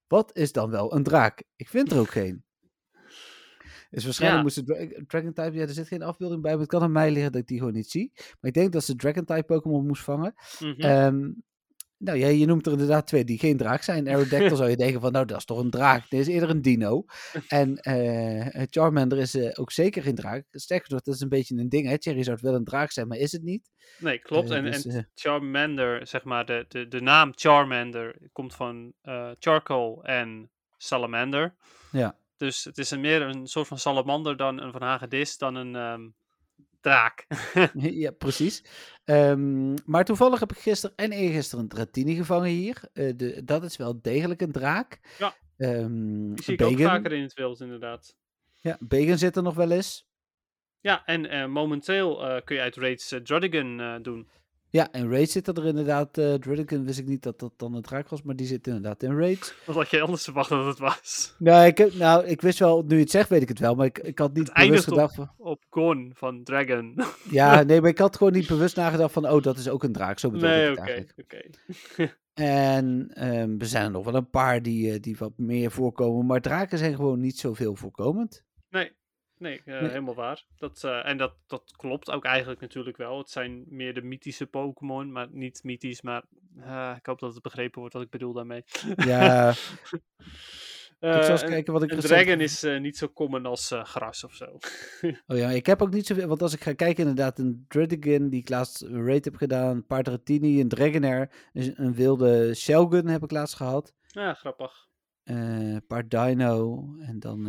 Wat 0.06 0.36
is 0.36 0.52
dan 0.52 0.70
wel 0.70 0.94
een 0.94 1.02
draak? 1.02 1.42
Ik 1.56 1.68
vind 1.68 1.92
er 1.92 1.98
ook 1.98 2.10
geen. 2.10 2.44
Dus 3.90 4.04
waarschijnlijk 4.04 4.42
Ja. 4.48 4.62
moest 4.62 4.66
de 4.66 4.88
dra- 4.94 5.04
Dragon 5.06 5.32
type. 5.32 5.52
Ja, 5.56 5.62
er 5.62 5.68
zit 5.68 5.88
geen 5.88 6.02
afbeelding 6.02 6.42
bij, 6.42 6.50
maar 6.50 6.60
het 6.60 6.68
kan 6.70 6.82
aan 6.82 6.92
mij 6.92 7.10
liggen 7.10 7.32
dat 7.32 7.40
ik 7.40 7.46
die 7.46 7.58
gewoon 7.58 7.72
niet 7.72 7.90
zie. 7.90 8.12
Maar 8.14 8.36
ik 8.50 8.54
denk 8.54 8.72
dat 8.72 8.84
ze 8.84 8.96
Dragon 8.96 9.24
type 9.24 9.42
Pokémon 9.42 9.86
moest 9.86 10.02
vangen. 10.02 10.34
Ehm, 10.76 11.30
nou 11.98 12.18
ja, 12.18 12.28
je 12.28 12.46
noemt 12.46 12.66
er 12.66 12.72
inderdaad 12.72 13.06
twee 13.06 13.24
die 13.24 13.38
geen 13.38 13.56
draak 13.56 13.82
zijn. 13.82 14.08
Aerodactyl 14.08 14.56
zou 14.62 14.70
je 14.70 14.76
denken 14.76 15.00
van, 15.00 15.12
nou 15.12 15.24
dat 15.24 15.38
is 15.38 15.44
toch 15.44 15.58
een 15.58 15.70
draak. 15.70 16.08
Dit 16.08 16.20
is 16.20 16.26
eerder 16.26 16.50
een 16.50 16.62
dino. 16.62 17.04
En 17.48 17.76
eh, 17.76 18.64
Charmander 18.70 19.18
is 19.18 19.34
eh, 19.34 19.50
ook 19.54 19.72
zeker 19.72 20.02
geen 20.02 20.14
draak. 20.14 20.44
Sterker 20.50 20.92
nog, 20.92 21.02
dat 21.02 21.14
is 21.14 21.20
een 21.20 21.28
beetje 21.28 21.56
een 21.56 21.68
ding. 21.68 21.86
Hè? 21.88 21.96
Charizard 21.98 22.40
wil 22.40 22.54
een 22.54 22.64
draak 22.64 22.92
zijn, 22.92 23.08
maar 23.08 23.18
is 23.18 23.32
het 23.32 23.42
niet. 23.42 23.70
Nee, 23.98 24.18
klopt. 24.18 24.50
eh, 24.50 24.56
en, 24.56 24.64
dus, 24.64 24.84
en 24.84 25.10
Charmander, 25.14 26.06
zeg 26.06 26.24
maar, 26.24 26.46
de, 26.46 26.64
de, 26.68 26.88
de 26.88 27.00
naam 27.00 27.32
Charmander 27.34 28.16
komt 28.32 28.54
van 28.54 28.92
charcoal 29.38 30.04
en 30.04 30.50
salamander. 30.76 31.54
Ja. 31.92 32.18
Dus 32.36 32.64
het 32.64 32.78
is 32.78 32.90
een 32.90 33.00
meer 33.00 33.22
een 33.22 33.46
soort 33.46 33.66
van 33.66 33.78
salamander 33.78 34.36
dan 34.36 34.60
een 34.60 34.72
van 34.72 34.82
hagedis, 34.82 35.38
dan 35.38 35.54
een 35.54 35.76
ehm, 35.76 36.08
draak. 36.86 37.26
ja, 38.04 38.10
precies. 38.10 38.64
Ehm, 39.04 39.74
maar 39.84 40.04
toevallig 40.04 40.40
heb 40.40 40.52
ik 40.52 40.58
gisteren 40.58 40.96
en 40.96 41.12
eergisteren 41.12 41.64
een 41.64 41.70
Dratini 41.70 42.14
gevangen 42.14 42.50
hier. 42.50 42.80
Eh, 42.92 43.12
de, 43.16 43.44
dat 43.44 43.62
is 43.62 43.76
wel 43.76 44.00
degelijk 44.00 44.40
een 44.40 44.52
draak. 44.52 45.00
Ja. 45.18 45.34
Die 45.56 46.42
zie 46.42 46.54
ik 46.54 46.62
ook 46.62 46.78
vaker 46.78 47.12
in 47.12 47.22
het 47.22 47.34
wild, 47.34 47.60
inderdaad. 47.60 48.16
Ja, 48.54 48.76
Bacon 48.80 49.18
zit 49.18 49.36
er 49.36 49.42
nog 49.42 49.54
wel 49.54 49.70
eens. 49.70 50.06
Ja, 50.80 51.04
en 51.04 51.26
eh, 51.30 51.46
momenteel 51.46 52.28
eh, 52.28 52.44
kun 52.44 52.56
je 52.56 52.62
uit 52.62 52.76
raids 52.76 53.14
Druddigan 53.22 53.80
eh, 53.80 53.94
doen. 54.02 54.28
Ja, 54.70 54.92
in 54.92 55.10
Raid 55.10 55.30
zit 55.30 55.48
er 55.48 55.66
inderdaad. 55.66 56.18
eh 56.18 56.34
Drudigan 56.34 56.84
wist 56.84 56.98
ik 56.98 57.06
niet 57.06 57.22
dat 57.22 57.38
dat 57.38 57.52
dan 57.56 57.74
een 57.74 57.82
draak 57.82 58.08
was, 58.08 58.22
maar 58.22 58.36
die 58.36 58.46
zit 58.46 58.66
inderdaad 58.66 59.02
in 59.02 59.18
Raid. 59.18 59.54
Wat 59.66 59.76
had 59.76 59.90
je 59.90 60.00
anders 60.00 60.24
verwacht 60.24 60.48
dat 60.48 60.66
het 60.66 60.78
was? 60.78 61.34
Nou, 61.38 61.66
ik, 61.66 61.78
heb- 61.78 61.94
nou, 61.94 62.24
ik 62.26 62.40
wist 62.40 62.58
wel, 62.58 62.82
nu 62.82 62.94
je 62.94 63.00
het 63.00 63.10
zegt, 63.10 63.28
weet 63.28 63.42
ik 63.42 63.48
het 63.48 63.58
wel, 63.58 63.74
maar 63.74 63.86
ik, 63.86 63.98
ik 63.98 64.18
had 64.18 64.34
niet 64.34 64.50
Het 64.52 64.66
bewust 64.66 64.84
gedacht 64.84 65.14
van... 65.14 65.30
Op 65.36 65.62
Gon 65.70 66.10
van 66.14 66.42
Dragon. 66.42 66.94
Ja, 67.30 67.62
nee, 67.62 67.80
maar 67.80 67.90
ik 67.90 67.98
had 67.98 68.16
gewoon 68.16 68.32
niet 68.32 68.46
bewust 68.46 68.76
nagedacht 68.76 69.12
van, 69.12 69.28
oh, 69.28 69.42
dat 69.42 69.58
is 69.58 69.68
ook 69.68 69.82
een 69.82 69.92
draak. 69.92 70.18
Zo 70.18 70.30
bedoel 70.30 70.48
nee, 70.48 70.70
ik 70.70 70.78
oké, 70.78 70.80
het 70.80 70.90
eigenlijk. 70.90 71.58
oké. 71.96 72.14
En 72.34 73.08
ehm, 73.14 73.54
er 73.58 73.66
zijn 73.66 73.84
er 73.84 73.90
nog 73.90 74.04
wel 74.04 74.14
een 74.14 74.30
paar 74.30 74.62
die, 74.62 74.92
eh, 74.92 75.00
die 75.00 75.16
wat 75.18 75.32
meer 75.36 75.70
voorkomen, 75.70 76.26
maar 76.26 76.40
draken 76.40 76.78
zijn 76.78 76.94
gewoon 76.94 77.20
niet 77.20 77.38
zoveel 77.38 77.74
voorkomend. 77.74 78.44
Nee, 78.70 78.92
nee, 79.38 79.62
eh, 79.64 79.80
Nee. 79.80 79.88
helemaal 79.90 80.14
waar. 80.14 80.44
Dat, 80.56 80.84
eh, 80.84 81.06
en 81.08 81.16
dat, 81.16 81.34
dat 81.46 81.72
klopt 81.76 82.10
ook 82.10 82.24
eigenlijk 82.24 82.60
natuurlijk 82.60 82.96
wel. 82.96 83.18
Het 83.18 83.30
zijn 83.30 83.64
meer 83.68 83.94
de 83.94 84.02
mythische 84.02 84.46
Pokémon, 84.46 85.12
maar 85.12 85.28
niet 85.30 85.62
mythisch, 85.64 86.02
maar 86.02 86.24
eh, 86.60 86.94
ik 86.98 87.06
hoop 87.06 87.18
dat 87.18 87.34
het 87.34 87.42
begrepen 87.42 87.78
wordt 87.80 87.94
wat 87.94 88.02
ik 88.02 88.10
bedoel 88.10 88.32
daarmee. 88.32 88.64
Ja, 88.96 89.48
ik 91.00 91.22
zal 91.22 91.30
eens 91.30 91.42
kijken 91.44 91.72
wat 91.72 91.82
ik 91.82 91.90
Een 91.90 91.96
recent- 92.00 92.12
dragon 92.22 92.40
is 92.40 92.62
niet 92.80 92.96
zo 92.96 93.08
common 93.08 93.46
als 93.46 93.70
gras 93.82 94.24
of 94.24 94.34
zo. 94.34 94.46
Oh 95.26 95.36
ja, 95.36 95.48
ik 95.50 95.66
heb 95.66 95.82
ook 95.82 95.92
niet 95.92 96.06
zoveel, 96.06 96.28
want 96.28 96.42
als 96.42 96.54
ik 96.54 96.62
ga 96.62 96.72
kijken 96.72 97.06
inderdaad, 97.08 97.38
een 97.38 97.64
Drudigan 97.68 98.28
die 98.28 98.40
ik 98.40 98.48
laatst 98.48 98.82
een 98.82 99.04
raid 99.06 99.24
heb 99.24 99.36
gedaan, 99.36 99.76
een 99.76 99.86
paar 99.86 100.02
Dratini, 100.02 100.60
een 100.60 100.68
Dragonair, 100.68 101.30
een, 101.52 101.72
een 101.76 101.94
wilde 101.94 102.54
Shelgun 102.54 103.06
heb 103.08 103.22
ik 103.22 103.30
laatst 103.30 103.54
gehad. 103.54 103.94
ja, 104.06 104.34
grappig. 104.34 104.84
Een 105.24 105.86
paar 105.86 106.08
Dino 106.08 106.84
en 107.00 107.18
dan 107.18 107.46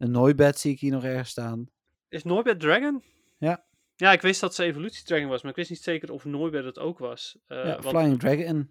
een 0.00 0.10
Noibat 0.10 0.58
zie 0.58 0.72
ik 0.72 0.80
hier 0.80 0.92
nog 0.92 1.04
ergens 1.04 1.30
staan. 1.30 1.68
Is 2.08 2.24
Norbert 2.24 2.60
Dragon? 2.60 3.02
Ja. 3.38 3.64
Ja, 3.96 4.12
ik 4.12 4.20
wist 4.20 4.40
dat 4.40 4.54
ze 4.54 4.64
evolutie 4.64 5.04
dragon 5.04 5.28
was, 5.28 5.42
maar 5.42 5.50
ik 5.50 5.56
wist 5.56 5.70
niet 5.70 5.82
zeker 5.82 6.12
of 6.12 6.24
Norbert 6.24 6.64
het 6.64 6.78
ook 6.78 6.98
was. 6.98 7.38
Eh, 7.46 7.64
ja, 7.64 7.78
want, 7.78 7.96
Flying 7.96 8.18
Dragon. 8.18 8.70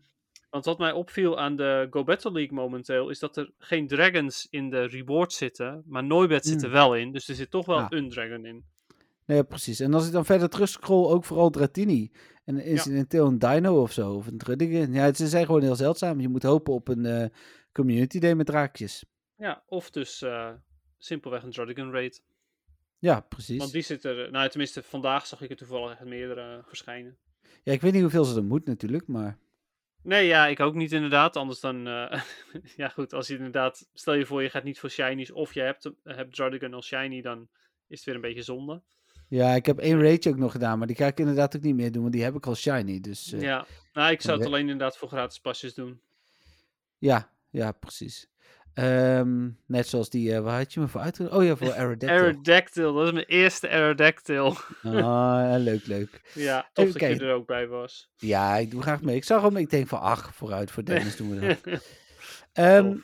want 0.49 0.65
wat 0.65 0.77
mij 0.77 0.91
opviel 0.91 1.39
aan 1.39 1.55
de 1.55 1.87
Go 1.89 2.03
Battle 2.03 2.31
League 2.31 2.53
momenteel, 2.55 3.09
is 3.09 3.19
dat 3.19 3.37
er 3.37 3.51
geen 3.57 3.87
dragons 3.87 4.47
in 4.49 4.69
de 4.69 4.83
reward 4.85 5.33
zitten, 5.33 5.83
maar 5.85 6.03
Norbert 6.03 6.45
zit 6.45 6.61
er 6.61 6.63
Hmm. 6.69 6.71
wel 6.77 6.95
in. 6.95 7.11
Dus 7.11 7.27
er 7.29 7.35
zit 7.35 7.51
toch 7.51 7.65
wel 7.65 7.85
een 7.89 8.09
dragon 8.09 8.45
in. 8.45 8.63
Nee, 9.25 9.43
precies. 9.43 9.79
En 9.79 9.93
als 9.93 10.05
ik 10.07 10.11
dan 10.11 10.25
verder 10.25 10.49
terug 10.49 10.69
scroll, 10.69 11.11
ook 11.11 11.25
vooral 11.25 11.49
Dratini. 11.49 12.11
En 12.45 12.63
incidenteel 12.63 13.27
een 13.27 13.39
Dino 13.39 13.81
of 13.81 13.91
zo, 13.91 14.13
of 14.13 14.27
een 14.27 14.37
Drudigan. 14.37 14.93
Ja, 14.93 15.13
ze 15.13 15.27
zijn 15.27 15.45
gewoon 15.45 15.61
heel 15.61 15.75
zeldzaam. 15.75 16.19
Je 16.19 16.27
moet 16.29 16.43
hopen 16.43 16.73
op 16.73 16.87
een 16.87 17.05
eh, 17.05 17.25
community 17.73 18.19
day 18.19 18.33
met 18.35 18.45
draakjes. 18.45 19.05
Ja, 19.37 19.63
of 19.67 19.89
dus 19.89 20.21
eh, 20.21 20.49
simpelweg 20.99 21.43
een 21.43 21.51
Dragon 21.51 21.91
Raid. 21.91 22.23
Ja, 22.99 23.19
precies. 23.19 23.57
Want 23.57 23.71
die 23.71 23.81
zit 23.81 24.03
er, 24.03 24.31
nou 24.31 24.49
tenminste 24.49 24.83
vandaag 24.83 25.27
zag 25.27 25.41
ik 25.41 25.49
er 25.49 25.55
toevallig 25.55 25.99
meerdere 25.99 26.63
verschijnen. 26.67 27.17
Ja, 27.63 27.73
ik 27.73 27.81
weet 27.81 27.93
niet 27.93 28.01
hoeveel 28.01 28.23
ze 28.23 28.35
er 28.35 28.43
moet 28.43 28.65
natuurlijk, 28.65 29.07
maar... 29.07 29.37
Nee, 30.03 30.27
ja, 30.27 30.47
ik 30.47 30.59
ook 30.59 30.73
niet 30.73 30.91
inderdaad. 30.91 31.35
Anders 31.35 31.59
dan, 31.59 31.87
eh, 31.87 32.21
ja 32.75 32.89
goed, 32.89 33.13
als 33.13 33.27
je 33.27 33.35
inderdaad, 33.35 33.89
stel 33.93 34.13
je 34.13 34.25
voor 34.25 34.43
je 34.43 34.49
gaat 34.49 34.63
niet 34.63 34.79
voor 34.79 34.89
shinies 34.89 35.31
of 35.31 35.53
je 35.53 35.61
hebt, 35.61 35.91
hebt 36.03 36.35
Dragon 36.35 36.73
als 36.73 36.87
shiny, 36.87 37.21
dan 37.21 37.49
is 37.87 37.97
het 37.97 38.05
weer 38.05 38.15
een 38.15 38.21
beetje 38.21 38.43
zonde. 38.43 38.81
Ja, 39.27 39.55
ik 39.55 39.65
heb 39.65 39.77
één 39.77 40.01
raidje 40.01 40.29
ook 40.29 40.37
nog 40.37 40.51
gedaan, 40.51 40.77
maar 40.77 40.87
die 40.87 40.95
ga 40.95 41.07
ik 41.07 41.19
inderdaad 41.19 41.55
ook 41.55 41.61
niet 41.61 41.75
meer 41.75 41.91
doen, 41.91 42.01
want 42.01 42.13
die 42.13 42.23
heb 42.23 42.35
ik 42.35 42.45
al 42.45 42.55
shiny. 42.55 42.99
Dus 42.99 43.31
eh, 43.31 43.41
ja. 43.41 43.47
Ja, 43.47 43.65
nou 43.93 44.11
ik 44.11 44.21
zou 44.21 44.37
het 44.37 44.47
alleen 44.47 44.61
inderdaad 44.61 44.97
voor 44.97 45.07
gratis 45.07 45.39
pasjes 45.39 45.73
doen. 45.73 46.01
ja, 47.49 47.71
precies. 47.71 48.29
Ehm, 48.79 49.49
net 49.65 49.87
zoals 49.87 50.09
die, 50.09 50.33
eh, 50.33 50.39
waar 50.39 50.57
had 50.57 50.73
je 50.73 50.79
me 50.79 50.87
voor 50.87 51.01
uitge... 51.01 51.31
Oh 51.31 51.43
ja, 51.43 51.55
voor 51.55 51.73
Aerodactyl. 51.79 52.09
Aerodactyl, 52.09 52.93
dat 52.93 53.05
is 53.05 53.11
mijn 53.11 53.25
eerste 53.25 53.69
Aerodactyl. 53.69 54.55
Ah, 54.83 55.55
leuk, 55.57 55.85
leuk. 55.85 56.21
ja, 56.33 56.69
tof 56.73 56.91
dat 56.91 57.01
je 57.01 57.25
er 57.25 57.33
ook 57.33 57.47
bij 57.47 57.67
was. 57.67 58.11
Ja, 58.17 58.57
ik 58.57 58.71
doe 58.71 58.81
graag 58.81 59.01
mee. 59.01 59.15
Ik 59.15 59.23
zag 59.23 59.41
hem, 59.41 59.57
ik 59.57 59.69
denk 59.69 59.87
van, 59.87 59.99
ach, 59.99 60.35
vooruit 60.35 60.71
voor 60.71 60.83
Dennis 60.83 61.15
doen 61.15 61.39
we 61.39 61.47
dat. 61.47 61.81
Ehm, 62.53 62.97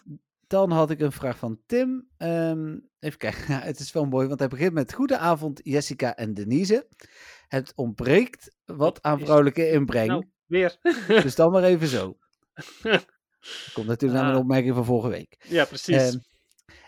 dan 0.47 0.71
had 0.71 0.89
ik 0.89 0.99
een 0.99 1.11
vraag 1.11 1.37
van 1.37 1.59
Tim. 1.65 2.07
Ehm, 2.17 2.77
even 2.99 3.17
kijken, 3.17 3.43
ja, 3.47 3.59
het 3.59 3.79
is 3.79 3.91
wel 3.91 4.05
mooi, 4.05 4.27
want 4.27 4.39
hij 4.39 4.47
begint 4.47 4.73
met... 4.73 4.93
Goedenavond, 4.93 5.59
Jessica 5.63 6.15
en 6.15 6.33
Denise. 6.33 6.87
Het 7.47 7.73
ontbreekt 7.75 8.55
wat 8.65 9.01
aan 9.01 9.19
vrouwelijke 9.19 9.69
inbreng. 9.69 10.07
nou, 10.07 10.25
weer. 10.45 10.77
Dus 11.07 11.35
dan 11.35 11.51
maar 11.51 11.63
even 11.63 11.87
zo. 11.87 12.17
Komt 13.73 13.87
natuurlijk 13.87 14.13
naar 14.13 14.23
mijn 14.23 14.35
Ah. 14.35 14.41
opmerking 14.43 14.75
van 14.75 14.85
vorige 14.85 15.09
week. 15.09 15.35
ja, 15.47 15.65
precies. 15.65 15.95
Ehm, 15.95 16.17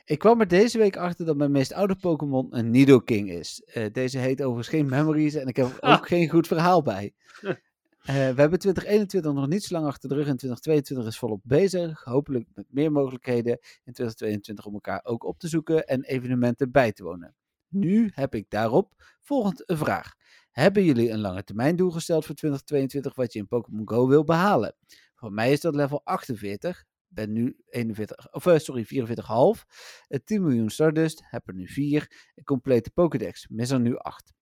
ik 0.05 0.19
kwam 0.19 0.39
er 0.39 0.47
deze 0.47 0.77
week 0.77 0.97
achter 0.97 1.25
dat 1.25 1.37
mijn 1.37 1.51
meest 1.51 1.73
oude 1.73 1.95
Pokémon 1.95 2.47
een 2.49 2.69
Nidoking 2.71 3.31
is. 3.31 3.61
Eh, 3.65 3.85
deze 3.91 4.17
heet 4.17 4.41
overigens 4.41 4.67
geen 4.75 4.89
Memories 4.89 5.33
en 5.35 5.47
ik 5.47 5.55
heb 5.55 5.65
er 5.65 5.73
ook 5.73 5.79
Ah. 5.81 6.03
geen 6.03 6.29
goed 6.29 6.47
verhaal 6.47 6.81
bij. 6.81 7.13
Eh, 8.07 8.13
we 8.15 8.41
hebben 8.41 8.59
2021 8.59 9.33
nog 9.33 9.47
niet 9.47 9.63
zo 9.63 9.73
lang 9.75 9.87
achter 9.87 10.09
de 10.09 10.15
rug 10.15 10.27
en 10.27 10.37
2022 10.37 11.07
is 11.07 11.17
volop 11.17 11.41
bezig. 11.43 12.03
Hopelijk 12.03 12.47
met 12.53 12.65
meer 12.69 12.91
mogelijkheden 12.91 13.51
in 13.83 13.93
2022 13.93 14.65
om 14.65 14.73
elkaar 14.73 14.99
ook 15.03 15.23
op 15.23 15.39
te 15.39 15.47
zoeken 15.47 15.87
en 15.87 16.03
evenementen 16.03 16.71
bij 16.71 16.91
te 16.91 17.03
wonen. 17.03 17.35
Nu 17.67 18.11
heb 18.13 18.35
ik 18.35 18.45
daarop 18.49 18.91
volgend 19.21 19.63
een 19.69 19.77
vraag. 19.77 20.13
Hebben 20.51 20.83
jullie 20.83 21.09
een 21.09 21.19
lange 21.19 21.43
termijn 21.43 21.75
doel 21.75 21.91
gesteld 21.91 22.25
voor 22.25 22.35
2022 22.35 23.15
wat 23.15 23.33
je 23.33 23.39
in 23.39 23.47
Pokémon 23.47 23.89
Go 23.89 24.07
wil 24.07 24.23
behalen? 24.23 24.75
Voor 25.19 25.31
mij 25.31 25.51
is 25.51 25.61
dat 25.61 25.75
level 25.75 26.01
48. 26.03 26.85
Ben 27.07 27.33
nu 27.33 27.57
41, 27.69 28.33
of 28.33 28.45
eh, 28.45 28.57
sorry, 28.57 28.85
44,5. 28.85 29.65
Eh, 30.07 30.19
10 30.23 30.41
miljoen 30.41 30.69
Stardust, 30.69 31.23
heb 31.25 31.47
er 31.47 31.53
nu 31.53 31.67
4. 31.67 32.31
Een 32.35 32.43
complete 32.43 32.91
Pokédex, 32.91 33.47
mis 33.47 33.69
er 33.69 33.79
nu 33.79 33.97
8. 33.97 34.33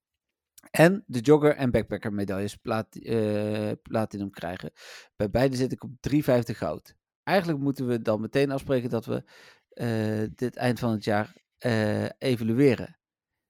En 0.71 1.03
de 1.07 1.19
jogger 1.19 1.55
en 1.55 1.71
backpacker 1.71 2.13
medailles 2.13 2.55
plat, 2.55 2.95
eh, 2.95 3.71
platinum 3.81 4.29
krijgen. 4.29 4.71
Bij 5.15 5.29
beide 5.29 5.55
zit 5.55 5.71
ik 5.71 5.83
op 5.83 5.91
350 5.99 6.57
goud. 6.57 6.95
Eigenlijk 7.23 7.59
moeten 7.59 7.87
we 7.87 8.01
dan 8.01 8.21
meteen 8.21 8.51
afspreken 8.51 8.89
dat 8.89 9.05
we 9.05 9.23
eh, 9.69 10.23
dit 10.35 10.55
eind 10.55 10.79
van 10.79 10.91
het 10.91 11.03
jaar 11.03 11.35
eh, 11.57 12.09
evalueren. 12.17 12.99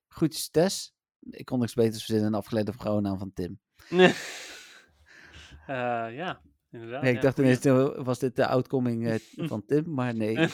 Groetjes 0.08 0.50
Tess. 0.50 0.94
Ik 1.30 1.46
kon 1.46 1.60
niks 1.60 1.74
beters 1.74 1.98
verzinnen 1.98 2.32
dan 2.32 2.40
afgeleide 2.40 2.74
vrouwennaam 2.74 3.18
van 3.18 3.34
Tim. 3.34 3.60
Eh, 5.66 6.16
ja, 6.16 6.42
inderdaad. 6.76 7.02
Nee, 7.02 7.14
ik 7.14 7.22
dacht 7.22 7.40
eh, 7.40 8.06
was 8.06 8.20
dit 8.20 8.36
de 8.36 8.48
outcoming 8.48 9.08
eh, 9.08 9.20
van 9.50 9.66
Tim? 9.66 9.94
Maar 9.94 10.16
nee. 10.16 10.38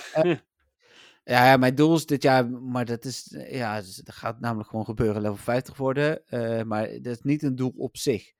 Eh, 1.23 1.33
ja, 1.33 1.45
ja, 1.45 1.57
mijn 1.57 1.75
doel 1.75 1.95
is 1.95 2.05
dit 2.05 2.23
jaar, 2.23 2.49
maar 2.49 2.85
dat 2.85 3.05
is, 3.05 3.31
eh, 3.31 3.55
ja, 3.55 3.79
dus 3.79 3.95
dat 3.95 4.15
gaat 4.15 4.39
namelijk 4.39 4.69
gewoon 4.69 4.85
gebeuren, 4.85 5.21
level 5.21 5.37
50 5.37 5.77
worden. 5.77 6.23
maar 6.67 6.87
dat 6.87 7.15
is 7.15 7.21
niet 7.21 7.43
een 7.43 7.55
doel 7.55 7.73
op 7.77 7.97
zich. 7.97 8.31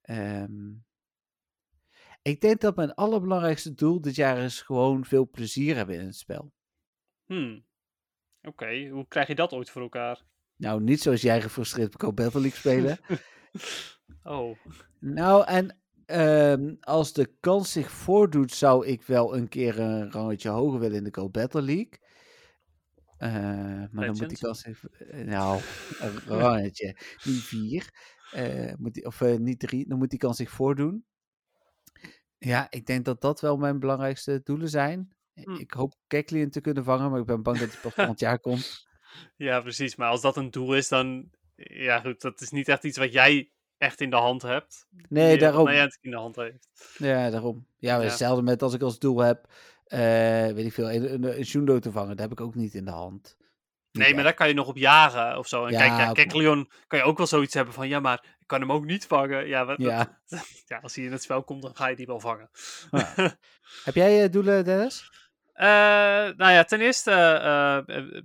Ehm, 0.00 0.72
ik 2.22 2.40
denk 2.40 2.60
dat 2.60 2.76
mijn 2.76 2.94
allerbelangrijkste 2.94 3.74
doel 3.74 4.00
dit 4.00 4.14
jaar 4.14 4.38
is 4.38 4.62
gewoon 4.62 5.04
veel 5.04 5.28
plezier 5.28 5.76
hebben 5.76 5.98
in 5.98 6.06
het 6.06 6.16
spel. 6.16 6.52
Hmm. 7.24 7.64
Oké, 8.42 8.88
hoe 8.88 9.08
krijg 9.08 9.26
je 9.26 9.34
dat 9.34 9.52
ooit 9.52 9.70
voor 9.70 9.82
elkaar? 9.82 10.24
Nou, 10.56 10.82
niet 10.82 11.00
zoals 11.00 11.22
jij 11.22 11.42
gefrustreerd 11.42 11.96
Pro 11.96 12.12
Battle 12.12 12.40
League 12.40 12.58
spelen. 12.58 12.98
Oh, 14.22 14.56
Nou, 15.00 15.46
en 15.46 15.83
ehm, 16.06 16.74
als 16.80 17.12
de 17.12 17.34
kans 17.40 17.72
zich 17.72 17.90
voordoet, 17.90 18.52
zou 18.52 18.86
ik 18.86 19.02
wel 19.02 19.36
een 19.36 19.48
keer 19.48 19.78
een 19.80 20.12
rangetje 20.12 20.48
hoger 20.48 20.78
willen 20.80 20.96
in 20.96 21.04
de 21.04 21.14
Go 21.14 21.28
Battle 21.30 21.62
League. 21.62 21.90
Eh, 23.16 23.32
maar 23.90 24.06
dan 24.06 24.16
moet 24.16 24.28
die 24.28 24.38
kans 24.38 24.64
even. 24.64 24.90
eh, 25.10 25.24
Nou, 25.26 25.60
een 26.00 26.18
rangetje. 26.26 26.96
Niet 27.24 27.42
vier. 27.42 28.12
eh, 28.32 28.72
moet 28.76 28.94
die, 28.94 29.04
of 29.06 29.20
eh, 29.20 29.36
niet 29.36 29.58
drie. 29.60 29.88
Dan 29.88 29.98
moet 29.98 30.10
die 30.10 30.18
kans 30.18 30.36
zich 30.36 30.50
voordoen. 30.50 31.04
Ja, 32.38 32.66
ik 32.70 32.86
denk 32.86 33.04
dat 33.04 33.20
dat 33.20 33.40
wel 33.40 33.56
mijn 33.56 33.78
belangrijkste 33.78 34.40
doelen 34.44 34.68
zijn. 34.68 35.14
Hm. 35.34 35.54
Ik 35.54 35.72
hoop 35.72 35.94
Keklien 36.06 36.50
te 36.50 36.60
kunnen 36.60 36.84
vangen, 36.84 37.10
maar 37.10 37.20
ik 37.20 37.26
ben 37.26 37.42
bang 37.42 37.58
dat 37.58 37.72
hij 37.72 37.80
pas 37.80 37.94
volgend 37.94 38.20
jaar 38.20 38.40
komt. 38.40 38.86
ja, 39.36 39.60
precies. 39.60 39.96
Maar 39.96 40.08
als 40.08 40.20
dat 40.20 40.36
een 40.36 40.50
doel 40.50 40.74
is, 40.76 40.88
dan... 40.88 41.30
Ja, 41.56 42.00
goed, 42.00 42.20
dat 42.20 42.40
is 42.40 42.50
niet 42.50 42.68
echt 42.68 42.84
iets 42.84 42.98
wat 42.98 43.12
jij 43.12 43.52
echt 43.84 44.00
in 44.00 44.10
de 44.10 44.16
hand 44.16 44.42
hebt. 44.42 44.86
Nee, 45.08 45.30
wat 45.30 45.40
daarom. 45.40 45.68
Niantic 45.68 45.98
in 46.02 46.10
de 46.10 46.16
hand 46.16 46.36
heeft. 46.36 46.68
Ja, 46.98 47.30
daarom. 47.30 47.66
Ja, 47.78 47.96
Ja. 47.96 48.02
hetzelfde 48.02 48.42
met 48.42 48.62
als 48.62 48.74
ik 48.74 48.82
als 48.82 48.98
doel 48.98 49.18
heb, 49.18 49.46
eh, 49.84 49.98
weet 50.46 50.64
ik 50.66 50.72
veel, 50.72 50.92
een, 50.92 51.12
een, 51.12 51.38
een 51.38 51.44
Shundo 51.46 51.78
te 51.78 51.92
vangen. 51.92 52.08
Dat 52.08 52.18
heb 52.18 52.32
ik 52.32 52.40
ook 52.40 52.54
niet 52.54 52.74
in 52.74 52.84
de 52.84 52.90
hand. 52.90 53.36
Nee, 53.92 54.14
maar 54.14 54.22
daar 54.24 54.34
kan 54.34 54.48
je 54.48 54.54
nog 54.54 54.68
op 54.68 54.76
jagen 54.76 55.38
of 55.38 55.48
zo. 55.48 55.64
En 55.66 55.72
Ja, 55.72 55.78
kijk, 55.78 55.90
ja, 55.90 56.10
oké. 56.10 56.22
Kekleon 56.22 56.70
kan 56.86 56.98
je 56.98 57.04
ook 57.04 57.16
wel 57.16 57.26
zoiets 57.26 57.54
hebben 57.54 57.74
van... 57.74 57.88
Ja, 57.88 58.00
maar 58.00 58.24
ik 58.40 58.46
kan 58.46 58.60
hem 58.60 58.72
ook 58.72 58.84
niet 58.84 59.06
vangen. 59.06 59.46
Ja, 59.46 59.64
wat, 59.64 59.78
Ja. 59.78 60.20
ja, 60.66 60.78
als 60.82 60.94
hij 60.94 61.04
in 61.04 61.12
het 61.12 61.22
spel 61.22 61.44
komt, 61.44 61.62
dan 61.62 61.76
ga 61.76 61.86
je 61.86 61.96
die 61.96 62.06
wel 62.06 62.20
vangen. 62.20 62.50
Heb 63.84 63.94
jij 63.94 64.22
eh, 64.24 64.30
doelen, 64.30 64.64
Dennis? 64.64 65.02
Eh, 65.54 65.66
nou 66.36 66.52
ja, 66.52 66.64
ten 66.64 66.80
eerste 66.80 67.10
eh, 67.10 67.76
eh, 67.76 67.96
eh, 67.96 68.22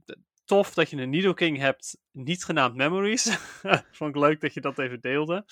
tof 0.50 0.74
dat 0.74 0.90
je 0.90 0.98
een 0.98 1.10
Nidoking 1.10 1.58
hebt, 1.58 1.98
niet 2.12 2.46
genaamd 2.46 2.76
Memories. 2.76 3.38
Vond 3.98 4.16
ik 4.16 4.22
leuk 4.22 4.42
dat 4.42 4.54
je 4.54 4.62
dat 4.62 4.80
even 4.80 5.02
deelde. 5.02 5.46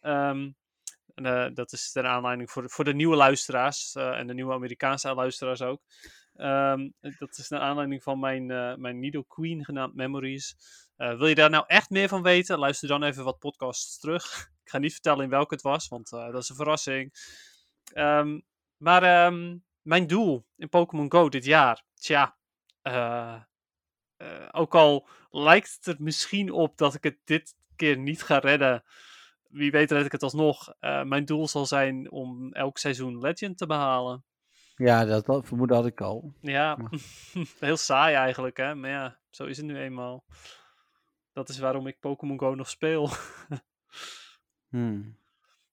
Ehm, 0.00 0.50
en, 1.14 1.26
eh, 1.26 1.54
dat 1.54 1.72
is 1.72 1.92
ter 1.92 2.06
aanleiding 2.06 2.50
voor, 2.50 2.70
voor 2.70 2.84
de 2.84 2.94
nieuwe 2.94 3.16
luisteraars 3.16 3.94
eh, 3.94 4.18
en 4.18 4.26
de 4.26 4.34
nieuwe 4.34 4.52
Amerikaanse 4.52 5.14
luisteraars 5.14 5.62
ook. 5.62 5.82
Ehm, 6.34 6.88
dat 7.18 7.38
is 7.38 7.48
naar 7.48 7.60
aanleiding 7.60 8.02
van 8.02 8.18
mijn, 8.18 8.50
eh 8.50 8.74
mijn 8.74 8.98
Nido 8.98 9.22
Queen 9.22 9.64
genaamd 9.64 9.94
Memories. 9.94 10.56
Wil 10.96 11.26
je 11.26 11.34
daar 11.34 11.50
nou 11.50 11.64
echt 11.66 11.90
meer 11.90 12.08
van 12.08 12.22
weten? 12.22 12.58
Luister 12.58 12.88
dan 12.88 13.02
even 13.02 13.24
wat 13.24 13.38
podcasts 13.38 13.98
terug. 13.98 14.24
Ik 14.64 14.70
ga 14.70 14.78
niet 14.78 14.92
vertellen 14.92 15.24
in 15.24 15.30
welke 15.30 15.54
het 15.54 15.62
was, 15.62 15.88
want 15.88 16.10
dat 16.10 16.42
is 16.42 16.48
een 16.48 16.56
verrassing. 16.56 17.12
Ehm, 17.92 18.40
maar 18.76 19.32
mijn 19.82 20.06
doel 20.06 20.46
in 20.56 20.68
Pokémon 20.68 21.12
Go 21.12 21.28
dit 21.28 21.44
jaar, 21.44 21.84
tja, 21.94 22.36
eh, 24.16 24.48
ook 24.50 24.74
al 24.74 25.08
lijkt 25.30 25.76
het 25.76 25.86
er 25.86 26.02
misschien 26.02 26.52
op 26.52 26.78
dat 26.78 26.94
ik 26.94 27.02
het 27.02 27.18
dit 27.24 27.54
keer 27.76 27.98
niet 27.98 28.22
ga 28.22 28.38
redden, 28.38 28.84
wie 29.48 29.70
weet 29.70 29.90
red 29.90 30.04
ik 30.04 30.12
het 30.12 30.22
alsnog. 30.22 30.74
Eh, 30.80 31.02
mijn 31.02 31.24
doel 31.24 31.48
zal 31.48 31.66
zijn 31.66 32.10
om 32.10 32.52
elk 32.52 32.78
seizoen 32.78 33.18
Legend 33.18 33.58
te 33.58 33.66
behalen. 33.66 34.24
Ja, 34.76 35.04
dat, 35.04 35.26
dat 35.26 35.46
vermoeden 35.46 35.76
had 35.76 35.86
ik 35.86 36.00
al. 36.00 36.34
Ja, 36.40 36.76
Ja. 36.78 36.98
heel 37.60 37.76
saai 37.76 38.14
eigenlijk, 38.14 38.56
hè? 38.56 38.74
Maar 38.74 38.90
ja, 38.90 39.18
zo 39.30 39.44
is 39.44 39.56
het 39.56 39.66
nu 39.66 39.78
eenmaal. 39.78 40.24
Dat 41.32 41.48
is 41.48 41.58
waarom 41.58 41.86
ik 41.86 42.00
Pokémon 42.00 42.38
Go 42.38 42.54
nog 42.54 42.68
speel. 42.68 43.10
Hmm. 44.68 45.18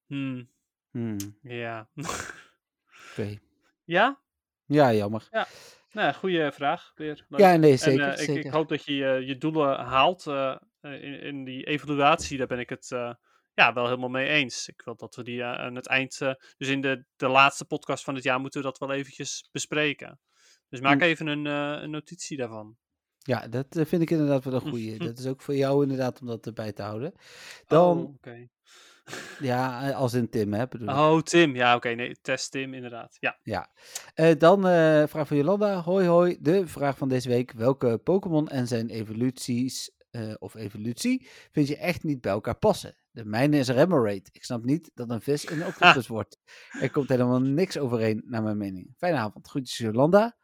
Hmm, 0.06 0.50
Hmm. 0.92 1.18
ja. 1.42 1.88
Oké. 3.12 3.40
ja? 3.84 4.20
Ja, 4.66 4.94
jammer. 4.94 5.48
Nou, 5.94 6.14
goede 6.14 6.52
vraag 6.52 6.92
weer. 6.96 7.26
Leuk. 7.30 7.40
Ja, 7.40 7.56
nee, 7.56 7.72
En 7.72 7.78
zeker. 7.78 8.04
eh, 8.06 8.12
ik, 8.12 8.18
zeker. 8.18 8.46
ik 8.46 8.52
hoop 8.52 8.70
dat 8.70 8.84
je 8.86 8.96
je, 8.96 9.26
je 9.26 9.38
doelen 9.38 9.80
haalt 9.80 10.28
eh, 10.28 10.56
eh, 10.82 11.04
in, 11.04 11.20
in 11.22 11.44
die 11.44 11.64
evaluatie. 11.66 12.38
Daar 12.38 12.48
ben 12.48 12.60
ik 12.60 12.70
het 12.70 12.92
eh, 12.92 13.14
ja, 13.54 13.74
wel 13.74 13.86
helemaal 13.86 14.10
mee 14.10 14.28
eens. 14.28 14.68
Ik 14.68 14.82
wil 14.86 14.96
dat 14.96 15.16
we 15.16 15.24
die 15.24 15.42
eh, 15.42 15.54
aan 15.54 15.76
het 15.76 15.88
eind, 15.88 16.22
eh, 16.22 16.34
dus 16.58 16.68
in 16.68 16.82
de, 16.82 17.06
de 17.16 17.28
laatste 17.28 17.66
podcast 17.66 18.04
van 18.04 18.16
het 18.16 18.24
jaar, 18.24 18.40
moeten 18.40 18.62
we 18.62 18.68
dat 18.68 18.78
wel 18.78 18.92
eventjes 18.92 19.50
bespreken. 19.52 20.20
Dus 20.70 20.80
maak 20.82 20.96
Mm. 20.96 21.02
even 21.02 21.28
een, 21.28 21.48
eh, 21.48 21.82
een 21.82 21.90
notitie 21.90 22.38
daarvan. 22.38 22.78
Ja, 23.20 23.48
dat 23.48 23.76
eh, 23.76 23.86
vind 23.86 24.02
ik 24.02 24.10
inderdaad 24.10 24.44
wel 24.44 24.54
een 24.54 24.62
goeie. 24.70 24.98
dat 25.08 25.18
is 25.18 25.26
ook 25.28 25.42
voor 25.42 25.56
jou 25.56 25.82
inderdaad 25.84 26.22
om 26.22 26.28
dat 26.28 26.46
erbij 26.46 26.72
te 26.74 26.82
houden. 26.82 27.14
Dan, 27.68 27.98
Oh, 27.98 28.14
oké. 28.14 28.48
Ja, 29.40 29.90
eh, 29.90 29.96
als 29.96 30.14
in 30.14 30.30
Tim, 30.30 30.54
hè, 30.54 30.68
bedoel 30.68 30.88
ik. 30.88 30.96
Oh, 30.96 31.22
Tim. 31.22 31.56
Ja, 31.56 31.76
oké. 31.76 31.90
nee, 31.90 32.16
test 32.22 32.52
Tim, 32.52 32.74
inderdaad. 32.74 33.18
Ja. 33.44 33.70
Eh, 34.14 34.38
dan 34.38 34.68
eh 34.68 35.04
vraag 35.08 35.28
van 35.28 35.38
Jolanda. 35.38 35.82
Hoi 35.82 36.08
hoi. 36.08 36.38
De 36.40 36.68
vraag 36.68 36.98
van 36.98 37.10
deze 37.10 37.30
week. 37.30 37.52
Welke 37.52 37.98
Pokémon 38.04 38.48
en 38.48 38.68
zijn 38.68 38.90
evoluties 38.90 39.92
eh, 40.12 40.34
of 40.40 40.56
evolutie 40.56 41.28
vind 41.52 41.68
je 41.68 41.78
echt 41.78 42.04
niet 42.04 42.22
bij 42.22 42.32
elkaar 42.32 42.56
passen? 42.58 42.96
De 43.12 43.26
mijne 43.26 43.58
is 43.58 43.70
Remoraid. 43.70 44.30
Ik 44.32 44.44
snap 44.44 44.64
niet 44.64 44.92
dat 44.94 45.10
een 45.10 45.22
vis 45.22 45.50
een 45.50 45.66
octopus 45.66 46.08
wordt. 46.18 46.38
Er 46.82 46.92
komt 46.92 47.10
helemaal 47.10 47.42
niks 47.42 47.78
overeen 47.78 48.24
naar 48.26 48.44
mijn 48.44 48.58
mening. 48.58 48.94
Fijne 48.98 49.18
avond. 49.18 49.48
Groetjes 49.48 49.78
Jolanda. 49.78 50.38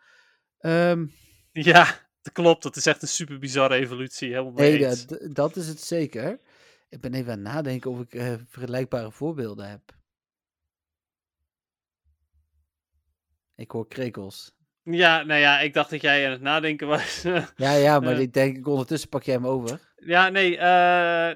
Ehm, 0.60 1.06
Ja, 1.52 1.86
dat 2.22 2.34
klopt. 2.34 2.64
Dat 2.64 2.76
is 2.76 2.86
echt 2.86 3.02
een 3.02 3.08
super 3.08 3.40
bizarre 3.40 3.76
evolutie. 3.76 4.30
Helemaal 4.30 4.54
nee, 4.54 4.80
dat, 4.80 5.20
dat 5.22 5.56
is 5.56 5.68
het 5.68 5.82
zeker. 5.82 6.40
Ik 6.90 7.02
ben 7.02 7.14
even 7.14 7.32
aan 7.32 7.40
het 7.46 7.54
nadenken 7.54 7.92
of 7.92 8.00
ik 8.00 8.14
eh, 8.14 8.34
vergelijkbare 8.48 9.12
voorbeelden 9.12 9.70
heb. 9.70 9.82
Ik 13.56 13.72
hoor 13.72 13.88
krekels. 13.88 14.58
Ja, 14.84 15.24
nou 15.24 15.40
ja, 15.40 15.60
ik 15.60 15.74
dacht 15.74 15.90
dat 15.90 16.02
jij 16.02 16.26
aan 16.26 16.32
het 16.32 16.42
nadenken 16.42 16.88
was. 16.88 17.22
Ja, 17.56 17.72
ja, 17.74 18.00
maar 18.00 18.14
Eh. 18.14 18.20
ik 18.20 18.34
denk, 18.34 18.68
ondertussen 18.68 19.10
pak 19.10 19.24
jij 19.24 19.34
hem 19.36 19.48
over. 19.48 19.94
Ja, 19.96 20.30
nee, 20.30 20.58
eh, 20.58 20.64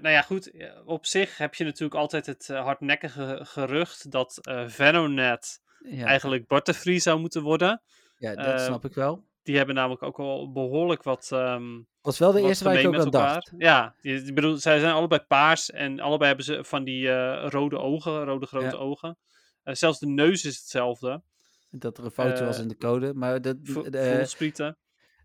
nou 0.02 0.10
ja, 0.10 0.22
goed. 0.22 0.52
Op 0.86 1.06
zich 1.06 1.38
heb 1.38 1.56
je 1.56 1.64
natuurlijk 1.64 1.96
altijd 2.00 2.26
het 2.26 2.48
hardnekkige 2.48 3.40
gerucht 3.42 4.12
dat 4.12 4.40
Venonet 4.68 5.62
Ja, 5.86 6.06
eigenlijk 6.06 6.48
Butterfree 6.48 7.00
zou 7.00 7.20
moeten 7.20 7.42
worden. 7.42 7.82
ja 8.18 8.36
dat 8.36 8.62
snap 8.62 8.86
ik 8.86 8.94
wel. 8.94 9.26
Die 9.44 9.58
hebben 9.58 9.76
namelijk 9.76 10.04
ook 10.04 10.20
al 10.20 10.52
behoorlijk 10.52 11.04
wat. 11.04 11.30
ehm 11.32 11.82
was 12.02 12.20
wel 12.20 12.32
de 12.32 12.42
eerste 12.42 12.64
waar 12.64 12.80
ik 12.80 12.88
ook 12.88 12.94
aan 12.96 13.04
elkaar. 13.06 13.34
dacht. 13.34 13.52
Ja, 13.58 13.96
ik 14.02 14.36
bedoel, 14.36 14.58
zij 14.58 14.80
zijn 14.80 14.94
allebei 14.94 15.22
paars 15.22 15.72
en 15.72 16.00
allebei 16.00 16.28
hebben 16.28 16.46
ze 16.46 16.64
van 16.64 16.84
die 16.84 17.10
eh, 17.12 17.50
rode 17.50 17.78
ogen, 17.78 18.24
rode 18.24 18.46
grote 18.46 18.66
Ja. 18.66 18.72
ogen. 18.72 19.18
Eh, 19.64 19.74
zelfs 19.74 20.00
de 20.00 20.08
neus 20.08 20.46
is 20.46 20.58
hetzelfde. 20.58 21.22
Dat 21.70 21.98
er 21.98 22.04
een 22.06 22.12
foutje 22.12 22.46
was 22.46 22.56
Eh, 22.56 22.62
in 22.62 22.68
de 22.68 22.78
code. 22.78 23.14
Maar 23.14 23.42
de, 23.42 23.60
Vo- 23.64 23.82
de, 23.82 23.90
de. 23.90 24.76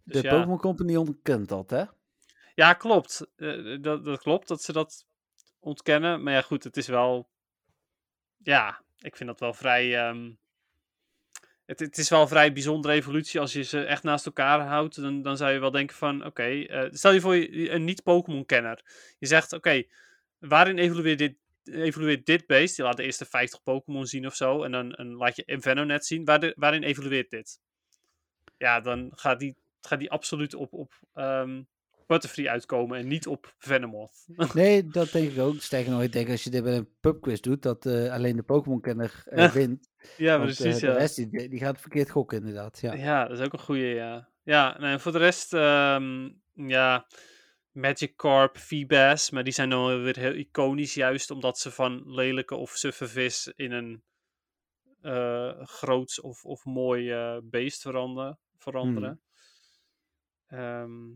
Dus 0.05 0.21
ja. 0.21 0.31
Pokémon 0.35 0.59
Company 0.59 0.97
ontkent 0.97 1.49
dat, 1.49 1.71
hè? 1.71 1.85
Ja, 2.55 2.73
klopt. 2.73 3.27
Eh, 3.37 3.77
dat, 3.81 4.05
dat 4.05 4.19
klopt 4.19 4.49
dat 4.49 4.63
ze 4.63 4.73
dat 4.73 5.07
ontkennen. 5.59 6.23
Maar 6.23 6.33
ja, 6.33 6.41
goed, 6.43 6.65
het 6.65 6.77
is 6.77 6.87
wel. 6.87 7.29
Ja, 8.37 8.83
ik 8.99 9.17
vind 9.17 9.29
dat 9.29 9.41
wel 9.41 9.53
vrij. 9.55 9.97
ehm, 10.07 10.31
Het, 11.69 11.81
het 11.81 11.99
is 11.99 12.09
wel 12.09 12.21
een 12.21 12.29
vrij 12.29 12.53
bijzondere 12.53 12.95
evolutie. 12.95 13.41
Als 13.41 13.53
je 13.53 13.63
ze 13.63 13.85
echt 13.85 14.03
naast 14.03 14.27
elkaar 14.27 14.61
houdt, 14.61 15.01
dan, 15.01 15.23
dan 15.23 15.37
zou 15.37 15.53
je 15.53 15.59
wel 15.59 15.71
denken 15.71 15.97
van... 15.97 16.25
Oké, 16.25 16.43
eh, 16.43 16.89
stel 16.91 17.13
je 17.13 17.21
voor 17.21 17.37
je 17.37 17.71
een 17.71 17.85
niet-Pokémon-kenner. 17.85 18.83
Je 19.19 19.27
zegt, 19.27 19.53
oké, 19.53 19.83
waarin 20.39 20.79
evolueert 20.79 21.19
dit, 21.19 21.37
evolueert 21.65 22.27
dit 22.27 22.47
beest? 22.47 22.77
Je 22.77 22.83
laat 22.83 22.97
de 22.97 23.03
eerste 23.03 23.25
50 23.25 23.63
Pokémon 23.63 24.07
zien 24.07 24.27
of 24.27 24.35
zo. 24.35 24.63
En 24.63 24.73
dan 24.73 25.13
laat 25.15 25.37
je 25.37 25.43
Invenonet 25.45 26.07
zien. 26.07 26.25
Waarin 26.55 26.83
evolueert 26.83 27.31
dit? 27.31 27.61
Ja, 28.57 28.81
dan 28.81 29.13
gaat 29.15 29.39
die, 29.39 29.57
gaat 29.81 29.99
die 29.99 30.11
absoluut 30.11 30.55
op, 30.55 30.73
op 30.73 30.93
ehm, 31.15 31.63
Butterfree 32.09 32.51
uitkomen 32.51 32.99
en 32.99 33.07
niet 33.09 33.27
op 33.27 33.55
Venomoth. 33.59 34.27
Nee, 34.55 34.87
dat 34.87 35.13
denk 35.13 35.31
ik 35.31 35.39
ook. 35.39 35.61
Sterker 35.61 35.91
nog, 35.91 36.03
ik 36.03 36.13
denk 36.13 36.31
als 36.31 36.45
je 36.45 36.51
dit 36.51 36.63
bij 36.63 36.77
een 36.77 36.89
pubquiz 37.01 37.41
doet, 37.41 37.63
dat 37.63 37.87
eh, 37.87 38.13
alleen 38.13 38.37
de 38.37 38.43
Pokémon-kenner 38.43 39.23
eh, 39.25 39.39
Ja, 39.39 39.53
wint. 39.53 39.91
ja, 40.17 40.39
Want, 40.39 40.51
eh, 40.51 40.57
precies. 40.57 40.81
de 40.81 40.87
ja. 40.87 40.93
rest 40.93 41.17
die, 41.17 41.49
die 41.49 41.59
gaat 41.59 41.81
verkeerd 41.81 42.11
gokken, 42.11 42.39
inderdaad. 42.39 42.81
Ja. 42.81 42.93
Ja, 42.93 43.29
dat 43.29 43.39
is 43.39 43.45
ook 43.45 43.53
een 43.53 43.59
goede, 43.59 43.87
ja. 43.87 44.29
Ja, 44.43 44.79
nee, 44.79 44.99
voor 44.99 45.13
de 45.13 45.19
rest, 45.19 45.53
ehm, 45.53 46.29
ja, 46.53 47.07
Magikarp, 47.73 48.57
Feebas, 48.57 49.31
maar 49.31 49.45
die 49.45 49.53
zijn 49.53 49.71
dan 49.71 50.03
weer 50.03 50.19
heel 50.19 50.35
iconisch, 50.35 50.95
juist 50.95 51.31
omdat 51.31 51.59
ze 51.59 51.71
van 51.71 52.03
lelijke 52.15 52.55
of 52.55 52.71
suffe 52.71 53.09
vis 53.09 53.53
in 53.57 53.73
een 53.73 54.03
groots 55.63 56.21
of, 56.21 56.45
of 56.45 56.65
mooi 56.65 57.15
beest 57.43 57.83
veranderen. 57.83 58.39
veranderen. 58.59 59.21
Ehm, 60.47 61.11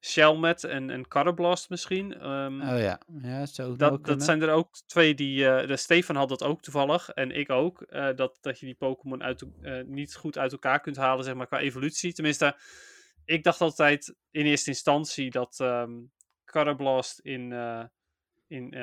Shelmet 0.00 0.64
en, 0.64 0.90
en 0.90 1.08
Carablast 1.08 1.70
misschien. 1.70 2.14
Ehm, 2.20 2.60
Oh 2.60 2.78
ja, 2.78 3.00
ja, 3.22 3.46
zo 3.46 3.76
dat, 3.76 4.04
dat 4.04 4.22
zijn 4.22 4.42
er 4.42 4.50
ook 4.50 4.76
twee 4.86 5.14
die. 5.14 5.48
eh, 5.48 5.66
de 5.66 5.76
Stefan 5.76 6.16
had 6.16 6.28
dat 6.28 6.42
ook 6.42 6.62
toevallig. 6.62 7.08
En 7.08 7.30
ik 7.30 7.50
ook. 7.50 7.82
eh, 7.82 8.08
dat, 8.16 8.38
dat 8.40 8.58
je 8.60 8.66
die 8.66 8.74
Pokémon 8.74 9.22
uit, 9.22 9.44
eh, 9.62 9.80
niet 9.84 10.14
goed 10.14 10.38
uit 10.38 10.52
elkaar 10.52 10.80
kunt 10.80 10.96
halen, 10.96 11.24
zeg 11.24 11.34
maar, 11.34 11.46
qua 11.46 11.58
evolutie. 11.58 12.12
Tenminste, 12.12 12.56
ik 13.24 13.44
dacht 13.44 13.60
altijd 13.60 14.14
in 14.30 14.46
eerste 14.46 14.70
instantie 14.70 15.30
dat 15.30 15.60
ehm 15.60 15.92
Carablast 16.44 17.18
in. 17.18 17.52
in 18.48 18.74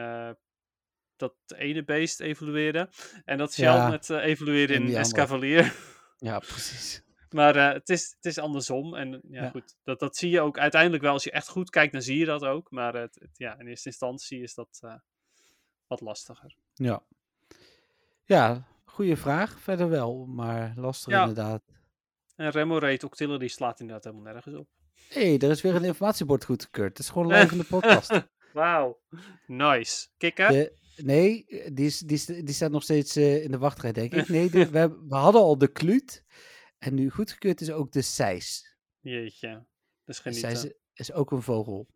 dat 1.15 1.35
ene 1.55 1.83
beest 1.83 2.19
evolueerde. 2.19 2.89
En 3.25 3.37
dat 3.37 3.55
Ja, 3.55 3.99
eh 3.99 4.23
evolueerde 4.23 4.73
in 4.73 4.87
in. 4.87 4.95
Escavalier. 4.95 5.75
Ja, 6.17 6.39
precies. 6.39 7.03
Maar 7.33 7.55
eh, 7.55 7.73
het, 7.73 7.89
is, 7.89 8.13
het 8.15 8.25
is 8.25 8.37
andersom. 8.37 8.95
En 8.95 9.11
ja, 9.29 9.43
Ja. 9.43 9.49
goed. 9.49 9.75
Dat, 9.83 9.99
dat 9.99 10.17
zie 10.17 10.29
je 10.29 10.41
ook 10.41 10.57
uiteindelijk 10.57 11.03
wel. 11.03 11.13
Als 11.13 11.23
je 11.23 11.31
echt 11.31 11.47
goed 11.49 11.69
kijkt, 11.69 11.93
dan 11.93 12.01
zie 12.01 12.17
je 12.17 12.25
dat 12.25 12.43
ook. 12.43 12.71
Maar 12.71 12.93
het, 12.95 13.15
het- 13.19 13.37
ja, 13.37 13.59
in 13.59 13.67
eerste 13.67 13.89
instantie 13.89 14.41
is 14.41 14.53
dat 14.53 14.77
eh, 14.81 14.93
wat 15.87 16.01
lastiger. 16.01 16.55
Ja. 16.73 17.03
Ja, 18.25 18.67
goede 18.85 19.15
vraag. 19.17 19.59
Verder 19.59 19.89
wel, 19.89 20.25
maar 20.25 20.73
lastig 20.75 21.13
Ja. 21.13 21.19
inderdaad. 21.21 21.61
En 22.35 22.49
Remoraid 22.49 23.03
Octillery 23.03 23.47
slaat 23.47 23.79
inderdaad 23.79 24.03
helemaal 24.03 24.33
nergens 24.33 24.55
op. 24.55 24.67
Hé, 25.09 25.21
hey, 25.21 25.37
er 25.39 25.49
is 25.49 25.61
weer 25.61 25.75
een 25.75 25.83
informatiebord 25.83 26.45
goedgekeurd. 26.45 26.89
Het 26.89 26.99
is 26.99 27.09
gewoon 27.09 27.27
live 27.27 27.51
in 27.51 27.57
de 27.57 27.63
podcast. 27.63 28.11
Wauw. 28.53 28.99
Nice. 29.47 30.07
Kikken? 30.17 30.51
De- 30.51 30.73
nee, 31.03 31.45
die, 31.73 31.85
is, 31.85 31.99
die, 31.99 32.15
is- 32.15 32.25
die 32.25 32.53
staat 32.53 32.71
nog 32.71 32.83
steeds 32.83 33.15
eh, 33.15 33.43
in 33.43 33.51
de 33.51 33.57
wachtrij, 33.57 33.91
denk 33.91 34.13
ik. 34.13 34.27
Nee, 34.29 34.49
de- 34.49 34.69
we, 34.79 35.05
we 35.07 35.15
hadden 35.15 35.41
al 35.41 35.57
de 35.57 35.67
kluut. 35.71 36.23
En 36.77 36.93
nu 36.93 37.09
goedgekeurd 37.09 37.61
is 37.61 37.71
ook 37.71 37.91
de 37.91 38.01
seis. 38.01 38.75
Jeetje. 38.99 39.49
Dat 39.49 40.15
is 40.15 40.15
De 40.15 40.21
genieten. 40.21 40.57
seis 40.57 40.73
is 40.93 41.11
ook 41.13 41.31
een 41.31 41.41
vogel. 41.41 41.87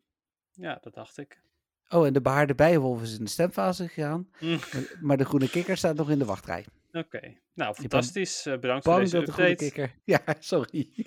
Ja, 0.51 0.77
dat 0.81 0.93
dacht 0.93 1.17
ik. 1.17 1.41
Oh, 1.89 2.05
en 2.05 2.13
de 2.13 2.21
behaarde 2.21 2.55
bijenwolf 2.55 3.01
is 3.01 3.17
in 3.17 3.23
de 3.23 3.29
stemfase 3.29 3.87
gegaan. 3.87 4.29
Mm, 4.39 4.59
Maar, 5.01 5.17
de 5.17 5.25
groene 5.25 5.49
kikker 5.49 5.77
staat 5.77 5.95
nog 5.95 6.09
in 6.09 6.19
de 6.19 6.25
wachtrij. 6.25 6.65
Oké. 6.91 7.37
Nou, 7.53 7.75
fantastisch. 7.75 8.45
Eh, 8.45 8.59
bedankt 8.59 8.85
voor 8.85 8.99
deze 8.99 9.15
dat 9.15 9.25
de 9.25 9.31
groene 9.31 9.51
update. 9.51 9.71
kikker... 9.71 9.99
Ja, 10.25 10.35
sorry. 10.39 11.05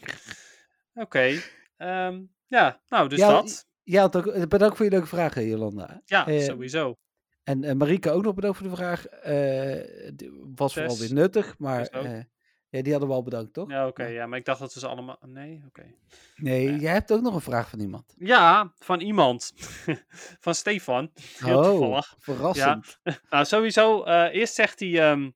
Oké. 0.95 1.41
ehm, 1.77 2.23
ja, 2.47 2.81
nou, 2.89 3.09
dus 3.09 3.19
Ja, 3.19 3.29
dat. 3.31 3.67
Ja, 3.83 4.09
bedankt 4.49 4.77
voor 4.77 4.85
je 4.85 4.91
leuke 4.91 5.07
vragen, 5.07 5.47
Jolanda. 5.47 6.03
Ja, 6.05 6.27
eh, 6.27 6.43
sowieso. 6.45 6.97
En 7.43 7.65
eh, 7.65 7.75
Marieke 7.75 8.11
ook 8.11 8.23
nog 8.23 8.35
bedankt 8.35 8.59
voor 8.59 8.69
de 8.69 8.77
vraag. 8.77 9.07
Die 10.15 10.31
was 10.55 10.73
vooral 10.75 10.99
weer 10.99 11.13
nuttig, 11.13 11.59
maar 11.59 11.89
ja, 12.77 12.83
die 12.83 12.91
hadden 12.93 13.09
we 13.11 13.15
al 13.15 13.23
bedankt, 13.23 13.53
toch? 13.53 13.71
Ja, 13.71 13.87
oké. 13.87 14.05
ja, 14.05 14.27
maar 14.27 14.39
ik 14.39 14.45
dacht 14.45 14.61
dat 14.61 14.75
we 14.75 14.81
ze 14.81 14.87
allemaal... 14.87 15.19
Nee, 15.27 15.63
oké. 15.67 15.95
Nee, 16.37 16.71
Ja. 16.71 16.77
jij 16.77 16.93
hebt 16.93 17.13
ook 17.13 17.21
nog 17.21 17.35
een 17.35 17.41
vraag 17.41 17.69
van 17.71 17.81
iemand. 17.81 18.15
Ja, 18.19 18.73
van 18.79 19.01
iemand. 19.01 19.53
van 20.45 20.55
Stefan. 20.55 21.11
Heel 21.39 21.59
oh, 21.59 21.65
toevallig. 21.65 22.15
verrassend. 22.19 22.99
Nou, 23.31 23.45
sowieso. 23.45 24.03
eh, 24.05 24.35
eerst 24.35 24.55
zegt 24.55 24.81
hij, 24.81 25.01
ehm, 25.11 25.31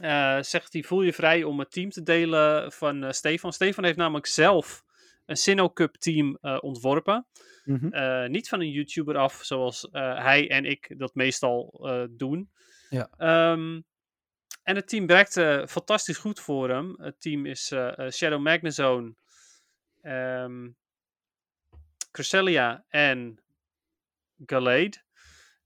eh, 0.00 0.42
zegt 0.42 0.72
hij: 0.72 0.82
voel 0.82 1.02
je 1.02 1.12
vrij 1.12 1.44
om 1.44 1.58
het 1.58 1.70
team 1.70 1.90
te 1.90 2.02
delen 2.02 2.72
van 2.72 3.04
eh, 3.04 3.10
Stefan. 3.10 3.52
Stefan 3.52 3.84
heeft 3.84 3.96
namelijk 3.96 4.26
zelf 4.26 4.84
een 5.26 5.36
Sinnoh 5.36 5.72
Cup 5.72 5.94
team 5.96 6.38
ontworpen. 6.60 7.26
Mhm. 7.64 8.30
Niet 8.30 8.48
van 8.48 8.60
een 8.60 8.70
YouTuber 8.70 9.16
af, 9.16 9.40
zoals 9.42 9.88
hij 9.92 10.50
en 10.50 10.64
ik 10.64 10.94
dat 10.98 11.14
meestal 11.14 11.86
doen. 12.10 12.50
Ja. 12.90 13.08
Ehm, 13.16 13.80
en 14.62 14.76
het 14.76 14.88
team 14.88 15.06
werkte 15.06 15.66
fantastisch 15.68 16.18
goed 16.18 16.40
voor 16.40 16.68
hem. 16.70 16.94
Het 17.00 17.20
team 17.20 17.46
is 17.46 17.70
eh, 17.70 17.98
eh, 17.98 18.10
Shadow 18.12 18.40
Magnezone, 18.42 19.14
ehm 20.02 20.68
Cresselia 22.10 22.84
en 22.88 23.38
Gallade. 24.46 24.92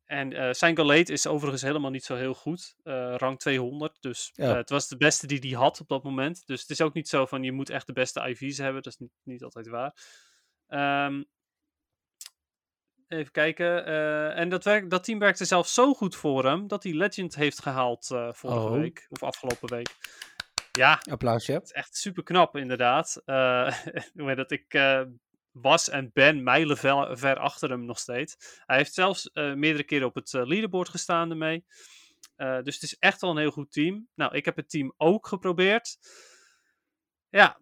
En 0.05 0.32
eh, 0.32 0.53
zijn 0.53 0.76
Gallade 0.76 1.12
is 1.12 1.26
overigens 1.26 1.62
helemaal 1.62 1.90
niet 1.90 2.05
zo 2.05 2.14
heel 2.14 2.34
goed. 2.34 2.76
eh, 2.82 3.14
rang 3.16 3.38
200. 3.38 3.97
Dus 4.03 4.30
Ja. 4.34 4.51
eh, 4.51 4.57
het 4.57 4.70
was 4.70 4.88
de 4.88 4.97
beste 4.97 5.26
die 5.26 5.38
hij 5.38 5.51
had 5.59 5.80
op 5.80 5.88
dat 5.88 6.03
moment. 6.03 6.47
Dus 6.47 6.61
het 6.61 6.70
is 6.70 6.80
ook 6.80 6.94
niet 6.94 7.09
zo 7.09 7.26
van 7.26 7.42
je 7.42 7.53
moet 7.53 7.70
echt 7.70 7.86
de 7.86 7.92
beste 7.92 8.28
IV's 8.28 8.59
hebben. 8.59 8.82
Dat 8.82 8.92
is 8.92 8.99
niet, 8.99 9.11
niet 9.22 9.42
altijd 9.44 9.68
waar. 9.68 9.94
Ehm, 10.66 11.22
even 13.09 13.32
kijken. 13.32 13.86
eh, 13.86 14.38
en 14.38 14.48
dat, 14.48 14.64
werk, 14.64 14.90
dat 14.90 15.04
team 15.04 15.18
werkte 15.18 15.44
zelfs 15.44 15.74
zo 15.74 15.94
goed 15.94 16.16
voor 16.16 16.44
hem 16.44 16.66
dat 16.68 16.82
hij 16.82 16.92
Legend 16.92 17.34
heeft 17.34 17.62
gehaald 17.62 18.11
eh, 18.11 18.32
vorige 18.32 18.61
Oh. 18.61 18.72
week. 18.72 19.07
Of 19.11 19.22
afgelopen 19.22 19.68
week. 19.68 19.94
Ja, 20.72 21.00
Applausje. 21.11 21.52
het 21.52 21.62
is 21.64 21.72
echt 21.72 21.96
super 21.96 22.22
knap, 22.22 22.57
inderdaad. 22.57 23.22
Heet 24.14 24.36
dat 24.36 24.50
ik 24.50 24.78
was 25.50 25.88
en 25.88 26.11
ben 26.12 26.42
mijlen 26.42 26.76
ver, 26.76 27.18
ver 27.18 27.38
achter 27.38 27.70
hem 27.70 27.84
nog 27.84 27.98
steeds. 27.98 28.61
Hij 28.66 28.76
heeft 28.76 28.94
zelfs 28.94 29.30
meerdere 29.32 29.84
keren 29.84 30.07
op 30.07 30.14
het 30.14 30.32
leaderboard 30.32 30.88
gestaan 30.88 31.30
ermee. 31.30 31.64
Dus 32.36 32.74
het 32.74 32.82
is 32.82 32.96
echt 32.98 33.20
wel 33.20 33.30
een 33.30 33.36
heel 33.36 33.50
goed 33.50 33.72
team. 33.72 34.09
Nou, 34.14 34.34
ik 34.34 34.44
heb 34.44 34.57
het 34.57 34.70
team 34.70 34.94
ook 34.96 35.26
geprobeerd. 35.26 35.96
Ja, 37.28 37.61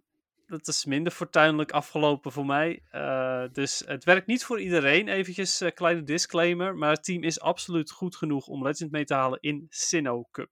dat 0.58 0.68
is 0.68 0.84
minder 0.84 1.12
fortuinlijk 1.12 1.70
afgelopen 1.72 2.32
voor 2.32 2.46
mij. 2.46 2.82
Eh, 2.90 3.44
dus 3.52 3.82
het 3.86 4.04
werkt 4.04 4.26
niet 4.26 4.44
voor 4.44 4.60
iedereen. 4.60 5.08
Eventjes 5.08 5.60
een 5.60 5.74
kleine 5.74 6.02
disclaimer. 6.02 6.76
Maar 6.76 6.90
het 6.90 7.04
team 7.04 7.22
is 7.22 7.40
absoluut 7.40 7.90
goed 7.90 8.16
genoeg 8.16 8.46
om 8.46 8.62
Legend 8.62 8.90
mee 8.90 9.04
te 9.04 9.14
halen 9.14 9.40
in 9.40 9.66
Sinnoh 9.68 10.30
Cup. 10.30 10.50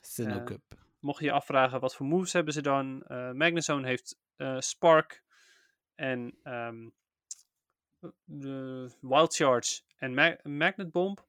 Sinnoh 0.00 0.36
eh, 0.36 0.44
Cup. 0.44 0.62
Mocht 1.00 1.18
je 1.20 1.24
je 1.24 1.32
afvragen 1.32 1.80
wat 1.80 1.94
voor 1.94 2.06
moves 2.06 2.32
hebben 2.32 2.52
ze 2.52 2.60
dan. 2.62 3.04
Magnezone 3.32 3.86
heeft 3.86 4.18
Spark 4.58 5.22
en 5.94 6.38
ehm, 6.42 6.88
de 8.24 8.90
Wild 9.00 9.34
Charge 9.34 9.80
en 9.96 10.14
Ma- 10.14 10.38
Magnet 10.42 10.90
Bomb. 10.90 11.26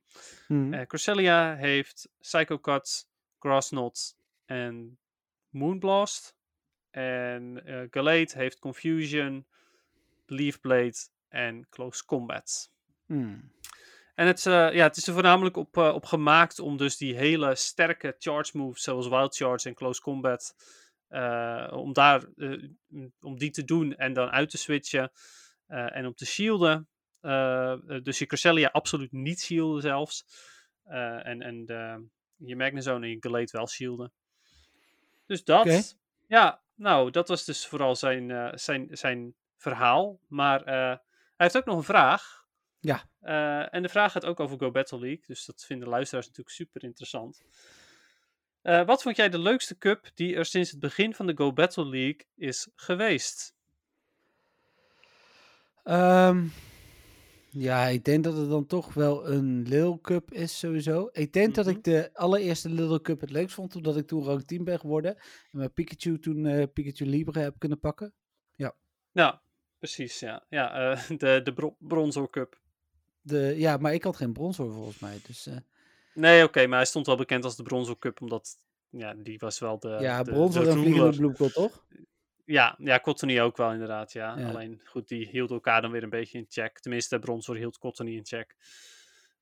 Eh 0.74 0.82
Cresselia 0.82 1.56
heeft 1.56 2.10
Psycho 2.20 2.60
Cut, 2.60 3.08
Grassknot 3.40 4.18
en 4.46 5.00
Moonblast. 5.50 6.36
En 6.92 7.62
Gallade 7.92 8.32
heeft 8.34 8.60
Confusion, 8.60 9.46
Leaf 10.26 10.60
Blade 10.60 10.98
en 11.30 11.68
Close 11.70 12.06
Combat. 12.06 12.72
Mhm. 13.06 13.40
En 14.18 14.28
het, 14.28 14.46
eh, 14.46 14.74
ja, 14.74 14.84
het 14.84 14.98
is 14.98 15.08
er 15.08 15.14
voornamelijk 15.14 15.56
op, 15.56 15.78
eh, 15.78 15.94
op 15.94 16.06
gemaakt 16.06 16.60
om 16.60 16.78
dus 16.78 16.98
die 16.98 17.16
hele 17.16 17.56
sterke 17.56 18.16
charge 18.20 18.58
moves, 18.58 18.84
zoals 18.84 19.08
Wild 19.08 19.36
Charge 19.36 19.68
en 19.68 19.76
Close 19.76 20.02
Combat, 20.02 20.56
om, 21.72 21.94
daar, 21.94 22.24
om 23.20 23.38
die 23.38 23.50
te 23.52 23.64
doen 23.64 23.96
en 23.96 24.14
dan 24.14 24.30
uit 24.30 24.50
te 24.50 24.58
switchen 24.58 25.12
en 25.68 26.06
om 26.06 26.14
te 26.14 26.26
shielden. 26.26 26.88
Dus 28.04 28.20
je 28.20 28.26
Cresselia 28.26 28.70
absoluut 28.72 29.12
niet 29.12 29.42
shielden 29.42 29.82
zelfs. 29.82 30.26
En 30.84 31.42
en 31.42 31.66
de, 31.66 32.08
je 32.36 32.56
Magnezone 32.56 33.06
en 33.06 33.12
je 33.12 33.18
Gallade 33.20 33.52
wel 33.52 33.68
shielden. 33.68 34.12
Dus 35.26 35.44
dat. 35.44 35.98
Ja, 36.28 36.62
nou, 36.78 37.12
dat 37.12 37.28
was 37.28 37.46
dus 37.46 37.68
vooral 37.68 37.96
zijn, 37.96 38.32
eh, 38.32 38.50
zijn, 38.54 38.88
zijn 38.92 39.36
verhaal. 39.58 40.20
Maar 40.28 40.64
eh, 40.64 40.76
hij 40.76 41.00
heeft 41.36 41.58
ook 41.58 41.66
nog 41.66 41.78
een 41.78 41.84
vraag. 41.84 42.46
Ja. 42.80 43.10
Eh, 43.20 43.74
en 43.74 43.82
de 43.82 43.90
vraag 43.90 44.12
gaat 44.12 44.26
ook 44.26 44.40
over 44.40 44.58
Go 44.58 44.72
Battle 44.72 45.00
League. 45.00 45.24
Dus 45.28 45.46
dat 45.46 45.66
vinden 45.66 45.88
luisteraars 45.88 46.28
natuurlijk 46.28 46.56
super 46.56 46.84
interessant. 46.84 47.42
Wat 48.62 49.02
vond 49.02 49.16
jij 49.16 49.30
de 49.30 49.40
leukste 49.40 49.78
cup 49.78 50.10
die 50.14 50.36
er 50.36 50.46
sinds 50.46 50.72
het 50.72 50.80
begin 50.80 51.14
van 51.14 51.28
de 51.28 51.36
Go 51.36 51.54
Battle 51.54 51.86
League 51.86 52.26
is 52.36 52.70
geweest? 52.76 53.56
Ehm, 55.84 56.48
ja, 57.60 57.86
ik 57.88 58.04
denk 58.04 58.24
dat 58.24 58.38
het 58.38 58.50
dan 58.50 58.66
toch 58.66 58.94
wel 58.94 59.28
een 59.30 59.64
Lil 59.68 60.00
Cup 60.02 60.32
is 60.34 60.60
sowieso. 60.60 61.10
Ik 61.12 61.34
denk 61.34 61.56
dat 61.56 61.66
Mhm. 61.66 61.76
ik 61.76 61.84
de 61.84 62.10
allereerste 62.14 62.70
Lil 62.70 63.02
Cup 63.02 63.22
het 63.22 63.30
leukst 63.32 63.56
vond, 63.56 63.76
omdat 63.76 63.98
ik 63.98 64.08
toen 64.08 64.24
rank 64.24 64.42
10 64.42 64.64
ben 64.64 64.80
geworden. 64.80 65.16
En 65.52 65.58
met 65.58 65.74
Pikachu 65.74 66.20
toen 66.20 66.46
eh, 66.46 66.64
Pikachu 66.74 67.06
Libre 67.06 67.40
heb 67.40 67.56
kunnen 67.58 67.80
pakken. 67.80 68.14
Nou, 69.12 69.36
precies, 69.80 70.20
ja. 70.20 70.46
Ja, 70.50 70.92
eh, 70.92 71.08
de, 71.18 71.42
de 71.44 72.28
Cup. 72.30 72.60
De, 73.22 73.54
ja, 73.58 73.78
maar 73.78 73.94
ik 73.94 74.04
had 74.04 74.16
geen 74.16 74.34
bronsor 74.34 74.72
volgens 74.72 75.00
mij. 75.00 75.20
Dus 75.28 75.48
eh, 75.48 75.56
Nee, 76.14 76.44
oké, 76.44 76.68
maar 76.68 76.78
hij 76.78 76.88
stond 76.88 77.06
wel 77.06 77.18
bekend 77.18 77.44
als 77.44 77.56
de 77.56 77.64
Bronzor 77.64 78.00
Cup, 78.00 78.22
omdat 78.22 78.58
ja, 78.90 79.14
die 79.14 79.40
was 79.40 79.60
wel 79.60 79.80
de. 79.80 79.98
ja, 80.00 80.24
de, 80.24 80.32
bronsor 80.32 80.64
de 80.64 80.70
en 80.70 80.74
vliegende 80.78 81.00
ruler. 81.04 81.18
bloemkool 81.18 81.50
toch? 81.50 81.86
Ja, 82.48 82.76
ja, 82.78 83.00
Cottony 83.00 83.42
ook 83.42 83.58
wel 83.58 83.72
inderdaad, 83.72 84.12
ja. 84.12 84.38
Ja. 84.38 84.50
Alleen, 84.50 84.82
goed, 84.86 85.08
die 85.08 85.28
hielden 85.28 85.56
elkaar 85.56 85.82
dan 85.82 85.92
weer 85.92 86.04
een 86.04 86.10
beetje 86.10 86.38
in 86.38 86.46
check. 86.50 86.80
Tenminste, 86.80 87.20
Bronzor 87.20 87.56
hield 87.56 87.78
Cottony 87.78 88.16
in 88.16 88.26
check. 88.26 88.56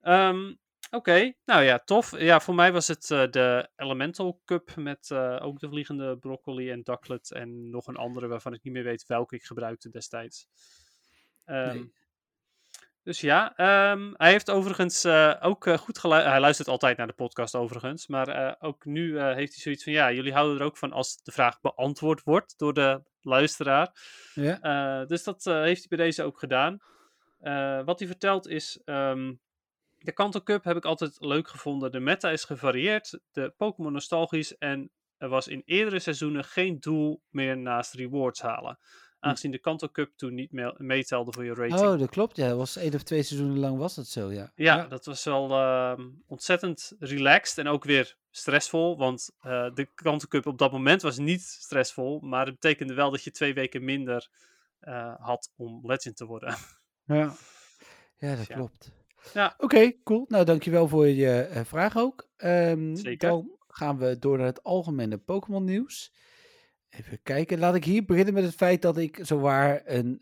Ehm, 0.01 0.53
Oké, 0.91 1.33
nou 1.45 1.63
ja, 1.63 1.79
tof. 1.79 2.19
Ja, 2.19 2.39
voor 2.39 2.55
mij 2.55 2.71
was 2.71 2.87
het 2.87 3.11
eh, 3.11 3.29
de 3.29 3.69
Elemental 3.75 4.41
Cup 4.45 4.75
met 4.75 5.11
eh, 5.11 5.37
ook 5.41 5.59
de 5.59 5.69
vliegende 5.69 6.17
broccoli 6.17 6.71
en 6.71 6.81
ducklet 6.81 7.31
en 7.31 7.69
nog 7.69 7.87
een 7.87 7.95
andere 7.95 8.27
waarvan 8.27 8.53
ik 8.53 8.63
niet 8.63 8.73
meer 8.73 8.83
weet 8.83 9.05
welke 9.05 9.35
ik 9.35 9.43
gebruikte 9.43 9.89
destijds. 9.89 10.47
Ehm, 11.45 11.73
Nee. 11.75 11.93
Dus 13.05 13.21
ja, 13.21 13.55
ehm, 13.55 14.13
hij 14.13 14.31
heeft 14.31 14.51
overigens 14.51 15.03
eh, 15.03 15.33
ook 15.41 15.67
eh, 15.67 15.77
goed 15.77 15.97
geluisterd. 15.97 16.31
Hij 16.31 16.41
luistert 16.41 16.67
altijd 16.67 16.97
naar 16.97 17.07
de 17.07 17.13
podcast 17.13 17.55
overigens. 17.55 18.07
Maar 18.07 18.27
eh, 18.27 18.53
ook 18.59 18.85
nu 18.85 19.21
heeft 19.21 19.53
hij 19.53 19.61
zoiets 19.61 19.83
van, 19.83 19.93
ja, 19.93 20.11
jullie 20.11 20.33
houden 20.33 20.59
er 20.59 20.65
ook 20.65 20.77
van 20.77 20.91
als 20.91 21.23
de 21.23 21.31
vraag 21.31 21.61
beantwoord 21.61 22.23
wordt 22.23 22.57
door 22.57 22.73
de 22.73 23.01
luisteraar. 23.21 23.91
Ja. 24.33 25.05
Dus 25.05 25.23
dat 25.23 25.43
heeft 25.43 25.79
hij 25.79 25.97
bij 25.97 26.05
deze 26.05 26.23
ook 26.23 26.39
gedaan. 26.39 26.79
Wat 27.85 27.99
hij 27.99 28.07
vertelt 28.07 28.47
is, 28.47 28.81
ehm, 28.85 29.33
de 29.97 30.11
Kanto 30.11 30.41
Cup 30.41 30.63
heb 30.63 30.77
ik 30.77 30.85
altijd 30.85 31.15
leuk 31.19 31.47
gevonden. 31.47 31.91
De 31.91 31.99
meta 31.99 32.29
is 32.29 32.43
gevarieerd, 32.43 33.19
de 33.31 33.53
Pokémon 33.57 33.91
nostalgisch 33.91 34.57
en 34.57 34.91
er 35.17 35.29
was 35.29 35.47
in 35.47 35.61
eerdere 35.65 35.99
seizoenen 35.99 36.43
geen 36.43 36.79
doel 36.79 37.21
meer 37.29 37.57
naast 37.57 37.93
rewards 37.93 38.41
halen. 38.41 38.79
Aangezien 39.25 39.51
de 39.51 39.59
Kanto 39.59 39.87
Cup 39.89 40.11
toen 40.15 40.33
niet 40.33 40.51
me- 40.51 40.75
meetelde 40.77 41.31
voor 41.31 41.45
je 41.45 41.53
rating. 41.53 41.79
Oh, 41.79 41.99
dat 41.99 42.09
klopt. 42.09 42.35
Ja, 42.35 42.47
dat 42.47 42.57
was 42.57 42.75
één 42.77 42.93
of 42.93 43.03
twee 43.03 43.23
seizoenen 43.23 43.59
lang 43.59 43.77
was 43.77 43.95
dat 43.95 44.07
zo, 44.07 44.31
ja. 44.31 44.51
Ja, 44.55 44.87
dat 44.87 45.05
was 45.05 45.23
wel 45.23 45.51
ehm, 45.51 46.07
ontzettend 46.27 46.93
relaxed 46.99 47.57
en 47.57 47.67
ook 47.67 47.83
weer 47.83 48.15
stressvol. 48.31 48.97
Want 48.97 49.29
eh, 49.39 49.73
de 49.73 49.85
Kanto 49.95 50.27
Cup 50.27 50.45
op 50.45 50.57
dat 50.57 50.71
moment 50.71 51.01
was 51.01 51.17
niet 51.17 51.41
stressvol. 51.41 52.19
Maar 52.19 52.45
het 52.45 52.59
betekende 52.59 52.93
wel 52.93 53.11
dat 53.11 53.23
je 53.23 53.31
twee 53.31 53.53
weken 53.53 53.83
minder 53.83 54.29
eh, 54.79 55.13
had 55.19 55.51
om 55.55 55.79
legend 55.83 56.17
te 56.17 56.25
worden. 56.25 56.55
Ja, 57.07 57.35
ja 58.17 58.35
dat 58.35 58.47
Ja. 58.47 58.55
klopt. 58.55 58.91
Ja. 59.33 59.53
Oké, 59.57 59.91
cool. 60.03 60.25
Nou, 60.27 60.45
dankjewel 60.45 60.87
voor 60.87 61.07
je 61.07 61.41
eh, 61.41 61.63
vraag 61.65 61.97
ook. 61.97 62.27
Ehm, 62.37 62.95
Zeker. 62.95 63.29
Dan 63.29 63.51
gaan 63.67 63.97
we 63.97 64.19
door 64.19 64.37
naar 64.37 64.45
het 64.45 64.63
algemene 64.63 65.17
Pokémon 65.17 65.63
nieuws. 65.63 66.13
Even 66.99 67.19
kijken. 67.23 67.59
Laat 67.59 67.75
ik 67.75 67.83
hier 67.83 68.05
beginnen 68.05 68.33
met 68.33 68.43
het 68.43 68.55
feit 68.55 68.81
dat 68.81 68.97
ik 68.97 69.19
zowaar 69.21 69.81
een 69.85 70.21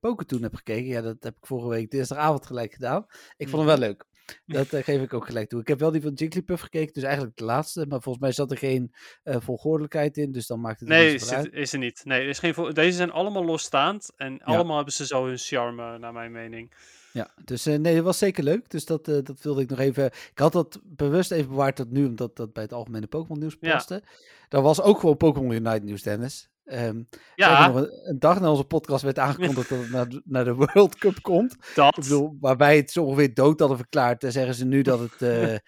Pokétoon 0.00 0.42
heb 0.42 0.54
gekeken. 0.54 0.86
Ja, 0.86 1.00
dat 1.00 1.16
heb 1.20 1.36
ik 1.36 1.46
vorige 1.46 1.68
week 1.68 1.90
dinsdagavond 1.90 2.46
gelijk 2.46 2.72
gedaan. 2.72 3.06
Ik 3.36 3.48
vond 3.48 3.66
hem 3.66 3.78
wel 3.78 3.88
leuk. 3.88 4.04
Dat 4.46 4.72
eh, 4.72 4.82
geef 4.82 5.02
ik 5.02 5.14
ook 5.14 5.26
gelijk 5.26 5.48
toe. 5.48 5.60
Ik 5.60 5.68
heb 5.68 5.78
wel 5.78 5.90
die 5.90 6.02
van 6.02 6.12
Jigglypuff 6.12 6.62
gekeken, 6.62 6.92
dus 6.94 7.02
eigenlijk 7.02 7.36
de 7.36 7.44
laatste. 7.44 7.86
Maar 7.88 8.00
volgens 8.02 8.24
mij 8.24 8.32
zat 8.32 8.50
er 8.50 8.56
geen 8.58 8.94
volgordelijkheid 9.24 10.16
in, 10.16 10.32
dus 10.32 10.46
dan 10.46 10.60
maakt 10.60 10.80
het 10.80 10.88
Nee, 10.88 11.18
zit- 11.18 11.32
uit. 11.32 11.52
is 11.52 11.72
er 11.72 11.78
niet. 11.78 12.00
Nee, 12.04 12.20
er 12.20 12.28
is 12.28 12.38
geen 12.38 12.54
deze 12.72 12.96
zijn 12.96 13.10
allemaal 13.10 13.44
losstaand. 13.44 14.10
En 14.16 14.32
Ja. 14.32 14.38
allemaal 14.44 14.76
hebben 14.76 14.94
ze 14.94 15.06
zo 15.06 15.26
hun 15.26 15.38
charme, 15.38 15.98
naar 15.98 16.12
mijn 16.12 16.32
mening. 16.32 16.72
Ja, 17.12 17.30
dus 17.44 17.66
eh, 17.66 17.78
nee, 17.78 17.94
dat 17.94 18.04
was 18.04 18.18
zeker 18.18 18.44
leuk. 18.44 18.70
Dus 18.70 18.84
dat, 18.84 19.04
dat 19.04 19.42
wilde 19.42 19.60
ik 19.62 19.70
nog 19.70 19.78
even. 19.78 20.04
Ik 20.06 20.38
had 20.38 20.52
dat 20.52 20.80
bewust 20.84 21.30
even 21.30 21.48
bewaard 21.48 21.76
tot 21.76 21.90
nu, 21.90 22.06
omdat 22.06 22.36
dat 22.36 22.52
bij 22.52 22.62
het 22.62 22.72
algemene 22.72 23.06
Pokémon 23.06 23.38
nieuws 23.38 23.56
Ja. 23.60 23.72
paste. 23.72 24.02
Daar 24.48 24.62
was 24.62 24.80
ook 24.82 25.00
gewoon 25.00 25.16
Pokémon 25.16 25.50
Unite 25.52 25.84
nieuws, 25.84 26.02
Dennis. 26.02 26.48
Ehm 26.64 27.02
Ja, 27.34 27.66
nog, 27.68 27.86
een, 28.04 28.18
dag 28.18 28.40
na 28.40 28.50
onze 28.50 28.64
podcast 28.64 29.02
werd 29.02 29.18
aangekondigd 29.18 29.68
dat 29.68 29.78
het 29.78 29.90
naar, 29.90 30.08
de- 30.08 30.22
naar 30.24 30.44
de 30.44 30.54
World 30.64 30.94
Cup 30.98 31.22
komt. 31.22 31.56
dat. 31.74 31.96
Ik 31.96 32.02
bedoel, 32.02 32.36
waar 32.40 32.56
wij 32.56 32.76
het 32.76 32.90
zo 32.90 33.04
ongeveer 33.04 33.34
dood 33.34 33.58
hadden 33.60 33.78
verklaard, 33.78 34.20
dan 34.20 34.32
zeggen 34.32 34.54
ze 34.54 34.64
nu 34.64 34.82
dat 34.82 34.98
het 35.00 35.22
eh, 35.22 35.52
eh, 35.54 35.60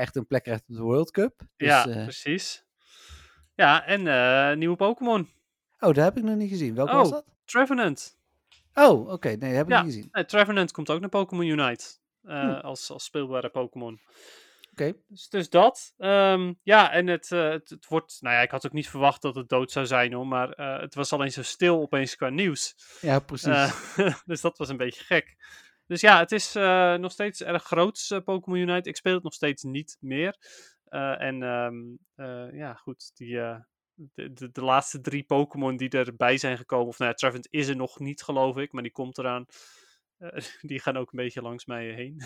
echt 0.00 0.16
een 0.16 0.26
plek 0.26 0.42
krijgt 0.42 0.64
op 0.68 0.74
de 0.76 0.82
World 0.82 1.10
Cup. 1.10 1.40
Dus, 1.56 1.68
ja, 1.68 1.86
eh, 1.88 2.02
precies. 2.02 2.64
Ja, 3.54 3.86
en 3.86 4.58
nieuwe 4.58 4.76
Pokémon. 4.76 5.20
oh, 5.78 5.94
dat 5.94 6.04
heb 6.04 6.16
ik 6.16 6.22
nog 6.22 6.36
niet 6.36 6.50
gezien. 6.50 6.74
Welke 6.74 6.90
Oh. 6.92 6.96
was 6.98 7.10
dat? 7.10 7.24
Trevenant. 7.44 8.16
Oh, 8.74 9.08
oké. 9.12 9.28
Nee, 9.28 9.38
dat 9.38 9.50
heb 9.50 9.66
ik 9.66 9.72
Ja. 9.72 9.82
niet 9.82 9.92
gezien. 9.94 10.08
Nee, 10.12 10.24
Trevenant 10.24 10.72
komt 10.72 10.90
ook 10.90 11.00
naar 11.00 11.08
Pokémon 11.08 11.46
Unite. 11.46 11.84
Hm. 12.22 12.32
als, 12.62 12.90
als 12.90 13.04
speelbare 13.04 13.48
Pokémon. 13.48 14.00
Dus, 15.08 15.28
dus 15.28 15.50
dat. 15.50 15.94
Ehm, 15.98 16.52
ja, 16.62 16.92
en 16.92 17.06
het, 17.06 17.32
eh, 17.32 17.48
het, 17.48 17.70
het 17.70 17.86
wordt... 17.86 18.16
Nou 18.20 18.34
ja, 18.34 18.40
ik 18.40 18.50
had 18.50 18.66
ook 18.66 18.72
niet 18.72 18.88
verwacht 18.88 19.22
dat 19.22 19.34
het 19.34 19.48
dood 19.48 19.70
zou 19.70 19.86
zijn, 19.86 20.12
hoor. 20.12 20.26
Maar 20.26 20.50
eh, 20.50 20.80
het 20.80 20.94
was 20.94 21.12
alleen 21.12 21.32
zo 21.32 21.42
stil 21.42 21.80
opeens 21.80 22.16
qua 22.16 22.28
nieuws. 22.28 22.74
Ja, 23.00 23.18
precies. 23.18 23.48
Eh, 23.96 24.16
dus 24.24 24.40
dat 24.40 24.58
was 24.58 24.68
een 24.68 24.76
beetje 24.76 25.04
gek. 25.04 25.36
Dus 25.86 26.00
ja, 26.00 26.18
het 26.18 26.32
is 26.32 26.52
nog 27.00 27.12
steeds 27.12 27.42
erg 27.42 27.62
groot, 27.62 28.20
Pokémon 28.24 28.58
Unite. 28.58 28.88
Ik 28.88 28.96
speel 28.96 29.14
het 29.14 29.22
nog 29.22 29.34
steeds 29.34 29.62
niet 29.62 29.96
meer. 30.00 30.36
En 31.18 31.42
ehm, 31.42 31.76
eh, 32.14 32.52
ja, 32.52 32.74
goed, 32.74 33.10
die, 33.14 33.34
de, 33.94 34.32
de, 34.32 34.50
de 34.50 34.62
laatste 34.62 35.00
drie 35.00 35.24
Pokémon 35.24 35.76
die 35.76 35.88
erbij 35.88 36.38
zijn 36.38 36.56
gekomen, 36.56 36.86
of 36.86 36.98
nou 36.98 37.14
ja, 37.16 37.32
is 37.50 37.68
er 37.68 37.76
nog 37.76 37.98
niet, 37.98 38.22
geloof 38.22 38.56
ik, 38.56 38.72
maar 38.72 38.82
die 38.82 38.92
komt 38.92 39.18
eraan. 39.18 39.46
Eh, 40.18 40.44
die 40.70 40.80
gaan 40.80 40.96
ook 40.96 41.12
een 41.12 41.18
beetje 41.18 41.42
langs 41.42 41.64
mij 41.64 41.86
heen. 41.86 42.22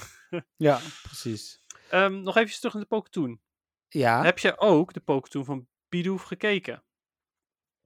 ja, 0.57 0.81
precies. 1.03 1.63
Ehm, 1.91 2.23
nog 2.23 2.37
even 2.37 2.55
terug 2.57 2.73
naar 2.73 2.83
de 2.83 2.89
Pokétoon. 2.89 3.41
Ja. 3.89 4.23
Heb 4.25 4.39
je 4.39 4.59
ook 4.59 4.93
de 4.93 5.01
Pokétoon 5.01 5.45
van 5.45 5.67
Bidoof 5.89 6.23
gekeken? 6.23 6.83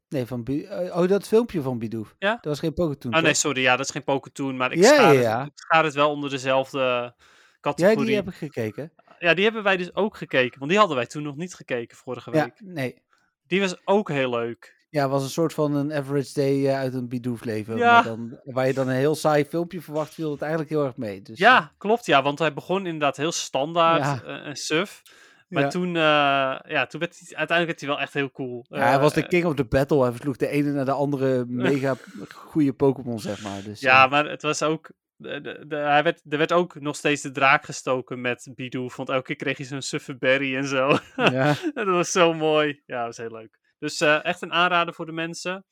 Nee, 0.09 0.27
van 0.27 0.45
Bi- 0.45 0.65
eh, 0.65 0.97
oh, 1.01 1.09
dat 1.09 1.29
filmpje 1.29 1.63
van 1.63 1.79
Bidoof. 1.79 2.15
Ja? 2.19 2.33
Dat 2.35 2.45
was 2.45 2.59
geen 2.59 2.75
Pokétoon. 2.75 3.15
Oh 3.17 3.23
nee, 3.23 3.35
sorry, 3.35 3.63
ja, 3.63 3.77
dat 3.77 3.87
is 3.87 3.93
geen 3.93 4.05
Pokétoon, 4.05 4.57
maar 4.57 4.73
ik, 4.73 4.79
Ja, 4.79 4.95
schaar, 4.95 5.15
ja, 5.15 5.21
ja. 5.21 5.39
Het, 5.39 5.47
ik 5.47 5.59
schaar 5.59 5.85
het 5.85 5.95
wel 5.95 6.11
onder 6.11 6.31
dezelfde 6.31 6.79
Ja, 6.79 7.15
categorie. 7.61 8.07
die 8.07 8.15
heb 8.15 8.29
ik 8.29 8.35
gekeken. 8.35 8.93
Ja, 9.19 9.35
die 9.35 9.45
hebben 9.45 9.63
wij 9.63 9.77
dus 9.77 9.95
ook 9.95 10.17
gekeken. 10.17 10.59
Want 10.59 10.71
die 10.71 10.79
hadden 10.79 10.97
wij 10.97 11.07
toen 11.07 11.23
nog 11.23 11.37
niet 11.37 11.55
gekeken 11.55 11.97
vorige 11.97 12.31
Ja, 12.33 12.45
week. 12.45 12.61
nee. 12.61 13.03
Die 13.47 13.61
was 13.61 13.87
ook 13.87 14.09
heel 14.09 14.31
leuk. 14.31 14.84
Ja, 14.95 15.03
het 15.03 15.11
was 15.11 15.23
een 15.23 15.29
soort 15.31 15.53
van 15.55 15.75
een 15.75 15.93
average 15.93 16.33
day 16.35 16.67
eh, 16.69 16.77
uit 16.79 16.95
een 16.95 17.09
Bidoof 17.09 17.45
leven. 17.45 17.77
Ja. 17.77 18.03
Dan, 18.03 18.39
waar 18.45 18.67
je 18.67 18.75
dan 18.75 18.89
een 18.89 18.95
heel 18.95 19.15
saai 19.15 19.45
filmpje 19.45 19.81
verwacht, 19.81 20.15
viel 20.15 20.31
het 20.31 20.41
eigenlijk 20.41 20.71
heel 20.71 20.85
erg 20.85 20.97
mee. 20.97 21.23
Dus, 21.23 21.39
ja, 21.39 21.73
klopt. 21.79 22.07
Ja, 22.07 22.23
want 22.23 22.39
hij 22.39 22.53
begon 22.55 22.85
inderdaad 22.87 23.17
heel 23.17 23.33
standaard 23.33 24.23
eh, 24.25 24.47
en 24.47 24.57
suf. 24.57 25.03
Maar 25.49 25.63
Ja. 25.63 25.69
toen, 25.69 25.87
eh, 25.97 26.71
ja, 26.73 26.87
toen 26.87 27.01
werd 27.01 27.19
hij, 27.19 27.37
uiteindelijk 27.37 27.67
werd 27.67 27.81
hij 27.81 27.89
wel 27.89 28.01
echt 28.01 28.13
heel 28.15 28.31
cool. 28.31 28.67
Ja, 28.69 28.79
hij 28.79 28.99
was 28.99 29.13
de 29.15 29.23
Eh, 29.23 29.29
king 29.29 29.45
of 29.45 29.55
the 29.55 29.65
battle. 29.65 30.03
Hij 30.03 30.11
versloeg 30.11 30.37
de 30.37 30.49
ene 30.49 30.71
naar 30.71 30.85
de 30.85 30.93
andere 30.93 31.45
mega 31.69 31.97
goede 32.35 32.73
Pokémon, 32.73 33.19
zeg 33.21 33.43
maar. 33.43 33.63
Dus, 33.63 33.81
Ja, 33.81 34.05
eh, 34.05 34.11
maar 34.11 34.25
het 34.31 34.43
was 34.43 34.63
ook. 34.63 34.91
De, 35.17 35.41
de, 35.41 35.65
de- 35.69 35.77
hij 35.77 36.03
werd, 36.03 36.21
er 36.29 36.39
werd 36.39 36.53
ook 36.53 36.81
nog 36.81 36.97
steeds 36.97 37.23
de 37.23 37.31
draak 37.31 37.65
gestoken 37.65 38.21
met 38.21 38.49
Bidoof. 38.55 38.97
Want 38.97 39.09
elke 39.09 39.23
keer 39.25 39.37
kreeg 39.37 39.59
je 39.59 39.65
zo'n 39.65 39.83
suffe 39.83 40.17
berry 40.17 40.57
en 40.57 40.67
zo. 40.67 40.99
ja. 41.17 41.55
dat 41.75 41.87
was 41.87 42.11
zo 42.11 42.33
mooi. 42.33 42.83
Ja, 42.87 42.97
dat 42.97 43.07
was 43.07 43.17
heel 43.17 43.37
leuk. 43.37 43.59
Dus 43.85 44.01
eh, 44.01 44.25
echt 44.25 44.43
een 44.43 44.53
aanrader 44.53 44.95
voor 44.95 45.07
de 45.07 45.13
mensen. 45.13 45.65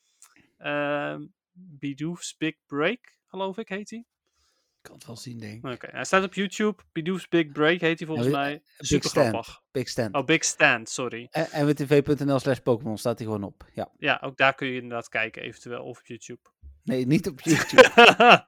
Bidoof's 1.53 2.37
Big 2.37 2.55
Break, 2.67 3.17
geloof 3.27 3.59
ik, 3.59 3.69
heet 3.69 3.91
hij. 3.91 3.99
Ik 3.99 4.83
kan 4.89 4.95
het 4.95 5.07
wel 5.07 5.17
zien, 5.17 5.39
denk 5.39 5.65
ik. 5.65 5.73
Oké, 5.73 5.89
hij 5.91 6.05
staat 6.05 6.25
op 6.25 6.35
YouTube. 6.35 6.83
Bidoof's 6.93 7.29
Big 7.29 7.53
Break 7.53 7.81
heet 7.81 7.99
hij 7.99 8.07
volgens 8.07 8.29
Ja, 8.29 8.33
mij. 8.33 8.53
Big 8.53 8.87
Super 8.87 9.09
Stand. 9.11 9.29
grappig. 9.29 9.63
Big 9.71 9.89
Stand. 9.89 10.15
Oh, 10.15 10.25
Big 10.25 10.45
Stand, 10.45 10.89
sorry. 10.89 11.29
En, 11.31 11.51
en 11.51 11.67
wtv.nl 11.67 12.39
slash 12.39 12.59
Pokémon 12.59 12.99
staat 12.99 13.19
hij 13.19 13.27
gewoon 13.27 13.43
op. 13.45 13.65
Ja. 13.75 13.93
Ja, 13.99 14.21
ook 14.23 14.37
daar 14.37 14.55
kun 14.55 14.67
je 14.67 14.75
inderdaad 14.75 15.09
kijken, 15.09 15.43
eventueel, 15.43 15.85
of 15.85 15.99
op 15.99 16.07
YouTube. 16.07 16.41
Nee, 16.85 17.07
niet 17.07 17.29
op 17.29 17.41
YouTube. 17.41 17.91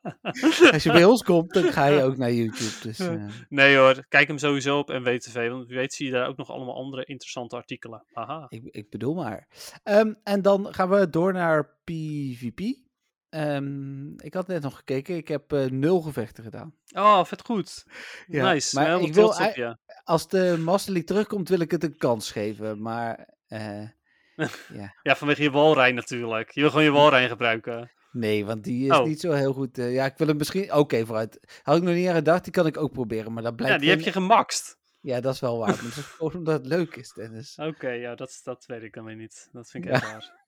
Als 0.73 0.83
je 0.83 0.93
bij 0.93 1.05
ons 1.05 1.23
komt, 1.23 1.53
dan 1.53 1.73
ga 1.73 1.87
je 1.87 2.03
ook 2.03 2.17
naar 2.17 2.33
YouTube. 2.33 2.81
Dus, 2.83 2.99
eh, 2.99 3.25
nee 3.49 3.77
hoor, 3.77 4.07
kijk 4.09 4.29
hem 4.29 4.39
sowieso 4.39 4.79
op 4.79 4.89
NWTV, 4.89 5.49
want 5.49 5.67
wie 5.67 5.77
weet 5.77 5.95
zie 5.95 6.07
je 6.07 6.13
daar 6.13 6.29
ook 6.29 6.37
nog 6.37 6.51
allemaal 6.51 6.75
andere 6.75 7.05
interessante 7.05 7.57
artikelen. 7.57 8.05
Haha. 8.13 8.47
ik, 8.49 8.63
ik 8.65 8.91
bedoel 8.91 9.15
maar. 9.15 9.49
Ehm, 9.83 10.15
en 10.23 10.43
dan 10.43 10.75
gaan 10.75 10.89
we 10.89 11.11
door 11.11 11.33
naar 11.33 11.79
PvP. 11.85 12.83
Ehm, 13.29 14.13
ik 14.17 14.35
had 14.35 14.47
net 14.47 14.63
nog 14.63 14.77
gekeken. 14.77 15.17
Ik 15.17 15.29
heb 15.29 15.53
eh, 15.53 15.65
nul 15.65 16.01
gevechten 16.01 16.45
gedaan. 16.45 16.75
Oh, 16.95 17.25
vet 17.25 17.45
goed. 17.45 17.87
Ja, 18.27 18.53
nice. 18.53 18.75
maar 18.75 19.01
ik 19.01 19.15
wil 19.15 19.29
op. 19.29 19.77
Als 20.05 20.29
de 20.29 20.57
Master 20.59 20.93
League 20.93 21.09
terugkomt, 21.09 21.49
wil 21.49 21.61
ik 21.61 21.71
het 21.71 21.85
een 21.85 21.97
kans 21.97 22.31
geven. 22.31 22.83
Maar 22.83 23.35
eh, 23.47 23.89
Ja, 25.03 25.17
vanwege 25.17 25.43
je 25.43 25.51
walrein 25.51 25.95
natuurlijk. 25.95 26.51
Je 26.51 26.61
wil 26.61 26.71
gewoon 26.71 26.85
je 26.85 26.91
walrein 26.91 27.29
gebruiken. 27.29 27.93
Nee, 28.15 28.45
want 28.45 28.65
die 28.65 28.87
is 28.91 28.99
Oh. 28.99 29.05
niet 29.07 29.21
zo 29.21 29.33
heel 29.33 29.53
goed. 29.53 29.79
eh, 29.79 29.95
ja, 29.95 30.05
ik 30.05 30.17
wil 30.17 30.27
hem 30.27 30.37
misschien... 30.37 30.73
Oké, 30.75 31.07
vooruit. 31.07 31.61
Had 31.63 31.77
ik 31.77 31.83
nog 31.83 31.95
niet 31.95 32.09
aan 32.09 32.15
gedacht. 32.15 32.45
Die 32.45 32.53
kan 32.53 32.67
ik 32.67 32.77
ook 32.77 32.93
proberen. 32.93 33.33
Maar 33.33 33.43
dat 33.43 33.57
blijkt 33.57 33.75
Ja, 33.75 33.81
die 33.81 33.91
heb 33.91 34.01
je 34.01 34.13
gemaxt. 34.13 34.79
Ja, 35.01 35.21
dat 35.21 35.35
is 35.35 35.41
wel 35.41 35.59
waar. 35.59 35.69
Maar 35.69 35.83
dat 35.83 35.97
is 35.97 36.05
gewoon 36.17 36.35
omdat 36.35 36.55
het 36.59 36.67
leuk 36.67 36.97
is, 36.97 37.13
Dennis. 37.13 37.55
Oké, 37.57 37.89
ja, 37.91 38.15
dat, 38.15 38.41
dat 38.45 38.67
weet 38.67 38.83
ik 38.83 38.95
dan 38.95 39.05
weer 39.05 39.17
niet. 39.17 39.49
Dat 39.53 39.71
vind 39.71 39.85
ik 39.85 39.91
Ja. 39.91 39.97
echt 39.97 40.05
raar. 40.05 40.43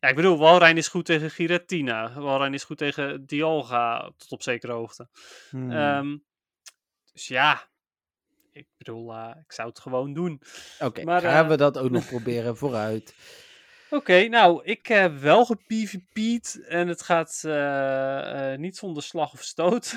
Ja, 0.00 0.08
ik 0.08 0.14
bedoel, 0.14 0.38
Walrein 0.38 0.76
is 0.76 0.88
goed 0.88 1.04
tegen 1.04 1.30
Giratina. 1.30 2.20
Walrein 2.20 2.54
is 2.54 2.64
goed 2.64 2.78
tegen 2.78 3.26
Dialga, 3.26 4.12
tot 4.16 4.30
op 4.32 4.42
zekere 4.42 4.72
hoogte. 4.72 5.08
Hmm. 5.50 5.70
Ehm, 5.70 6.16
dus 7.12 7.28
ja, 7.28 7.68
ik 8.52 8.66
bedoel, 8.76 9.12
eh, 9.14 9.34
ik 9.44 9.52
zou 9.52 9.68
het 9.68 9.78
gewoon 9.78 10.12
doen. 10.14 10.42
Oké, 10.80 11.04
maar, 11.04 11.20
gaan 11.20 11.44
eh, 11.44 11.50
we 11.50 11.56
dat 11.56 11.78
ook 11.78 11.90
nog 11.90 12.06
proberen 12.14 12.56
vooruit. 12.56 13.14
Oké, 13.90 14.28
nou, 14.28 14.64
ik 14.64 14.86
heb 14.86 15.18
wel 15.18 15.44
gepvp'd 15.44 16.66
en 16.66 16.88
het 16.88 17.02
gaat 17.02 17.42
eh, 17.44 18.52
eh, 18.52 18.58
niet 18.58 18.76
zonder 18.76 19.02
slag 19.02 19.32
of 19.32 19.42
stoot. 19.42 19.96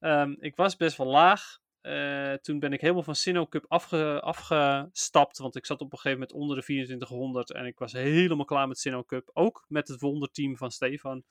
Ehm, 0.00 0.34
ik 0.38 0.56
was 0.56 0.76
best 0.76 0.96
wel 0.96 1.06
laag. 1.06 1.58
Eh, 1.80 2.32
toen 2.32 2.58
ben 2.58 2.72
ik 2.72 2.80
helemaal 2.80 3.02
van 3.02 3.14
Sinnoh 3.14 3.48
Cup 3.48 3.64
afge- 3.68 4.20
afgestapt, 4.20 5.38
want 5.38 5.56
ik 5.56 5.66
zat 5.66 5.80
op 5.80 5.92
een 5.92 5.98
gegeven 5.98 6.18
moment 6.18 6.38
onder 6.38 6.56
de 6.56 6.62
2400 6.62 7.52
en 7.52 7.66
ik 7.66 7.78
was 7.78 7.92
helemaal 7.92 8.44
klaar 8.44 8.68
met 8.68 8.78
Sinnoh 8.78 9.06
Cup. 9.06 9.30
Ook 9.32 9.64
met 9.68 9.88
het 9.88 10.00
wonderteam 10.00 10.56
van 10.56 10.70
Stefan. 10.70 11.24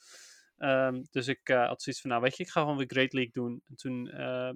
Ehm, 0.58 1.04
dus 1.12 1.28
ik 1.28 1.48
had 1.48 1.82
zoiets 1.82 2.02
van, 2.02 2.10
nou 2.10 2.22
weet 2.22 2.38
je, 2.38 2.44
ik 2.44 2.50
ga 2.50 2.62
gewoon 2.62 2.78
weer 2.78 2.90
Great 2.90 3.14
League 3.14 3.34
doen. 3.34 3.62
En 3.68 3.76
toen, 3.76 4.04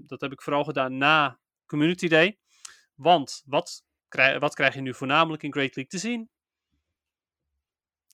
dat 0.05 0.21
heb 0.21 0.31
ik 0.31 0.41
vooral 0.41 0.63
gedaan 0.63 0.97
na 0.97 1.39
Community 1.65 2.07
Day. 2.07 2.39
Want, 2.95 3.43
wat, 3.45 3.83
wat 4.39 4.53
krijg 4.53 4.73
je 4.73 4.81
nu 4.81 4.93
voornamelijk 4.93 5.43
in 5.43 5.51
Great 5.53 5.75
League 5.75 5.91
te 5.91 6.07
zien? 6.07 6.29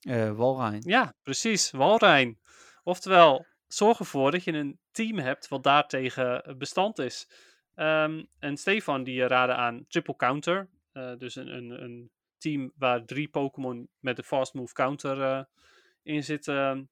Eh 0.06 0.32
Walrein. 0.36 0.82
Ja, 0.84 1.14
precies. 1.22 1.70
Walrein. 1.70 2.38
Oftewel, 2.82 3.46
zorg 3.66 3.98
ervoor 3.98 4.30
dat 4.30 4.44
je 4.44 4.52
een 4.52 4.78
team 4.90 5.18
hebt 5.18 5.48
wat 5.48 5.62
daartegen 5.62 6.54
bestand 6.58 6.98
is. 6.98 7.28
Ehm, 7.74 8.24
en 8.38 8.56
Stefan 8.56 9.04
die 9.04 9.26
raadde 9.26 9.54
aan 9.54 9.84
Triple 9.88 10.16
Counter. 10.16 10.68
eh, 10.92 11.12
dus 11.18 11.34
een, 11.36 11.48
een, 11.56 11.82
een 11.82 12.10
team 12.38 12.72
waar 12.76 13.04
drie 13.04 13.28
Pokémon 13.28 13.88
met 13.98 14.16
de 14.16 14.22
Fast 14.22 14.54
Move 14.54 14.72
Counter 14.72 15.22
eh, 15.22 15.42
in 16.02 16.24
zitten 16.24 16.90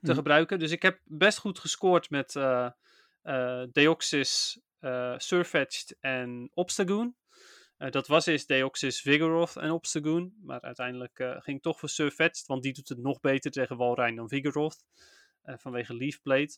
te 0.00 0.06
Mhm. 0.06 0.14
gebruiken. 0.14 0.58
Dus 0.58 0.70
ik 0.70 0.82
heb 0.82 1.00
best 1.04 1.38
goed 1.38 1.58
gescoord 1.58 2.10
met 2.10 2.36
eh 2.36 2.68
eh, 3.22 3.62
Deoxys, 3.72 4.60
eh 4.80 5.14
Surfetched 5.16 5.96
en 6.00 6.50
Obstagoon. 6.54 7.16
Eh, 7.76 7.90
dat 7.90 8.06
was 8.06 8.26
eerst 8.26 8.48
Deoxys, 8.48 9.00
Vigoroth 9.00 9.56
en 9.56 9.70
Obstagoon. 9.70 10.34
Maar 10.42 10.60
uiteindelijk 10.60 11.18
eh, 11.18 11.36
ging 11.38 11.62
toch 11.62 11.78
voor 11.78 11.88
Surfetched, 11.88 12.46
want 12.46 12.62
die 12.62 12.72
doet 12.72 12.88
het 12.88 12.98
nog 12.98 13.20
beter 13.20 13.50
tegen 13.50 13.76
Walrein 13.76 14.16
dan 14.16 14.28
Vigoroth. 14.28 14.84
eh, 15.42 15.54
vanwege 15.58 15.94
Leaf 15.94 16.22
Blade. 16.22 16.56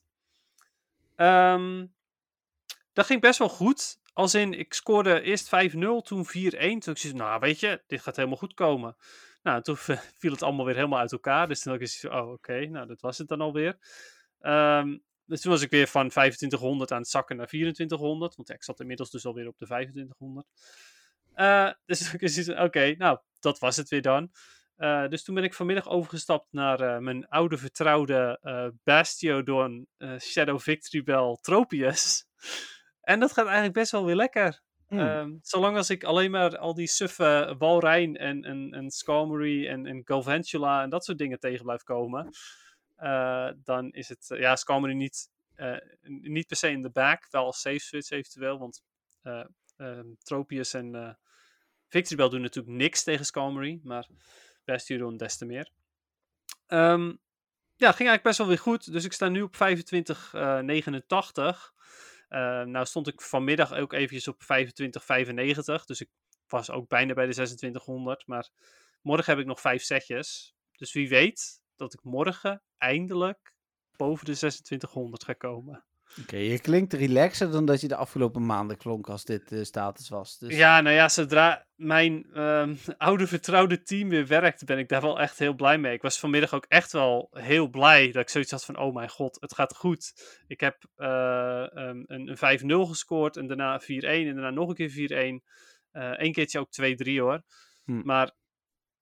Ehm, 1.14 1.86
dat 2.92 3.06
ging 3.06 3.20
best 3.20 3.38
wel 3.38 3.48
goed. 3.48 4.00
Als 4.12 4.34
in, 4.34 4.52
ik 4.52 4.74
scoorde 4.74 5.20
eerst 5.20 5.48
5-0, 5.48 6.02
toen 6.02 6.26
4-1. 6.26 6.78
Toen 6.78 6.94
ik 6.94 7.12
nou 7.14 7.40
weet 7.40 7.60
je, 7.60 7.82
dit 7.86 8.00
gaat 8.00 8.16
helemaal 8.16 8.38
goed 8.38 8.54
komen. 8.54 8.96
Nou, 9.42 9.62
toen 9.62 9.76
viel 10.20 10.32
het 10.32 10.42
allemaal 10.42 10.64
weer 10.64 10.74
helemaal 10.74 10.98
uit 10.98 11.12
elkaar. 11.12 11.48
Dus 11.48 11.62
toen 11.62 11.72
had 11.72 11.80
ik 11.80 12.12
oh 12.12 12.30
oké, 12.30 12.66
nou 12.66 12.86
dat 12.86 13.00
was 13.00 13.18
het 13.18 13.28
dan 13.28 13.40
alweer. 13.40 13.78
Ehm 14.40 14.96
dus 15.28 15.40
toen 15.40 15.52
was 15.52 15.62
ik 15.62 15.70
weer 15.70 15.86
van 15.86 16.08
2500 16.08 16.92
aan 16.92 16.98
het 16.98 17.08
zakken 17.08 17.36
naar 17.36 17.46
2400. 17.46 18.36
Want 18.36 18.50
ik 18.50 18.64
zat 18.64 18.80
inmiddels 18.80 19.10
dus 19.10 19.26
alweer 19.26 19.46
op 19.46 19.58
de 19.58 19.64
2500. 19.64 20.46
Eh, 21.38 21.70
dus 21.86 22.48
oké, 22.48 22.94
nou, 22.96 23.18
dat 23.40 23.58
was 23.58 23.76
het 23.76 23.88
weer 23.88 24.02
dan. 24.02 24.30
Eh, 24.76 25.08
dus 25.08 25.24
toen 25.24 25.34
ben 25.34 25.44
ik 25.44 25.54
vanmiddag 25.54 25.88
overgestapt 25.88 26.46
naar 26.50 26.80
eh, 26.80 26.98
mijn 26.98 27.28
oude 27.28 27.58
vertrouwde 27.58 28.40
Bastiodon 28.84 29.88
Shadow 30.18 30.60
Victory 30.60 31.02
Bell 31.02 31.38
Tropius. 31.40 32.24
En 33.08 33.20
dat 33.20 33.32
gaat 33.32 33.44
eigenlijk 33.44 33.74
best 33.74 33.92
wel 33.92 34.04
weer 34.04 34.16
lekker. 34.16 34.60
Hmm. 34.86 34.98
Ehm, 34.98 35.30
zolang 35.42 35.76
als 35.76 35.90
ik 35.90 36.04
alleen 36.04 36.30
maar 36.30 36.58
al 36.58 36.74
die 36.74 36.86
suffe 36.86 37.54
Walrein 37.58 38.16
en, 38.16 38.44
en, 38.44 38.72
en 38.72 38.90
Skarmory 38.90 39.68
en, 39.68 39.86
en 39.86 40.00
Galvantula 40.04 40.82
en 40.82 40.90
dat 40.90 41.04
soort 41.04 41.18
dingen 41.18 41.38
tegen 41.38 41.64
blijf 41.64 41.82
komen, 41.82 42.30
dan 43.64 43.90
is 43.90 44.08
het, 44.08 44.26
ja, 44.28 44.56
Skarmory 44.56 44.92
niet, 44.92 45.30
niet 46.02 46.46
per 46.46 46.56
se 46.56 46.70
in 46.70 46.82
de 46.82 46.90
back, 46.90 47.26
wel 47.30 47.44
als 47.44 47.60
safe 47.60 47.78
switch 47.78 48.10
eventueel, 48.10 48.58
want 48.58 48.82
eh, 49.22 49.44
ehm, 49.76 50.06
Tropius 50.22 50.74
en 50.74 51.18
eh 51.88 51.94
Victory 51.94 52.16
Bell 52.16 52.28
doen 52.28 52.40
natuurlijk 52.40 52.76
niks 52.76 53.02
tegen 53.02 53.24
Skarmory, 53.24 53.80
maar 53.82 54.06
Bastiodon 54.64 55.16
des 55.16 55.36
te 55.36 55.44
meer. 55.44 55.70
Ehm, 56.66 57.06
ja, 57.76 57.92
ging 57.92 58.08
eigenlijk 58.08 58.22
best 58.22 58.38
wel 58.38 58.46
weer 58.46 58.58
goed, 58.58 58.92
dus 58.92 59.04
ik 59.04 59.12
sta 59.12 59.28
nu 59.28 59.42
op 59.42 59.56
25, 59.56 60.34
eh 60.34 60.58
89. 60.58 61.72
Eh, 62.28 62.62
nou 62.62 62.86
stond 62.86 63.08
ik 63.08 63.20
vanmiddag 63.20 63.74
ook 63.74 63.92
eventjes 63.92 64.28
op 64.28 64.42
25,95. 64.42 65.84
Dus 65.84 66.00
ik 66.00 66.08
was 66.48 66.70
ook 66.70 66.88
bijna 66.88 67.14
bij 67.14 67.26
de 67.26 67.32
2600. 67.32 68.26
Maar 68.26 68.50
morgen 69.02 69.32
heb 69.32 69.38
ik 69.38 69.46
nog 69.46 69.60
vijf 69.60 69.82
setjes. 69.82 70.54
Dus 70.72 70.92
wie 70.92 71.08
weet 71.08 71.60
dat 71.76 71.94
ik 71.94 72.02
morgen 72.02 72.62
eindelijk 72.78 73.54
boven 73.96 74.24
de 74.24 74.36
2600 74.36 75.24
ga 75.24 75.32
komen. 75.32 75.84
Oké, 76.20 76.36
je 76.36 76.60
klinkt 76.60 76.92
relaxer 76.92 77.50
dan 77.50 77.64
dat 77.64 77.80
je 77.80 77.88
de 77.88 77.96
afgelopen 77.96 78.46
maanden 78.46 78.76
klonk 78.76 79.08
als 79.08 79.24
dit 79.24 79.48
de 79.48 79.64
status 79.64 80.08
was. 80.08 80.38
Dus... 80.38 80.56
Ja, 80.56 80.80
nou 80.80 80.94
ja, 80.94 81.08
zodra 81.08 81.66
mijn 81.74 82.26
ehm, 82.32 82.74
oude 82.98 83.26
vertrouwde 83.26 83.82
team 83.82 84.08
weer 84.08 84.26
werkt, 84.26 84.64
ben 84.64 84.78
ik 84.78 84.88
daar 84.88 85.00
wel 85.00 85.20
echt 85.20 85.38
heel 85.38 85.54
blij 85.54 85.78
mee. 85.78 85.92
Ik 85.92 86.02
was 86.02 86.18
vanmiddag 86.18 86.54
ook 86.54 86.64
echt 86.68 86.92
wel 86.92 87.28
heel 87.32 87.68
blij 87.68 88.12
dat 88.12 88.22
ik 88.22 88.28
zoiets 88.28 88.50
had 88.50 88.64
van, 88.64 88.78
oh 88.78 88.94
mijn 88.94 89.08
god, 89.08 89.40
het 89.40 89.54
gaat 89.54 89.76
goed. 89.76 90.12
Ik 90.46 90.60
heb 90.60 90.84
eh, 90.94 91.76
ehm, 91.76 92.02
een, 92.06 92.36
een 92.40 92.86
5-0 92.86 92.88
gescoord 92.88 93.36
en 93.36 93.46
daarna 93.46 93.80
4-1 93.82 93.86
en 93.86 94.24
daarna 94.24 94.50
nog 94.50 94.68
een 94.68 94.74
keer 94.74 95.40
4-1. 95.40 95.44
Eh 95.90 96.12
Eén 96.16 96.32
keertje 96.32 96.58
ook 96.58 96.68
2-3 97.08 97.18
hoor. 97.18 97.42
Hm. 97.84 98.00
Maar 98.04 98.32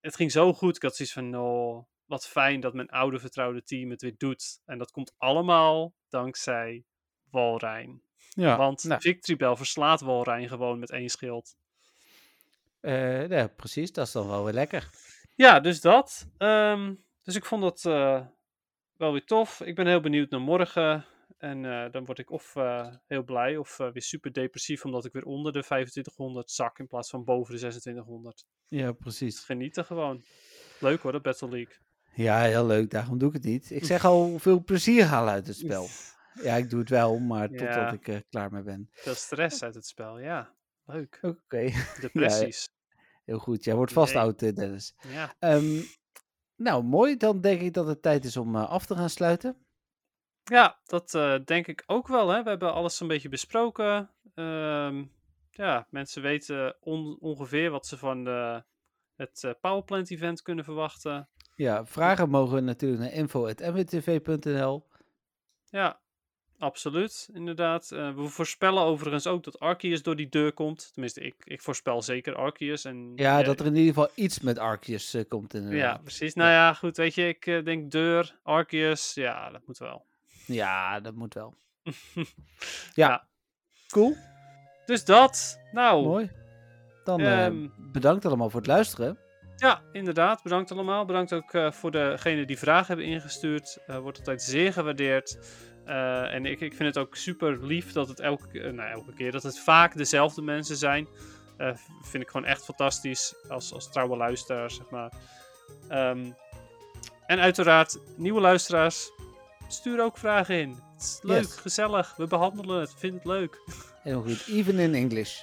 het 0.01 0.17
ging 0.17 0.33
zo 0.33 0.53
goed. 0.53 0.77
Ik 0.77 0.83
had 0.83 0.97
zoiets 0.97 1.15
van, 1.15 1.37
oh, 1.37 1.85
wat 2.05 2.27
fijn 2.27 2.61
dat 2.61 2.75
mijn 2.75 2.89
oude 2.89 3.19
vertrouwde 3.19 3.63
team 3.63 3.91
het 3.91 4.03
weer 4.03 4.15
doet. 4.17 4.61
En 4.65 4.79
dat 4.79 4.91
komt 4.91 5.15
allemaal 5.17 5.95
dankzij 6.09 6.85
Walrein. 7.31 8.03
ja, 8.29 8.57
Want 8.57 8.85
nou, 8.85 9.01
Victory 9.01 9.37
Bell 9.39 9.57
verslaat 9.57 10.01
Walrein 10.01 10.49
gewoon 10.49 10.79
met 10.79 10.91
één 10.91 11.09
schild. 11.09 11.57
eh, 12.81 13.29
ja, 13.29 13.47
precies, 13.47 13.93
dat 13.93 14.07
is 14.07 14.13
dan 14.13 14.29
wel 14.29 14.45
weer 14.45 14.53
lekker. 14.55 14.91
Ja, 15.35 15.61
dus 15.61 15.81
dat. 15.81 16.27
Ehm, 16.39 16.95
dus 17.23 17.35
ik 17.35 17.45
vond 17.45 17.63
dat 17.63 17.85
eh, 17.85 18.27
wel 18.97 19.13
weer 19.13 19.25
tof. 19.25 19.61
Ik 19.61 19.75
ben 19.75 19.87
heel 19.87 20.01
benieuwd 20.01 20.31
naar 20.31 20.41
morgen. 20.41 21.05
En 21.39 21.65
eh, 21.65 21.91
dan 21.93 22.05
word 22.05 22.19
ik 22.19 22.31
of 22.31 22.55
heel 23.07 23.23
blij 23.25 23.57
of 23.57 23.77
weer 23.77 24.03
super 24.03 24.33
depressief 24.33 24.85
omdat 24.85 25.05
ik 25.05 25.13
weer 25.13 25.25
onder 25.25 25.53
de 25.53 25.63
2500 25.63 26.51
zak 26.51 26.79
in 26.79 26.87
plaats 26.87 27.11
van 27.11 27.25
boven 27.25 27.53
de 27.53 27.59
2600. 27.59 28.45
Ja, 28.69 28.93
precies. 28.93 29.39
Genieten 29.41 29.85
gewoon. 29.85 30.25
Leuk 30.81 31.01
hoor, 31.03 31.13
dat 31.13 31.23
Battle 31.23 31.49
League. 31.49 31.75
Ja, 32.15 32.43
heel 32.43 32.67
leuk, 32.67 32.91
daarom 32.91 33.19
doe 33.19 33.29
ik 33.29 33.35
het 33.35 33.45
niet. 33.45 33.71
Ik 33.71 33.85
zeg 33.85 34.05
al 34.05 34.39
veel 34.39 34.65
plezier 34.65 35.05
halen 35.05 35.33
uit 35.33 35.47
het 35.47 35.57
spel. 35.57 35.87
Ja, 36.43 36.55
ik 36.55 36.71
doe 36.71 36.81
het 36.81 36.89
wel, 36.89 37.19
maar 37.19 37.49
totdat 37.49 37.93
ik 37.93 38.09
er 38.09 38.25
klaar 38.29 38.53
mee 38.53 38.63
ben. 38.63 38.89
Veel 38.91 39.15
stress 39.15 39.63
uit 39.63 39.75
het 39.75 39.87
spel, 39.87 40.19
ja. 40.19 40.55
Leuk. 40.85 41.19
Oké, 41.23 41.71
Depressies. 42.01 42.69
heel 43.25 43.39
goed. 43.39 43.65
Jij 43.65 43.75
wordt 43.75 43.93
vast 43.93 44.15
Nee. 44.15 44.23
oud, 44.23 44.43
eh, 44.43 44.55
Dennis. 44.55 44.95
Ja. 45.09 45.35
Ehm, 45.39 45.81
nou, 46.57 46.83
mooi. 46.85 47.17
Dan 47.17 47.41
denk 47.41 47.61
ik 47.61 47.73
dat 47.75 47.87
het 47.87 48.03
tijd 48.03 48.25
is 48.25 48.37
om 48.37 48.57
eh, 48.57 48.69
af 48.71 48.87
te 48.87 48.95
gaan 48.95 49.11
sluiten. 49.11 49.67
Ja, 50.45 50.81
dat 50.85 51.15
eh, 51.15 51.35
denk 51.45 51.67
ik 51.67 51.83
ook 51.87 52.09
wel. 52.09 52.29
Hè. 52.29 52.43
We 52.43 52.49
hebben 52.49 52.73
alles 52.73 53.01
een 53.01 53.09
beetje 53.09 53.29
besproken. 53.29 54.11
Ehm, 54.35 55.05
ja, 55.51 55.87
mensen 55.91 56.23
weten 56.23 56.77
on- 56.81 57.17
ongeveer 57.21 57.71
wat 57.71 57.87
ze 57.87 57.99
van 57.99 58.25
de, 58.25 58.65
het 59.15 59.45
eh, 59.45 59.51
Powerplant 59.61 60.11
event 60.11 60.43
kunnen 60.43 60.65
verwachten. 60.65 61.29
Ja, 61.55 61.87
vragen 61.87 62.29
mogen 62.29 62.65
natuurlijk 62.65 63.01
naar 63.01 63.13
info.mwtv.nl. 63.13 64.89
Ja, 65.65 66.01
absoluut, 66.59 67.29
inderdaad. 67.33 67.91
Eh, 67.93 68.15
we 68.15 68.29
voorspellen 68.29 68.83
overigens 68.83 69.27
ook 69.27 69.45
dat 69.45 69.59
Arceus 69.61 70.03
door 70.03 70.17
die 70.17 70.29
deur 70.29 70.53
komt. 70.53 70.91
Tenminste, 70.93 71.21
ik, 71.21 71.35
ik 71.45 71.61
voorspel 71.63 72.03
zeker 72.03 72.35
Arceus. 72.35 72.85
En, 72.85 73.13
Ja, 73.17 73.35
jij- 73.35 73.43
dat 73.45 73.61
er 73.61 73.67
in 73.67 73.77
ieder 73.77 73.95
geval 73.95 74.11
iets 74.15 74.41
met 74.41 74.59
Arceus 74.59 75.15
eh, 75.15 75.23
komt 75.29 75.53
Ja, 75.53 75.59
inderdaad. 75.59 76.03
precies. 76.03 76.35
Nou 76.35 76.51
ja, 76.51 76.73
goed, 76.75 76.97
weet 76.97 77.15
je, 77.15 77.29
ik 77.29 77.47
eh, 77.47 77.65
denk 77.65 77.91
deur, 77.91 78.39
Arceus, 78.43 79.15
ja, 79.15 79.51
dat 79.51 79.61
moet 79.67 79.79
wel. 79.79 80.05
Ja, 80.47 81.01
dat 81.01 81.15
moet 81.15 81.35
wel. 81.35 81.55
Ja. 82.15 82.25
Ja. 82.95 83.27
Cool, 83.89 84.17
Dus 84.87 85.05
dat, 85.05 85.61
nou, 85.73 86.05
mooi. 86.05 86.31
Dan 87.05 87.21
eh, 87.21 87.45
Ehm, 87.45 87.67
bedankt 87.93 88.25
allemaal 88.27 88.51
voor 88.51 88.61
het 88.61 88.69
luisteren. 88.69 89.19
Ja, 89.57 89.83
inderdaad. 89.93 90.43
Bedankt 90.43 90.71
allemaal. 90.73 91.05
Bedankt 91.05 91.33
ook 91.33 91.53
eh, 91.55 91.73
voor 91.73 91.91
degenen 91.91 92.47
die 92.47 92.59
vragen 92.59 92.87
hebben 92.87 93.07
ingestuurd. 93.07 93.79
Eh, 93.87 93.99
wordt 93.99 94.19
altijd 94.19 94.43
zeer 94.43 94.73
gewaardeerd. 94.73 95.39
Eh, 95.87 96.35
en 96.35 96.47
ik, 96.47 96.61
ik 96.61 96.75
vind 96.75 96.95
het 96.95 96.99
ook 96.99 97.17
super 97.17 97.67
lief 97.67 97.93
dat 97.93 98.09
het 98.09 98.21
elke, 98.21 98.47
ke- 98.49 98.71
nou, 98.71 98.91
elke 98.91 99.13
keer 99.13 99.33
dat 99.33 99.43
het 99.43 99.59
vaak 99.59 99.97
dezelfde 99.97 100.43
mensen 100.43 100.77
zijn. 100.77 101.07
Eh, 101.57 101.71
vind 102.03 102.23
ik 102.23 102.31
gewoon 102.31 102.47
echt 102.47 102.65
fantastisch 102.65 103.35
als, 103.49 103.73
als 103.73 103.91
trouwe 103.93 104.17
luisteraar, 104.17 104.71
zeg 104.71 104.91
maar. 104.91 105.13
Ehm, 105.89 106.31
en 107.27 107.39
uiteraard, 107.41 107.99
nieuwe 108.17 108.41
luisteraars, 108.41 109.11
stuur 109.69 110.03
ook 110.03 110.19
vragen 110.19 110.55
in. 110.61 110.71
Het 110.71 111.03
is 111.03 111.19
leuk, 111.23 111.43
Yes. 111.43 111.57
gezellig. 111.57 112.15
We 112.17 112.27
behandelen 112.27 112.81
het. 112.81 112.95
Vind 112.99 113.15
het 113.15 113.25
leuk. 113.25 113.61
Heel 114.03 114.23
goed, 114.23 114.47
even 114.49 114.79
in 114.79 114.95
English. 114.95 115.41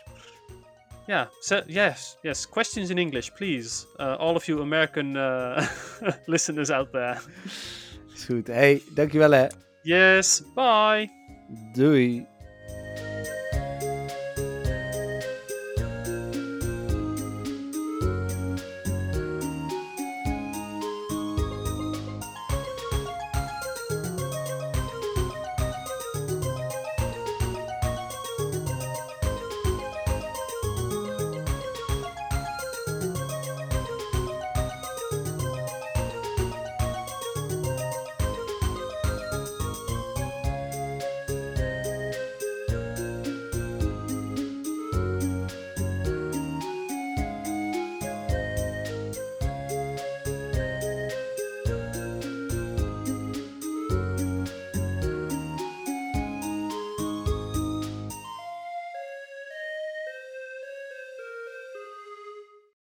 Ja, 1.08 1.30
yes, 1.68 2.18
yes. 2.22 2.50
Questions 2.50 2.90
in 2.90 2.98
English, 2.98 3.30
please. 3.30 3.86
All 3.98 4.36
of 4.36 4.46
you 4.46 4.62
American 4.62 5.16
uh, 5.16 5.68
listeners 6.26 6.70
out 6.70 6.92
there. 6.92 7.18
Is 8.14 8.26
goed. 8.26 8.48
Hey, 8.48 8.82
dankjewel 8.90 9.32
hè. 9.32 9.48
Yes, 9.86 10.42
bye. 10.56 11.10
Doei. 11.76 12.26